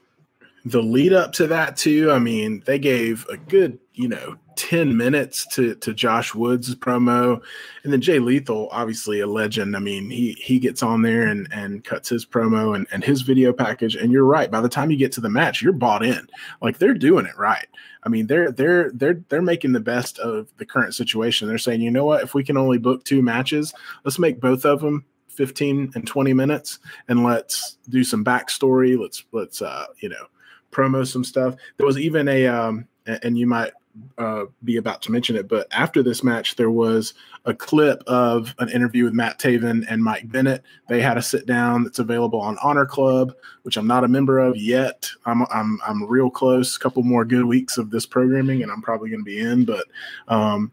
The 0.65 0.83
lead 0.83 1.13
up 1.13 1.33
to 1.33 1.47
that 1.47 1.77
too 1.77 2.11
i 2.11 2.19
mean 2.19 2.63
they 2.67 2.79
gave 2.79 3.27
a 3.29 3.37
good 3.37 3.79
you 3.95 4.09
know 4.09 4.37
10 4.61 4.95
minutes 4.95 5.47
to 5.47 5.75
to 5.77 5.95
josh 5.95 6.35
woods' 6.35 6.75
promo. 6.75 7.41
And 7.83 7.91
then 7.91 8.03
jay 8.03 8.19
lethal 8.19 8.69
obviously 8.71 9.21
a 9.21 9.27
legend. 9.27 9.75
I 9.75 9.79
mean 9.79 10.11
he 10.11 10.33
he 10.33 10.59
gets 10.59 10.83
on 10.83 11.01
there 11.01 11.27
and 11.27 11.49
and 11.51 11.83
cuts 11.83 12.11
his 12.11 12.27
promo 12.27 12.77
and, 12.77 12.87
and 12.93 13.03
his 13.03 13.23
video 13.23 13.55
package. 13.55 13.97
And 13.97 14.13
you're 14.13 14.27
right. 14.27 14.51
By 14.51 14.61
the 14.61 14.69
time 14.69 14.91
you 14.91 14.99
get 14.99 15.13
to 15.13 15.23
the 15.23 15.31
match 15.31 15.63
you're 15.63 15.73
bought 15.73 16.05
in. 16.05 16.29
Like 16.61 16.77
they're 16.77 16.93
doing 16.93 17.25
it 17.25 17.39
right. 17.39 17.69
I 18.03 18.11
mean 18.11 18.27
they're 18.27 18.53
they're 18.53 18.91
they're 18.93 19.23
they're 19.31 19.41
making 19.41 19.73
the 19.73 19.81
best 19.81 20.19
of 20.19 20.53
the 20.59 20.67
current 20.67 20.95
situation. 20.95 21.49
They're 21.49 21.57
saying 21.57 21.81
you 21.81 21.91
know 21.91 22.05
what? 22.05 22.23
If 22.23 22.35
we 22.35 22.45
can 22.45 22.59
only 22.59 22.77
book 22.77 23.03
two 23.05 23.23
matches 23.23 23.73
let's 24.05 24.19
make 24.19 24.41
both 24.41 24.67
of 24.67 24.83
them 24.83 25.07
15 25.29 25.93
and 25.95 26.07
20 26.07 26.35
minutes 26.35 26.81
and 27.09 27.25
let's 27.25 27.79
do 27.89 28.05
some 28.05 28.23
backstory. 28.23 28.99
Let's 28.99 29.25
let's 29.33 29.63
uh 29.63 29.87
you 30.01 30.11
know 30.11 30.27
promo 30.71 31.07
some 31.07 31.25
stuff. 31.25 31.55
There 31.77 31.87
was 31.87 31.99
even 31.99 32.29
a, 32.29 32.47
um, 32.47 32.87
and 33.07 33.39
you 33.39 33.47
might 33.47 33.73
uh, 34.19 34.45
be 34.65 34.77
about 34.77 35.03
to 35.03 35.13
mention 35.13 35.37
it, 35.37 35.49
but 35.49 35.67
after 35.73 36.03
this 36.03 36.23
match, 36.23 36.57
there 36.57 36.71
was 36.71 37.15
a 37.45 37.55
clip 37.55 38.03
of 38.07 38.55
an 38.59 38.69
interview 38.69 39.05
with 39.05 39.15
Matt 39.15 39.39
Taven 39.39 39.85
and 39.89 40.03
Mike 40.03 40.31
Bennett. 40.31 40.63
They 40.89 41.01
had 41.01 41.17
a 41.17 41.23
sit 41.23 41.47
down 41.47 41.85
that's 41.85 41.99
available 41.99 42.41
on 42.41 42.59
Honor 42.63 42.87
Club, 42.87 43.33
which 43.63 43.77
I'm 43.77 43.87
not 43.87 44.05
a 44.05 44.09
member 44.09 44.39
of 44.39 44.57
yet. 44.57 45.09
I'm 45.25 45.43
I'm 45.51 45.81
I'm 45.87 46.05
real 46.05 46.31
close. 46.31 46.77
A 46.77 46.81
couple 46.81 47.03
more 47.03 47.25
good 47.25 47.45
weeks 47.45 47.79
of 47.79 47.91
this 47.91 48.07
programming, 48.07 48.63
and 48.63 48.71
I'm 48.71 48.83
probably 48.83 49.11
going 49.11 49.21
to 49.21 49.25
be 49.25 49.41
in. 49.41 49.65
But 49.65 49.87
um, 50.29 50.71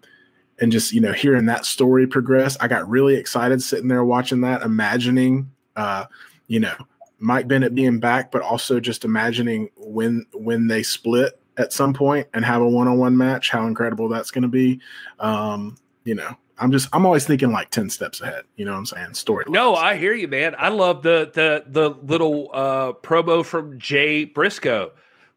and 0.60 0.72
just 0.72 0.92
you 0.92 1.02
know 1.02 1.14
hearing 1.14 1.46
that 1.46 1.66
story 1.66 2.06
progress, 2.06 2.58
I 2.60 2.68
got 2.68 2.90
really 2.90 3.16
excited 3.16 3.62
sitting 3.62 3.88
there 3.88 4.04
watching 4.04 4.42
that, 4.42 4.62
imagining, 4.62 5.50
uh, 5.76 6.06
you 6.48 6.60
know, 6.60 6.76
Mike 7.20 7.48
Bennett 7.48 7.74
being 7.76 8.00
back, 8.00 8.32
but 8.32 8.42
also 8.42 8.80
just 8.80 9.06
imagining 9.06 9.70
when 9.76 10.26
when 10.34 10.68
they 10.68 10.84
split 10.84 11.40
at 11.58 11.74
some 11.74 11.94
point 11.94 12.28
and 12.34 12.46
have 12.46 12.62
a 12.62 12.68
one 12.68 12.88
on 12.88 12.98
one 12.98 13.18
match, 13.18 13.50
how 13.50 13.66
incredible 13.66 14.08
that's 14.10 14.32
going 14.32 14.44
to 14.44 14.48
be. 14.48 14.80
Um, 15.20 15.76
you 16.04 16.14
know, 16.16 16.36
I'm 16.60 16.72
just 16.72 16.88
I'm 16.94 17.06
always 17.06 17.26
thinking 17.26 17.52
like 17.52 17.70
ten 17.72 17.90
steps 17.90 18.22
ahead. 18.22 18.44
You 18.56 18.66
know 18.66 18.72
what 18.74 18.78
I'm 18.80 18.86
saying? 18.86 19.14
Story. 19.16 19.46
No, 19.48 19.76
I 19.76 19.96
hear 19.96 20.14
you, 20.14 20.28
man. 20.28 20.56
I 20.58 20.70
love 20.70 21.04
the 21.04 21.32
the 21.34 21.64
the 21.68 21.90
little 22.04 22.50
uh, 22.54 22.94
promo 22.94 23.44
from 23.44 23.80
Jay 23.80 24.26
Briscoe 24.26 24.92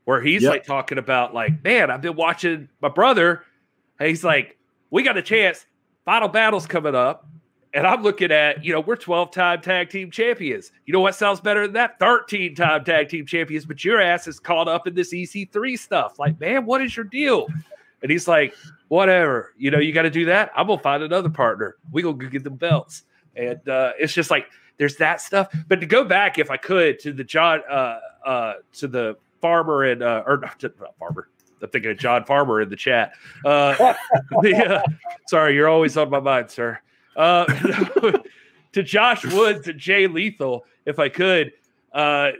where 0.04 0.20
he's 0.20 0.42
Yep. 0.42 0.50
like 0.50 0.64
talking 0.64 0.98
about 0.98 1.34
like, 1.34 1.62
man, 1.62 1.90
I've 1.90 2.00
been 2.00 2.16
watching 2.16 2.68
my 2.80 2.88
brother. 2.88 3.44
And 3.98 4.08
he's 4.08 4.24
like, 4.24 4.56
we 4.90 5.02
got 5.02 5.16
a 5.16 5.22
chance. 5.22 5.66
Final 6.04 6.28
battle's 6.28 6.66
coming 6.66 6.94
up. 6.94 7.26
And 7.72 7.86
I'm 7.86 8.02
looking 8.02 8.32
at, 8.32 8.64
you 8.64 8.72
know, 8.72 8.80
we're 8.80 8.96
12 8.96 9.30
time 9.30 9.60
tag 9.60 9.90
team 9.90 10.10
champions. 10.10 10.72
You 10.86 10.92
know 10.92 11.00
what 11.00 11.14
sounds 11.14 11.40
better 11.40 11.62
than 11.62 11.74
that? 11.74 11.98
13 12.00 12.54
time 12.54 12.84
tag 12.84 13.08
team 13.08 13.26
champions, 13.26 13.64
but 13.64 13.84
your 13.84 14.00
ass 14.00 14.26
is 14.26 14.40
caught 14.40 14.68
up 14.68 14.86
in 14.86 14.94
this 14.94 15.14
EC3 15.14 15.78
stuff. 15.78 16.18
Like, 16.18 16.40
man, 16.40 16.66
what 16.66 16.82
is 16.82 16.96
your 16.96 17.04
deal? 17.04 17.46
And 18.02 18.10
he's 18.10 18.26
like, 18.26 18.54
whatever. 18.88 19.54
You 19.56 19.70
know, 19.70 19.78
you 19.78 19.92
got 19.92 20.02
to 20.02 20.10
do 20.10 20.26
that. 20.26 20.50
I'm 20.56 20.66
gonna 20.66 20.82
find 20.82 21.02
another 21.02 21.28
partner. 21.28 21.76
We 21.92 22.02
gonna 22.02 22.16
go 22.16 22.28
get 22.28 22.44
the 22.44 22.50
belts, 22.50 23.04
and 23.36 23.66
uh, 23.68 23.92
it's 23.98 24.12
just 24.12 24.30
like 24.30 24.46
there's 24.78 24.96
that 24.96 25.20
stuff. 25.20 25.54
But 25.68 25.80
to 25.80 25.86
go 25.86 26.04
back, 26.04 26.38
if 26.38 26.50
I 26.50 26.56
could, 26.56 26.98
to 27.00 27.12
the 27.12 27.24
John, 27.24 27.60
uh, 27.70 27.98
uh, 28.24 28.54
to 28.74 28.88
the 28.88 29.16
farmer 29.40 29.84
and 29.84 30.02
uh, 30.02 30.24
or 30.26 30.38
not, 30.38 30.62
not 30.62 30.96
farmer. 30.98 31.28
I'm 31.62 31.68
thinking 31.68 31.90
of 31.90 31.98
John 31.98 32.24
Farmer 32.24 32.62
in 32.62 32.70
the 32.70 32.76
chat. 32.76 33.12
Uh, 33.44 33.74
the, 34.42 34.80
uh, 34.82 34.82
sorry, 35.28 35.54
you're 35.54 35.68
always 35.68 35.94
on 35.98 36.08
my 36.08 36.20
mind, 36.20 36.50
sir. 36.50 36.80
Uh, 37.20 37.44
to 38.72 38.82
Josh 38.82 39.24
Woods 39.26 39.68
and 39.68 39.78
Jay 39.78 40.06
Lethal, 40.06 40.64
if 40.86 40.98
I 40.98 41.08
could. 41.08 41.52
Uh, 41.92 42.30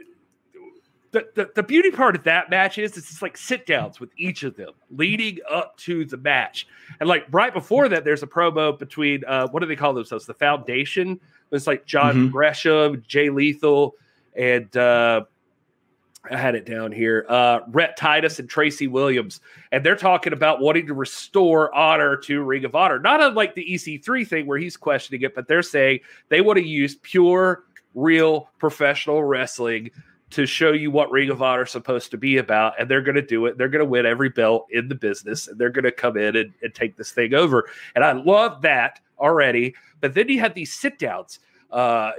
the, 1.11 1.27
the, 1.35 1.51
the 1.55 1.63
beauty 1.63 1.91
part 1.91 2.15
of 2.15 2.23
that 2.23 2.49
match 2.49 2.77
is 2.77 2.97
it's 2.97 3.09
just 3.09 3.21
like 3.21 3.35
sit 3.37 3.65
downs 3.65 3.99
with 3.99 4.09
each 4.17 4.43
of 4.43 4.55
them 4.55 4.71
leading 4.89 5.39
up 5.49 5.75
to 5.77 6.05
the 6.05 6.15
match. 6.17 6.67
And 6.99 7.09
like 7.09 7.25
right 7.31 7.53
before 7.53 7.89
that, 7.89 8.05
there's 8.05 8.23
a 8.23 8.27
promo 8.27 8.77
between 8.79 9.23
uh, 9.27 9.47
what 9.49 9.59
do 9.59 9.65
they 9.65 9.75
call 9.75 9.93
themselves? 9.93 10.25
The 10.25 10.33
Foundation. 10.33 11.19
It's 11.51 11.67
like 11.67 11.85
John 11.85 12.15
Mhm. 12.15 12.31
Gresham, 12.31 13.03
Jay 13.07 13.29
Lethal, 13.29 13.95
and 14.37 14.75
uh, 14.77 15.25
I 16.29 16.37
had 16.37 16.53
it 16.53 16.65
down 16.65 16.91
here. 16.91 17.25
Uh, 17.27 17.61
Rhett 17.69 17.97
Titus 17.97 18.37
and 18.37 18.47
Tracy 18.47 18.87
Williams, 18.87 19.41
and 19.71 19.83
they're 19.83 19.95
talking 19.95 20.33
about 20.33 20.61
wanting 20.61 20.85
to 20.87 20.93
restore 20.93 21.73
honor 21.73 22.15
to 22.17 22.43
Ring 22.43 22.63
of 22.63 22.75
Honor, 22.75 22.99
not 22.99 23.21
unlike 23.21 23.55
the 23.55 23.65
EC3 23.65 24.27
thing 24.27 24.45
where 24.45 24.59
he's 24.59 24.77
questioning 24.77 25.23
it, 25.23 25.33
but 25.33 25.47
they're 25.47 25.63
saying 25.63 25.99
they 26.29 26.41
want 26.41 26.57
to 26.57 26.65
use 26.65 26.95
pure, 27.01 27.63
real 27.95 28.49
professional 28.59 29.23
wrestling 29.23 29.89
to 30.29 30.45
show 30.45 30.71
you 30.71 30.91
what 30.91 31.11
Ring 31.11 31.29
of 31.29 31.41
Honor 31.41 31.63
is 31.63 31.71
supposed 31.71 32.11
to 32.11 32.17
be 32.17 32.37
about, 32.37 32.79
and 32.79 32.89
they're 32.89 33.01
going 33.01 33.15
to 33.15 33.21
do 33.21 33.47
it. 33.47 33.57
They're 33.57 33.67
going 33.67 33.83
to 33.83 33.89
win 33.89 34.05
every 34.05 34.29
belt 34.29 34.67
in 34.69 34.89
the 34.89 34.95
business, 34.95 35.47
and 35.47 35.57
they're 35.57 35.69
going 35.69 35.85
to 35.85 35.91
come 35.91 36.17
in 36.17 36.35
and, 36.35 36.53
and 36.61 36.73
take 36.73 36.95
this 36.97 37.11
thing 37.11 37.33
over. 37.33 37.67
And 37.95 38.03
I 38.03 38.11
love 38.11 38.61
that 38.61 38.99
already. 39.19 39.75
But 39.99 40.13
then 40.13 40.29
you 40.29 40.39
had 40.39 40.53
these 40.53 40.71
sit 40.71 40.99
downs. 40.99 41.39
Uh, 41.71 42.11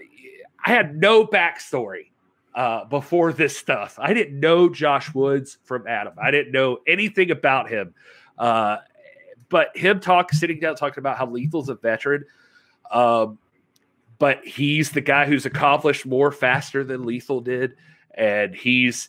I 0.65 0.71
had 0.71 0.97
no 0.97 1.27
backstory 1.27 2.12
uh, 2.55 2.85
before 2.85 3.33
this 3.33 3.57
stuff. 3.57 3.99
I 3.99 4.13
didn't 4.13 4.39
know 4.39 4.69
Josh 4.69 5.15
Woods 5.15 5.59
from 5.65 5.87
Adam. 5.87 6.15
I 6.23 6.31
didn't 6.31 6.53
know 6.53 6.79
anything 6.87 7.31
about 7.31 7.71
him. 7.71 7.95
Uh, 8.39 8.79
but 9.49 9.77
him 9.77 10.01
talk, 10.01 10.33
sitting 10.33 10.61
down, 10.61 10.77
talking 10.77 11.01
about 11.01 11.19
how 11.19 11.27
Lethal's 11.27 11.69
a 11.69 11.75
veteran. 11.75 12.25
Um, 12.91 13.39
but 14.19 14.45
he's 14.45 14.91
the 14.91 15.01
guy 15.01 15.27
who's 15.27 15.47
accomplished 15.47 16.07
more 16.07 16.31
faster 16.31 16.85
than 16.85 17.05
Lethal 17.05 17.41
did, 17.41 17.75
and 18.15 18.55
he's 18.55 19.09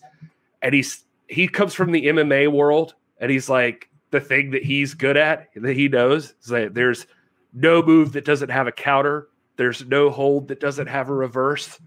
and 0.62 0.74
he's 0.74 1.04
he 1.28 1.48
comes 1.48 1.74
from 1.74 1.92
the 1.92 2.08
MMA 2.08 2.52
world, 2.52 2.96
and 3.20 3.30
he's 3.30 3.48
like 3.50 3.90
the 4.12 4.20
thing 4.20 4.52
that 4.52 4.64
he's 4.64 4.94
good 4.94 5.18
at 5.18 5.50
that 5.56 5.76
he 5.76 5.88
knows 5.88 6.34
is 6.42 6.48
that 6.48 6.74
there's 6.74 7.06
no 7.54 7.82
move 7.82 8.14
that 8.14 8.26
doesn't 8.26 8.50
have 8.50 8.68
a 8.68 8.72
counter. 8.72 9.28
There's 9.56 9.86
no 9.86 10.10
hold 10.10 10.48
that 10.48 10.60
doesn't 10.60 10.88
have 10.88 11.10
a 11.10 11.14
reverse. 11.14 11.80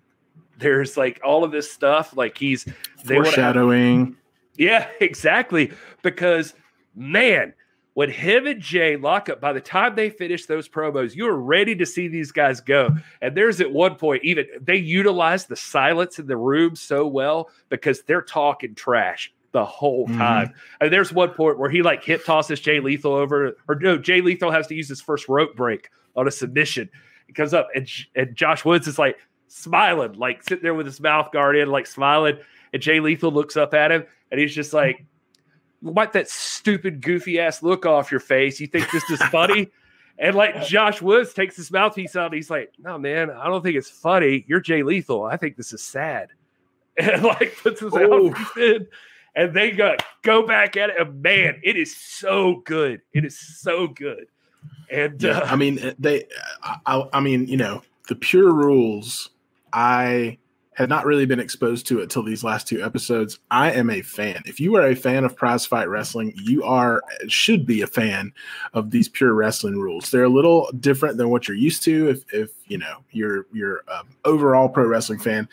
There's 0.58 0.96
like 0.96 1.20
all 1.24 1.44
of 1.44 1.52
this 1.52 1.70
stuff. 1.70 2.16
Like 2.16 2.38
he's 2.38 2.64
they 3.04 3.14
Foreshadowing. 3.16 4.16
yeah, 4.56 4.88
exactly. 5.00 5.72
Because 6.02 6.54
man, 6.94 7.52
when 7.94 8.10
him 8.10 8.46
and 8.46 8.60
Jay 8.60 8.96
lock 8.96 9.28
up, 9.28 9.40
by 9.40 9.52
the 9.52 9.60
time 9.60 9.94
they 9.94 10.10
finish 10.10 10.46
those 10.46 10.68
promos, 10.68 11.14
you 11.14 11.26
are 11.28 11.36
ready 11.36 11.74
to 11.76 11.86
see 11.86 12.08
these 12.08 12.30
guys 12.32 12.60
go. 12.60 12.90
And 13.22 13.34
there's 13.36 13.60
at 13.60 13.72
one 13.72 13.94
point, 13.96 14.22
even 14.24 14.46
they 14.60 14.76
utilize 14.76 15.46
the 15.46 15.56
silence 15.56 16.18
in 16.18 16.26
the 16.26 16.36
room 16.36 16.76
so 16.76 17.06
well 17.06 17.50
because 17.70 18.02
they're 18.02 18.22
talking 18.22 18.74
trash 18.74 19.32
the 19.52 19.64
whole 19.64 20.06
Mhm. 20.08 20.18
time. 20.18 20.54
And 20.80 20.92
there's 20.92 21.10
one 21.12 21.30
point 21.30 21.58
where 21.58 21.70
he 21.70 21.80
like 21.82 22.04
hip 22.04 22.24
tosses 22.26 22.60
Jay 22.60 22.80
Lethal 22.80 23.14
over, 23.14 23.56
or 23.68 23.74
no, 23.76 23.96
Jay 23.96 24.20
Lethal 24.20 24.50
has 24.50 24.66
to 24.66 24.74
use 24.74 24.88
his 24.88 25.00
first 25.00 25.26
rope 25.28 25.56
break 25.56 25.88
on 26.14 26.28
a 26.28 26.30
submission. 26.30 26.90
He 27.26 27.32
comes 27.32 27.54
up 27.54 27.68
and, 27.74 27.88
and 28.14 28.36
Josh 28.36 28.64
Woods 28.66 28.86
is 28.86 28.98
like 28.98 29.16
smiling, 29.48 30.14
like 30.14 30.43
sitting 30.43 30.62
there 30.62 30.74
with 30.74 30.86
his 30.86 31.01
mouth 31.01 31.31
guard 31.32 31.56
in, 31.56 31.68
like 31.68 31.86
smiling. 31.86 32.39
And 32.73 32.82
Jay 32.82 33.01
Lethal 33.01 33.31
looks 33.31 33.56
up 33.56 33.74
at 33.74 33.93
him 33.93 34.05
and 34.31 34.40
he's 34.40 34.55
just 34.55 34.73
like, 34.73 35.05
wipe 35.82 36.12
that 36.12 36.28
stupid, 36.28 37.01
goofy 37.01 37.39
ass 37.39 37.62
look 37.62 37.86
off 37.86 38.10
your 38.10 38.20
face. 38.20 38.60
You 38.60 38.66
think 38.66 38.90
this 38.90 39.09
is 39.10 39.23
funny? 39.24 39.70
and 40.18 40.35
like 40.35 40.64
Josh 40.64 41.01
Woods 41.01 41.32
takes 41.35 41.56
his 41.56 41.70
mouthpiece 41.70 42.16
out 42.16 42.27
and 42.27 42.35
he's 42.35 42.51
like, 42.51 42.73
no, 42.78 42.98
man, 42.98 43.31
I 43.31 43.47
don't 43.47 43.62
think 43.62 43.77
it's 43.77 43.90
funny. 43.90 44.44
You're 44.48 44.60
Jay 44.60 44.82
Lethal. 44.82 45.24
I 45.24 45.36
think 45.36 45.56
this 45.56 45.73
is 45.73 45.82
sad. 45.82 46.28
And 46.98 47.23
like 47.24 47.55
puts 47.62 47.81
his 47.81 47.93
mouthpiece 47.93 48.56
in. 48.56 48.86
And 49.35 49.52
they 49.52 49.70
go 49.70 49.97
go 50.23 50.47
back 50.47 50.78
at 50.78 50.89
it. 50.89 50.97
And 50.98 51.20
man, 51.20 51.60
it 51.62 51.77
is 51.77 51.94
so 51.94 52.62
good. 52.64 53.02
It 53.12 53.27
is 53.27 53.39
so 53.39 53.86
good. 53.86 54.28
And 54.90 55.23
Yeah, 55.23 55.40
uh, 55.40 55.47
I 55.52 55.56
mean, 55.56 55.94
they. 55.98 56.24
I- 56.86 57.09
I 57.12 57.20
mean, 57.20 57.47
you 57.48 57.59
know, 57.59 57.82
the 58.09 58.14
pure 58.14 58.51
rules. 58.51 59.28
I 59.76 60.38
had 60.72 60.88
not 60.88 61.04
really 61.06 61.26
been 61.26 61.40
exposed 61.40 61.86
to 61.86 62.00
it 62.00 62.10
till 62.10 62.22
these 62.22 62.42
last 62.42 62.66
two 62.66 62.82
episodes. 62.82 63.38
I 63.50 63.72
am 63.72 63.90
a 63.90 64.02
fan. 64.02 64.42
If 64.46 64.58
you 64.58 64.74
are 64.76 64.86
a 64.86 64.94
fan 64.94 65.24
of 65.24 65.36
prize 65.36 65.64
fight 65.64 65.88
wrestling, 65.88 66.34
you 66.36 66.64
are 66.64 67.02
should 67.28 67.66
be 67.66 67.82
a 67.82 67.86
fan 67.86 68.32
of 68.72 68.90
these 68.90 69.08
pure 69.08 69.34
wrestling 69.34 69.78
rules. 69.78 70.10
They're 70.10 70.24
a 70.24 70.28
little 70.28 70.70
different 70.80 71.18
than 71.18 71.28
what 71.28 71.46
you're 71.46 71.56
used 71.56 71.82
to. 71.84 72.08
If 72.08 72.24
if 72.32 72.50
you 72.66 72.78
know 72.78 73.04
you're 73.12 73.46
you're 73.52 73.82
um, 73.88 74.08
overall 74.24 74.68
pro 74.68 74.86
wrestling 74.86 75.18
fan. 75.18 75.48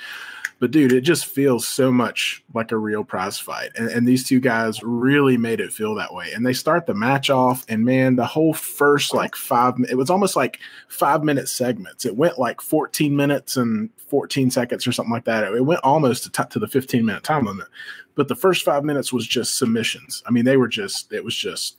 But 0.63 0.71
dude, 0.71 0.93
it 0.93 1.01
just 1.01 1.25
feels 1.25 1.67
so 1.67 1.91
much 1.91 2.41
like 2.53 2.71
a 2.71 2.77
real 2.77 3.03
prize 3.03 3.37
fight. 3.37 3.71
And, 3.75 3.89
and 3.89 4.07
these 4.07 4.23
two 4.23 4.39
guys 4.39 4.81
really 4.81 5.35
made 5.35 5.59
it 5.59 5.73
feel 5.73 5.93
that 5.95 6.13
way. 6.13 6.31
And 6.31 6.45
they 6.45 6.53
start 6.53 6.85
the 6.85 6.93
match 6.93 7.29
off, 7.29 7.65
and 7.67 7.83
man, 7.83 8.15
the 8.15 8.25
whole 8.25 8.53
first 8.53 9.13
like 9.13 9.35
five, 9.35 9.73
it 9.89 9.95
was 9.95 10.09
almost 10.09 10.37
like 10.37 10.61
five 10.87 11.21
minute 11.21 11.49
segments. 11.49 12.05
It 12.05 12.15
went 12.15 12.39
like 12.39 12.61
14 12.61 13.13
minutes 13.13 13.57
and 13.57 13.89
14 14.07 14.51
seconds 14.51 14.87
or 14.87 14.93
something 14.93 15.11
like 15.11 15.25
that. 15.25 15.43
It 15.43 15.65
went 15.65 15.81
almost 15.83 16.23
to, 16.23 16.31
t- 16.31 16.49
to 16.51 16.59
the 16.59 16.67
15 16.69 17.05
minute 17.05 17.23
time 17.23 17.43
limit. 17.43 17.67
But 18.15 18.29
the 18.29 18.35
first 18.37 18.63
five 18.63 18.85
minutes 18.85 19.11
was 19.11 19.27
just 19.27 19.57
submissions. 19.57 20.23
I 20.25 20.31
mean, 20.31 20.45
they 20.45 20.55
were 20.55 20.69
just, 20.69 21.11
it 21.11 21.25
was 21.25 21.35
just, 21.35 21.75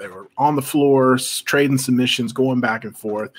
they 0.00 0.08
were 0.08 0.26
on 0.36 0.56
the 0.56 0.62
floor, 0.62 1.16
trading 1.44 1.78
submissions, 1.78 2.32
going 2.32 2.58
back 2.58 2.82
and 2.82 2.98
forth. 2.98 3.30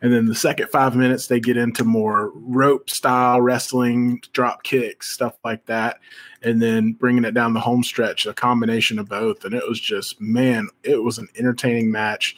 And 0.00 0.12
then 0.12 0.26
the 0.26 0.34
second 0.34 0.68
five 0.68 0.94
minutes, 0.94 1.26
they 1.26 1.40
get 1.40 1.56
into 1.56 1.82
more 1.84 2.30
rope 2.34 2.88
style 2.88 3.40
wrestling, 3.40 4.22
drop 4.32 4.62
kicks, 4.62 5.12
stuff 5.12 5.36
like 5.44 5.66
that. 5.66 5.98
And 6.42 6.62
then 6.62 6.92
bringing 6.92 7.24
it 7.24 7.34
down 7.34 7.52
the 7.52 7.60
home 7.60 7.82
stretch, 7.82 8.24
a 8.26 8.32
combination 8.32 8.98
of 8.98 9.08
both. 9.08 9.44
And 9.44 9.54
it 9.54 9.68
was 9.68 9.80
just, 9.80 10.20
man, 10.20 10.68
it 10.84 11.02
was 11.02 11.18
an 11.18 11.28
entertaining 11.36 11.90
match. 11.90 12.36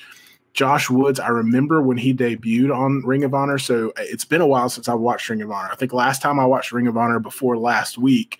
Josh 0.53 0.91
Woods, 0.91 1.21
I 1.21 1.29
remember 1.29 1.81
when 1.83 1.99
he 1.99 2.15
debuted 2.15 2.75
on 2.75 3.03
Ring 3.05 3.25
of 3.25 3.35
Honor. 3.35 3.59
So 3.59 3.91
uh, 3.91 3.93
it's 3.99 4.25
been 4.25 4.41
a 4.41 4.47
while 4.47 4.69
since 4.69 4.89
I 4.89 4.95
watched 4.95 5.29
Ring 5.29 5.43
of 5.43 5.51
Honor. 5.51 5.69
I 5.71 5.77
think 5.77 5.93
last 5.93 6.23
time 6.23 6.41
I 6.41 6.47
watched 6.47 6.73
Ring 6.73 6.87
of 6.87 6.97
Honor 6.97 7.21
before 7.21 7.57
last 7.57 7.99
week, 7.99 8.39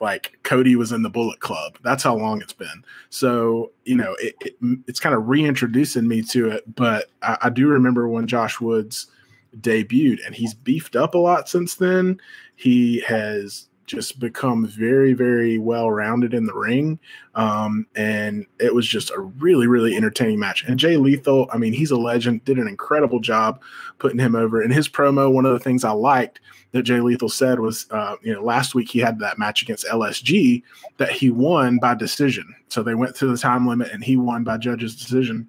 like 0.00 0.38
Cody 0.42 0.76
was 0.76 0.92
in 0.92 1.02
the 1.02 1.10
Bullet 1.10 1.40
Club. 1.40 1.78
That's 1.82 2.02
how 2.02 2.16
long 2.16 2.40
it's 2.40 2.52
been. 2.52 2.84
So 3.10 3.72
you 3.84 3.96
know, 3.96 4.16
it, 4.20 4.34
it 4.40 4.56
it's 4.86 5.00
kind 5.00 5.14
of 5.14 5.28
reintroducing 5.28 6.06
me 6.06 6.22
to 6.22 6.50
it. 6.50 6.74
But 6.74 7.10
I, 7.22 7.38
I 7.42 7.50
do 7.50 7.68
remember 7.68 8.08
when 8.08 8.26
Josh 8.26 8.60
Woods 8.60 9.06
debuted, 9.60 10.24
and 10.24 10.34
he's 10.34 10.54
beefed 10.54 10.96
up 10.96 11.14
a 11.14 11.18
lot 11.18 11.48
since 11.48 11.76
then. 11.76 12.20
He 12.56 13.00
has 13.00 13.68
just 13.86 14.18
become 14.18 14.66
very, 14.66 15.12
very 15.12 15.58
well 15.58 15.90
rounded 15.90 16.34
in 16.34 16.46
the 16.46 16.54
ring. 16.54 16.98
Um, 17.34 17.86
and 17.94 18.46
it 18.58 18.74
was 18.74 18.86
just 18.86 19.10
a 19.10 19.20
really, 19.20 19.66
really 19.66 19.96
entertaining 19.96 20.40
match. 20.40 20.64
And 20.64 20.78
Jay 20.78 20.96
Lethal, 20.96 21.48
I 21.52 21.58
mean, 21.58 21.72
he's 21.72 21.92
a 21.92 21.96
legend, 21.96 22.44
did 22.44 22.58
an 22.58 22.68
incredible 22.68 23.20
job 23.20 23.62
putting 23.98 24.18
him 24.18 24.34
over. 24.34 24.62
In 24.62 24.70
his 24.70 24.88
promo, 24.88 25.32
one 25.32 25.46
of 25.46 25.52
the 25.52 25.60
things 25.60 25.84
I 25.84 25.92
liked 25.92 26.40
that 26.72 26.82
Jay 26.82 27.00
Lethal 27.00 27.28
said 27.28 27.60
was, 27.60 27.86
uh, 27.90 28.16
you 28.22 28.32
know, 28.32 28.42
last 28.42 28.74
week 28.74 28.90
he 28.90 28.98
had 28.98 29.18
that 29.20 29.38
match 29.38 29.62
against 29.62 29.86
LSG 29.86 30.62
that 30.98 31.12
he 31.12 31.30
won 31.30 31.78
by 31.78 31.94
decision. 31.94 32.54
So 32.68 32.82
they 32.82 32.94
went 32.94 33.14
to 33.16 33.26
the 33.26 33.38
time 33.38 33.66
limit 33.66 33.92
and 33.92 34.02
he 34.02 34.16
won 34.16 34.44
by 34.44 34.58
judge's 34.58 34.96
decision. 34.96 35.48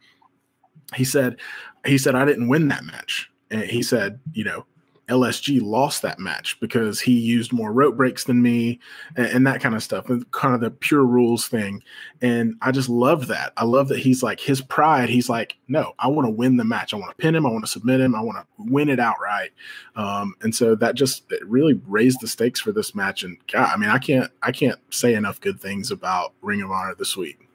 He 0.95 1.03
said, 1.03 1.38
he 1.85 1.97
said, 1.97 2.15
I 2.15 2.26
didn't 2.26 2.47
win 2.47 2.68
that 2.68 2.85
match. 2.85 3.30
And 3.49 3.64
he 3.64 3.81
said, 3.81 4.19
you 4.34 4.43
know, 4.43 4.65
LSG 5.09 5.61
lost 5.61 6.01
that 6.01 6.19
match 6.19 6.59
because 6.59 6.99
he 6.99 7.13
used 7.13 7.53
more 7.53 7.71
rope 7.71 7.95
breaks 7.95 8.25
than 8.25 8.41
me 8.41 8.79
and, 9.15 9.27
and, 9.27 9.47
that 9.47 9.61
kind 9.61 9.73
of 9.73 9.81
stuff, 9.81 10.09
and 10.09 10.29
kind 10.31 10.53
of 10.53 10.59
the 10.59 10.69
pure 10.69 11.05
rules 11.05 11.47
thing. 11.47 11.81
And 12.21 12.55
I 12.61 12.71
just 12.71 12.89
love 12.89 13.27
that. 13.27 13.53
I 13.55 13.63
love 13.63 13.88
that 13.88 13.99
he's 13.99 14.21
like 14.21 14.39
his 14.39 14.61
pride. 14.61 15.09
He's 15.09 15.29
like, 15.29 15.55
no, 15.67 15.93
I 15.99 16.07
want 16.07 16.25
to 16.27 16.31
win 16.31 16.57
the 16.57 16.65
match. 16.65 16.93
I 16.93 16.97
want 16.97 17.11
to 17.11 17.21
pin 17.21 17.35
him. 17.35 17.45
I 17.45 17.49
want 17.49 17.63
to 17.63 17.71
submit 17.71 18.01
him. 18.01 18.15
I 18.15 18.21
want 18.21 18.38
to 18.38 18.45
win 18.57 18.89
it 18.89 18.99
outright. 18.99 19.51
Um, 19.95 20.35
and 20.41 20.53
so 20.53 20.75
that 20.75 20.95
just 20.95 21.23
really 21.45 21.79
raised 21.88 22.19
the 22.19 22.27
stakes 22.27 22.59
for 22.59 22.73
this 22.73 22.93
match. 22.93 23.23
And 23.23 23.38
God, 23.51 23.71
I 23.73 23.77
mean, 23.77 23.89
I 23.89 23.99
can't, 23.99 24.31
I 24.43 24.51
can't 24.51 24.79
say 24.89 25.13
enough 25.13 25.39
good 25.39 25.61
things 25.61 25.89
about 25.89 26.34
Ring 26.41 26.61
of 26.61 26.71
Honor 26.71 26.95
this 26.95 27.15
week. 27.15 27.46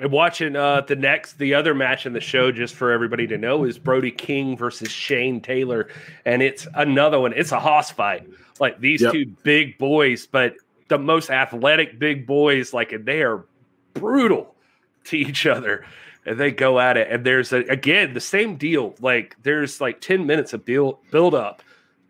And 0.00 0.10
watching 0.12 0.56
uh, 0.56 0.80
the 0.82 0.96
next, 0.96 1.34
the 1.38 1.54
other 1.54 1.74
match 1.74 2.06
in 2.06 2.12
the 2.12 2.20
show, 2.20 2.50
just 2.52 2.74
for 2.74 2.90
everybody 2.90 3.26
to 3.28 3.38
know, 3.38 3.64
is 3.64 3.78
Brody 3.78 4.10
King 4.10 4.56
versus 4.56 4.90
Shane 4.90 5.40
Taylor, 5.40 5.88
and 6.24 6.42
it's 6.42 6.66
another 6.74 7.20
one. 7.20 7.32
It's 7.34 7.52
a 7.52 7.60
hoss 7.60 7.90
fight, 7.90 8.26
like 8.58 8.80
these 8.80 9.02
Yep. 9.02 9.12
two 9.12 9.26
big 9.42 9.78
boys, 9.78 10.26
but 10.26 10.54
the 10.88 10.98
most 10.98 11.30
athletic 11.30 11.98
big 11.98 12.26
boys, 12.26 12.72
like 12.72 12.92
and 12.92 13.04
they 13.04 13.22
are 13.22 13.44
brutal 13.94 14.54
to 15.04 15.16
each 15.16 15.46
other. 15.46 15.84
and 16.26 16.38
they 16.38 16.50
go 16.50 16.78
at 16.78 16.96
it. 16.96 17.08
And 17.10 17.24
there's 17.24 17.52
a, 17.52 17.58
again 17.60 18.12
the 18.14 18.20
same 18.20 18.56
deal. 18.56 18.94
Like 19.00 19.36
there's 19.42 19.80
like 19.80 20.00
10 20.00 20.26
minutes 20.26 20.52
of 20.52 20.64
build 20.64 20.98
build 21.10 21.34
up 21.34 21.62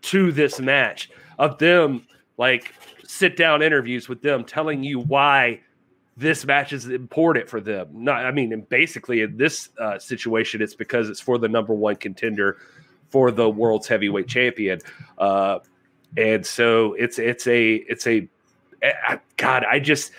to 0.02 0.32
this 0.32 0.58
match 0.60 1.10
of 1.38 1.58
them 1.58 2.06
like 2.36 2.74
sit 3.04 3.36
down 3.36 3.62
interviews 3.62 4.08
with 4.08 4.20
them 4.22 4.44
telling 4.44 4.82
you 4.82 4.98
why 4.98 5.60
this 6.20 6.44
match 6.44 6.72
is 6.72 6.86
important 6.86 7.48
for 7.48 7.60
them. 7.60 7.88
Not, 7.92 8.26
I 8.26 8.30
mean, 8.30 8.52
and 8.52 8.68
basically 8.68 9.22
in 9.22 9.36
this 9.38 9.70
uh, 9.78 9.98
situation, 9.98 10.60
it's 10.60 10.74
because 10.74 11.08
it's 11.08 11.20
for 11.20 11.38
the 11.38 11.48
number 11.48 11.74
one 11.74 11.96
contender 11.96 12.58
for 13.08 13.30
the 13.30 13.48
world's 13.48 13.88
heavyweight 13.88 14.28
champion. 14.28 14.80
Uh, 15.18 15.60
and 16.16 16.44
so 16.44 16.92
it's 16.94 17.18
it's 17.18 17.46
a 17.46 17.74
it's 17.74 18.06
a 18.06 18.28
eh, 18.82 19.16
God. 19.36 19.64
I 19.64 19.80
just 19.80 20.12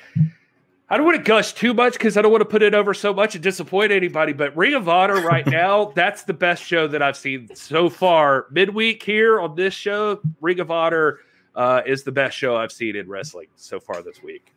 I 0.89 0.97
don't 0.97 1.05
want 1.05 1.17
to 1.17 1.23
gush 1.23 1.53
too 1.53 1.73
much 1.73 1.93
because 1.93 2.17
I 2.17 2.21
don't 2.21 2.31
want 2.31 2.41
to 2.41 2.49
put 2.49 2.63
it 2.63 2.73
over 2.73 2.93
so 2.93 3.13
much 3.13 3.35
and 3.35 3.43
disappoint 3.43 3.91
anybody. 3.91 4.33
But 4.33 4.57
Ring 4.57 4.73
of 4.73 4.89
Honor 4.89 5.21
right 5.21 5.45
now, 5.47 5.91
that's 5.95 6.23
the 6.23 6.33
best 6.33 6.63
show 6.63 6.87
that 6.87 7.01
I've 7.01 7.17
seen 7.17 7.53
so 7.55 7.89
far. 7.89 8.47
Midweek 8.49 9.03
here 9.03 9.39
on 9.39 9.55
this 9.55 9.73
show, 9.73 10.19
Ring 10.39 10.59
of 10.59 10.71
Honor 10.71 11.19
uh, 11.55 11.81
is 11.85 12.03
the 12.03 12.11
best 12.11 12.35
show 12.35 12.55
I've 12.55 12.71
seen 12.71 12.95
in 12.95 13.07
wrestling 13.07 13.47
so 13.55 13.79
far 13.79 14.01
this 14.01 14.23
week. 14.23 14.51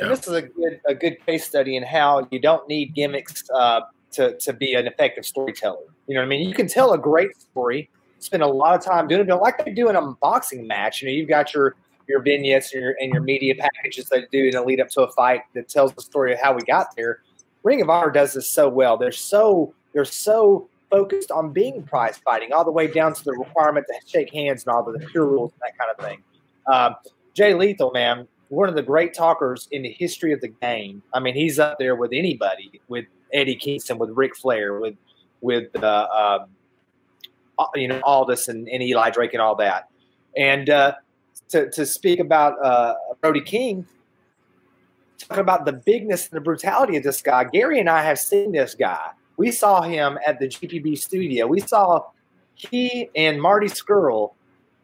And 0.00 0.10
this 0.10 0.26
is 0.26 0.34
a 0.34 0.42
good 0.42 0.80
a 0.86 0.94
good 0.94 1.24
case 1.26 1.46
study 1.46 1.76
in 1.76 1.82
how 1.82 2.26
you 2.30 2.38
don't 2.38 2.66
need 2.68 2.94
gimmicks 2.94 3.48
uh, 3.50 3.82
to 4.12 4.36
to 4.38 4.52
be 4.52 4.74
an 4.74 4.86
effective 4.86 5.24
storyteller. 5.24 5.78
You 6.06 6.14
know 6.14 6.20
what 6.20 6.26
I 6.26 6.28
mean? 6.28 6.48
You 6.48 6.54
can 6.54 6.68
tell 6.68 6.92
a 6.92 6.98
great 6.98 7.40
story, 7.40 7.90
spend 8.18 8.42
a 8.42 8.46
lot 8.46 8.74
of 8.74 8.84
time 8.84 9.08
doing 9.08 9.22
it, 9.22 9.28
but 9.28 9.40
like 9.40 9.64
they 9.64 9.72
do 9.72 9.88
in 9.88 9.96
a 9.96 10.12
boxing 10.20 10.66
match. 10.66 11.02
You 11.02 11.08
know, 11.08 11.14
you've 11.14 11.28
got 11.28 11.54
your 11.54 11.76
your 12.08 12.20
vignettes 12.20 12.72
and 12.72 12.82
your, 12.82 12.96
and 13.00 13.12
your 13.12 13.22
media 13.22 13.54
packages 13.54 14.06
that 14.06 14.30
do 14.32 14.44
in 14.44 14.50
the 14.50 14.62
lead 14.62 14.80
up 14.80 14.88
to 14.90 15.02
a 15.02 15.12
fight 15.12 15.42
that 15.54 15.68
tells 15.68 15.92
the 15.94 16.02
story 16.02 16.32
of 16.32 16.40
how 16.40 16.52
we 16.52 16.62
got 16.62 16.94
there. 16.96 17.20
Ring 17.62 17.80
of 17.80 17.88
Honor 17.88 18.10
does 18.10 18.32
this 18.34 18.50
so 18.50 18.68
well. 18.68 18.96
They're 18.96 19.12
so 19.12 19.72
they're 19.92 20.04
so 20.04 20.68
focused 20.90 21.30
on 21.30 21.52
being 21.52 21.82
prize 21.84 22.18
fighting, 22.18 22.52
all 22.52 22.64
the 22.64 22.72
way 22.72 22.88
down 22.88 23.14
to 23.14 23.24
the 23.24 23.32
requirement 23.32 23.86
to 23.86 23.94
shake 24.08 24.32
hands 24.32 24.64
and 24.66 24.74
all 24.74 24.82
the 24.82 24.98
pure 24.98 25.26
rules 25.26 25.52
and 25.52 25.60
that 25.62 25.78
kind 25.78 25.90
of 25.96 26.04
thing. 26.04 26.22
Um, 26.66 26.96
Jay 27.34 27.54
Lethal, 27.54 27.92
man, 27.92 28.26
one 28.50 28.68
of 28.68 28.74
the 28.74 28.82
great 28.82 29.14
talkers 29.14 29.68
in 29.70 29.82
the 29.82 29.92
history 29.92 30.32
of 30.32 30.40
the 30.40 30.48
game. 30.48 31.02
I 31.14 31.20
mean, 31.20 31.34
he's 31.34 31.58
up 31.58 31.78
there 31.78 31.94
with 31.94 32.12
anybody, 32.12 32.80
with 32.88 33.06
Eddie 33.32 33.54
Kingston, 33.54 33.96
with 33.96 34.10
Ric 34.10 34.36
Flair, 34.36 34.78
with 34.78 34.96
with 35.40 35.74
uh, 35.82 36.38
um, 37.58 37.68
you 37.74 37.88
know 37.88 38.00
Aldis 38.04 38.48
and, 38.48 38.68
and, 38.68 38.82
Eli 38.82 39.10
Drake 39.10 39.32
and 39.32 39.40
all 39.40 39.54
that. 39.56 39.88
And 40.36 40.68
uh, 40.68 40.94
to 41.50 41.70
to 41.70 41.86
speak 41.86 42.18
about 42.18 42.62
uh, 42.62 42.96
Brody 43.20 43.40
King, 43.40 43.86
talking 45.18 45.40
about 45.40 45.64
the 45.64 45.72
bigness 45.72 46.28
and 46.28 46.36
the 46.36 46.40
brutality 46.40 46.96
of 46.96 47.04
this 47.04 47.22
guy. 47.22 47.44
Gary 47.44 47.78
and 47.78 47.88
I 47.88 48.02
have 48.02 48.18
seen 48.18 48.52
this 48.52 48.74
guy. 48.74 49.10
We 49.36 49.52
saw 49.52 49.80
him 49.82 50.18
at 50.26 50.40
the 50.40 50.48
GPB 50.48 50.98
studio. 50.98 51.46
We 51.46 51.60
saw 51.60 52.06
he 52.54 53.08
and 53.14 53.40
Marty 53.40 53.68
Scurll 53.68 54.34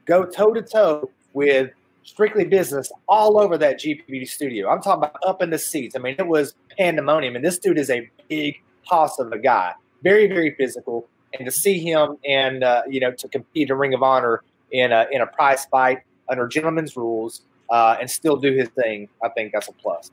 go 0.05 0.25
toe 0.25 0.55
to 0.55 0.63
toe 0.63 1.11
with 1.33 1.71
strictly 2.07 2.45
business 2.45 2.91
all 3.09 3.39
over 3.39 3.59
that 3.59 3.81
GPB 3.81 4.29
studio. 4.29 4.71
I'm 4.71 4.81
talking 4.81 5.05
about 5.05 5.17
up 5.27 5.43
in 5.43 5.51
the 5.51 5.59
seats. 5.59 5.97
I 5.97 5.99
mean, 5.99 6.15
it 6.19 6.27
was 6.27 6.55
pandemonium. 6.79 7.37
And 7.37 7.45
this 7.45 7.59
dude 7.59 7.79
is 7.79 7.91
a 7.91 8.09
big 8.29 8.63
hoss 8.85 9.19
of 9.19 9.33
a 9.33 9.39
guy, 9.39 9.73
very, 10.03 10.29
very 10.29 10.55
physical. 10.55 11.09
And 11.35 11.45
to 11.45 11.53
see 11.53 11.81
him 11.81 12.17
and, 12.27 12.63
uh, 12.63 12.83
you 12.89 13.01
know, 13.01 13.11
to 13.11 13.29
compete 13.29 13.69
in 13.69 13.77
Ring 13.77 13.93
of 13.93 14.03
Honor 14.03 14.43
in 14.71 14.93
a, 14.93 15.07
in 15.11 15.21
a 15.21 15.27
prize 15.27 15.67
fight 15.67 15.99
under 16.29 16.47
gentlemen's 16.47 16.97
rules 16.97 17.43
uh, 17.71 17.97
and 18.01 18.09
still 18.09 18.37
do 18.37 18.53
his 18.53 18.69
thing, 18.69 19.09
I 19.23 19.29
think 19.31 19.53
that's 19.53 19.69
a 19.69 19.73
plus. 19.73 20.13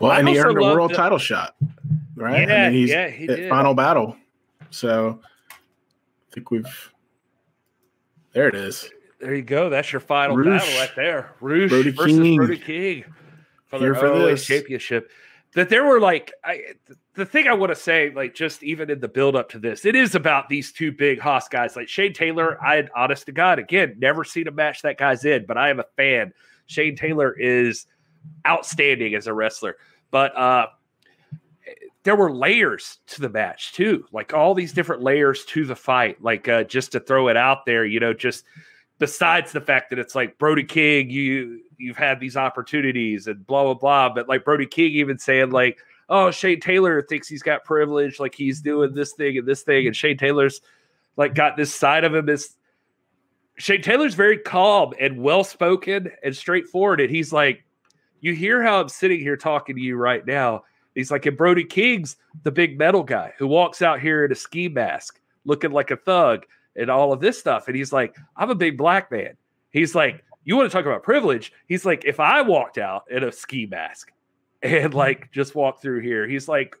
Well, 0.00 0.12
and 0.12 0.28
he 0.28 0.38
earned 0.38 0.58
a 0.58 0.60
world 0.60 0.90
the, 0.90 0.96
title 0.96 1.18
shot, 1.18 1.54
right? 2.16 2.48
Yeah, 2.48 2.54
I 2.54 2.70
mean, 2.70 2.72
he's 2.72 2.90
yeah, 2.90 3.08
he 3.08 3.28
did. 3.28 3.48
Final 3.48 3.74
battle. 3.74 4.16
So 4.70 5.20
I 5.50 6.34
think 6.34 6.50
we've, 6.50 6.92
there 8.32 8.48
it 8.48 8.56
is. 8.56 8.90
There 9.20 9.34
you 9.34 9.42
go. 9.42 9.68
That's 9.68 9.92
your 9.92 10.00
final 10.00 10.36
Roosh. 10.36 10.62
battle 10.62 10.80
right 10.80 10.96
there. 10.96 11.34
Roosh 11.40 11.70
Brody 11.70 11.90
versus 11.90 12.18
King. 12.18 12.36
Brody 12.36 12.58
King 12.58 13.04
for 13.66 13.78
the 13.78 13.94
for 13.94 14.36
championship. 14.36 15.10
That 15.54 15.70
there 15.70 15.84
were 15.84 15.98
like 15.98 16.32
I, 16.44 16.60
the 17.14 17.26
thing 17.26 17.48
I 17.48 17.54
want 17.54 17.70
to 17.70 17.76
say, 17.76 18.12
like 18.14 18.34
just 18.34 18.62
even 18.62 18.90
in 18.90 19.00
the 19.00 19.08
build 19.08 19.34
up 19.34 19.48
to 19.50 19.58
this, 19.58 19.84
it 19.84 19.96
is 19.96 20.14
about 20.14 20.48
these 20.48 20.72
two 20.72 20.92
big 20.92 21.18
Haas 21.18 21.48
guys. 21.48 21.74
Like 21.74 21.88
Shane 21.88 22.12
Taylor, 22.12 22.62
I 22.62 22.86
honest 22.94 23.26
to 23.26 23.32
God, 23.32 23.58
again, 23.58 23.96
never 23.98 24.24
seen 24.24 24.46
a 24.46 24.52
match 24.52 24.82
that 24.82 24.98
guy's 24.98 25.24
in, 25.24 25.46
but 25.46 25.56
I 25.56 25.70
am 25.70 25.80
a 25.80 25.84
fan. 25.96 26.32
Shane 26.66 26.96
Taylor 26.96 27.32
is 27.32 27.86
outstanding 28.46 29.14
as 29.14 29.26
a 29.26 29.32
wrestler. 29.34 29.76
But 30.10 30.36
uh 30.36 30.66
there 32.04 32.16
were 32.16 32.32
layers 32.32 32.98
to 33.06 33.20
the 33.20 33.28
match 33.28 33.72
too, 33.72 34.04
like 34.12 34.32
all 34.32 34.54
these 34.54 34.72
different 34.72 35.02
layers 35.02 35.44
to 35.46 35.66
the 35.66 35.76
fight. 35.76 36.22
Like 36.22 36.48
uh, 36.48 36.64
just 36.64 36.92
to 36.92 37.00
throw 37.00 37.28
it 37.28 37.36
out 37.36 37.66
there, 37.66 37.84
you 37.84 38.00
know, 38.00 38.14
just 38.14 38.44
besides 38.98 39.52
the 39.52 39.60
fact 39.60 39.90
that 39.90 39.98
it's 39.98 40.14
like 40.14 40.38
Brody 40.38 40.64
King, 40.64 41.10
you 41.10 41.60
you've 41.76 41.96
had 41.96 42.20
these 42.20 42.36
opportunities 42.36 43.26
and 43.26 43.46
blah 43.46 43.64
blah 43.64 43.74
blah. 43.74 44.08
But 44.14 44.28
like 44.28 44.44
Brody 44.44 44.66
King 44.66 44.92
even 44.92 45.18
saying 45.18 45.50
like, 45.50 45.78
oh, 46.08 46.30
Shane 46.30 46.60
Taylor 46.60 47.02
thinks 47.02 47.28
he's 47.28 47.42
got 47.42 47.64
privilege, 47.64 48.18
like 48.20 48.34
he's 48.34 48.60
doing 48.60 48.94
this 48.94 49.12
thing 49.12 49.38
and 49.38 49.46
this 49.46 49.62
thing, 49.62 49.86
and 49.86 49.94
Shane 49.96 50.18
Taylor's 50.18 50.60
like 51.16 51.34
got 51.34 51.56
this 51.56 51.74
side 51.74 52.04
of 52.04 52.14
him 52.14 52.28
is 52.28 52.56
Shane 53.58 53.82
Taylor's 53.82 54.14
very 54.14 54.38
calm 54.38 54.94
and 55.00 55.20
well 55.20 55.44
spoken 55.44 56.10
and 56.22 56.34
straightforward. 56.34 57.00
And 57.00 57.10
he's 57.10 57.32
like, 57.32 57.64
you 58.20 58.32
hear 58.32 58.62
how 58.62 58.80
I'm 58.80 58.88
sitting 58.88 59.20
here 59.20 59.36
talking 59.36 59.76
to 59.76 59.82
you 59.82 59.96
right 59.96 60.24
now. 60.26 60.62
He's 60.94 61.10
like, 61.10 61.26
and 61.26 61.36
Brody 61.36 61.64
King's 61.64 62.16
the 62.42 62.50
big 62.50 62.78
metal 62.78 63.02
guy 63.02 63.32
who 63.38 63.46
walks 63.46 63.82
out 63.82 64.00
here 64.00 64.24
in 64.24 64.32
a 64.32 64.34
ski 64.34 64.68
mask 64.68 65.20
looking 65.44 65.70
like 65.70 65.90
a 65.90 65.96
thug 65.96 66.44
and 66.78 66.90
all 66.90 67.12
of 67.12 67.20
this 67.20 67.38
stuff. 67.38 67.68
And 67.68 67.76
he's 67.76 67.92
like, 67.92 68.16
I'm 68.36 68.50
a 68.50 68.54
big 68.54 68.78
black 68.78 69.10
man. 69.10 69.36
He's 69.70 69.94
like, 69.94 70.24
you 70.44 70.56
want 70.56 70.70
to 70.70 70.74
talk 70.74 70.86
about 70.86 71.02
privilege? 71.02 71.52
He's 71.66 71.84
like, 71.84 72.04
if 72.06 72.20
I 72.20 72.40
walked 72.42 72.78
out 72.78 73.04
in 73.10 73.22
a 73.22 73.32
ski 73.32 73.66
mask 73.66 74.12
and 74.62 74.94
like 74.94 75.30
just 75.30 75.54
walked 75.54 75.82
through 75.82 76.00
here, 76.00 76.26
he's 76.26 76.48
like, 76.48 76.76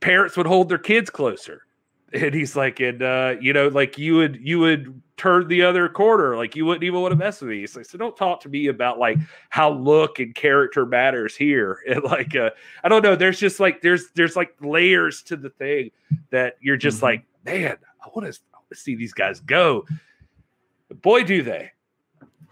parents 0.00 0.36
would 0.36 0.46
hold 0.46 0.68
their 0.68 0.78
kids 0.78 1.10
closer. 1.10 1.66
And 2.12 2.34
he's 2.34 2.56
like, 2.56 2.80
and 2.80 3.02
uh, 3.02 3.34
you 3.40 3.52
know, 3.52 3.68
like 3.68 3.96
you 3.96 4.16
would 4.16 4.40
you 4.42 4.58
would 4.58 5.00
turn 5.16 5.46
the 5.46 5.62
other 5.62 5.88
corner, 5.88 6.36
like 6.36 6.56
you 6.56 6.66
wouldn't 6.66 6.82
even 6.82 7.00
want 7.00 7.12
to 7.12 7.16
mess 7.16 7.40
with 7.40 7.50
me. 7.50 7.60
He's 7.60 7.76
like, 7.76 7.86
so 7.86 7.98
don't 7.98 8.16
talk 8.16 8.40
to 8.40 8.48
me 8.48 8.66
about 8.66 8.98
like 8.98 9.16
how 9.48 9.70
look 9.70 10.18
and 10.18 10.34
character 10.34 10.84
matters 10.84 11.36
here. 11.36 11.78
And 11.86 12.02
like 12.02 12.34
uh, 12.34 12.50
I 12.82 12.88
don't 12.88 13.02
know, 13.02 13.14
there's 13.14 13.38
just 13.38 13.60
like 13.60 13.80
there's 13.80 14.10
there's 14.16 14.34
like 14.34 14.54
layers 14.60 15.22
to 15.24 15.36
the 15.36 15.50
thing 15.50 15.92
that 16.30 16.56
you're 16.60 16.76
just 16.76 16.96
mm-hmm. 16.96 17.06
like, 17.06 17.24
man, 17.44 17.76
I 18.04 18.08
want 18.12 18.32
to 18.32 18.40
see 18.74 18.94
these 18.94 19.12
guys 19.12 19.40
go. 19.40 19.86
Boy, 21.02 21.24
do 21.24 21.42
they! 21.42 21.72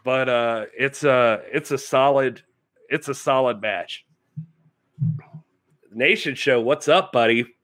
But 0.05 0.29
uh, 0.29 0.67
it's 0.77 1.05
a 1.05 1.43
it's 1.53 1.71
a 1.71 1.79
solid 1.79 2.43
it's 2.89 3.09
a 3.09 3.15
solid 3.15 3.61
match. 3.61 4.07
Nation 5.93 6.35
show, 6.35 6.61
what's 6.61 6.89
up, 6.89 7.13
buddy? 7.13 7.55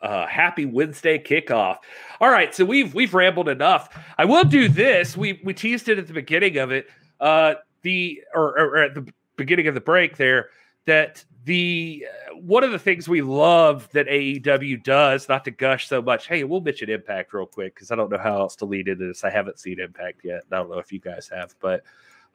Uh, 0.00 0.26
happy 0.26 0.66
Wednesday 0.66 1.16
kickoff. 1.18 1.78
All 2.20 2.30
right, 2.30 2.54
so 2.54 2.64
we've 2.64 2.92
we've 2.92 3.14
rambled 3.14 3.48
enough. 3.48 3.96
I 4.18 4.24
will 4.24 4.44
do 4.44 4.68
this. 4.68 5.16
We 5.16 5.40
we 5.44 5.54
teased 5.54 5.88
it 5.88 5.98
at 5.98 6.06
the 6.06 6.12
beginning 6.12 6.58
of 6.58 6.72
it. 6.72 6.86
Uh, 7.20 7.54
the 7.82 8.20
or, 8.34 8.58
or 8.58 8.76
at 8.78 8.94
the 8.94 9.06
beginning 9.36 9.68
of 9.68 9.74
the 9.74 9.80
break 9.80 10.16
there 10.16 10.50
that 10.86 11.24
the 11.44 12.06
uh, 12.08 12.36
one 12.36 12.64
of 12.64 12.72
the 12.72 12.78
things 12.78 13.08
we 13.08 13.22
love 13.22 13.88
that 13.92 14.06
AEW 14.06 14.82
does, 14.82 15.28
not 15.28 15.44
to 15.44 15.50
gush 15.50 15.88
so 15.88 16.00
much. 16.00 16.26
Hey, 16.26 16.44
we'll 16.44 16.60
mention 16.60 16.90
Impact 16.90 17.32
real 17.32 17.46
quick 17.46 17.74
because 17.74 17.90
I 17.90 17.96
don't 17.96 18.10
know 18.10 18.18
how 18.18 18.38
else 18.38 18.56
to 18.56 18.64
lead 18.64 18.88
into 18.88 19.06
this. 19.06 19.24
I 19.24 19.30
haven't 19.30 19.58
seen 19.58 19.80
Impact 19.80 20.24
yet. 20.24 20.42
I 20.50 20.56
don't 20.56 20.70
know 20.70 20.78
if 20.78 20.92
you 20.92 21.00
guys 21.00 21.28
have, 21.28 21.54
but 21.60 21.82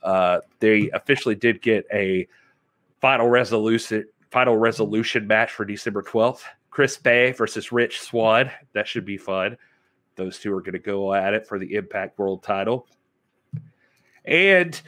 uh, 0.03 0.39
they 0.59 0.89
officially 0.91 1.35
did 1.35 1.61
get 1.61 1.85
a 1.93 2.27
final 2.99 3.27
resolution 3.27 4.05
final 4.31 4.57
resolution 4.57 5.25
match 5.25 5.51
for 5.51 5.65
December 5.65 6.01
twelfth. 6.01 6.45
Chris 6.69 6.97
Bey 6.97 7.31
versus 7.31 7.71
Rich 7.71 8.01
Swann. 8.01 8.51
That 8.73 8.87
should 8.87 9.05
be 9.05 9.17
fun. 9.17 9.57
Those 10.15 10.37
two 10.37 10.53
are 10.53 10.61
going 10.61 10.73
to 10.73 10.79
go 10.79 11.13
at 11.13 11.33
it 11.33 11.47
for 11.47 11.57
the 11.57 11.75
Impact 11.75 12.19
World 12.19 12.43
Title. 12.43 12.87
And 14.25 14.79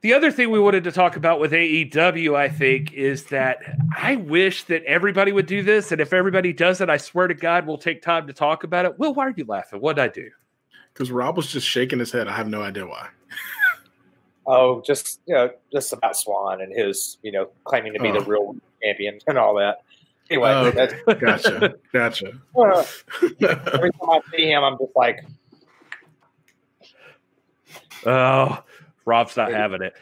the 0.00 0.14
other 0.14 0.30
thing 0.30 0.50
we 0.50 0.60
wanted 0.60 0.84
to 0.84 0.92
talk 0.92 1.16
about 1.16 1.40
with 1.40 1.52
AEW, 1.52 2.36
I 2.36 2.48
think, 2.48 2.92
is 2.92 3.24
that 3.26 3.58
I 3.96 4.16
wish 4.16 4.64
that 4.64 4.84
everybody 4.84 5.32
would 5.32 5.46
do 5.46 5.62
this. 5.62 5.90
And 5.90 6.00
if 6.00 6.12
everybody 6.12 6.52
does 6.52 6.80
it, 6.80 6.88
I 6.88 6.96
swear 6.98 7.26
to 7.26 7.34
God, 7.34 7.66
we'll 7.66 7.78
take 7.78 8.00
time 8.00 8.26
to 8.28 8.32
talk 8.32 8.62
about 8.62 8.84
it. 8.84 8.98
Will, 8.98 9.12
why 9.12 9.26
are 9.26 9.34
you 9.36 9.44
laughing? 9.46 9.80
What 9.80 9.96
did 9.96 10.02
I 10.02 10.08
do? 10.08 10.30
Because 10.92 11.10
Rob 11.10 11.36
was 11.36 11.48
just 11.48 11.66
shaking 11.66 11.98
his 11.98 12.12
head. 12.12 12.28
I 12.28 12.36
have 12.36 12.48
no 12.48 12.62
idea 12.62 12.86
why. 12.86 13.08
oh, 14.46 14.82
just 14.82 15.20
you 15.26 15.34
know, 15.34 15.50
just 15.72 15.92
about 15.92 16.16
Swann 16.16 16.60
and 16.60 16.72
his, 16.72 17.18
you 17.22 17.32
know, 17.32 17.50
claiming 17.64 17.92
to 17.94 18.00
be 18.00 18.08
oh. 18.10 18.20
the 18.20 18.24
real 18.24 18.56
champion 18.82 19.18
and 19.26 19.36
all 19.36 19.54
that. 19.56 19.82
Anyway, 20.30 20.50
oh, 20.50 20.66
okay. 20.66 20.90
gotcha, 21.20 21.74
gotcha. 21.92 22.32
Uh, 22.56 22.84
every 23.72 23.90
time 23.92 24.10
I 24.10 24.20
see 24.30 24.50
him, 24.50 24.62
I'm 24.62 24.76
just 24.78 24.94
like, 24.94 25.24
oh, 28.04 28.62
Rob's 29.08 29.36
not 29.36 29.50
having 29.50 29.82
it. 29.82 29.94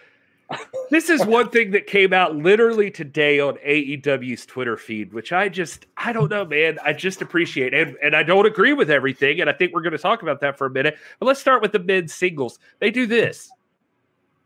this 0.90 1.10
is 1.10 1.24
one 1.24 1.48
thing 1.48 1.72
that 1.72 1.86
came 1.86 2.12
out 2.12 2.36
literally 2.36 2.90
today 2.90 3.40
on 3.40 3.56
AEW's 3.66 4.46
Twitter 4.46 4.76
feed, 4.76 5.12
which 5.12 5.32
I 5.32 5.48
just 5.48 5.86
I 5.96 6.12
don't 6.12 6.30
know, 6.30 6.44
man. 6.44 6.78
I 6.84 6.92
just 6.92 7.22
appreciate 7.22 7.74
and 7.74 7.96
and 8.02 8.14
I 8.14 8.22
don't 8.22 8.46
agree 8.46 8.72
with 8.72 8.90
everything, 8.90 9.40
and 9.40 9.50
I 9.50 9.52
think 9.52 9.72
we're 9.72 9.82
going 9.82 9.92
to 9.92 9.98
talk 9.98 10.22
about 10.22 10.40
that 10.40 10.56
for 10.58 10.66
a 10.66 10.70
minute. 10.70 10.98
But 11.18 11.26
let's 11.26 11.40
start 11.40 11.62
with 11.62 11.72
the 11.72 11.78
men's 11.78 12.14
singles. 12.14 12.58
They 12.78 12.90
do 12.90 13.06
this. 13.06 13.50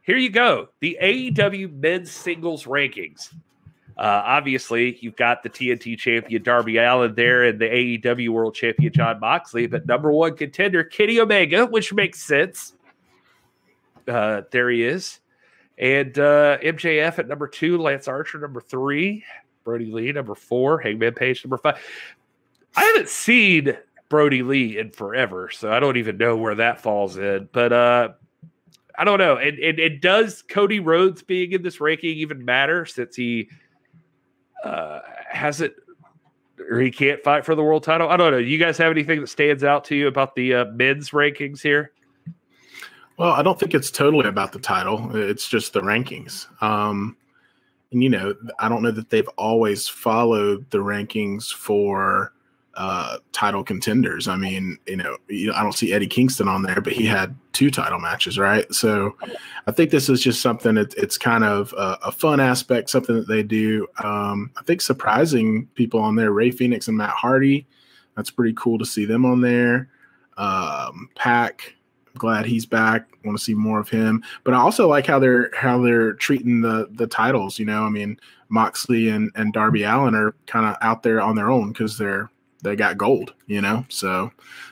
Here 0.03 0.17
you 0.17 0.31
go, 0.31 0.69
the 0.81 0.99
AEW 1.03 1.73
men's 1.75 2.11
singles 2.11 2.65
rankings. 2.65 3.35
Uh, 3.99 4.23
obviously, 4.25 4.99
you've 5.03 5.17
got 5.17 5.43
the 5.43 5.51
TNT 5.51 5.99
champion 5.99 6.43
Darby 6.43 6.79
Allin 6.79 7.15
there 7.15 7.45
and 7.45 7.59
the 7.59 7.67
AEW 7.67 8.31
World 8.31 8.55
Champion 8.55 8.91
Jon 8.95 9.21
Moxley, 9.21 9.67
but 9.67 9.87
number 9.87 10.11
one 10.11 10.35
contender 10.37 10.83
Kenny 10.83 11.21
Omega, 11.21 11.67
which 11.67 11.93
makes 11.93 12.23
sense. 12.23 12.73
Uh, 14.11 14.43
there 14.51 14.71
he 14.71 14.85
is. 14.85 15.21
And 15.79 16.19
uh, 16.19 16.59
MJF 16.59 17.19
at 17.19 17.29
number 17.29 17.49
two, 17.49 17.79
Lance 17.79 18.07
Archer 18.07 18.39
number 18.39 18.61
three, 18.61 19.25
Brodie 19.65 19.91
Lee 19.91 20.13
number 20.13 20.35
four, 20.35 20.79
Hangman 20.79 21.15
Page 21.15 21.45
number 21.45 21.57
five. 21.57 21.79
I 22.77 22.85
haven't 22.85 23.09
seen 23.09 23.77
Brodie 24.11 24.43
Lee 24.43 24.79
in 24.79 24.91
forever, 24.91 25.49
so 25.51 25.73
I 25.73 25.81
don't 25.81 25.97
even 25.97 26.19
know 26.19 26.37
where 26.37 26.55
that 26.57 26.83
falls 26.83 27.17
in. 27.17 27.49
But 27.53 27.73
uh, 27.73 28.09
I 28.99 29.05
don't 29.05 29.19
know. 29.19 29.37
And, 29.37 29.59
and, 29.59 29.79
and 29.79 30.01
does 30.01 30.43
Cody 30.43 30.81
Rhodes 30.81 31.23
being 31.23 31.53
in 31.53 31.63
this 31.63 31.81
ranking 31.81 32.17
even 32.19 32.45
matter 32.45 32.85
since 32.85 33.17
he 33.17 33.49
uh, 34.63 35.01
hasn't 35.31 35.73
or 36.69 36.79
he 36.79 36.91
can't 36.91 37.23
fight 37.23 37.47
for 37.47 37.55
the 37.55 37.63
world 37.63 37.85
title? 37.85 38.11
I 38.11 38.19
don't 38.19 38.33
know. 38.33 38.39
You 38.39 38.59
guys 38.59 38.77
have 38.77 38.91
anything 38.91 39.21
that 39.21 39.29
stands 39.29 39.65
out 39.65 39.85
to 39.85 39.97
you 39.97 40.09
about 40.09 40.35
the 40.35 40.55
uh, 40.55 40.65
men's 40.67 41.11
rankings 41.11 41.63
here? 41.63 41.93
Well, 43.21 43.33
I 43.33 43.43
don't 43.43 43.61
think 43.61 43.75
it's 43.75 43.91
totally 43.91 44.27
about 44.27 44.53
the 44.53 44.59
title. 44.59 45.15
It's 45.15 45.47
just 45.47 45.75
the 45.75 45.83
rankings. 45.83 46.47
Um, 46.63 47.19
and 47.93 48.03
you 48.03 48.09
know, 48.09 48.35
I 48.59 48.71
don't 48.71 48.83
know 48.83 48.93
that 48.93 49.11
they've 49.11 49.29
always 49.37 49.87
followed 49.87 50.71
the 50.71 50.79
rankings 50.79 51.53
for 51.53 52.33
uh, 52.77 53.19
title 53.33 53.63
contenders. 53.63 54.27
I 54.27 54.37
mean, 54.37 54.79
you 54.87 54.97
know, 54.97 55.19
you 55.29 55.49
know, 55.49 55.53
I 55.53 55.63
don't 55.63 55.75
see 55.75 55.93
Eddie 55.93 56.07
Kingston 56.07 56.49
on 56.49 56.63
there, 56.63 56.81
but 56.81 56.95
he 56.95 57.05
had 57.05 57.37
two 57.53 57.71
title 57.71 57.99
matches, 57.99 58.39
right? 58.39 58.73
So, 58.73 59.15
I 59.67 59.73
think 59.73 59.91
this 59.91 60.09
is 60.09 60.23
just 60.23 60.41
something. 60.41 60.77
That, 60.77 60.95
it's 60.95 61.19
kind 61.19 61.45
of 61.45 61.75
a, 61.75 61.99
a, 62.05 62.13
fun 62.13 62.41
aspect, 62.41 62.89
something 62.89 63.17
that 63.17 63.29
they 63.29 63.43
do. 63.43 63.87
Um, 64.03 64.51
I 64.57 64.63
think 64.63 64.81
surprising 64.81 65.67
people 65.75 66.01
on 66.01 66.17
there: 66.17 66.33
Rey 66.33 66.53
Fenix 66.53 66.89
and 66.89 66.97
Matt 66.97 67.11
Hardy. 67.11 67.67
That's 68.17 68.31
pretty 68.31 68.55
cool 68.57 68.79
to 68.79 68.87
see 68.87 69.05
them 69.05 69.27
on 69.27 69.43
there. 69.43 69.91
Um, 70.39 71.11
Pac 71.17 71.75
glad 72.17 72.47
he's 72.47 72.67
back. 72.67 73.09
Want 73.25 73.39
to 73.39 73.45
see 73.45 73.55
more 73.55 73.81
of 73.81 73.89
him. 73.89 74.23
But 74.45 74.55
I 74.55 74.59
also 74.59 74.89
like 74.89 75.07
how 75.07 75.19
they're 75.19 75.51
how 75.55 75.81
they're 75.81 76.15
treating 76.15 76.61
the 76.61 76.89
the 76.93 77.07
titles. 77.07 77.59
You 77.59 77.67
know, 77.67 77.83
I 77.83 77.91
mean, 77.91 78.19
Moxley 78.49 79.09
and 79.09 79.31
and 79.35 79.53
Darby 79.53 79.85
Allin 79.85 80.15
are 80.15 80.35
kind 80.47 80.67
of 80.67 80.77
out 80.81 81.03
there 81.03 81.21
on 81.21 81.37
their 81.37 81.51
own 81.51 81.73
because 81.73 81.99
they're 81.99 82.31
they 82.63 82.77
got 82.77 82.99
gold. 82.99 83.35
You 83.47 83.61
know, 83.61 83.85
so 83.89 84.31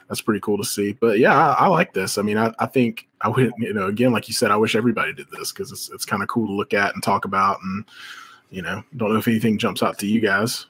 that's 0.08 0.20
pretty 0.20 0.40
cool 0.40 0.58
to 0.58 0.64
see. 0.64 0.92
But 0.92 1.18
yeah, 1.18 1.36
I, 1.36 1.64
I 1.64 1.66
like 1.68 1.92
this. 1.92 2.18
I 2.18 2.22
mean, 2.22 2.38
I, 2.38 2.52
I 2.58 2.66
think 2.66 3.08
I 3.20 3.28
would 3.28 3.52
you 3.58 3.74
know 3.74 3.86
again 3.86 4.12
like 4.12 4.28
you 4.28 4.34
said, 4.34 4.50
I 4.50 4.56
wish 4.56 4.76
everybody 4.76 5.12
did 5.12 5.30
this 5.30 5.52
because 5.52 5.72
it's 5.72 5.90
it's 5.90 6.04
kind 6.04 6.22
of 6.22 6.28
cool 6.28 6.46
to 6.46 6.52
look 6.52 6.74
at 6.74 6.94
and 6.94 7.02
talk 7.02 7.24
about 7.24 7.58
and 7.62 7.84
you 8.50 8.62
know 8.62 8.82
don't 8.96 9.12
know 9.12 9.18
if 9.18 9.28
anything 9.28 9.58
jumps 9.58 9.82
out 9.82 9.98
to 9.98 10.06
you 10.06 10.20
guys. 10.20 10.66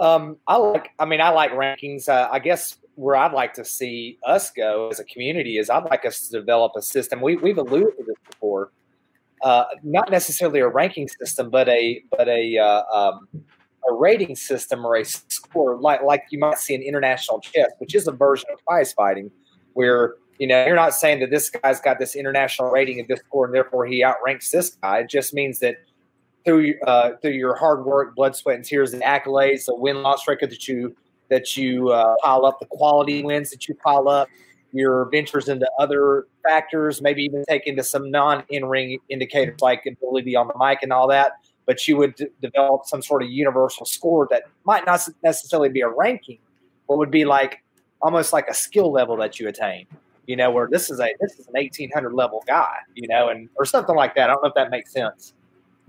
Um, 0.00 0.36
I 0.46 0.56
like. 0.56 0.90
I 0.98 1.04
mean, 1.04 1.20
I 1.20 1.30
like 1.30 1.52
rankings. 1.52 2.08
Uh, 2.08 2.28
I 2.30 2.38
guess 2.38 2.78
where 2.98 3.14
I'd 3.14 3.32
like 3.32 3.54
to 3.54 3.64
see 3.64 4.18
us 4.26 4.50
go 4.50 4.88
as 4.88 4.98
a 4.98 5.04
community 5.04 5.58
is 5.58 5.70
I'd 5.70 5.84
like 5.84 6.04
us 6.04 6.26
to 6.28 6.40
develop 6.40 6.72
a 6.76 6.82
system. 6.82 7.20
We, 7.20 7.36
we've 7.36 7.56
alluded 7.56 7.96
to 7.96 8.04
this 8.04 8.16
before, 8.28 8.72
uh, 9.44 9.66
not 9.84 10.10
necessarily 10.10 10.58
a 10.58 10.66
ranking 10.66 11.06
system, 11.06 11.48
but 11.48 11.68
a 11.68 12.02
but 12.10 12.28
a 12.28 12.58
uh, 12.58 12.82
um, 12.92 13.28
a 13.88 13.94
rating 13.94 14.34
system 14.34 14.84
or 14.84 14.96
a 14.96 15.04
score 15.04 15.78
like 15.78 16.02
like 16.02 16.24
you 16.30 16.40
might 16.40 16.58
see 16.58 16.74
in 16.74 16.82
international 16.82 17.40
chess, 17.40 17.70
which 17.78 17.94
is 17.94 18.08
a 18.08 18.12
version 18.12 18.46
of 18.52 18.58
prize 18.66 18.92
fighting, 18.92 19.30
where 19.74 20.16
you 20.40 20.48
know 20.48 20.66
you're 20.66 20.74
not 20.74 20.92
saying 20.92 21.20
that 21.20 21.30
this 21.30 21.50
guy's 21.50 21.80
got 21.80 22.00
this 22.00 22.16
international 22.16 22.68
rating 22.68 22.98
of 22.98 23.06
this 23.06 23.20
score 23.20 23.46
and 23.46 23.54
therefore 23.54 23.86
he 23.86 24.02
outranks 24.02 24.50
this 24.50 24.70
guy. 24.70 24.98
It 24.98 25.08
just 25.08 25.32
means 25.32 25.60
that 25.60 25.76
through 26.44 26.74
uh, 26.80 27.12
through 27.22 27.30
your 27.30 27.54
hard 27.54 27.84
work, 27.84 28.16
blood, 28.16 28.34
sweat, 28.34 28.56
and 28.56 28.64
tears, 28.64 28.92
and 28.92 29.04
accolades, 29.04 29.66
the 29.66 29.76
win 29.76 30.02
loss 30.02 30.26
record 30.26 30.50
that 30.50 30.66
you 30.66 30.96
that 31.28 31.56
you 31.56 31.90
uh, 31.90 32.14
pile 32.22 32.46
up, 32.46 32.60
the 32.60 32.66
quality 32.66 33.22
wins 33.22 33.50
that 33.50 33.68
you 33.68 33.74
pile 33.74 34.08
up, 34.08 34.28
your 34.72 35.06
ventures 35.10 35.48
into 35.48 35.68
other 35.78 36.26
factors, 36.46 37.00
maybe 37.00 37.22
even 37.22 37.44
take 37.48 37.66
into 37.66 37.82
some 37.82 38.10
non 38.10 38.44
in 38.48 38.66
ring 38.66 38.98
indicators 39.08 39.60
like 39.60 39.84
ability 39.86 40.36
on 40.36 40.48
the 40.48 40.54
mic 40.58 40.82
and 40.82 40.92
all 40.92 41.08
that. 41.08 41.32
But 41.66 41.86
you 41.86 41.96
would 41.98 42.14
d- 42.14 42.28
develop 42.40 42.86
some 42.86 43.02
sort 43.02 43.22
of 43.22 43.28
universal 43.28 43.84
score 43.84 44.26
that 44.30 44.44
might 44.64 44.86
not 44.86 45.06
necessarily 45.22 45.68
be 45.68 45.82
a 45.82 45.88
ranking, 45.88 46.38
but 46.88 46.96
would 46.98 47.10
be 47.10 47.24
like 47.24 47.62
almost 48.00 48.32
like 48.32 48.48
a 48.48 48.54
skill 48.54 48.90
level 48.90 49.16
that 49.18 49.38
you 49.38 49.48
attain. 49.48 49.86
You 50.26 50.36
know, 50.36 50.50
where 50.50 50.68
this 50.70 50.90
is 50.90 51.00
a 51.00 51.14
this 51.20 51.38
is 51.38 51.46
an 51.46 51.56
eighteen 51.56 51.90
hundred 51.92 52.12
level 52.12 52.44
guy, 52.46 52.74
you 52.94 53.08
know, 53.08 53.28
and 53.28 53.48
or 53.56 53.64
something 53.64 53.96
like 53.96 54.14
that. 54.16 54.28
I 54.28 54.34
don't 54.34 54.42
know 54.42 54.48
if 54.48 54.54
that 54.54 54.70
makes 54.70 54.92
sense. 54.92 55.32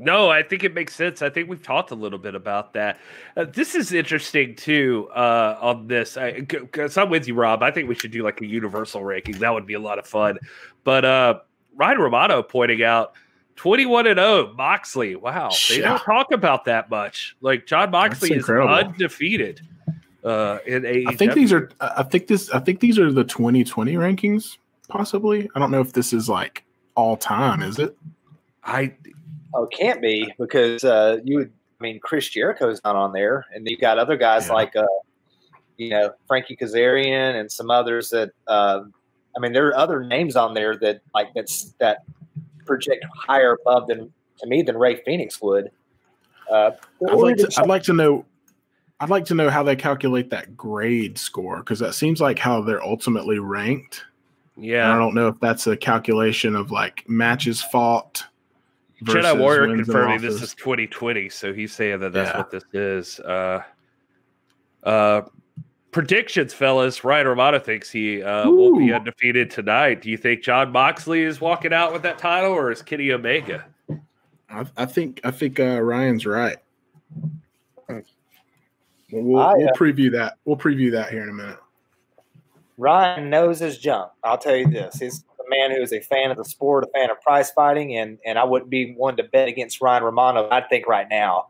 No, 0.02 0.30
I 0.30 0.44
think 0.44 0.64
it 0.64 0.74
makes 0.74 0.96
sense. 0.96 1.22
I 1.22 1.30
think 1.30 1.50
we've 1.50 1.62
talked 1.62 1.92
a 1.92 1.96
little 1.96 2.18
bit 2.18 2.34
about 2.34 2.74
that. 2.74 3.00
Uh, 3.36 3.44
this 3.44 3.76
is 3.76 3.92
interesting 3.92 4.56
too 4.56 5.10
uh, 5.14 5.58
on 5.62 5.88
this. 5.88 6.18
Because 6.18 6.98
I'm 6.98 7.10
with 7.10 7.28
you, 7.28 7.36
Rob. 7.36 7.62
I 7.62 7.70
think 7.70 7.90
we 7.90 7.96
should 7.96 8.12
do 8.12 8.24
like 8.24 8.40
a 8.40 8.46
universal 8.46 9.04
ranking. 9.04 9.38
That 9.40 9.54
would 9.54 9.66
be 9.66 9.74
a 9.74 9.80
lot 9.80 10.00
of 10.00 10.08
fun. 10.08 10.40
But 10.86 11.04
uh, 11.04 11.40
Ryan 11.76 12.00
Romano 12.00 12.42
pointing 12.42 12.82
out 12.82 13.12
21 13.58 14.08
and 14.08 14.18
0 14.18 14.54
Moxley. 14.54 15.18
Wow, 15.18 15.50
they 15.68 15.80
yeah. 15.80 15.90
don't 15.90 16.00
talk 16.00 16.32
about 16.32 16.64
that 16.66 16.90
much. 16.90 17.36
Like 17.42 17.66
Jon 17.66 17.92
Moxley 17.92 18.32
is 18.32 18.50
undefeated. 18.50 19.62
Uh, 20.24 20.60
in 20.66 20.84
AEW. 20.84 21.10
I 21.10 21.16
think 21.16 21.34
these 21.34 21.52
are. 21.52 21.70
I 21.82 22.04
think 22.04 22.28
this. 22.28 22.50
I 22.52 22.60
think 22.60 22.80
these 22.80 22.98
are 22.98 23.12
the 23.12 23.26
2020 23.26 23.96
rankings. 23.96 24.58
Possibly. 24.88 25.50
I 25.56 25.60
don't 25.60 25.72
know 25.72 25.82
if 25.82 25.92
this 25.92 26.14
is 26.14 26.30
like 26.30 26.64
all 26.96 27.18
time. 27.18 27.62
Is 27.62 27.80
it? 27.80 27.98
I 28.64 28.94
Oh, 29.54 29.68
can't 29.68 30.02
be 30.02 30.32
because 30.40 30.84
uh, 30.84 31.18
you 31.24 31.38
would. 31.38 31.52
I 31.80 31.84
mean, 31.84 32.00
Chris 32.02 32.28
Jericho's 32.28 32.82
not 32.84 32.96
on 32.96 33.14
there, 33.14 33.46
and 33.54 33.66
you've 33.70 33.80
got 33.80 33.98
other 33.98 34.18
guys 34.18 34.48
yeah. 34.48 34.54
like, 34.54 34.76
uh, 34.76 34.86
you 35.78 35.90
know, 35.90 36.12
Frankie 36.28 36.58
Kazarian 36.58 37.40
and 37.40 37.52
some 37.52 37.72
others 37.72 38.10
that. 38.10 38.32
Uh, 38.48 38.82
I 39.38 39.40
mean, 39.40 39.54
there 39.54 39.68
are 39.68 39.78
other 39.78 40.04
names 40.04 40.36
on 40.36 40.54
there 40.54 40.76
that 40.78 41.02
like 41.14 41.28
that's 41.36 41.74
that 41.80 42.00
project 42.66 43.06
higher 43.16 43.58
above 43.62 43.88
than 43.88 44.12
to 44.40 44.48
me 44.48 44.62
than 44.62 44.78
Rey 44.78 45.02
Fenix 45.06 45.42
would. 45.42 45.72
Uh, 46.50 46.72
I'd 47.08 47.16
like 47.16 47.38
to. 47.38 47.52
I'd 47.58 47.68
like 47.68 47.84
to 47.84 47.94
know. 47.94 48.26
I'd 49.00 49.10
like 49.10 49.26
to 49.26 49.36
know 49.36 49.50
how 49.50 49.64
they 49.64 49.76
calculate 49.76 50.30
that 50.32 50.58
grade 50.58 51.18
score 51.18 51.58
because 51.60 51.80
that 51.80 51.94
seems 51.94 52.20
like 52.20 52.40
how 52.40 52.62
they're 52.62 52.84
ultimately 52.84 53.40
ranked. 53.40 54.04
Yeah, 54.58 54.86
and 54.86 54.94
I 54.94 54.98
don't 54.98 55.14
know 55.14 55.28
if 55.28 55.40
that's 55.40 55.68
a 55.68 55.78
calculation 55.78 56.56
of 56.56 56.72
like 56.72 57.08
matches 57.08 57.62
fought 57.62 58.26
Jedi 59.04 59.40
Warrior 59.40 59.76
confirming 59.76 60.22
this 60.22 60.42
is 60.42 60.54
2020, 60.56 61.30
so 61.30 61.54
he's 61.54 61.74
saying 61.74 62.00
that 62.00 62.14
that's 62.14 62.32
yeah. 62.32 62.38
what 62.38 62.52
this 62.52 62.64
is. 62.74 63.20
Uh, 63.22 63.64
uh, 64.84 65.22
predictions, 65.92 66.54
fellas. 66.54 67.04
Ryan 67.04 67.28
Romano 67.28 67.60
thinks 67.60 67.90
he 67.90 68.22
uh, 68.22 68.50
will 68.50 68.78
be 68.78 68.92
undefeated 68.94 69.50
tonight. 69.50 70.02
Do 70.02 70.10
you 70.10 70.18
think 70.18 70.44
Jon 70.44 70.72
Moxley 70.72 71.24
is 71.24 71.40
walking 71.40 71.74
out 71.74 71.94
with 71.94 72.02
that 72.04 72.18
title, 72.18 72.52
or 72.52 72.72
is 72.72 72.82
Kenny 72.82 73.12
Omega? 73.12 73.66
I, 74.50 74.66
I 74.78 74.86
think 74.86 75.22
I 75.24 75.32
think 75.32 75.60
uh, 75.60 75.82
Ryan's 75.82 76.26
right. 76.26 76.58
We'll, 79.12 79.40
I, 79.40 79.54
we'll 79.56 79.70
uh, 79.70 79.74
preview 79.74 80.12
that. 80.12 80.38
We'll 80.46 80.58
preview 80.58 80.92
that 80.92 81.10
here 81.10 81.24
in 81.24 81.30
a 81.30 81.34
minute. 81.34 81.60
Ryan 82.78 83.30
knows 83.30 83.60
his 83.60 83.78
junk. 83.78 84.12
I'll 84.24 84.38
tell 84.38 84.56
you 84.56 84.68
this: 84.68 85.00
he's 85.00 85.24
man 85.50 85.72
who 85.72 85.82
is 85.82 85.92
a 85.94 86.00
fan 86.02 86.32
of 86.32 86.38
the 86.38 86.46
sport, 86.46 86.84
a 86.84 86.88
fan 86.98 87.10
of 87.10 87.20
prize 87.22 87.52
fighting, 87.52 87.96
and 87.96 88.18
and 88.26 88.40
I 88.40 88.44
wouldn't 88.44 88.70
be 88.70 88.94
one 88.94 89.18
to 89.18 89.24
bet 89.24 89.48
against 89.48 89.82
Ryan 89.82 90.04
Romano. 90.04 90.48
I 90.50 90.62
think 90.62 90.88
right 90.88 91.08
now, 91.10 91.48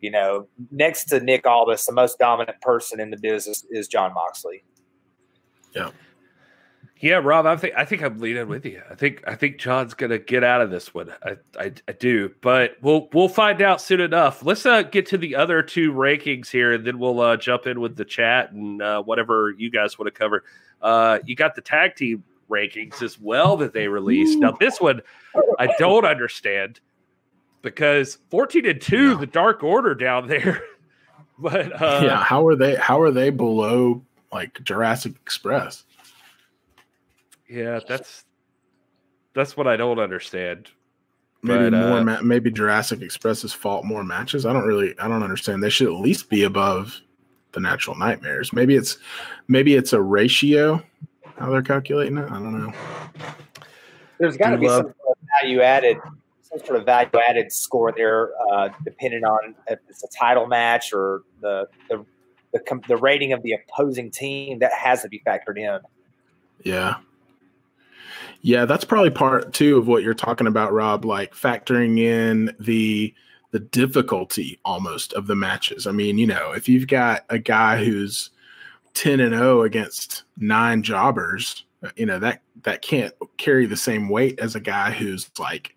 you 0.00 0.10
know, 0.10 0.46
next 0.70 1.04
to 1.06 1.20
Nick 1.20 1.46
Aldis, 1.46 1.86
the 1.86 1.92
most 1.92 2.18
dominant 2.18 2.60
person 2.60 3.00
in 3.00 3.10
the 3.10 3.16
business 3.16 3.64
is 3.70 3.88
Jon 3.88 4.14
Moxley. 4.14 4.64
Yeah. 5.74 5.90
Yeah, 7.00 7.20
Rob, 7.22 7.44
I 7.44 7.56
think 7.56 7.74
I 7.76 7.84
think 7.84 8.02
I'm 8.02 8.18
leaning 8.18 8.48
with 8.48 8.64
you. 8.64 8.80
I 8.90 8.94
think 8.94 9.22
I 9.26 9.34
think 9.34 9.58
Jon's 9.58 9.92
gonna 9.92 10.18
get 10.18 10.42
out 10.42 10.62
of 10.62 10.70
this 10.70 10.94
one. 10.94 11.12
I, 11.22 11.36
I, 11.58 11.72
I 11.86 11.92
do, 11.92 12.32
but 12.40 12.76
we'll 12.80 13.10
we'll 13.12 13.28
find 13.28 13.60
out 13.60 13.82
soon 13.82 14.00
enough. 14.00 14.42
Let's 14.42 14.64
uh, 14.64 14.82
get 14.82 15.04
to 15.06 15.18
the 15.18 15.36
other 15.36 15.62
two 15.62 15.92
rankings 15.92 16.48
here, 16.48 16.72
and 16.72 16.86
then 16.86 16.98
we'll 16.98 17.20
uh, 17.20 17.36
jump 17.36 17.66
in 17.66 17.80
with 17.80 17.96
the 17.96 18.06
chat 18.06 18.52
and 18.52 18.80
uh, 18.80 19.02
whatever 19.02 19.52
you 19.58 19.70
guys 19.70 19.98
want 19.98 20.06
to 20.06 20.18
cover. 20.18 20.44
Uh, 20.80 21.18
you 21.26 21.34
got 21.34 21.54
the 21.54 21.60
tag 21.60 21.94
team 21.96 22.24
rankings 22.54 23.02
as 23.02 23.18
well 23.18 23.56
that 23.58 23.72
they 23.72 23.88
released. 23.88 24.38
Now, 24.38 24.52
this 24.52 24.80
one 24.80 25.02
I 25.58 25.68
don't 25.78 26.04
understand 26.04 26.80
because 27.62 28.18
14 28.30 28.66
and 28.66 28.80
2, 28.80 28.96
no. 28.96 29.16
the 29.16 29.26
Dark 29.26 29.62
Order 29.62 29.94
down 29.94 30.28
there. 30.28 30.62
but 31.38 31.80
uh, 31.80 32.00
yeah, 32.04 32.22
how 32.22 32.46
are 32.46 32.56
they 32.56 32.76
how 32.76 33.00
are 33.00 33.10
they 33.10 33.30
below 33.30 34.02
like 34.32 34.62
Jurassic 34.62 35.14
Express? 35.16 35.84
Yeah, 37.48 37.80
that's 37.86 38.24
that's 39.34 39.56
what 39.56 39.66
I 39.66 39.76
don't 39.76 39.98
understand. 39.98 40.70
Maybe 41.42 41.70
But, 41.70 41.72
more. 41.72 41.98
uh, 41.98 42.04
Ma- 42.04 42.22
maybe 42.22 42.50
Jurassic 42.50 43.02
Express 43.02 43.42
has 43.42 43.52
fought 43.52 43.84
more 43.84 44.02
matches. 44.02 44.46
I 44.46 44.52
don't 44.52 44.64
really. 44.64 44.98
I 44.98 45.08
don't 45.08 45.22
understand. 45.22 45.62
They 45.62 45.70
should 45.70 45.88
at 45.88 46.00
least 46.00 46.30
be 46.30 46.44
above 46.44 47.00
the 47.52 47.60
Natural 47.60 47.96
Nightmares. 47.96 48.52
Maybe 48.52 48.76
it's 48.76 48.98
maybe 49.48 49.74
it's 49.74 49.92
a 49.92 50.00
ratio. 50.00 50.82
How 51.38 51.50
they're 51.50 51.62
calculating 51.62 52.18
it. 52.18 52.30
I 52.30 52.34
don't 52.34 52.58
know. 52.58 52.72
There's 54.18 54.36
got 54.36 54.50
to 54.50 54.58
be 54.58 54.68
love- 54.68 54.84
some 54.84 54.94
sort 55.02 55.18
of 55.20 55.28
value 55.40 55.60
added, 55.60 55.98
some 56.42 56.58
sort 56.60 56.78
of 56.78 56.86
value 56.86 57.10
added 57.28 57.52
score 57.52 57.92
there, 57.92 58.30
uh, 58.52 58.68
depending 58.84 59.24
on 59.24 59.54
if 59.68 59.78
it's 59.88 60.04
a 60.04 60.08
title 60.08 60.46
match 60.46 60.92
or 60.92 61.22
the 61.40 61.68
the 61.88 62.04
the, 62.52 62.60
com- 62.60 62.82
the 62.86 62.96
rating 62.96 63.32
of 63.32 63.42
the 63.42 63.52
opposing 63.52 64.10
team. 64.10 64.60
That 64.60 64.72
has 64.72 65.02
to 65.02 65.08
be 65.08 65.20
factored 65.26 65.58
in. 65.58 65.80
Yeah. 66.62 66.96
Yeah, 68.42 68.66
that's 68.66 68.84
probably 68.84 69.10
part 69.10 69.54
two 69.54 69.78
of 69.78 69.88
what 69.88 70.02
you're 70.02 70.12
talking 70.14 70.46
about, 70.46 70.72
Rob, 70.72 71.04
like 71.04 71.34
factoring 71.34 71.98
in 71.98 72.54
the 72.60 73.14
the 73.52 73.60
difficulty 73.60 74.58
almost 74.64 75.12
of 75.14 75.28
the 75.28 75.34
matches. 75.36 75.86
I 75.86 75.92
mean, 75.92 76.18
you 76.18 76.26
know, 76.26 76.52
if 76.52 76.68
you've 76.68 76.86
got 76.88 77.24
a 77.30 77.38
guy 77.38 77.82
who's 77.84 78.30
10 78.94 79.20
and 79.20 79.34
0 79.34 79.62
against 79.62 80.24
nine 80.38 80.82
jobbers, 80.82 81.64
you 81.96 82.06
know, 82.06 82.18
that 82.18 82.40
that 82.62 82.82
can't 82.82 83.12
carry 83.36 83.66
the 83.66 83.76
same 83.76 84.08
weight 84.08 84.38
as 84.38 84.54
a 84.54 84.60
guy 84.60 84.90
who's 84.90 85.30
like 85.38 85.74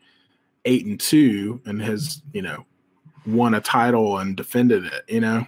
8 0.66 0.86
and 0.86 1.00
2 1.00 1.62
and 1.66 1.82
has, 1.82 2.22
you 2.34 2.42
know, 2.42 2.66
won 3.26 3.54
a 3.54 3.62
title 3.62 4.20
and 4.20 4.36
defended 4.36 4.86
it, 4.86 5.04
you 5.08 5.20
know. 5.20 5.46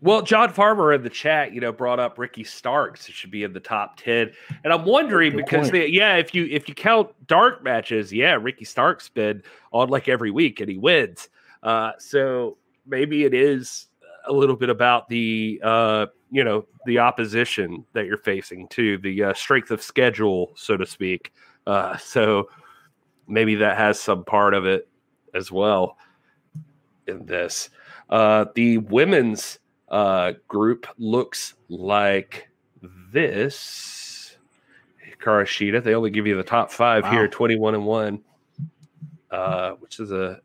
Well, 0.00 0.22
John 0.22 0.52
Farmer 0.52 0.92
in 0.92 1.04
the 1.04 1.10
chat, 1.10 1.52
you 1.52 1.60
know, 1.60 1.70
brought 1.70 2.00
up 2.00 2.18
Ricky 2.18 2.42
Starks. 2.42 3.08
It 3.08 3.14
should 3.14 3.30
be 3.30 3.44
in 3.44 3.52
the 3.52 3.60
top 3.60 3.96
ten, 3.96 4.32
and 4.64 4.72
I'm 4.72 4.84
wondering 4.84 5.30
Good 5.30 5.44
because 5.44 5.70
they, 5.70 5.86
yeah, 5.86 6.16
if 6.16 6.34
you 6.34 6.48
if 6.50 6.68
you 6.68 6.74
count 6.74 7.10
dark 7.28 7.62
matches, 7.62 8.12
yeah, 8.12 8.32
Ricky 8.34 8.64
Starks 8.64 9.08
been 9.08 9.44
on 9.70 9.90
like 9.90 10.08
every 10.08 10.32
week 10.32 10.58
and 10.58 10.68
he 10.68 10.76
wins. 10.76 11.28
Uh, 11.62 11.92
so 11.98 12.56
maybe 12.84 13.24
it 13.24 13.32
is 13.32 13.86
a 14.26 14.32
little 14.32 14.56
bit 14.56 14.70
about 14.70 15.08
the 15.08 15.60
uh, 15.62 16.06
you 16.32 16.42
know 16.42 16.64
the 16.86 16.98
opposition 16.98 17.84
that 17.92 18.06
you're 18.06 18.16
facing 18.16 18.66
too, 18.68 18.96
the 18.98 19.22
uh, 19.22 19.34
strength 19.34 19.70
of 19.70 19.82
schedule, 19.82 20.50
so 20.56 20.78
to 20.78 20.86
speak. 20.86 21.32
Uh, 21.66 21.96
so 21.98 22.48
maybe 23.28 23.54
that 23.54 23.76
has 23.76 24.00
some 24.00 24.24
part 24.24 24.54
of 24.54 24.64
it 24.64 24.88
as 25.34 25.52
well 25.52 25.98
in 27.06 27.26
this. 27.26 27.68
Uh, 28.08 28.46
the 28.54 28.78
women's 28.78 29.58
uh, 29.90 30.32
group 30.48 30.86
looks 30.96 31.54
like 31.68 32.48
this. 33.12 34.36
Karashita, 35.22 35.84
they 35.84 35.94
only 35.94 36.10
give 36.10 36.26
you 36.26 36.36
the 36.36 36.42
top 36.42 36.72
five 36.72 37.06
here, 37.06 37.28
21 37.28 37.74
and 37.74 37.84
1, 37.84 38.20
uh, 39.30 39.70
which 39.72 40.00
is 40.00 40.10
a. 40.10 40.40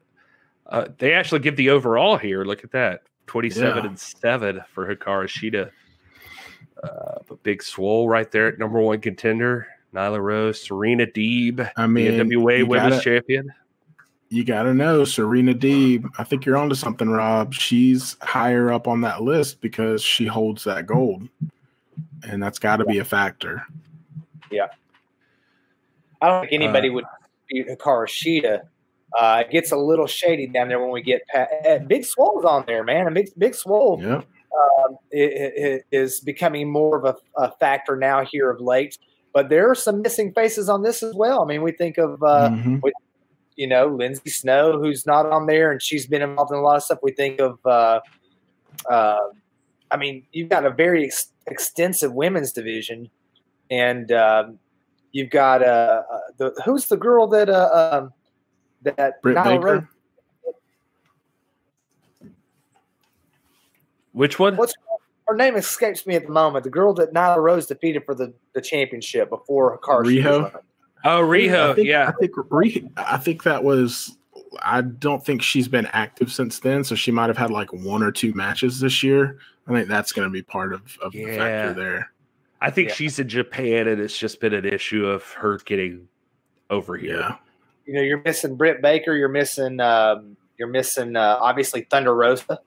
Uh, 0.67 0.87
they 0.97 1.13
actually 1.13 1.39
give 1.39 1.55
the 1.55 1.69
overall 1.69 2.17
here. 2.17 2.43
Look 2.43 2.63
at 2.65 2.71
that 2.71 3.03
27 3.27 3.77
Yeah. 3.83 3.89
and 3.89 3.99
7 3.99 4.61
for 4.73 4.93
Hikaru 4.95 5.27
Shida. 5.27 5.69
Uh, 6.83 7.19
but 7.27 7.41
Big 7.43 7.61
Swole 7.63 8.07
right 8.07 8.31
there 8.31 8.47
at 8.47 8.59
number 8.59 8.79
one 8.79 8.99
contender. 9.01 9.67
Nyla 9.93 10.21
Rose, 10.21 10.61
Serena 10.61 11.05
Deeb, 11.07 11.69
I 11.77 11.87
mean, 11.87 12.17
the 12.17 12.23
NWA 12.23 12.57
you 12.59 12.65
Women's 12.65 12.95
gotta- 12.95 13.03
Champion. 13.03 13.51
you 14.29 14.43
got 14.43 14.63
to 14.63 14.73
know 14.73 15.05
Serena 15.05 15.53
Deeb. 15.53 16.05
I 16.19 16.23
think 16.23 16.45
you're 16.45 16.57
onto 16.57 16.75
something, 16.75 17.09
Rob. 17.09 17.53
She's 17.53 18.17
higher 18.21 18.71
up 18.71 18.87
on 18.87 19.01
that 19.01 19.23
list 19.23 19.61
because 19.61 20.03
she 20.03 20.25
holds 20.25 20.63
that 20.65 20.85
gold, 20.85 21.27
and 22.27 22.43
that's 22.43 22.59
got 22.59 22.77
to 22.77 22.85
be 22.85 22.99
a 22.99 23.05
factor. 23.05 23.63
Yeah, 24.51 24.67
I 26.21 26.27
don't 26.27 26.41
think 26.41 26.53
anybody 26.53 26.89
Uh, 26.89 26.93
would 26.93 27.05
beat 27.49 27.67
Hikaru 27.67 28.07
Shida. 28.07 28.61
Uh, 29.19 29.43
it 29.45 29.51
gets 29.51 29.71
a 29.71 29.77
little 29.77 30.05
shady 30.07 30.45
down 30.47 30.67
there 30.67 30.79
when 30.79 30.91
we 30.91 31.01
get 31.01 31.21
past. 31.27 31.49
Uh, 31.67 31.79
Big 31.79 32.05
Swole's 32.05 32.45
on 32.45 32.63
there, 32.67 32.83
man. 32.83 33.07
A 33.07 33.11
Big 33.11 33.29
Big 33.37 33.55
Swole 33.55 33.99
Yeah, 34.01 34.17
um, 34.17 34.97
i- 35.13 35.17
i- 35.17 35.53
i- 35.65 35.81
is 35.91 36.19
becoming 36.19 36.69
more 36.71 36.97
of 36.97 37.03
a, 37.05 37.15
a 37.41 37.51
factor 37.53 37.95
now 37.95 38.23
here 38.23 38.49
of 38.51 38.61
late. 38.61 38.97
But 39.33 39.49
there 39.49 39.69
are 39.69 39.75
some 39.75 40.01
missing 40.01 40.33
faces 40.33 40.69
on 40.69 40.83
this 40.83 41.01
as 41.03 41.13
well. 41.15 41.41
I 41.43 41.45
mean, 41.47 41.61
we 41.63 41.71
think 41.71 41.97
of 41.97 42.21
uh, 42.23 42.49
Mhm. 42.49 42.81
you 43.55 43.65
know 43.67 43.87
Lindsay 43.87 44.29
Snow, 44.29 44.79
who's 44.79 45.05
not 45.05 45.25
on 45.25 45.47
there, 45.47 45.71
and 45.71 45.81
she's 45.81 46.05
been 46.05 46.21
involved 46.21 46.51
in 46.51 46.57
a 46.57 46.61
lot 46.61 46.75
of 46.77 46.83
stuff. 46.83 46.99
We 47.01 47.11
think 47.11 47.39
of, 47.41 47.57
uh, 47.65 48.01
uh, 48.89 49.17
I 49.89 49.97
mean, 49.97 50.25
you've 50.31 50.49
got 50.49 50.65
a 50.65 50.69
very 50.69 51.05
ex- 51.05 51.31
extensive 51.47 52.13
women's 52.13 52.51
division, 52.51 53.09
and 53.71 54.11
um, 54.11 54.59
you've 55.11 55.29
got 55.31 55.63
uh, 55.63 56.03
uh, 56.11 56.19
the 56.37 56.61
who's 56.65 56.85
the 56.87 56.97
girl 56.97 57.25
that 57.27 57.49
uh, 57.49 57.69
um, 58.03 58.13
that 58.95 59.21
Britt 59.21 59.37
Nyla 59.37 59.43
Baker. 59.43 59.59
Rose- 59.65 59.83
Which 64.13 64.39
one? 64.39 64.55
What's 64.55 64.73
her 65.27 65.35
name 65.35 65.55
escapes 65.55 66.07
me 66.07 66.15
at 66.15 66.23
the 66.25 66.31
moment. 66.31 66.63
The 66.63 66.69
girl 66.69 66.93
that 66.95 67.13
Nyla 67.13 67.37
Rose 67.37 67.67
defeated 67.67 68.03
for 68.05 68.15
the, 68.15 68.33
the 68.53 68.61
championship 68.61 69.29
before 69.29 69.77
Hikaru 69.77 70.05
Shida 70.05 70.23
Riho? 70.23 70.59
Oh, 71.03 71.21
Riho. 71.21 71.71
I 71.71 71.75
think, 71.75 71.87
yeah. 71.87 72.07
I 72.07 72.11
think 72.13 72.31
Re- 72.49 72.89
I 72.97 73.17
think 73.17 73.43
that 73.43 73.63
was. 73.63 74.15
I 74.63 74.81
don't 74.81 75.23
think 75.25 75.41
she's 75.41 75.67
been 75.67 75.87
active 75.87 76.31
since 76.31 76.59
then, 76.59 76.83
so 76.83 76.95
she 76.95 77.11
might 77.11 77.27
have 77.27 77.37
had 77.37 77.51
like 77.51 77.71
one 77.73 78.01
or 78.01 78.11
two 78.11 78.33
matches 78.33 78.79
this 78.79 79.03
year. 79.03 79.37
I 79.67 79.73
think 79.73 79.89
that's 79.89 80.13
going 80.13 80.27
to 80.27 80.31
be 80.31 80.41
part 80.41 80.71
of, 80.73 80.97
of 81.03 81.11
the 81.11 81.25
factor 81.25 81.73
there. 81.73 82.11
I 82.61 82.71
think 82.71 82.89
Yeah. 82.89 82.95
she's 82.95 83.19
in 83.19 83.27
Japan, 83.27 83.87
and 83.87 84.01
it's 84.01 84.17
just 84.17 84.39
been 84.39 84.53
an 84.53 84.65
issue 84.65 85.05
of 85.05 85.23
her 85.33 85.57
getting 85.65 86.07
over 86.69 86.95
here. 86.97 87.17
Yeah, 87.19 87.35
you 87.87 87.93
know, 87.93 88.01
you're 88.01 88.21
missing 88.21 88.55
Britt 88.55 88.81
Baker. 88.81 89.15
You're 89.15 89.29
missing. 89.29 89.79
Um, 89.79 90.37
you're 90.57 90.67
missing 90.67 91.15
uh, 91.15 91.37
obviously 91.39 91.81
Thunder 91.89 92.13
Rosa. 92.13 92.59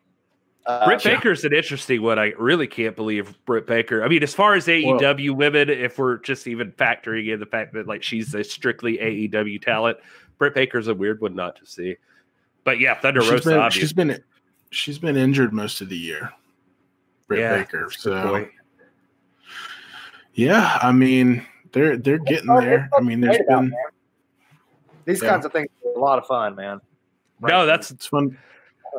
Uh, 0.66 0.86
Britt 0.86 1.04
yeah. 1.04 1.14
Baker's 1.16 1.44
an 1.44 1.52
interesting 1.52 2.02
one. 2.02 2.18
I 2.18 2.32
really 2.38 2.66
can't 2.66 2.94
believe 2.94 3.34
Britt 3.44 3.66
Baker. 3.66 4.04
I 4.04 4.08
mean, 4.08 4.22
as 4.22 4.34
far 4.34 4.54
as 4.54 4.66
AEW 4.66 5.34
women, 5.34 5.68
if 5.68 5.98
we're 5.98 6.18
just 6.18 6.46
even 6.46 6.72
factoring 6.72 7.32
in 7.32 7.40
the 7.40 7.46
fact 7.46 7.72
that 7.74 7.86
like 7.86 8.02
she's 8.02 8.34
a 8.34 8.44
strictly 8.44 8.98
AEW 8.98 9.60
talent, 9.62 9.98
Britt 10.38 10.54
Baker's 10.54 10.88
a 10.88 10.94
weird 10.94 11.20
one 11.20 11.34
not 11.34 11.56
to 11.56 11.66
see. 11.66 11.96
But 12.64 12.78
yeah, 12.78 12.94
Thunder 13.00 13.22
she's 13.22 13.30
Rosa, 13.30 13.48
been, 13.50 13.58
obviously. 13.58 13.80
she's 13.80 13.92
been 13.92 14.24
she's 14.70 14.98
been 14.98 15.16
injured 15.16 15.52
most 15.52 15.80
of 15.80 15.88
the 15.88 15.96
year. 15.96 16.30
Britt 17.26 17.40
Yeah, 17.40 17.56
Baker. 17.58 17.86
that's 17.90 18.06
a 18.06 18.10
good 18.10 18.22
So 18.22 18.48
yeah, 20.34 20.78
I 20.80 20.92
mean 20.92 21.44
they're 21.72 21.96
they're 21.96 22.18
getting 22.18 22.54
there. 22.54 22.88
I 22.96 23.00
mean, 23.00 23.20
there's 23.20 23.36
Great 23.38 23.46
about, 23.48 23.60
been 23.62 23.70
man. 23.70 23.78
These 25.04 25.22
Yeah. 25.22 25.30
kinds 25.30 25.46
of 25.46 25.52
things 25.52 25.68
are 25.84 25.92
a 25.92 25.98
lot 25.98 26.18
of 26.18 26.26
fun, 26.26 26.54
man. 26.56 26.80
no, 27.40 27.66
that's 27.66 27.90
it's 27.90 28.06
fun. 28.06 28.36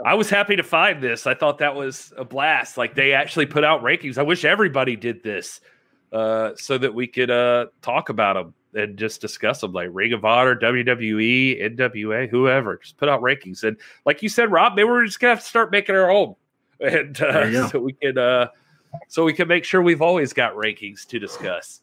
I 0.05 0.13
was 0.13 0.29
happy 0.29 0.55
to 0.55 0.63
find 0.63 1.01
this. 1.03 1.27
I 1.27 1.33
thought 1.33 1.57
that 1.59 1.75
was 1.75 2.13
a 2.17 2.23
blast. 2.23 2.77
Like 2.77 2.95
they 2.95 3.13
actually 3.13 3.45
put 3.45 3.63
out 3.63 3.83
rankings. 3.83 4.17
I 4.17 4.23
wish 4.23 4.45
everybody 4.45 4.95
did 4.95 5.21
this 5.21 5.59
uh, 6.13 6.51
so 6.55 6.77
that 6.77 6.93
we 6.93 7.07
could 7.07 7.29
uh, 7.29 7.67
talk 7.81 8.09
about 8.09 8.33
them 8.33 8.53
and 8.73 8.97
just 8.97 9.19
discuss 9.19 9.59
them. 9.61 9.73
Like 9.73 9.89
Ring 9.91 10.13
of 10.13 10.23
Honor, 10.23 10.55
WWE, 10.55 11.61
NWA, 11.75 12.29
whoever. 12.29 12.77
Just 12.77 12.97
put 12.97 13.09
out 13.09 13.21
rankings. 13.21 13.63
And 13.63 13.75
like 14.05 14.23
you 14.23 14.29
said, 14.29 14.49
Rob, 14.51 14.75
maybe 14.75 14.87
we're 14.87 15.05
just 15.05 15.19
gonna 15.19 15.35
have 15.35 15.43
to 15.43 15.49
start 15.49 15.71
making 15.71 15.95
our 15.95 16.09
own, 16.09 16.35
and 16.79 17.21
uh, 17.21 17.67
so 17.69 17.79
we 17.79 17.93
can 17.93 18.17
uh, 18.17 18.47
so 19.09 19.25
we 19.25 19.33
can 19.33 19.47
make 19.49 19.65
sure 19.65 19.81
we've 19.81 20.01
always 20.01 20.31
got 20.33 20.53
rankings 20.55 21.05
to 21.07 21.19
discuss. 21.19 21.81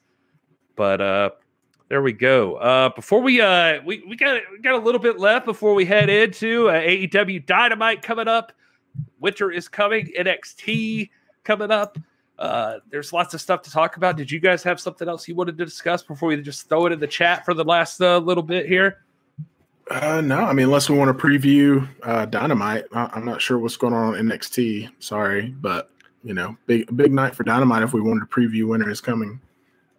But 0.77 1.01
uh, 1.03 1.31
there 1.89 2.03
we 2.03 2.13
go. 2.13 2.57
Uh, 2.57 2.91
before 2.91 3.23
we 3.23 3.41
uh, 3.41 3.81
we 3.85 4.05
we 4.07 4.17
got 4.17 4.41
we 4.53 4.59
got 4.59 4.75
a 4.75 4.85
little 4.85 5.01
bit 5.01 5.19
left 5.19 5.47
before 5.47 5.75
we 5.75 5.85
head 5.85 6.11
into 6.11 6.69
uh, 6.69 6.75
AEW 6.75 7.47
Dynamite 7.47 8.03
coming 8.03 8.29
up. 8.29 8.53
Winter 9.21 9.51
is 9.51 9.69
coming. 9.69 10.11
NXT 10.19 11.09
coming 11.45 11.71
up. 11.71 11.99
Uh, 12.39 12.79
there's 12.91 13.13
lots 13.13 13.35
of 13.35 13.41
stuff 13.41 13.63
to 13.63 13.71
talk 13.71 13.97
about. 13.97 14.17
Did 14.17 14.31
you 14.31 14.39
guys 14.39 14.63
have 14.63 14.79
something 14.79 15.09
else 15.09 15.27
you 15.27 15.35
wanted 15.35 15.59
to 15.59 15.65
discuss 15.65 16.03
before 16.03 16.29
we 16.29 16.41
just 16.41 16.69
throw 16.69 16.87
it 16.87 16.93
in 16.93 17.01
the 17.01 17.07
chat 17.07 17.45
for 17.45 17.55
the 17.55 17.65
last 17.65 18.01
uh, 18.01 18.19
little 18.19 18.45
bit 18.45 18.67
here? 18.67 19.03
Uh, 19.91 20.21
no, 20.21 20.41
I 20.41 20.53
mean 20.53 20.67
unless 20.67 20.91
we 20.91 20.99
want 20.99 21.17
to 21.17 21.27
preview 21.27 21.89
uh, 22.03 22.27
Dynamite, 22.27 22.85
I, 22.93 23.11
I'm 23.15 23.25
not 23.25 23.41
sure 23.41 23.59
what's 23.59 23.79
going 23.79 23.95
on 23.95 24.15
in 24.17 24.27
NXT. 24.27 24.91
Sorry, 24.99 25.49
but 25.49 25.91
you 26.23 26.35
know, 26.35 26.55
big 26.67 26.95
big 26.95 27.13
night 27.13 27.35
for 27.35 27.45
Dynamite 27.45 27.83
if 27.83 27.95
we 27.95 28.03
wanted 28.03 28.21
to 28.21 28.27
preview 28.27 28.69
winter 28.69 28.91
is 28.91 29.01
coming. 29.01 29.41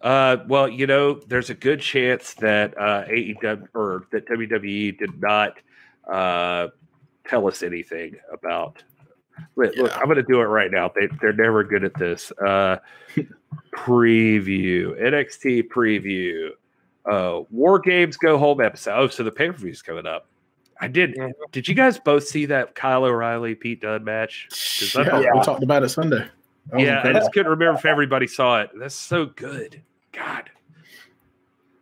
Uh, 0.02 0.38
well, 0.48 0.68
you 0.70 0.88
know, 0.88 1.16
there's 1.28 1.50
a 1.50 1.54
good 1.54 1.82
chance 1.82 2.34
that 2.36 2.78
uh, 2.78 3.04
AEW 3.06 3.68
or 3.74 4.08
that 4.12 4.28
WWE 4.28 4.98
did 4.98 5.22
not 5.22 5.58
uh, 6.10 6.68
tell 7.28 7.48
us 7.48 7.64
anything 7.64 8.16
about. 8.32 8.82
Wait, 9.56 9.78
Look, 9.78 9.92
Yeah. 9.92 9.98
I'm 9.98 10.06
going 10.06 10.18
to 10.18 10.24
do 10.24 10.42
it 10.42 10.46
right 10.46 10.72
now. 10.72 10.90
They 10.94 11.08
they're 11.22 11.34
never 11.34 11.64
good 11.64 11.84
at 11.84 11.94
this. 11.96 12.32
Uh, 12.34 12.78
preview 13.76 15.00
NXT 15.02 15.68
preview. 15.70 16.50
Uh, 17.06 17.44
War 17.50 17.80
Games 17.80 18.18
Go 18.18 18.38
Home 18.38 18.62
episode. 18.62 18.96
Oh, 18.98 19.08
so 19.08 19.24
the 19.24 19.32
pay 19.32 19.48
per 19.48 19.54
view 19.54 19.72
is 19.72 19.82
coming 19.82 20.06
up. 20.06 20.28
I 20.82 20.88
did. 20.88 21.16
Mhm. 21.16 21.32
Did 21.52 21.68
you 21.68 21.76
guys 21.76 22.00
both 22.00 22.26
see 22.26 22.46
that 22.48 22.76
Kyle 22.76 23.04
O'Reilly 23.04 23.56
Pete 23.56 23.82
Dunne 23.82 24.04
match? 24.04 24.48
I 24.96 25.02
Yeah, 25.22 25.34
we 25.34 25.42
talked 25.42 25.64
about 25.64 25.84
it 25.84 25.90
Sunday. 25.90 26.26
That 26.68 26.76
was 26.76 26.84
yeah, 26.84 27.02
I 27.04 27.14
just 27.14 27.34
couldn't 27.34 27.50
remember 27.50 27.80
if 27.80 27.86
everybody 27.86 28.28
saw 28.28 28.62
it. 28.62 28.70
That's 28.78 28.96
so 28.96 29.26
good. 29.26 29.82
God. 30.20 30.50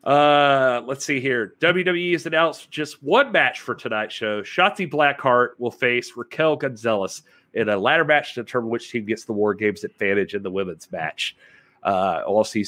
Uh, 0.03 0.81
let's 0.85 1.03
see 1.03 1.19
here. 1.19 1.55
WWE 1.59 2.13
has 2.13 2.25
announced 2.25 2.71
just 2.71 3.03
one 3.03 3.31
match 3.31 3.59
for 3.59 3.75
tonight's 3.75 4.13
show. 4.13 4.41
Shotzi 4.41 4.89
Blackheart 4.89 5.49
will 5.57 5.71
face 5.71 6.13
Raquel 6.15 6.55
Gonzalez 6.55 7.23
in 7.53 7.67
a 7.67 7.77
ladder 7.77 8.05
match 8.05 8.35
to 8.35 8.43
determine 8.43 8.69
which 8.69 8.89
team 8.89 9.05
gets 9.05 9.25
the 9.25 9.33
War 9.33 9.53
Games 9.53 9.83
advantage 9.83 10.33
in 10.33 10.43
the 10.43 10.51
women's 10.51 10.89
match. 10.91 11.35
Uh, 11.83 12.21
also, 12.25 12.59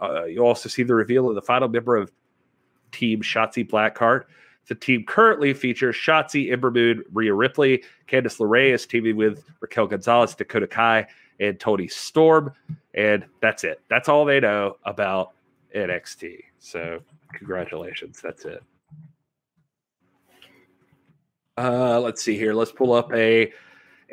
uh, 0.00 0.24
you 0.24 0.44
also 0.44 0.68
see 0.68 0.82
the 0.82 0.94
reveal 0.94 1.28
of 1.28 1.34
the 1.34 1.42
final 1.42 1.68
member 1.68 1.96
of 1.96 2.10
Team 2.90 3.20
Shotzi 3.20 3.68
Blackheart. 3.68 4.24
The 4.66 4.74
team 4.74 5.04
currently 5.04 5.52
features 5.54 5.96
Shotzi, 5.96 6.52
Ember 6.52 6.70
Moon, 6.70 7.04
Rhea 7.12 7.34
Ripley, 7.34 7.84
Candice 8.08 8.38
LeRae 8.38 8.72
is 8.72 8.86
teaming 8.86 9.16
with 9.16 9.44
Raquel 9.60 9.86
Gonzalez, 9.86 10.34
Dakota 10.34 10.66
Kai, 10.66 11.06
and 11.40 11.58
Toni 11.58 11.88
Storm. 11.88 12.52
And 12.94 13.24
that's 13.40 13.64
it. 13.64 13.80
That's 13.88 14.08
all 14.08 14.24
they 14.24 14.40
know 14.40 14.76
about 14.84 15.32
NXT. 15.74 16.44
So 16.58 17.00
congratulations. 17.32 18.20
That's 18.22 18.44
it. 18.44 18.62
Uh, 21.56 22.00
let's 22.00 22.22
see 22.22 22.36
here. 22.36 22.54
Let's 22.54 22.72
pull 22.72 22.92
up 22.92 23.12
a 23.12 23.52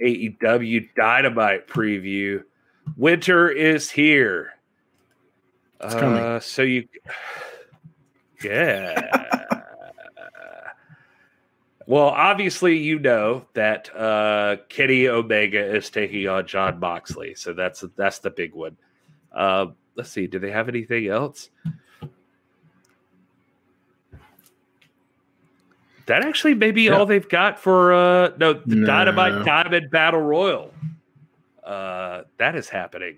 AEW 0.02 0.90
Dynamite 0.96 1.68
preview. 1.68 2.44
Winter 2.96 3.50
is 3.50 3.90
here. 3.90 4.54
It's 5.82 5.94
Uh, 5.96 6.40
so 6.40 6.64
you, 6.64 6.88
yeah. 8.44 9.57
Well, 11.88 12.10
obviously, 12.10 12.78
you 12.78 13.00
know 13.00 13.46
that 13.54 13.90
uh, 13.96 14.58
Kenny 14.68 15.08
Omega 15.08 15.74
is 15.76 15.90
taking 15.90 16.28
on 16.28 16.46
Jon 16.46 16.80
Moxley, 16.82 17.34
so 17.34 17.54
that's 17.54 17.84
that's 17.96 18.20
the 18.20 18.30
big 18.30 18.54
one. 18.54 18.76
Uh, 19.32 19.68
let's 19.96 20.12
see. 20.12 20.28
Do 20.28 20.38
they 20.38 20.52
have 20.52 20.68
anything 20.68 21.08
else? 21.08 21.50
That 26.08 26.24
actually 26.24 26.56
may 26.56 26.72
be 26.72 26.90
all 26.90 27.06
they've 27.06 27.28
got 27.28 27.60
for 27.60 27.94
uh 27.94 28.32
no 28.38 28.54
the 28.54 28.76
No. 28.78 28.86
Dynamite 28.88 29.46
Diamond 29.46 29.92
Battle 29.92 30.22
Royal. 30.22 30.74
Uh 31.64 32.22
that 32.38 32.56
is 32.56 32.70
happening. 32.70 33.18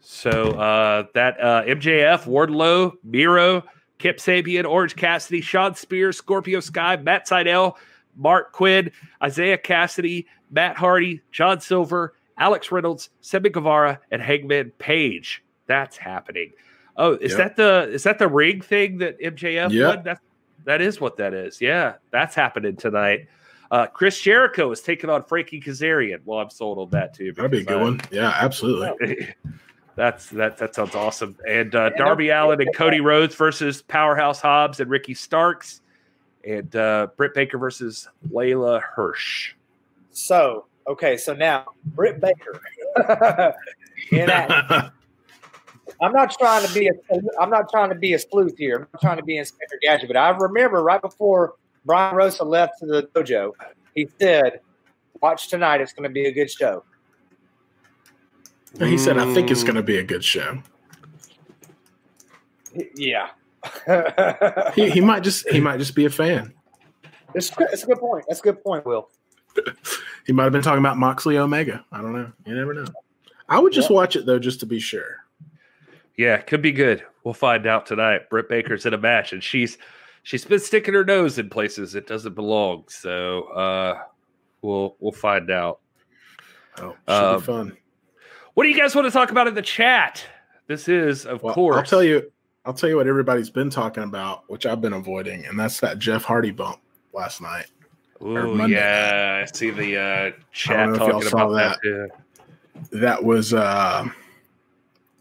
So 0.00 0.52
uh 0.52 1.06
that 1.14 1.40
uh 1.40 1.64
MJF, 1.64 2.24
Wardlow, 2.26 2.92
Miro, 3.02 3.64
Kip 3.98 4.18
Sabian, 4.18 4.64
Orange 4.64 4.94
Cassidy, 4.94 5.40
Shawn 5.40 5.74
Spears, 5.74 6.16
Scorpio 6.16 6.60
Sky, 6.60 6.94
Matt 6.96 7.26
Sydal, 7.26 7.74
Marq 8.18 8.52
Quen, 8.52 8.90
Isiah 9.24 9.58
Kassidy, 9.58 10.26
Matt 10.50 10.76
Hardy, 10.76 11.20
John 11.32 11.60
Silver, 11.60 12.14
Alex 12.38 12.70
Reynolds, 12.72 13.10
Sammy 13.20 13.50
Guevara, 13.50 14.00
and 14.10 14.20
Hangman 14.22 14.70
Page. 14.78 15.42
That's 15.66 15.96
happening. 15.96 16.52
Oh, 16.96 17.14
is 17.14 17.32
Yep. 17.32 17.38
that 17.38 17.56
the 17.56 17.90
is 17.92 18.02
that 18.04 18.18
the 18.18 18.28
ring 18.28 18.60
thing 18.60 18.98
that 18.98 19.18
MJF 19.20 19.70
Yep. 19.72 19.96
won? 19.96 20.04
That's 20.04 20.20
that 20.64 20.80
is 20.80 21.00
what 21.00 21.16
that 21.18 21.32
is. 21.34 21.60
Yeah, 21.60 21.94
that's 22.10 22.34
happening 22.34 22.76
tonight. 22.76 23.28
Uh, 23.70 23.86
Chris 23.86 24.18
Jericho 24.20 24.70
is 24.72 24.80
taking 24.80 25.10
on 25.10 25.22
Frankie 25.22 25.60
Kazarian. 25.60 26.20
Well, 26.24 26.38
I'm 26.40 26.50
sold 26.50 26.78
on 26.78 26.90
that 26.90 27.14
too. 27.14 27.32
That'd 27.32 27.50
be 27.50 27.58
a 27.60 27.64
good 27.64 27.78
I- 27.78 27.82
one. 27.82 28.00
Yeah, 28.10 28.32
absolutely. 28.34 29.28
That's 29.96 30.30
that. 30.30 30.56
That 30.58 30.74
sounds 30.74 30.94
awesome. 30.94 31.36
And 31.48 31.74
uh, 31.74 31.90
Darby 31.90 32.30
Allin 32.30 32.60
and 32.60 32.74
Cody 32.74 33.00
Rhodes 33.00 33.34
versus 33.34 33.82
Powerhouse 33.82 34.40
Hobbs 34.40 34.78
and 34.80 34.88
Ricky 34.90 35.12
Starks, 35.14 35.80
and 36.44 36.74
uh, 36.76 37.08
Britt 37.16 37.34
Baker 37.34 37.58
versus 37.58 38.08
Leyla 38.30 38.80
Hirsch. 38.82 39.54
So, 40.10 40.66
okay, 40.86 41.16
so 41.16 41.34
now 41.34 41.66
Britt 41.84 42.20
Baker. 42.20 42.60
in 44.10 44.30
action. 44.30 44.90
I'm 46.00 46.12
not 46.12 46.30
trying 46.38 46.66
to 46.66 46.72
be 46.72 46.88
a 46.88 46.92
I'm 47.40 47.50
not 47.50 47.70
trying 47.70 47.88
to 47.90 47.94
be 47.94 48.14
a 48.14 48.18
sleuth 48.18 48.56
here. 48.56 48.76
I'm 48.76 48.88
not 48.92 49.00
trying 49.00 49.16
to 49.16 49.24
be 49.24 49.36
Inspector 49.36 49.78
Gadget, 49.82 50.08
but 50.08 50.16
I 50.16 50.30
remember 50.30 50.82
right 50.82 51.00
before 51.00 51.54
Brian 51.84 52.14
Rosa 52.14 52.44
left 52.44 52.78
to 52.80 52.86
the 52.86 53.02
dojo, 53.14 53.52
he 53.94 54.08
said, 54.20 54.60
"Watch 55.20 55.48
tonight. 55.48 55.80
It's 55.80 55.92
going 55.92 56.08
to 56.08 56.12
be 56.12 56.26
a 56.26 56.32
good 56.32 56.50
show." 56.50 56.84
he 58.78 58.98
said, 58.98 59.18
"I 59.18 59.32
think 59.34 59.50
it's 59.50 59.64
going 59.64 59.76
to 59.76 59.82
be 59.82 59.98
a 59.98 60.04
good 60.04 60.24
show." 60.24 60.62
Yeah, 62.94 63.30
He, 64.74 64.90
he 64.90 65.00
might 65.00 65.22
just 65.22 65.48
he 65.48 65.60
might 65.60 65.78
just 65.78 65.94
be 65.94 66.04
a 66.04 66.10
fan. 66.10 66.52
it's, 67.34 67.50
it's 67.58 67.82
a 67.82 67.86
good 67.86 67.98
point. 67.98 68.24
That's 68.28 68.40
a 68.40 68.42
good 68.42 68.62
point, 68.62 68.84
Will. 68.86 69.08
He 70.26 70.34
might 70.34 70.42
have 70.44 70.52
been 70.52 70.60
talking 70.62 70.80
about 70.80 70.98
Moxley 70.98 71.38
Omega. 71.38 71.82
I 71.90 72.02
don't 72.02 72.12
know. 72.12 72.30
You 72.44 72.54
never 72.54 72.74
know. 72.74 72.84
I 73.48 73.58
would 73.58 73.72
just 73.72 73.88
Yeah. 73.88 73.96
watch 73.96 74.14
it 74.14 74.26
though, 74.26 74.38
just 74.38 74.60
to 74.60 74.66
be 74.66 74.78
sure. 74.78 75.24
Yeah, 76.18 76.36
could 76.36 76.60
be 76.60 76.70
good. 76.70 77.02
We'll 77.24 77.32
find 77.32 77.66
out 77.66 77.86
tonight. 77.86 78.28
Britt 78.28 78.48
Baker's 78.50 78.84
in 78.84 78.92
a 78.92 78.98
match, 78.98 79.32
and 79.32 79.42
she's 79.42 79.78
she's 80.24 80.44
been 80.44 80.58
sticking 80.60 80.92
her 80.92 81.02
nose 81.04 81.38
in 81.38 81.48
places 81.48 81.94
it 81.94 82.06
doesn't 82.06 82.34
belong. 82.34 82.84
So 82.88 83.44
uh, 83.44 84.02
we'll 84.60 84.96
we'll 85.00 85.12
find 85.12 85.50
out. 85.50 85.80
Oh, 86.76 86.94
should 87.08 87.14
Um, 87.14 87.40
be 87.40 87.46
fun. 87.46 87.76
What 88.52 88.64
do 88.64 88.68
you 88.68 88.76
guys 88.78 88.94
want 88.94 89.06
to 89.06 89.10
talk 89.10 89.30
about 89.30 89.46
in 89.48 89.54
the 89.54 89.62
chat? 89.62 90.24
This 90.66 90.88
is, 90.88 91.24
of 91.24 91.42
Well, 91.42 91.54
course, 91.54 91.76
I'll 91.76 91.82
tell 91.84 92.04
you. 92.04 92.30
I'll 92.68 92.74
tell 92.74 92.90
you 92.90 92.96
what 92.96 93.06
everybody's 93.06 93.48
been 93.48 93.70
talking 93.70 94.02
about, 94.02 94.44
which 94.48 94.66
I've 94.66 94.82
been 94.82 94.92
avoiding, 94.92 95.46
and 95.46 95.58
that's 95.58 95.80
that 95.80 95.98
Jeff 95.98 96.22
Hardy 96.22 96.50
bump 96.50 96.80
last 97.14 97.40
night. 97.40 97.64
Monday 98.20 98.74
yeah, 98.74 99.42
I 99.42 99.50
see 99.50 99.70
the 99.70 99.96
uh, 99.96 100.30
chat 100.52 100.86
know 100.86 100.94
if 100.96 101.00
y'all 101.00 101.08
talking 101.12 101.28
saw 101.30 101.48
about 101.48 101.78
that. 101.82 102.10
that. 102.82 102.90
That 103.00 103.24
was 103.24 103.54
uh, 103.54 104.06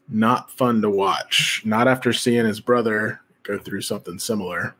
not 0.09 0.51
fun 0.51 0.81
to 0.81 0.89
watch. 0.89 1.61
Not 1.63 1.87
after 1.87 2.11
seeing 2.11 2.45
his 2.45 2.59
brother 2.59 3.21
go 3.43 3.57
through 3.57 3.81
something 3.81 4.19
similar. 4.19 4.75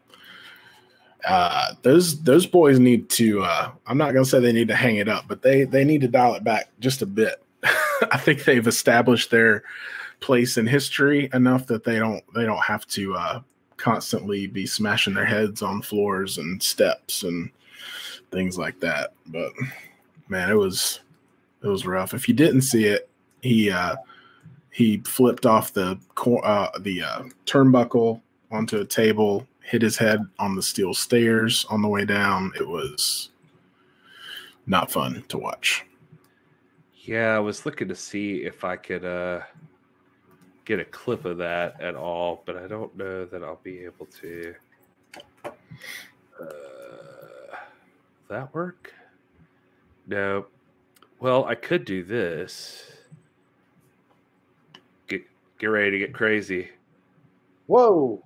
Uh, 1.26 1.72
those 1.84 2.22
those 2.24 2.46
boys 2.46 2.80
need 2.80 3.10
to. 3.12 3.44
Uh, 3.44 3.72
I'm 3.86 3.98
not 3.98 4.12
gonna 4.12 4.26
say 4.26 4.42
they 4.42 4.52
need 4.52 4.68
to 4.68 4.76
hang 4.76 4.98
it 4.98 5.08
up, 5.08 5.24
but 5.30 5.42
they 5.42 5.64
they 5.64 5.86
need 5.86 6.02
to 6.02 6.10
dial 6.10 6.36
it 6.36 6.44
back 6.44 6.70
just 6.82 7.02
a 7.02 7.06
bit. 7.06 7.42
I 7.64 8.18
think 8.18 8.44
they've 8.44 8.68
established 8.68 9.32
their 9.32 9.64
place 10.20 10.58
in 10.58 10.66
history 10.66 11.30
enough 11.34 11.68
that 11.68 11.84
they 11.84 12.00
don't 12.00 12.24
they 12.34 12.46
don't 12.46 12.64
have 12.64 12.86
to 12.88 13.16
uh, 13.16 13.42
constantly 13.78 14.48
be 14.48 14.66
smashing 14.66 15.14
their 15.14 15.26
heads 15.26 15.62
on 15.62 15.82
floors 15.82 16.38
and 16.38 16.62
steps 16.62 17.24
and 17.24 17.50
things 18.32 18.58
like 18.58 18.80
that. 18.80 19.14
But 19.28 19.52
man, 20.28 20.50
it 20.50 20.56
was 20.56 21.02
it 21.64 21.68
was 21.68 21.86
rough. 21.86 22.14
If 22.14 22.28
you 22.28 22.34
didn't 22.34 22.62
see 22.62 22.86
it, 22.86 23.10
he 23.42 23.72
uh, 23.72 23.96
he 24.72 24.98
flipped 25.06 25.46
off 25.46 25.74
the 25.74 26.00
uh, 26.44 26.68
the 26.80 27.04
uh, 27.04 27.24
turnbuckle 27.46 28.22
onto 28.52 28.80
a 28.80 28.86
table, 28.86 29.48
hit 29.62 29.82
his 29.82 29.98
head 29.98 30.26
on 30.40 30.56
the 30.56 30.62
steel 30.62 30.94
stairs 30.94 31.66
on 31.70 31.82
the 31.82 31.88
way 31.88 32.06
down. 32.06 32.52
It 32.56 32.68
was 32.68 33.30
not 34.66 34.92
fun 34.92 35.24
to 35.30 35.38
watch. 35.38 35.86
Yeah, 37.06 37.36
I 37.36 37.40
was 37.40 37.66
looking 37.66 37.88
to 37.88 37.96
see 37.96 38.44
if 38.44 38.66
I 38.66 38.76
could 38.76 39.06
uh, 39.06 39.42
get 40.68 40.80
a 40.82 40.86
clip 40.86 41.24
of 41.24 41.38
that 41.38 41.80
at 41.80 41.96
all, 41.96 42.44
but 42.46 42.58
I 42.58 42.68
don't 42.68 42.96
know 42.98 43.24
that 43.26 43.42
I'll 43.42 43.62
be 43.64 43.86
able 43.86 44.06
to. 44.22 44.54
Uh, 45.46 46.46
that 48.30 48.54
work? 48.54 48.94
No. 50.08 50.48
Well, 51.22 51.46
I 51.46 51.56
could 51.56 51.86
do 51.86 52.04
this. 52.04 52.84
Get 55.08 55.22
get 55.58 55.68
ready 55.68 55.92
to 55.92 56.00
get 56.00 56.14
crazy. 56.14 56.68
Whoa! 57.68 58.22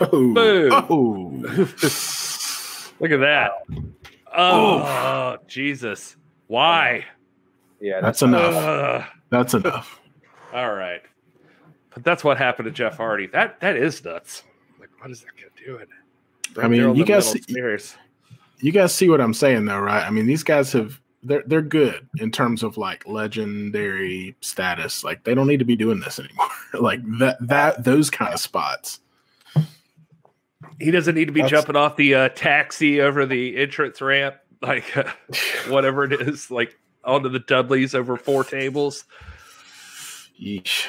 Oh, 0.00 0.34
Boom. 0.34 0.72
oh. 0.72 1.32
Look 3.00 3.10
at 3.10 3.20
that. 3.20 3.50
Oh, 4.34 5.38
Jesus. 5.48 6.16
Why? 6.46 7.04
Yeah, 7.80 8.00
that's 8.00 8.22
enough. 8.22 8.54
Ugh. 8.54 9.04
That's 9.30 9.54
enough. 9.54 10.00
All 10.54 10.72
right. 10.72 11.02
But 11.96 12.04
that's 12.04 12.22
what 12.22 12.36
happened 12.36 12.66
to 12.66 12.70
Jeff 12.70 12.98
Hardy. 12.98 13.26
That 13.28 13.58
that 13.60 13.74
is 13.74 14.04
nuts. 14.04 14.42
Like, 14.78 14.90
what 15.00 15.10
is 15.10 15.22
that 15.22 15.30
guy 15.34 15.64
doing? 15.64 15.86
I 16.62 16.68
mean, 16.68 16.80
They're 16.82 16.90
on 16.90 16.96
you 16.96 17.06
guys- 17.06 17.34
metal 17.34 17.42
stairs. 17.48 17.96
You 18.58 18.70
guys 18.70 18.94
see 18.94 19.08
what 19.08 19.18
I'm 19.18 19.32
saying, 19.32 19.64
though, 19.64 19.80
right? 19.80 20.06
I 20.06 20.10
mean, 20.10 20.26
these 20.26 20.42
guys 20.42 20.72
have 20.72 21.00
they're 21.22 21.42
they're 21.46 21.62
good 21.62 22.06
in 22.18 22.30
terms 22.30 22.62
of 22.62 22.76
like 22.76 23.06
legendary 23.08 24.36
status. 24.42 25.04
Like 25.04 25.24
they 25.24 25.34
don't 25.34 25.46
need 25.46 25.60
to 25.60 25.64
be 25.64 25.74
doing 25.74 26.00
this 26.00 26.18
anymore. 26.18 26.48
like 26.74 27.00
that 27.18 27.38
that 27.40 27.82
those 27.82 28.10
kind 28.10 28.34
of 28.34 28.40
spots. 28.40 29.00
He 30.78 30.90
doesn't 30.90 31.14
need 31.14 31.28
to 31.28 31.32
be 31.32 31.40
That's- 31.40 31.58
jumping 31.58 31.76
off 31.76 31.96
the 31.96 32.14
uh, 32.14 32.28
taxi 32.28 33.00
over 33.00 33.24
the 33.24 33.56
entrance 33.56 34.02
ramp, 34.02 34.36
like 34.60 34.94
uh, 34.94 35.10
whatever 35.68 36.04
it 36.04 36.12
is, 36.12 36.50
like 36.50 36.78
onto 37.04 37.30
the 37.30 37.38
Dudleys 37.38 37.94
over 37.94 38.18
four 38.18 38.44
tables. 38.44 39.04
Yeesh. 40.38 40.86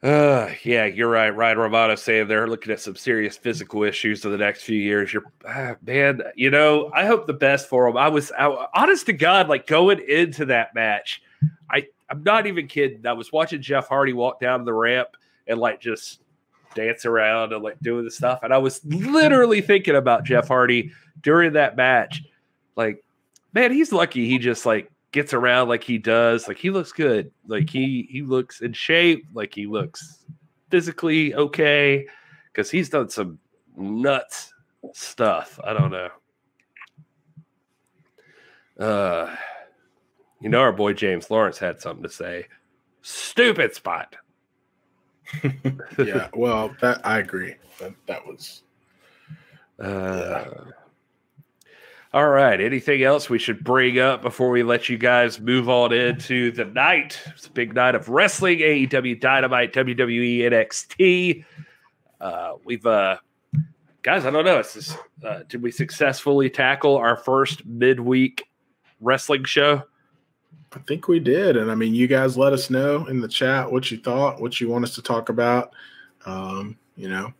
Uh, 0.00 0.50
yeah, 0.62 0.84
you're 0.84 1.10
right. 1.10 1.30
Ryan 1.30 1.58
Romano 1.58 1.96
saying 1.96 2.28
they're 2.28 2.46
looking 2.46 2.72
at 2.72 2.80
some 2.80 2.94
serious 2.94 3.36
physical 3.36 3.82
issues 3.82 4.24
in 4.24 4.30
the 4.30 4.38
next 4.38 4.62
few 4.62 4.78
years. 4.78 5.12
You're, 5.12 5.24
ah, 5.46 5.74
man, 5.84 6.22
you 6.36 6.50
know, 6.50 6.90
I 6.94 7.04
hope 7.06 7.26
the 7.26 7.32
best 7.32 7.68
for 7.68 7.88
him. 7.88 7.96
I 7.96 8.08
was, 8.08 8.30
I, 8.38 8.68
honest 8.74 9.06
to 9.06 9.12
God, 9.12 9.48
like 9.48 9.66
going 9.66 10.00
into 10.08 10.44
that 10.46 10.72
match, 10.74 11.20
I, 11.68 11.88
I'm 12.08 12.22
not 12.22 12.46
even 12.46 12.68
kidding. 12.68 13.06
I 13.06 13.12
was 13.12 13.32
watching 13.32 13.60
Jeff 13.60 13.88
Hardy 13.88 14.12
walk 14.12 14.38
down 14.38 14.64
the 14.64 14.72
ramp 14.72 15.08
and 15.48 15.58
like 15.58 15.80
just 15.80 16.20
dance 16.74 17.04
around 17.04 17.52
and 17.52 17.64
like 17.64 17.80
doing 17.80 18.04
the 18.04 18.10
stuff. 18.10 18.40
And 18.44 18.54
I 18.54 18.58
was 18.58 18.80
literally 18.84 19.60
thinking 19.60 19.96
about 19.96 20.24
Jeff 20.24 20.46
Hardy 20.46 20.92
during 21.22 21.54
that 21.54 21.76
match. 21.76 22.22
Like, 22.76 23.02
man, 23.52 23.72
he's 23.72 23.90
lucky 23.90 24.28
he 24.28 24.38
just 24.38 24.64
like 24.64 24.92
gets 25.12 25.32
around 25.32 25.68
like 25.68 25.84
he 25.84 25.98
does. 25.98 26.48
Like 26.48 26.58
he 26.58 26.70
looks 26.70 26.92
good. 26.92 27.30
Like 27.46 27.70
he 27.70 28.08
he 28.10 28.22
looks 28.22 28.60
in 28.60 28.72
shape. 28.72 29.26
Like 29.32 29.54
he 29.54 29.66
looks 29.66 30.24
physically 30.70 31.34
okay 31.34 32.06
because 32.52 32.70
he's 32.70 32.88
done 32.88 33.08
some 33.08 33.38
nuts 33.76 34.52
stuff. 34.92 35.58
I 35.64 35.72
don't 35.72 35.90
know. 35.90 36.10
Uh, 38.78 39.34
you 40.40 40.48
know, 40.48 40.60
our 40.60 40.72
boy 40.72 40.92
James 40.92 41.30
Lawrence 41.30 41.58
had 41.58 41.80
something 41.80 42.04
to 42.04 42.08
say. 42.08 42.46
Stupid 43.02 43.74
spot. 43.74 44.16
yeah, 45.98 46.28
well, 46.34 46.74
that 46.80 47.04
I 47.04 47.18
agree. 47.18 47.54
That 47.80 47.94
that 48.06 48.26
was. 48.26 48.62
Uh, 49.80 50.44
yeah. 50.66 50.72
All 52.14 52.28
right. 52.30 52.58
Anything 52.58 53.02
else 53.02 53.28
we 53.28 53.38
should 53.38 53.62
bring 53.62 53.98
up 53.98 54.22
before 54.22 54.48
we 54.48 54.62
let 54.62 54.88
you 54.88 54.96
guys 54.96 55.38
move 55.38 55.68
on 55.68 55.92
into 55.92 56.50
the 56.52 56.64
night? 56.64 57.20
It's 57.26 57.48
a 57.48 57.50
big 57.50 57.74
night 57.74 57.94
of 57.94 58.08
wrestling, 58.08 58.60
AEW 58.60 59.20
Dynamite, 59.20 59.74
WWE 59.74 60.40
NXT. 60.40 61.44
Uh, 62.18 62.54
we've 62.64 62.86
uh, 62.86 63.18
guys, 64.00 64.24
I 64.24 64.30
don't 64.30 64.46
know. 64.46 64.62
Uh, 65.22 65.42
did 65.48 65.62
we 65.62 65.70
successfully 65.70 66.48
tackle 66.48 66.96
our 66.96 67.14
first 67.14 67.66
midweek 67.66 68.48
wrestling 69.02 69.44
show? 69.44 69.82
I 70.72 70.78
think 70.80 71.08
we 71.08 71.20
did, 71.20 71.58
and 71.58 71.70
I 71.70 71.74
mean, 71.74 71.94
you 71.94 72.06
guys 72.06 72.38
let 72.38 72.54
us 72.54 72.70
know 72.70 73.06
in 73.06 73.20
the 73.20 73.28
chat 73.28 73.70
what 73.70 73.90
you 73.90 73.98
thought, 73.98 74.40
what 74.40 74.60
you 74.60 74.70
want 74.70 74.84
us 74.84 74.94
to 74.94 75.02
talk 75.02 75.28
about. 75.28 75.74
Um, 76.24 76.78
you 76.96 77.08
know, 77.08 77.34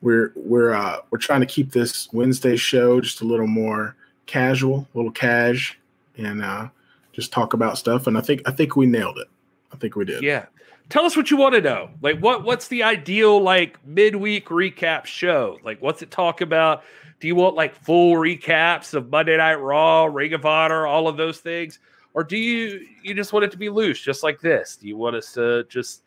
we're 0.00 0.32
we're 0.34 0.72
uh, 0.72 1.00
we're 1.10 1.18
trying 1.18 1.40
to 1.40 1.46
keep 1.46 1.72
this 1.72 2.08
Wednesday 2.14 2.56
show 2.56 3.02
just 3.02 3.20
a 3.20 3.24
little 3.24 3.46
more 3.46 3.96
casual, 4.26 4.86
a 4.94 4.96
little 4.96 5.12
cash, 5.12 5.78
and 6.16 6.42
uh, 6.42 6.68
just 7.12 7.32
talk 7.32 7.52
about 7.52 7.78
stuff. 7.78 8.06
And 8.06 8.18
I 8.18 8.20
think 8.20 8.42
I 8.46 8.50
think 8.50 8.76
we 8.76 8.86
nailed 8.86 9.18
it. 9.18 9.28
I 9.72 9.76
think 9.76 9.96
we 9.96 10.04
did. 10.04 10.22
Yeah. 10.22 10.46
Tell 10.90 11.04
us 11.04 11.16
what 11.16 11.30
you 11.30 11.36
want 11.36 11.54
to 11.54 11.60
know. 11.60 11.90
Like 12.02 12.18
what 12.18 12.44
what's 12.44 12.68
the 12.68 12.82
ideal 12.82 13.40
like 13.40 13.84
midweek 13.86 14.48
recap 14.48 15.06
show? 15.06 15.58
Like 15.64 15.80
what's 15.80 16.02
it 16.02 16.10
talk 16.10 16.40
about? 16.40 16.84
Do 17.20 17.26
you 17.26 17.34
want 17.34 17.54
like 17.54 17.74
full 17.74 18.14
recaps 18.14 18.92
of 18.92 19.10
Monday 19.10 19.36
Night 19.36 19.54
Raw, 19.54 20.04
Ring 20.04 20.34
of 20.34 20.44
Honor, 20.44 20.86
all 20.86 21.08
of 21.08 21.16
those 21.16 21.38
things? 21.38 21.78
Or 22.12 22.22
do 22.22 22.36
you 22.36 22.86
you 23.02 23.14
just 23.14 23.32
want 23.32 23.44
it 23.44 23.50
to 23.52 23.58
be 23.58 23.68
loose, 23.68 24.00
just 24.00 24.22
like 24.22 24.40
this? 24.40 24.76
Do 24.76 24.86
you 24.86 24.96
want 24.96 25.16
us 25.16 25.32
to 25.34 25.64
just 25.64 26.02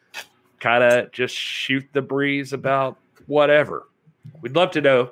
kind 0.59 0.83
of 0.83 1.11
just 1.11 1.35
shoot 1.35 1.85
the 1.93 2.01
breeze 2.01 2.53
about 2.53 2.97
whatever? 3.25 3.87
We'd 4.41 4.55
love 4.55 4.71
to 4.71 4.81
know. 4.81 5.11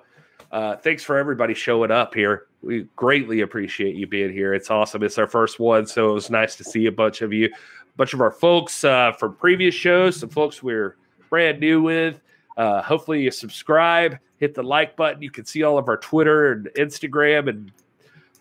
Uh, 0.56 0.77
thanks 0.77 1.03
for 1.03 1.18
everybody 1.18 1.53
showing 1.53 1.91
up 1.91 2.14
here. 2.14 2.48
We 2.61 2.88
greatly 2.95 3.41
appreciate 3.41 3.94
you 3.98 4.07
being 4.07 4.32
here. 4.32 4.53
It's 4.53 4.72
awesome. 4.72 5.03
It's 5.03 5.18
our 5.18 5.27
first 5.27 5.60
one, 5.60 5.86
so 5.86 6.11
it 6.11 6.14
was 6.14 6.30
nice 6.30 6.56
to 6.56 6.64
see 6.64 6.86
a 6.86 6.94
bunch 6.94 7.22
of 7.22 7.34
you, 7.34 7.48
a 7.48 7.98
bunch 7.98 8.14
of 8.14 8.22
our 8.22 8.32
folks 8.32 8.86
uh, 8.86 9.11
from 9.11 9.36
previous 9.36 9.76
shows, 9.76 10.15
some 10.15 10.30
folks 10.30 10.64
we're 10.64 10.95
brand 11.30 11.60
new 11.60 11.82
with. 11.82 12.22
Uh, 12.56 12.82
hopefully, 12.82 13.22
you 13.22 13.32
subscribe, 13.32 14.18
hit 14.38 14.56
the 14.56 14.64
like 14.64 14.95
button. 14.95 15.22
You 15.22 15.30
can 15.30 15.44
see 15.44 15.64
all 15.64 15.77
of 15.77 15.90
our 15.90 15.98
Twitter 15.98 16.53
and 16.53 16.68
Instagram 16.77 17.49
and 17.49 17.69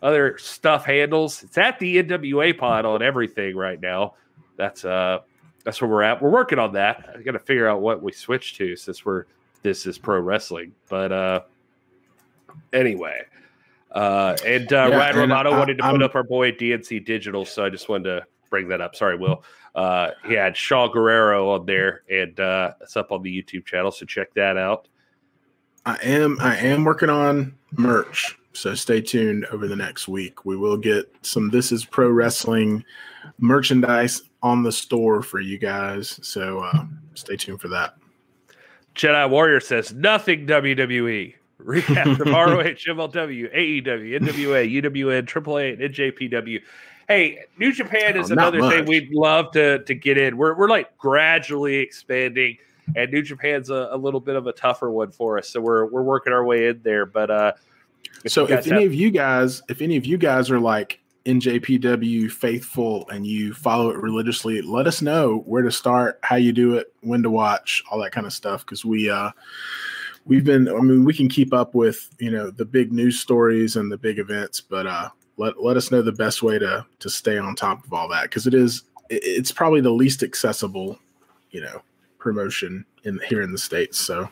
other 0.00 0.38
stuff 0.38 0.84
handles. 0.84 1.42
It's 1.42 1.58
at 1.58 1.80
the 1.80 2.00
NWA 2.00 2.56
pod 2.56 2.84
on 2.84 3.02
everything 3.02 3.56
right 3.56 3.80
now. 3.80 4.14
That's 4.56 4.84
uh 4.84 5.18
that's 5.64 5.80
where 5.80 5.90
we're 5.90 6.02
at. 6.02 6.22
We're 6.22 6.30
working 6.30 6.60
on 6.60 6.74
that. 6.74 7.12
I 7.12 7.22
got 7.22 7.32
to 7.32 7.40
figure 7.40 7.66
out 7.66 7.80
what 7.80 8.04
we 8.04 8.12
switch 8.12 8.56
to 8.58 8.76
since 8.76 9.04
we're 9.04 9.24
this 9.64 9.84
is 9.84 9.98
pro 9.98 10.20
wrestling. 10.20 10.76
But 10.88 11.10
uh 11.10 11.40
anyway, 12.72 13.22
uh 13.92 14.36
and 14.44 14.72
uh 14.72 14.88
yeah, 14.90 14.96
Ryan 14.96 15.16
Romano 15.16 15.52
I, 15.52 15.58
wanted 15.58 15.78
to 15.78 15.84
I'm, 15.84 15.94
put 15.94 16.02
up 16.02 16.14
our 16.14 16.22
boy 16.22 16.52
DNC 16.52 17.04
Digital, 17.04 17.44
so 17.44 17.64
I 17.64 17.70
just 17.70 17.88
wanted 17.88 18.04
to 18.04 18.26
bring 18.50 18.68
that 18.68 18.80
up. 18.80 18.94
Sorry, 18.94 19.16
Will. 19.16 19.44
Uh 19.74 20.10
he 20.26 20.34
had 20.34 20.54
Shaul 20.54 20.92
Guerrero 20.92 21.50
on 21.50 21.66
there 21.66 22.02
and 22.10 22.38
uh 22.38 22.72
it's 22.80 22.96
up 22.96 23.12
on 23.12 23.22
the 23.22 23.42
YouTube 23.42 23.66
channel, 23.66 23.90
so 23.90 24.06
check 24.06 24.32
that 24.34 24.56
out. 24.56 24.88
I 25.86 25.96
am 26.02 26.38
I 26.40 26.56
am 26.58 26.84
working 26.84 27.10
on 27.10 27.54
merch 27.72 28.36
so 28.54 28.74
stay 28.74 29.00
tuned 29.00 29.46
over 29.46 29.66
the 29.66 29.76
next 29.76 30.08
week. 30.08 30.44
We 30.44 30.56
will 30.56 30.76
get 30.76 31.12
some 31.22 31.50
This 31.50 31.72
is 31.72 31.84
Pro 31.84 32.08
Wrestling 32.08 32.84
merchandise 33.38 34.22
on 34.42 34.62
the 34.62 34.72
store 34.72 35.22
for 35.22 35.40
you 35.40 35.58
guys. 35.58 36.20
So 36.22 36.60
uh, 36.60 36.84
stay 37.14 37.36
tuned 37.36 37.60
for 37.60 37.68
that. 37.68 37.96
Jedi 38.94 39.28
Warrior 39.28 39.60
says 39.60 39.92
nothing 39.92 40.46
WWE. 40.46 41.34
Recap 41.60 42.16
from 42.16 42.32
ROH, 42.32 42.62
MLW, 42.62 43.54
AEW, 43.84 44.20
NWA, 44.20 44.82
UWN, 44.82 45.22
AAA, 45.26 45.84
and 45.84 45.94
NJPW. 45.94 46.60
Hey, 47.08 47.44
New 47.58 47.72
Japan 47.72 48.16
is 48.16 48.30
oh, 48.30 48.34
another 48.34 48.60
thing 48.70 48.86
we'd 48.86 49.12
love 49.12 49.52
to 49.52 49.84
to 49.84 49.94
get 49.94 50.18
in. 50.18 50.36
We're 50.36 50.54
we're 50.56 50.68
like 50.68 50.96
gradually 50.96 51.76
expanding, 51.76 52.58
and 52.96 53.12
New 53.12 53.22
Japan's 53.22 53.70
a, 53.70 53.88
a 53.92 53.96
little 53.96 54.20
bit 54.20 54.36
of 54.36 54.46
a 54.46 54.52
tougher 54.52 54.90
one 54.90 55.12
for 55.12 55.38
us. 55.38 55.50
So 55.50 55.60
we're 55.60 55.86
we're 55.86 56.02
working 56.02 56.32
our 56.32 56.44
way 56.44 56.68
in 56.68 56.80
there. 56.82 57.06
But 57.06 57.30
uh 57.30 57.52
if 58.24 58.32
so 58.32 58.44
if 58.44 58.66
any 58.66 58.82
have- 58.82 58.90
of 58.90 58.94
you 58.94 59.10
guys, 59.10 59.62
if 59.68 59.82
any 59.82 59.96
of 59.96 60.06
you 60.06 60.16
guys 60.16 60.50
are 60.50 60.60
like 60.60 61.00
NJPW 61.26 62.30
faithful 62.30 63.08
and 63.10 63.26
you 63.26 63.52
follow 63.54 63.90
it 63.90 63.96
religiously, 63.96 64.62
let 64.62 64.86
us 64.86 65.02
know 65.02 65.42
where 65.46 65.62
to 65.62 65.70
start, 65.70 66.18
how 66.22 66.36
you 66.36 66.52
do 66.52 66.76
it, 66.76 66.92
when 67.00 67.22
to 67.22 67.30
watch, 67.30 67.82
all 67.90 68.00
that 68.02 68.12
kind 68.12 68.26
of 68.26 68.32
stuff. 68.32 68.64
Because 68.64 68.84
we 68.84 69.10
uh 69.10 69.30
we've 70.24 70.44
been 70.44 70.68
I 70.68 70.80
mean, 70.80 71.04
we 71.04 71.14
can 71.14 71.28
keep 71.28 71.52
up 71.52 71.74
with, 71.74 72.10
you 72.18 72.30
know, 72.30 72.50
the 72.50 72.64
big 72.64 72.92
news 72.92 73.20
stories 73.20 73.76
and 73.76 73.90
the 73.90 73.98
big 73.98 74.18
events, 74.18 74.60
but 74.60 74.86
uh 74.86 75.08
let 75.36 75.62
let 75.62 75.76
us 75.76 75.90
know 75.90 76.02
the 76.02 76.12
best 76.12 76.42
way 76.42 76.58
to 76.58 76.86
to 77.00 77.10
stay 77.10 77.38
on 77.38 77.54
top 77.54 77.84
of 77.84 77.92
all 77.92 78.08
that 78.08 78.24
because 78.24 78.46
it 78.46 78.54
is 78.54 78.84
it's 79.10 79.52
probably 79.52 79.80
the 79.80 79.90
least 79.90 80.22
accessible, 80.22 80.98
you 81.50 81.60
know, 81.60 81.82
promotion 82.18 82.84
in 83.04 83.20
here 83.28 83.42
in 83.42 83.52
the 83.52 83.58
States. 83.58 83.98
So 84.00 84.28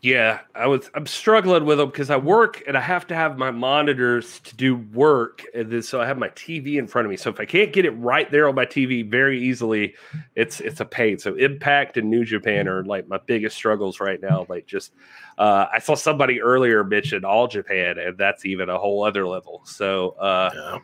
yeah, 0.00 0.40
I 0.54 0.68
was. 0.68 0.88
I'm 0.94 1.06
struggling 1.06 1.64
with 1.64 1.78
them 1.78 1.88
because 1.88 2.08
I 2.08 2.16
work 2.16 2.62
and 2.68 2.76
I 2.76 2.80
have 2.80 3.06
to 3.08 3.16
have 3.16 3.36
my 3.36 3.50
monitors 3.50 4.38
to 4.40 4.54
do 4.54 4.76
work, 4.76 5.44
and 5.54 5.72
then 5.72 5.82
so 5.82 6.00
I 6.00 6.06
have 6.06 6.18
my 6.18 6.28
TV 6.30 6.76
in 6.76 6.86
front 6.86 7.06
of 7.06 7.10
me. 7.10 7.16
So 7.16 7.30
if 7.30 7.40
I 7.40 7.44
can't 7.44 7.72
get 7.72 7.84
it 7.84 7.90
right 7.90 8.30
there 8.30 8.48
on 8.48 8.54
my 8.54 8.64
TV 8.64 9.08
very 9.08 9.42
easily, 9.42 9.96
it's 10.36 10.60
it's 10.60 10.78
a 10.78 10.84
pain. 10.84 11.18
So 11.18 11.34
Impact 11.34 11.96
and 11.96 12.08
New 12.08 12.24
Japan 12.24 12.68
are 12.68 12.84
like 12.84 13.08
my 13.08 13.18
biggest 13.26 13.56
struggles 13.56 13.98
right 13.98 14.20
now. 14.22 14.46
Like 14.48 14.66
just, 14.66 14.92
uh, 15.36 15.66
I 15.72 15.80
saw 15.80 15.96
somebody 15.96 16.40
earlier 16.40 16.84
mention 16.84 17.24
All 17.24 17.48
Japan, 17.48 17.98
and 17.98 18.16
that's 18.16 18.46
even 18.46 18.68
a 18.68 18.78
whole 18.78 19.02
other 19.02 19.26
level. 19.26 19.62
So 19.64 20.10
uh, 20.10 20.50
yeah. 20.54 20.78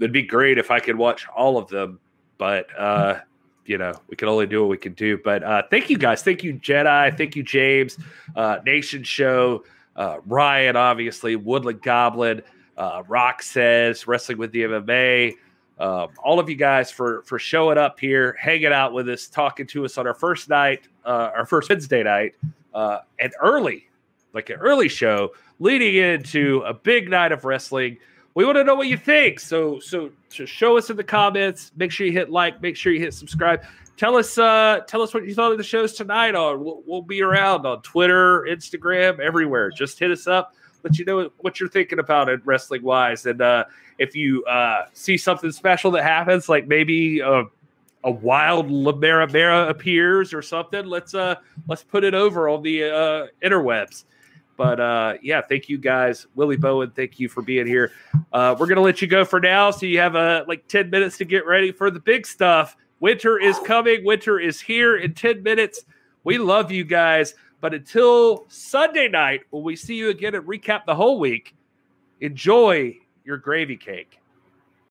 it'd 0.00 0.12
be 0.12 0.22
great 0.22 0.58
if 0.58 0.70
I 0.70 0.80
could 0.80 0.96
watch 0.96 1.26
all 1.28 1.56
of 1.56 1.68
them, 1.68 1.98
but. 2.36 2.66
Uh, 2.78 3.20
you 3.66 3.78
know, 3.78 3.92
we 4.08 4.16
can 4.16 4.28
only 4.28 4.46
do 4.46 4.60
what 4.60 4.68
we 4.68 4.76
can 4.76 4.92
do. 4.94 5.18
But 5.18 5.42
uh, 5.42 5.62
thank 5.70 5.90
you 5.90 5.98
guys. 5.98 6.22
Thank 6.22 6.44
you, 6.44 6.54
Jedi. 6.54 7.16
Thank 7.16 7.36
you, 7.36 7.42
James. 7.42 7.98
Uh, 8.36 8.58
Nation 8.64 9.02
Show. 9.02 9.64
Uh, 9.96 10.18
Ryan, 10.26 10.76
obviously. 10.76 11.36
Woodland 11.36 11.82
Goblin. 11.82 12.42
Uh, 12.76 13.02
Rock 13.06 13.42
says 13.42 14.06
Wrestling 14.06 14.38
with 14.38 14.52
the 14.52 14.62
MMA. 14.64 15.34
Um, 15.78 16.08
all 16.22 16.38
of 16.38 16.48
you 16.48 16.54
guys 16.54 16.90
for 16.92 17.22
for 17.22 17.38
showing 17.38 17.78
up 17.78 17.98
here, 17.98 18.36
hanging 18.38 18.72
out 18.72 18.92
with 18.92 19.08
us, 19.08 19.26
talking 19.26 19.66
to 19.68 19.84
us 19.84 19.98
on 19.98 20.06
our 20.06 20.14
first 20.14 20.48
night, 20.48 20.86
uh, 21.04 21.30
our 21.34 21.46
first 21.46 21.68
Wednesday 21.68 22.04
night, 22.04 22.36
uh, 22.74 23.00
and 23.18 23.32
early, 23.42 23.88
like 24.32 24.50
an 24.50 24.56
early 24.56 24.88
show, 24.88 25.32
leading 25.58 25.96
into 25.96 26.62
a 26.64 26.72
big 26.72 27.10
night 27.10 27.32
of 27.32 27.44
wrestling 27.44 27.98
we 28.34 28.44
want 28.44 28.56
to 28.56 28.64
know 28.64 28.74
what 28.74 28.88
you 28.88 28.96
think. 28.96 29.40
So 29.40 29.78
so 29.78 30.10
to 30.30 30.46
show 30.46 30.76
us 30.76 30.90
in 30.90 30.96
the 30.96 31.04
comments. 31.04 31.72
Make 31.76 31.92
sure 31.92 32.06
you 32.06 32.12
hit 32.12 32.30
like. 32.30 32.60
Make 32.60 32.76
sure 32.76 32.92
you 32.92 33.00
hit 33.00 33.14
subscribe. 33.14 33.62
Tell 33.96 34.16
us 34.16 34.38
uh 34.38 34.80
tell 34.88 35.02
us 35.02 35.14
what 35.14 35.24
you 35.24 35.34
thought 35.34 35.52
of 35.52 35.58
the 35.58 35.64
shows 35.64 35.94
tonight. 35.94 36.34
On 36.34 36.62
we'll, 36.62 36.82
we'll 36.86 37.02
be 37.02 37.22
around 37.22 37.64
on 37.64 37.80
Twitter, 37.82 38.42
Instagram, 38.42 39.20
everywhere. 39.20 39.70
Just 39.70 39.98
hit 39.98 40.10
us 40.10 40.26
up. 40.26 40.54
Let 40.82 40.98
you 40.98 41.04
know 41.04 41.30
what 41.38 41.60
you're 41.60 41.68
thinking 41.68 41.98
about 41.98 42.28
it 42.28 42.40
wrestling 42.44 42.82
wise. 42.82 43.24
And 43.24 43.40
uh, 43.40 43.64
if 43.98 44.14
you 44.14 44.44
uh, 44.44 44.86
see 44.92 45.16
something 45.16 45.50
special 45.50 45.90
that 45.92 46.02
happens, 46.02 46.48
like 46.48 46.66
maybe 46.66 47.20
a, 47.20 47.44
a 48.02 48.10
wild 48.10 48.68
Lamera 48.68 49.32
Mera 49.32 49.68
appears 49.68 50.34
or 50.34 50.42
something, 50.42 50.84
let's 50.84 51.14
uh 51.14 51.36
let's 51.68 51.84
put 51.84 52.04
it 52.04 52.14
over 52.14 52.48
on 52.48 52.62
the 52.62 52.84
uh, 52.84 53.26
interwebs. 53.42 54.04
But 54.56 54.80
uh, 54.80 55.14
yeah, 55.22 55.40
thank 55.42 55.68
you 55.68 55.78
guys. 55.78 56.26
Willie 56.34 56.56
Bowen, 56.56 56.90
thank 56.90 57.18
you 57.18 57.28
for 57.28 57.42
being 57.42 57.66
here. 57.66 57.92
Uh, 58.32 58.54
we're 58.58 58.66
to 58.76 58.80
let 58.80 59.02
you 59.02 59.08
go 59.08 59.24
for 59.24 59.40
now. 59.40 59.70
So 59.70 59.86
you 59.86 59.98
have 59.98 60.16
uh, 60.16 60.44
like 60.46 60.66
10 60.68 60.90
minutes 60.90 61.18
to 61.18 61.24
get 61.24 61.46
ready 61.46 61.72
for 61.72 61.90
the 61.90 62.00
big 62.00 62.26
stuff. 62.26 62.76
Winter 63.00 63.38
is 63.38 63.58
coming. 63.60 64.04
Winter 64.04 64.38
is 64.38 64.60
here 64.60 64.96
in 64.96 65.14
10 65.14 65.42
minutes. 65.42 65.84
We 66.22 66.38
love 66.38 66.70
you 66.70 66.84
guys. 66.84 67.34
But 67.60 67.74
until 67.74 68.44
Sunday 68.48 69.08
night, 69.08 69.42
when 69.50 69.62
we 69.62 69.76
see 69.76 69.94
you 69.94 70.10
again 70.10 70.34
and 70.34 70.46
recap 70.46 70.84
the 70.86 70.94
whole 70.94 71.18
week, 71.18 71.54
enjoy 72.20 72.96
your 73.24 73.38
gravy 73.38 73.76
cake. 73.76 74.20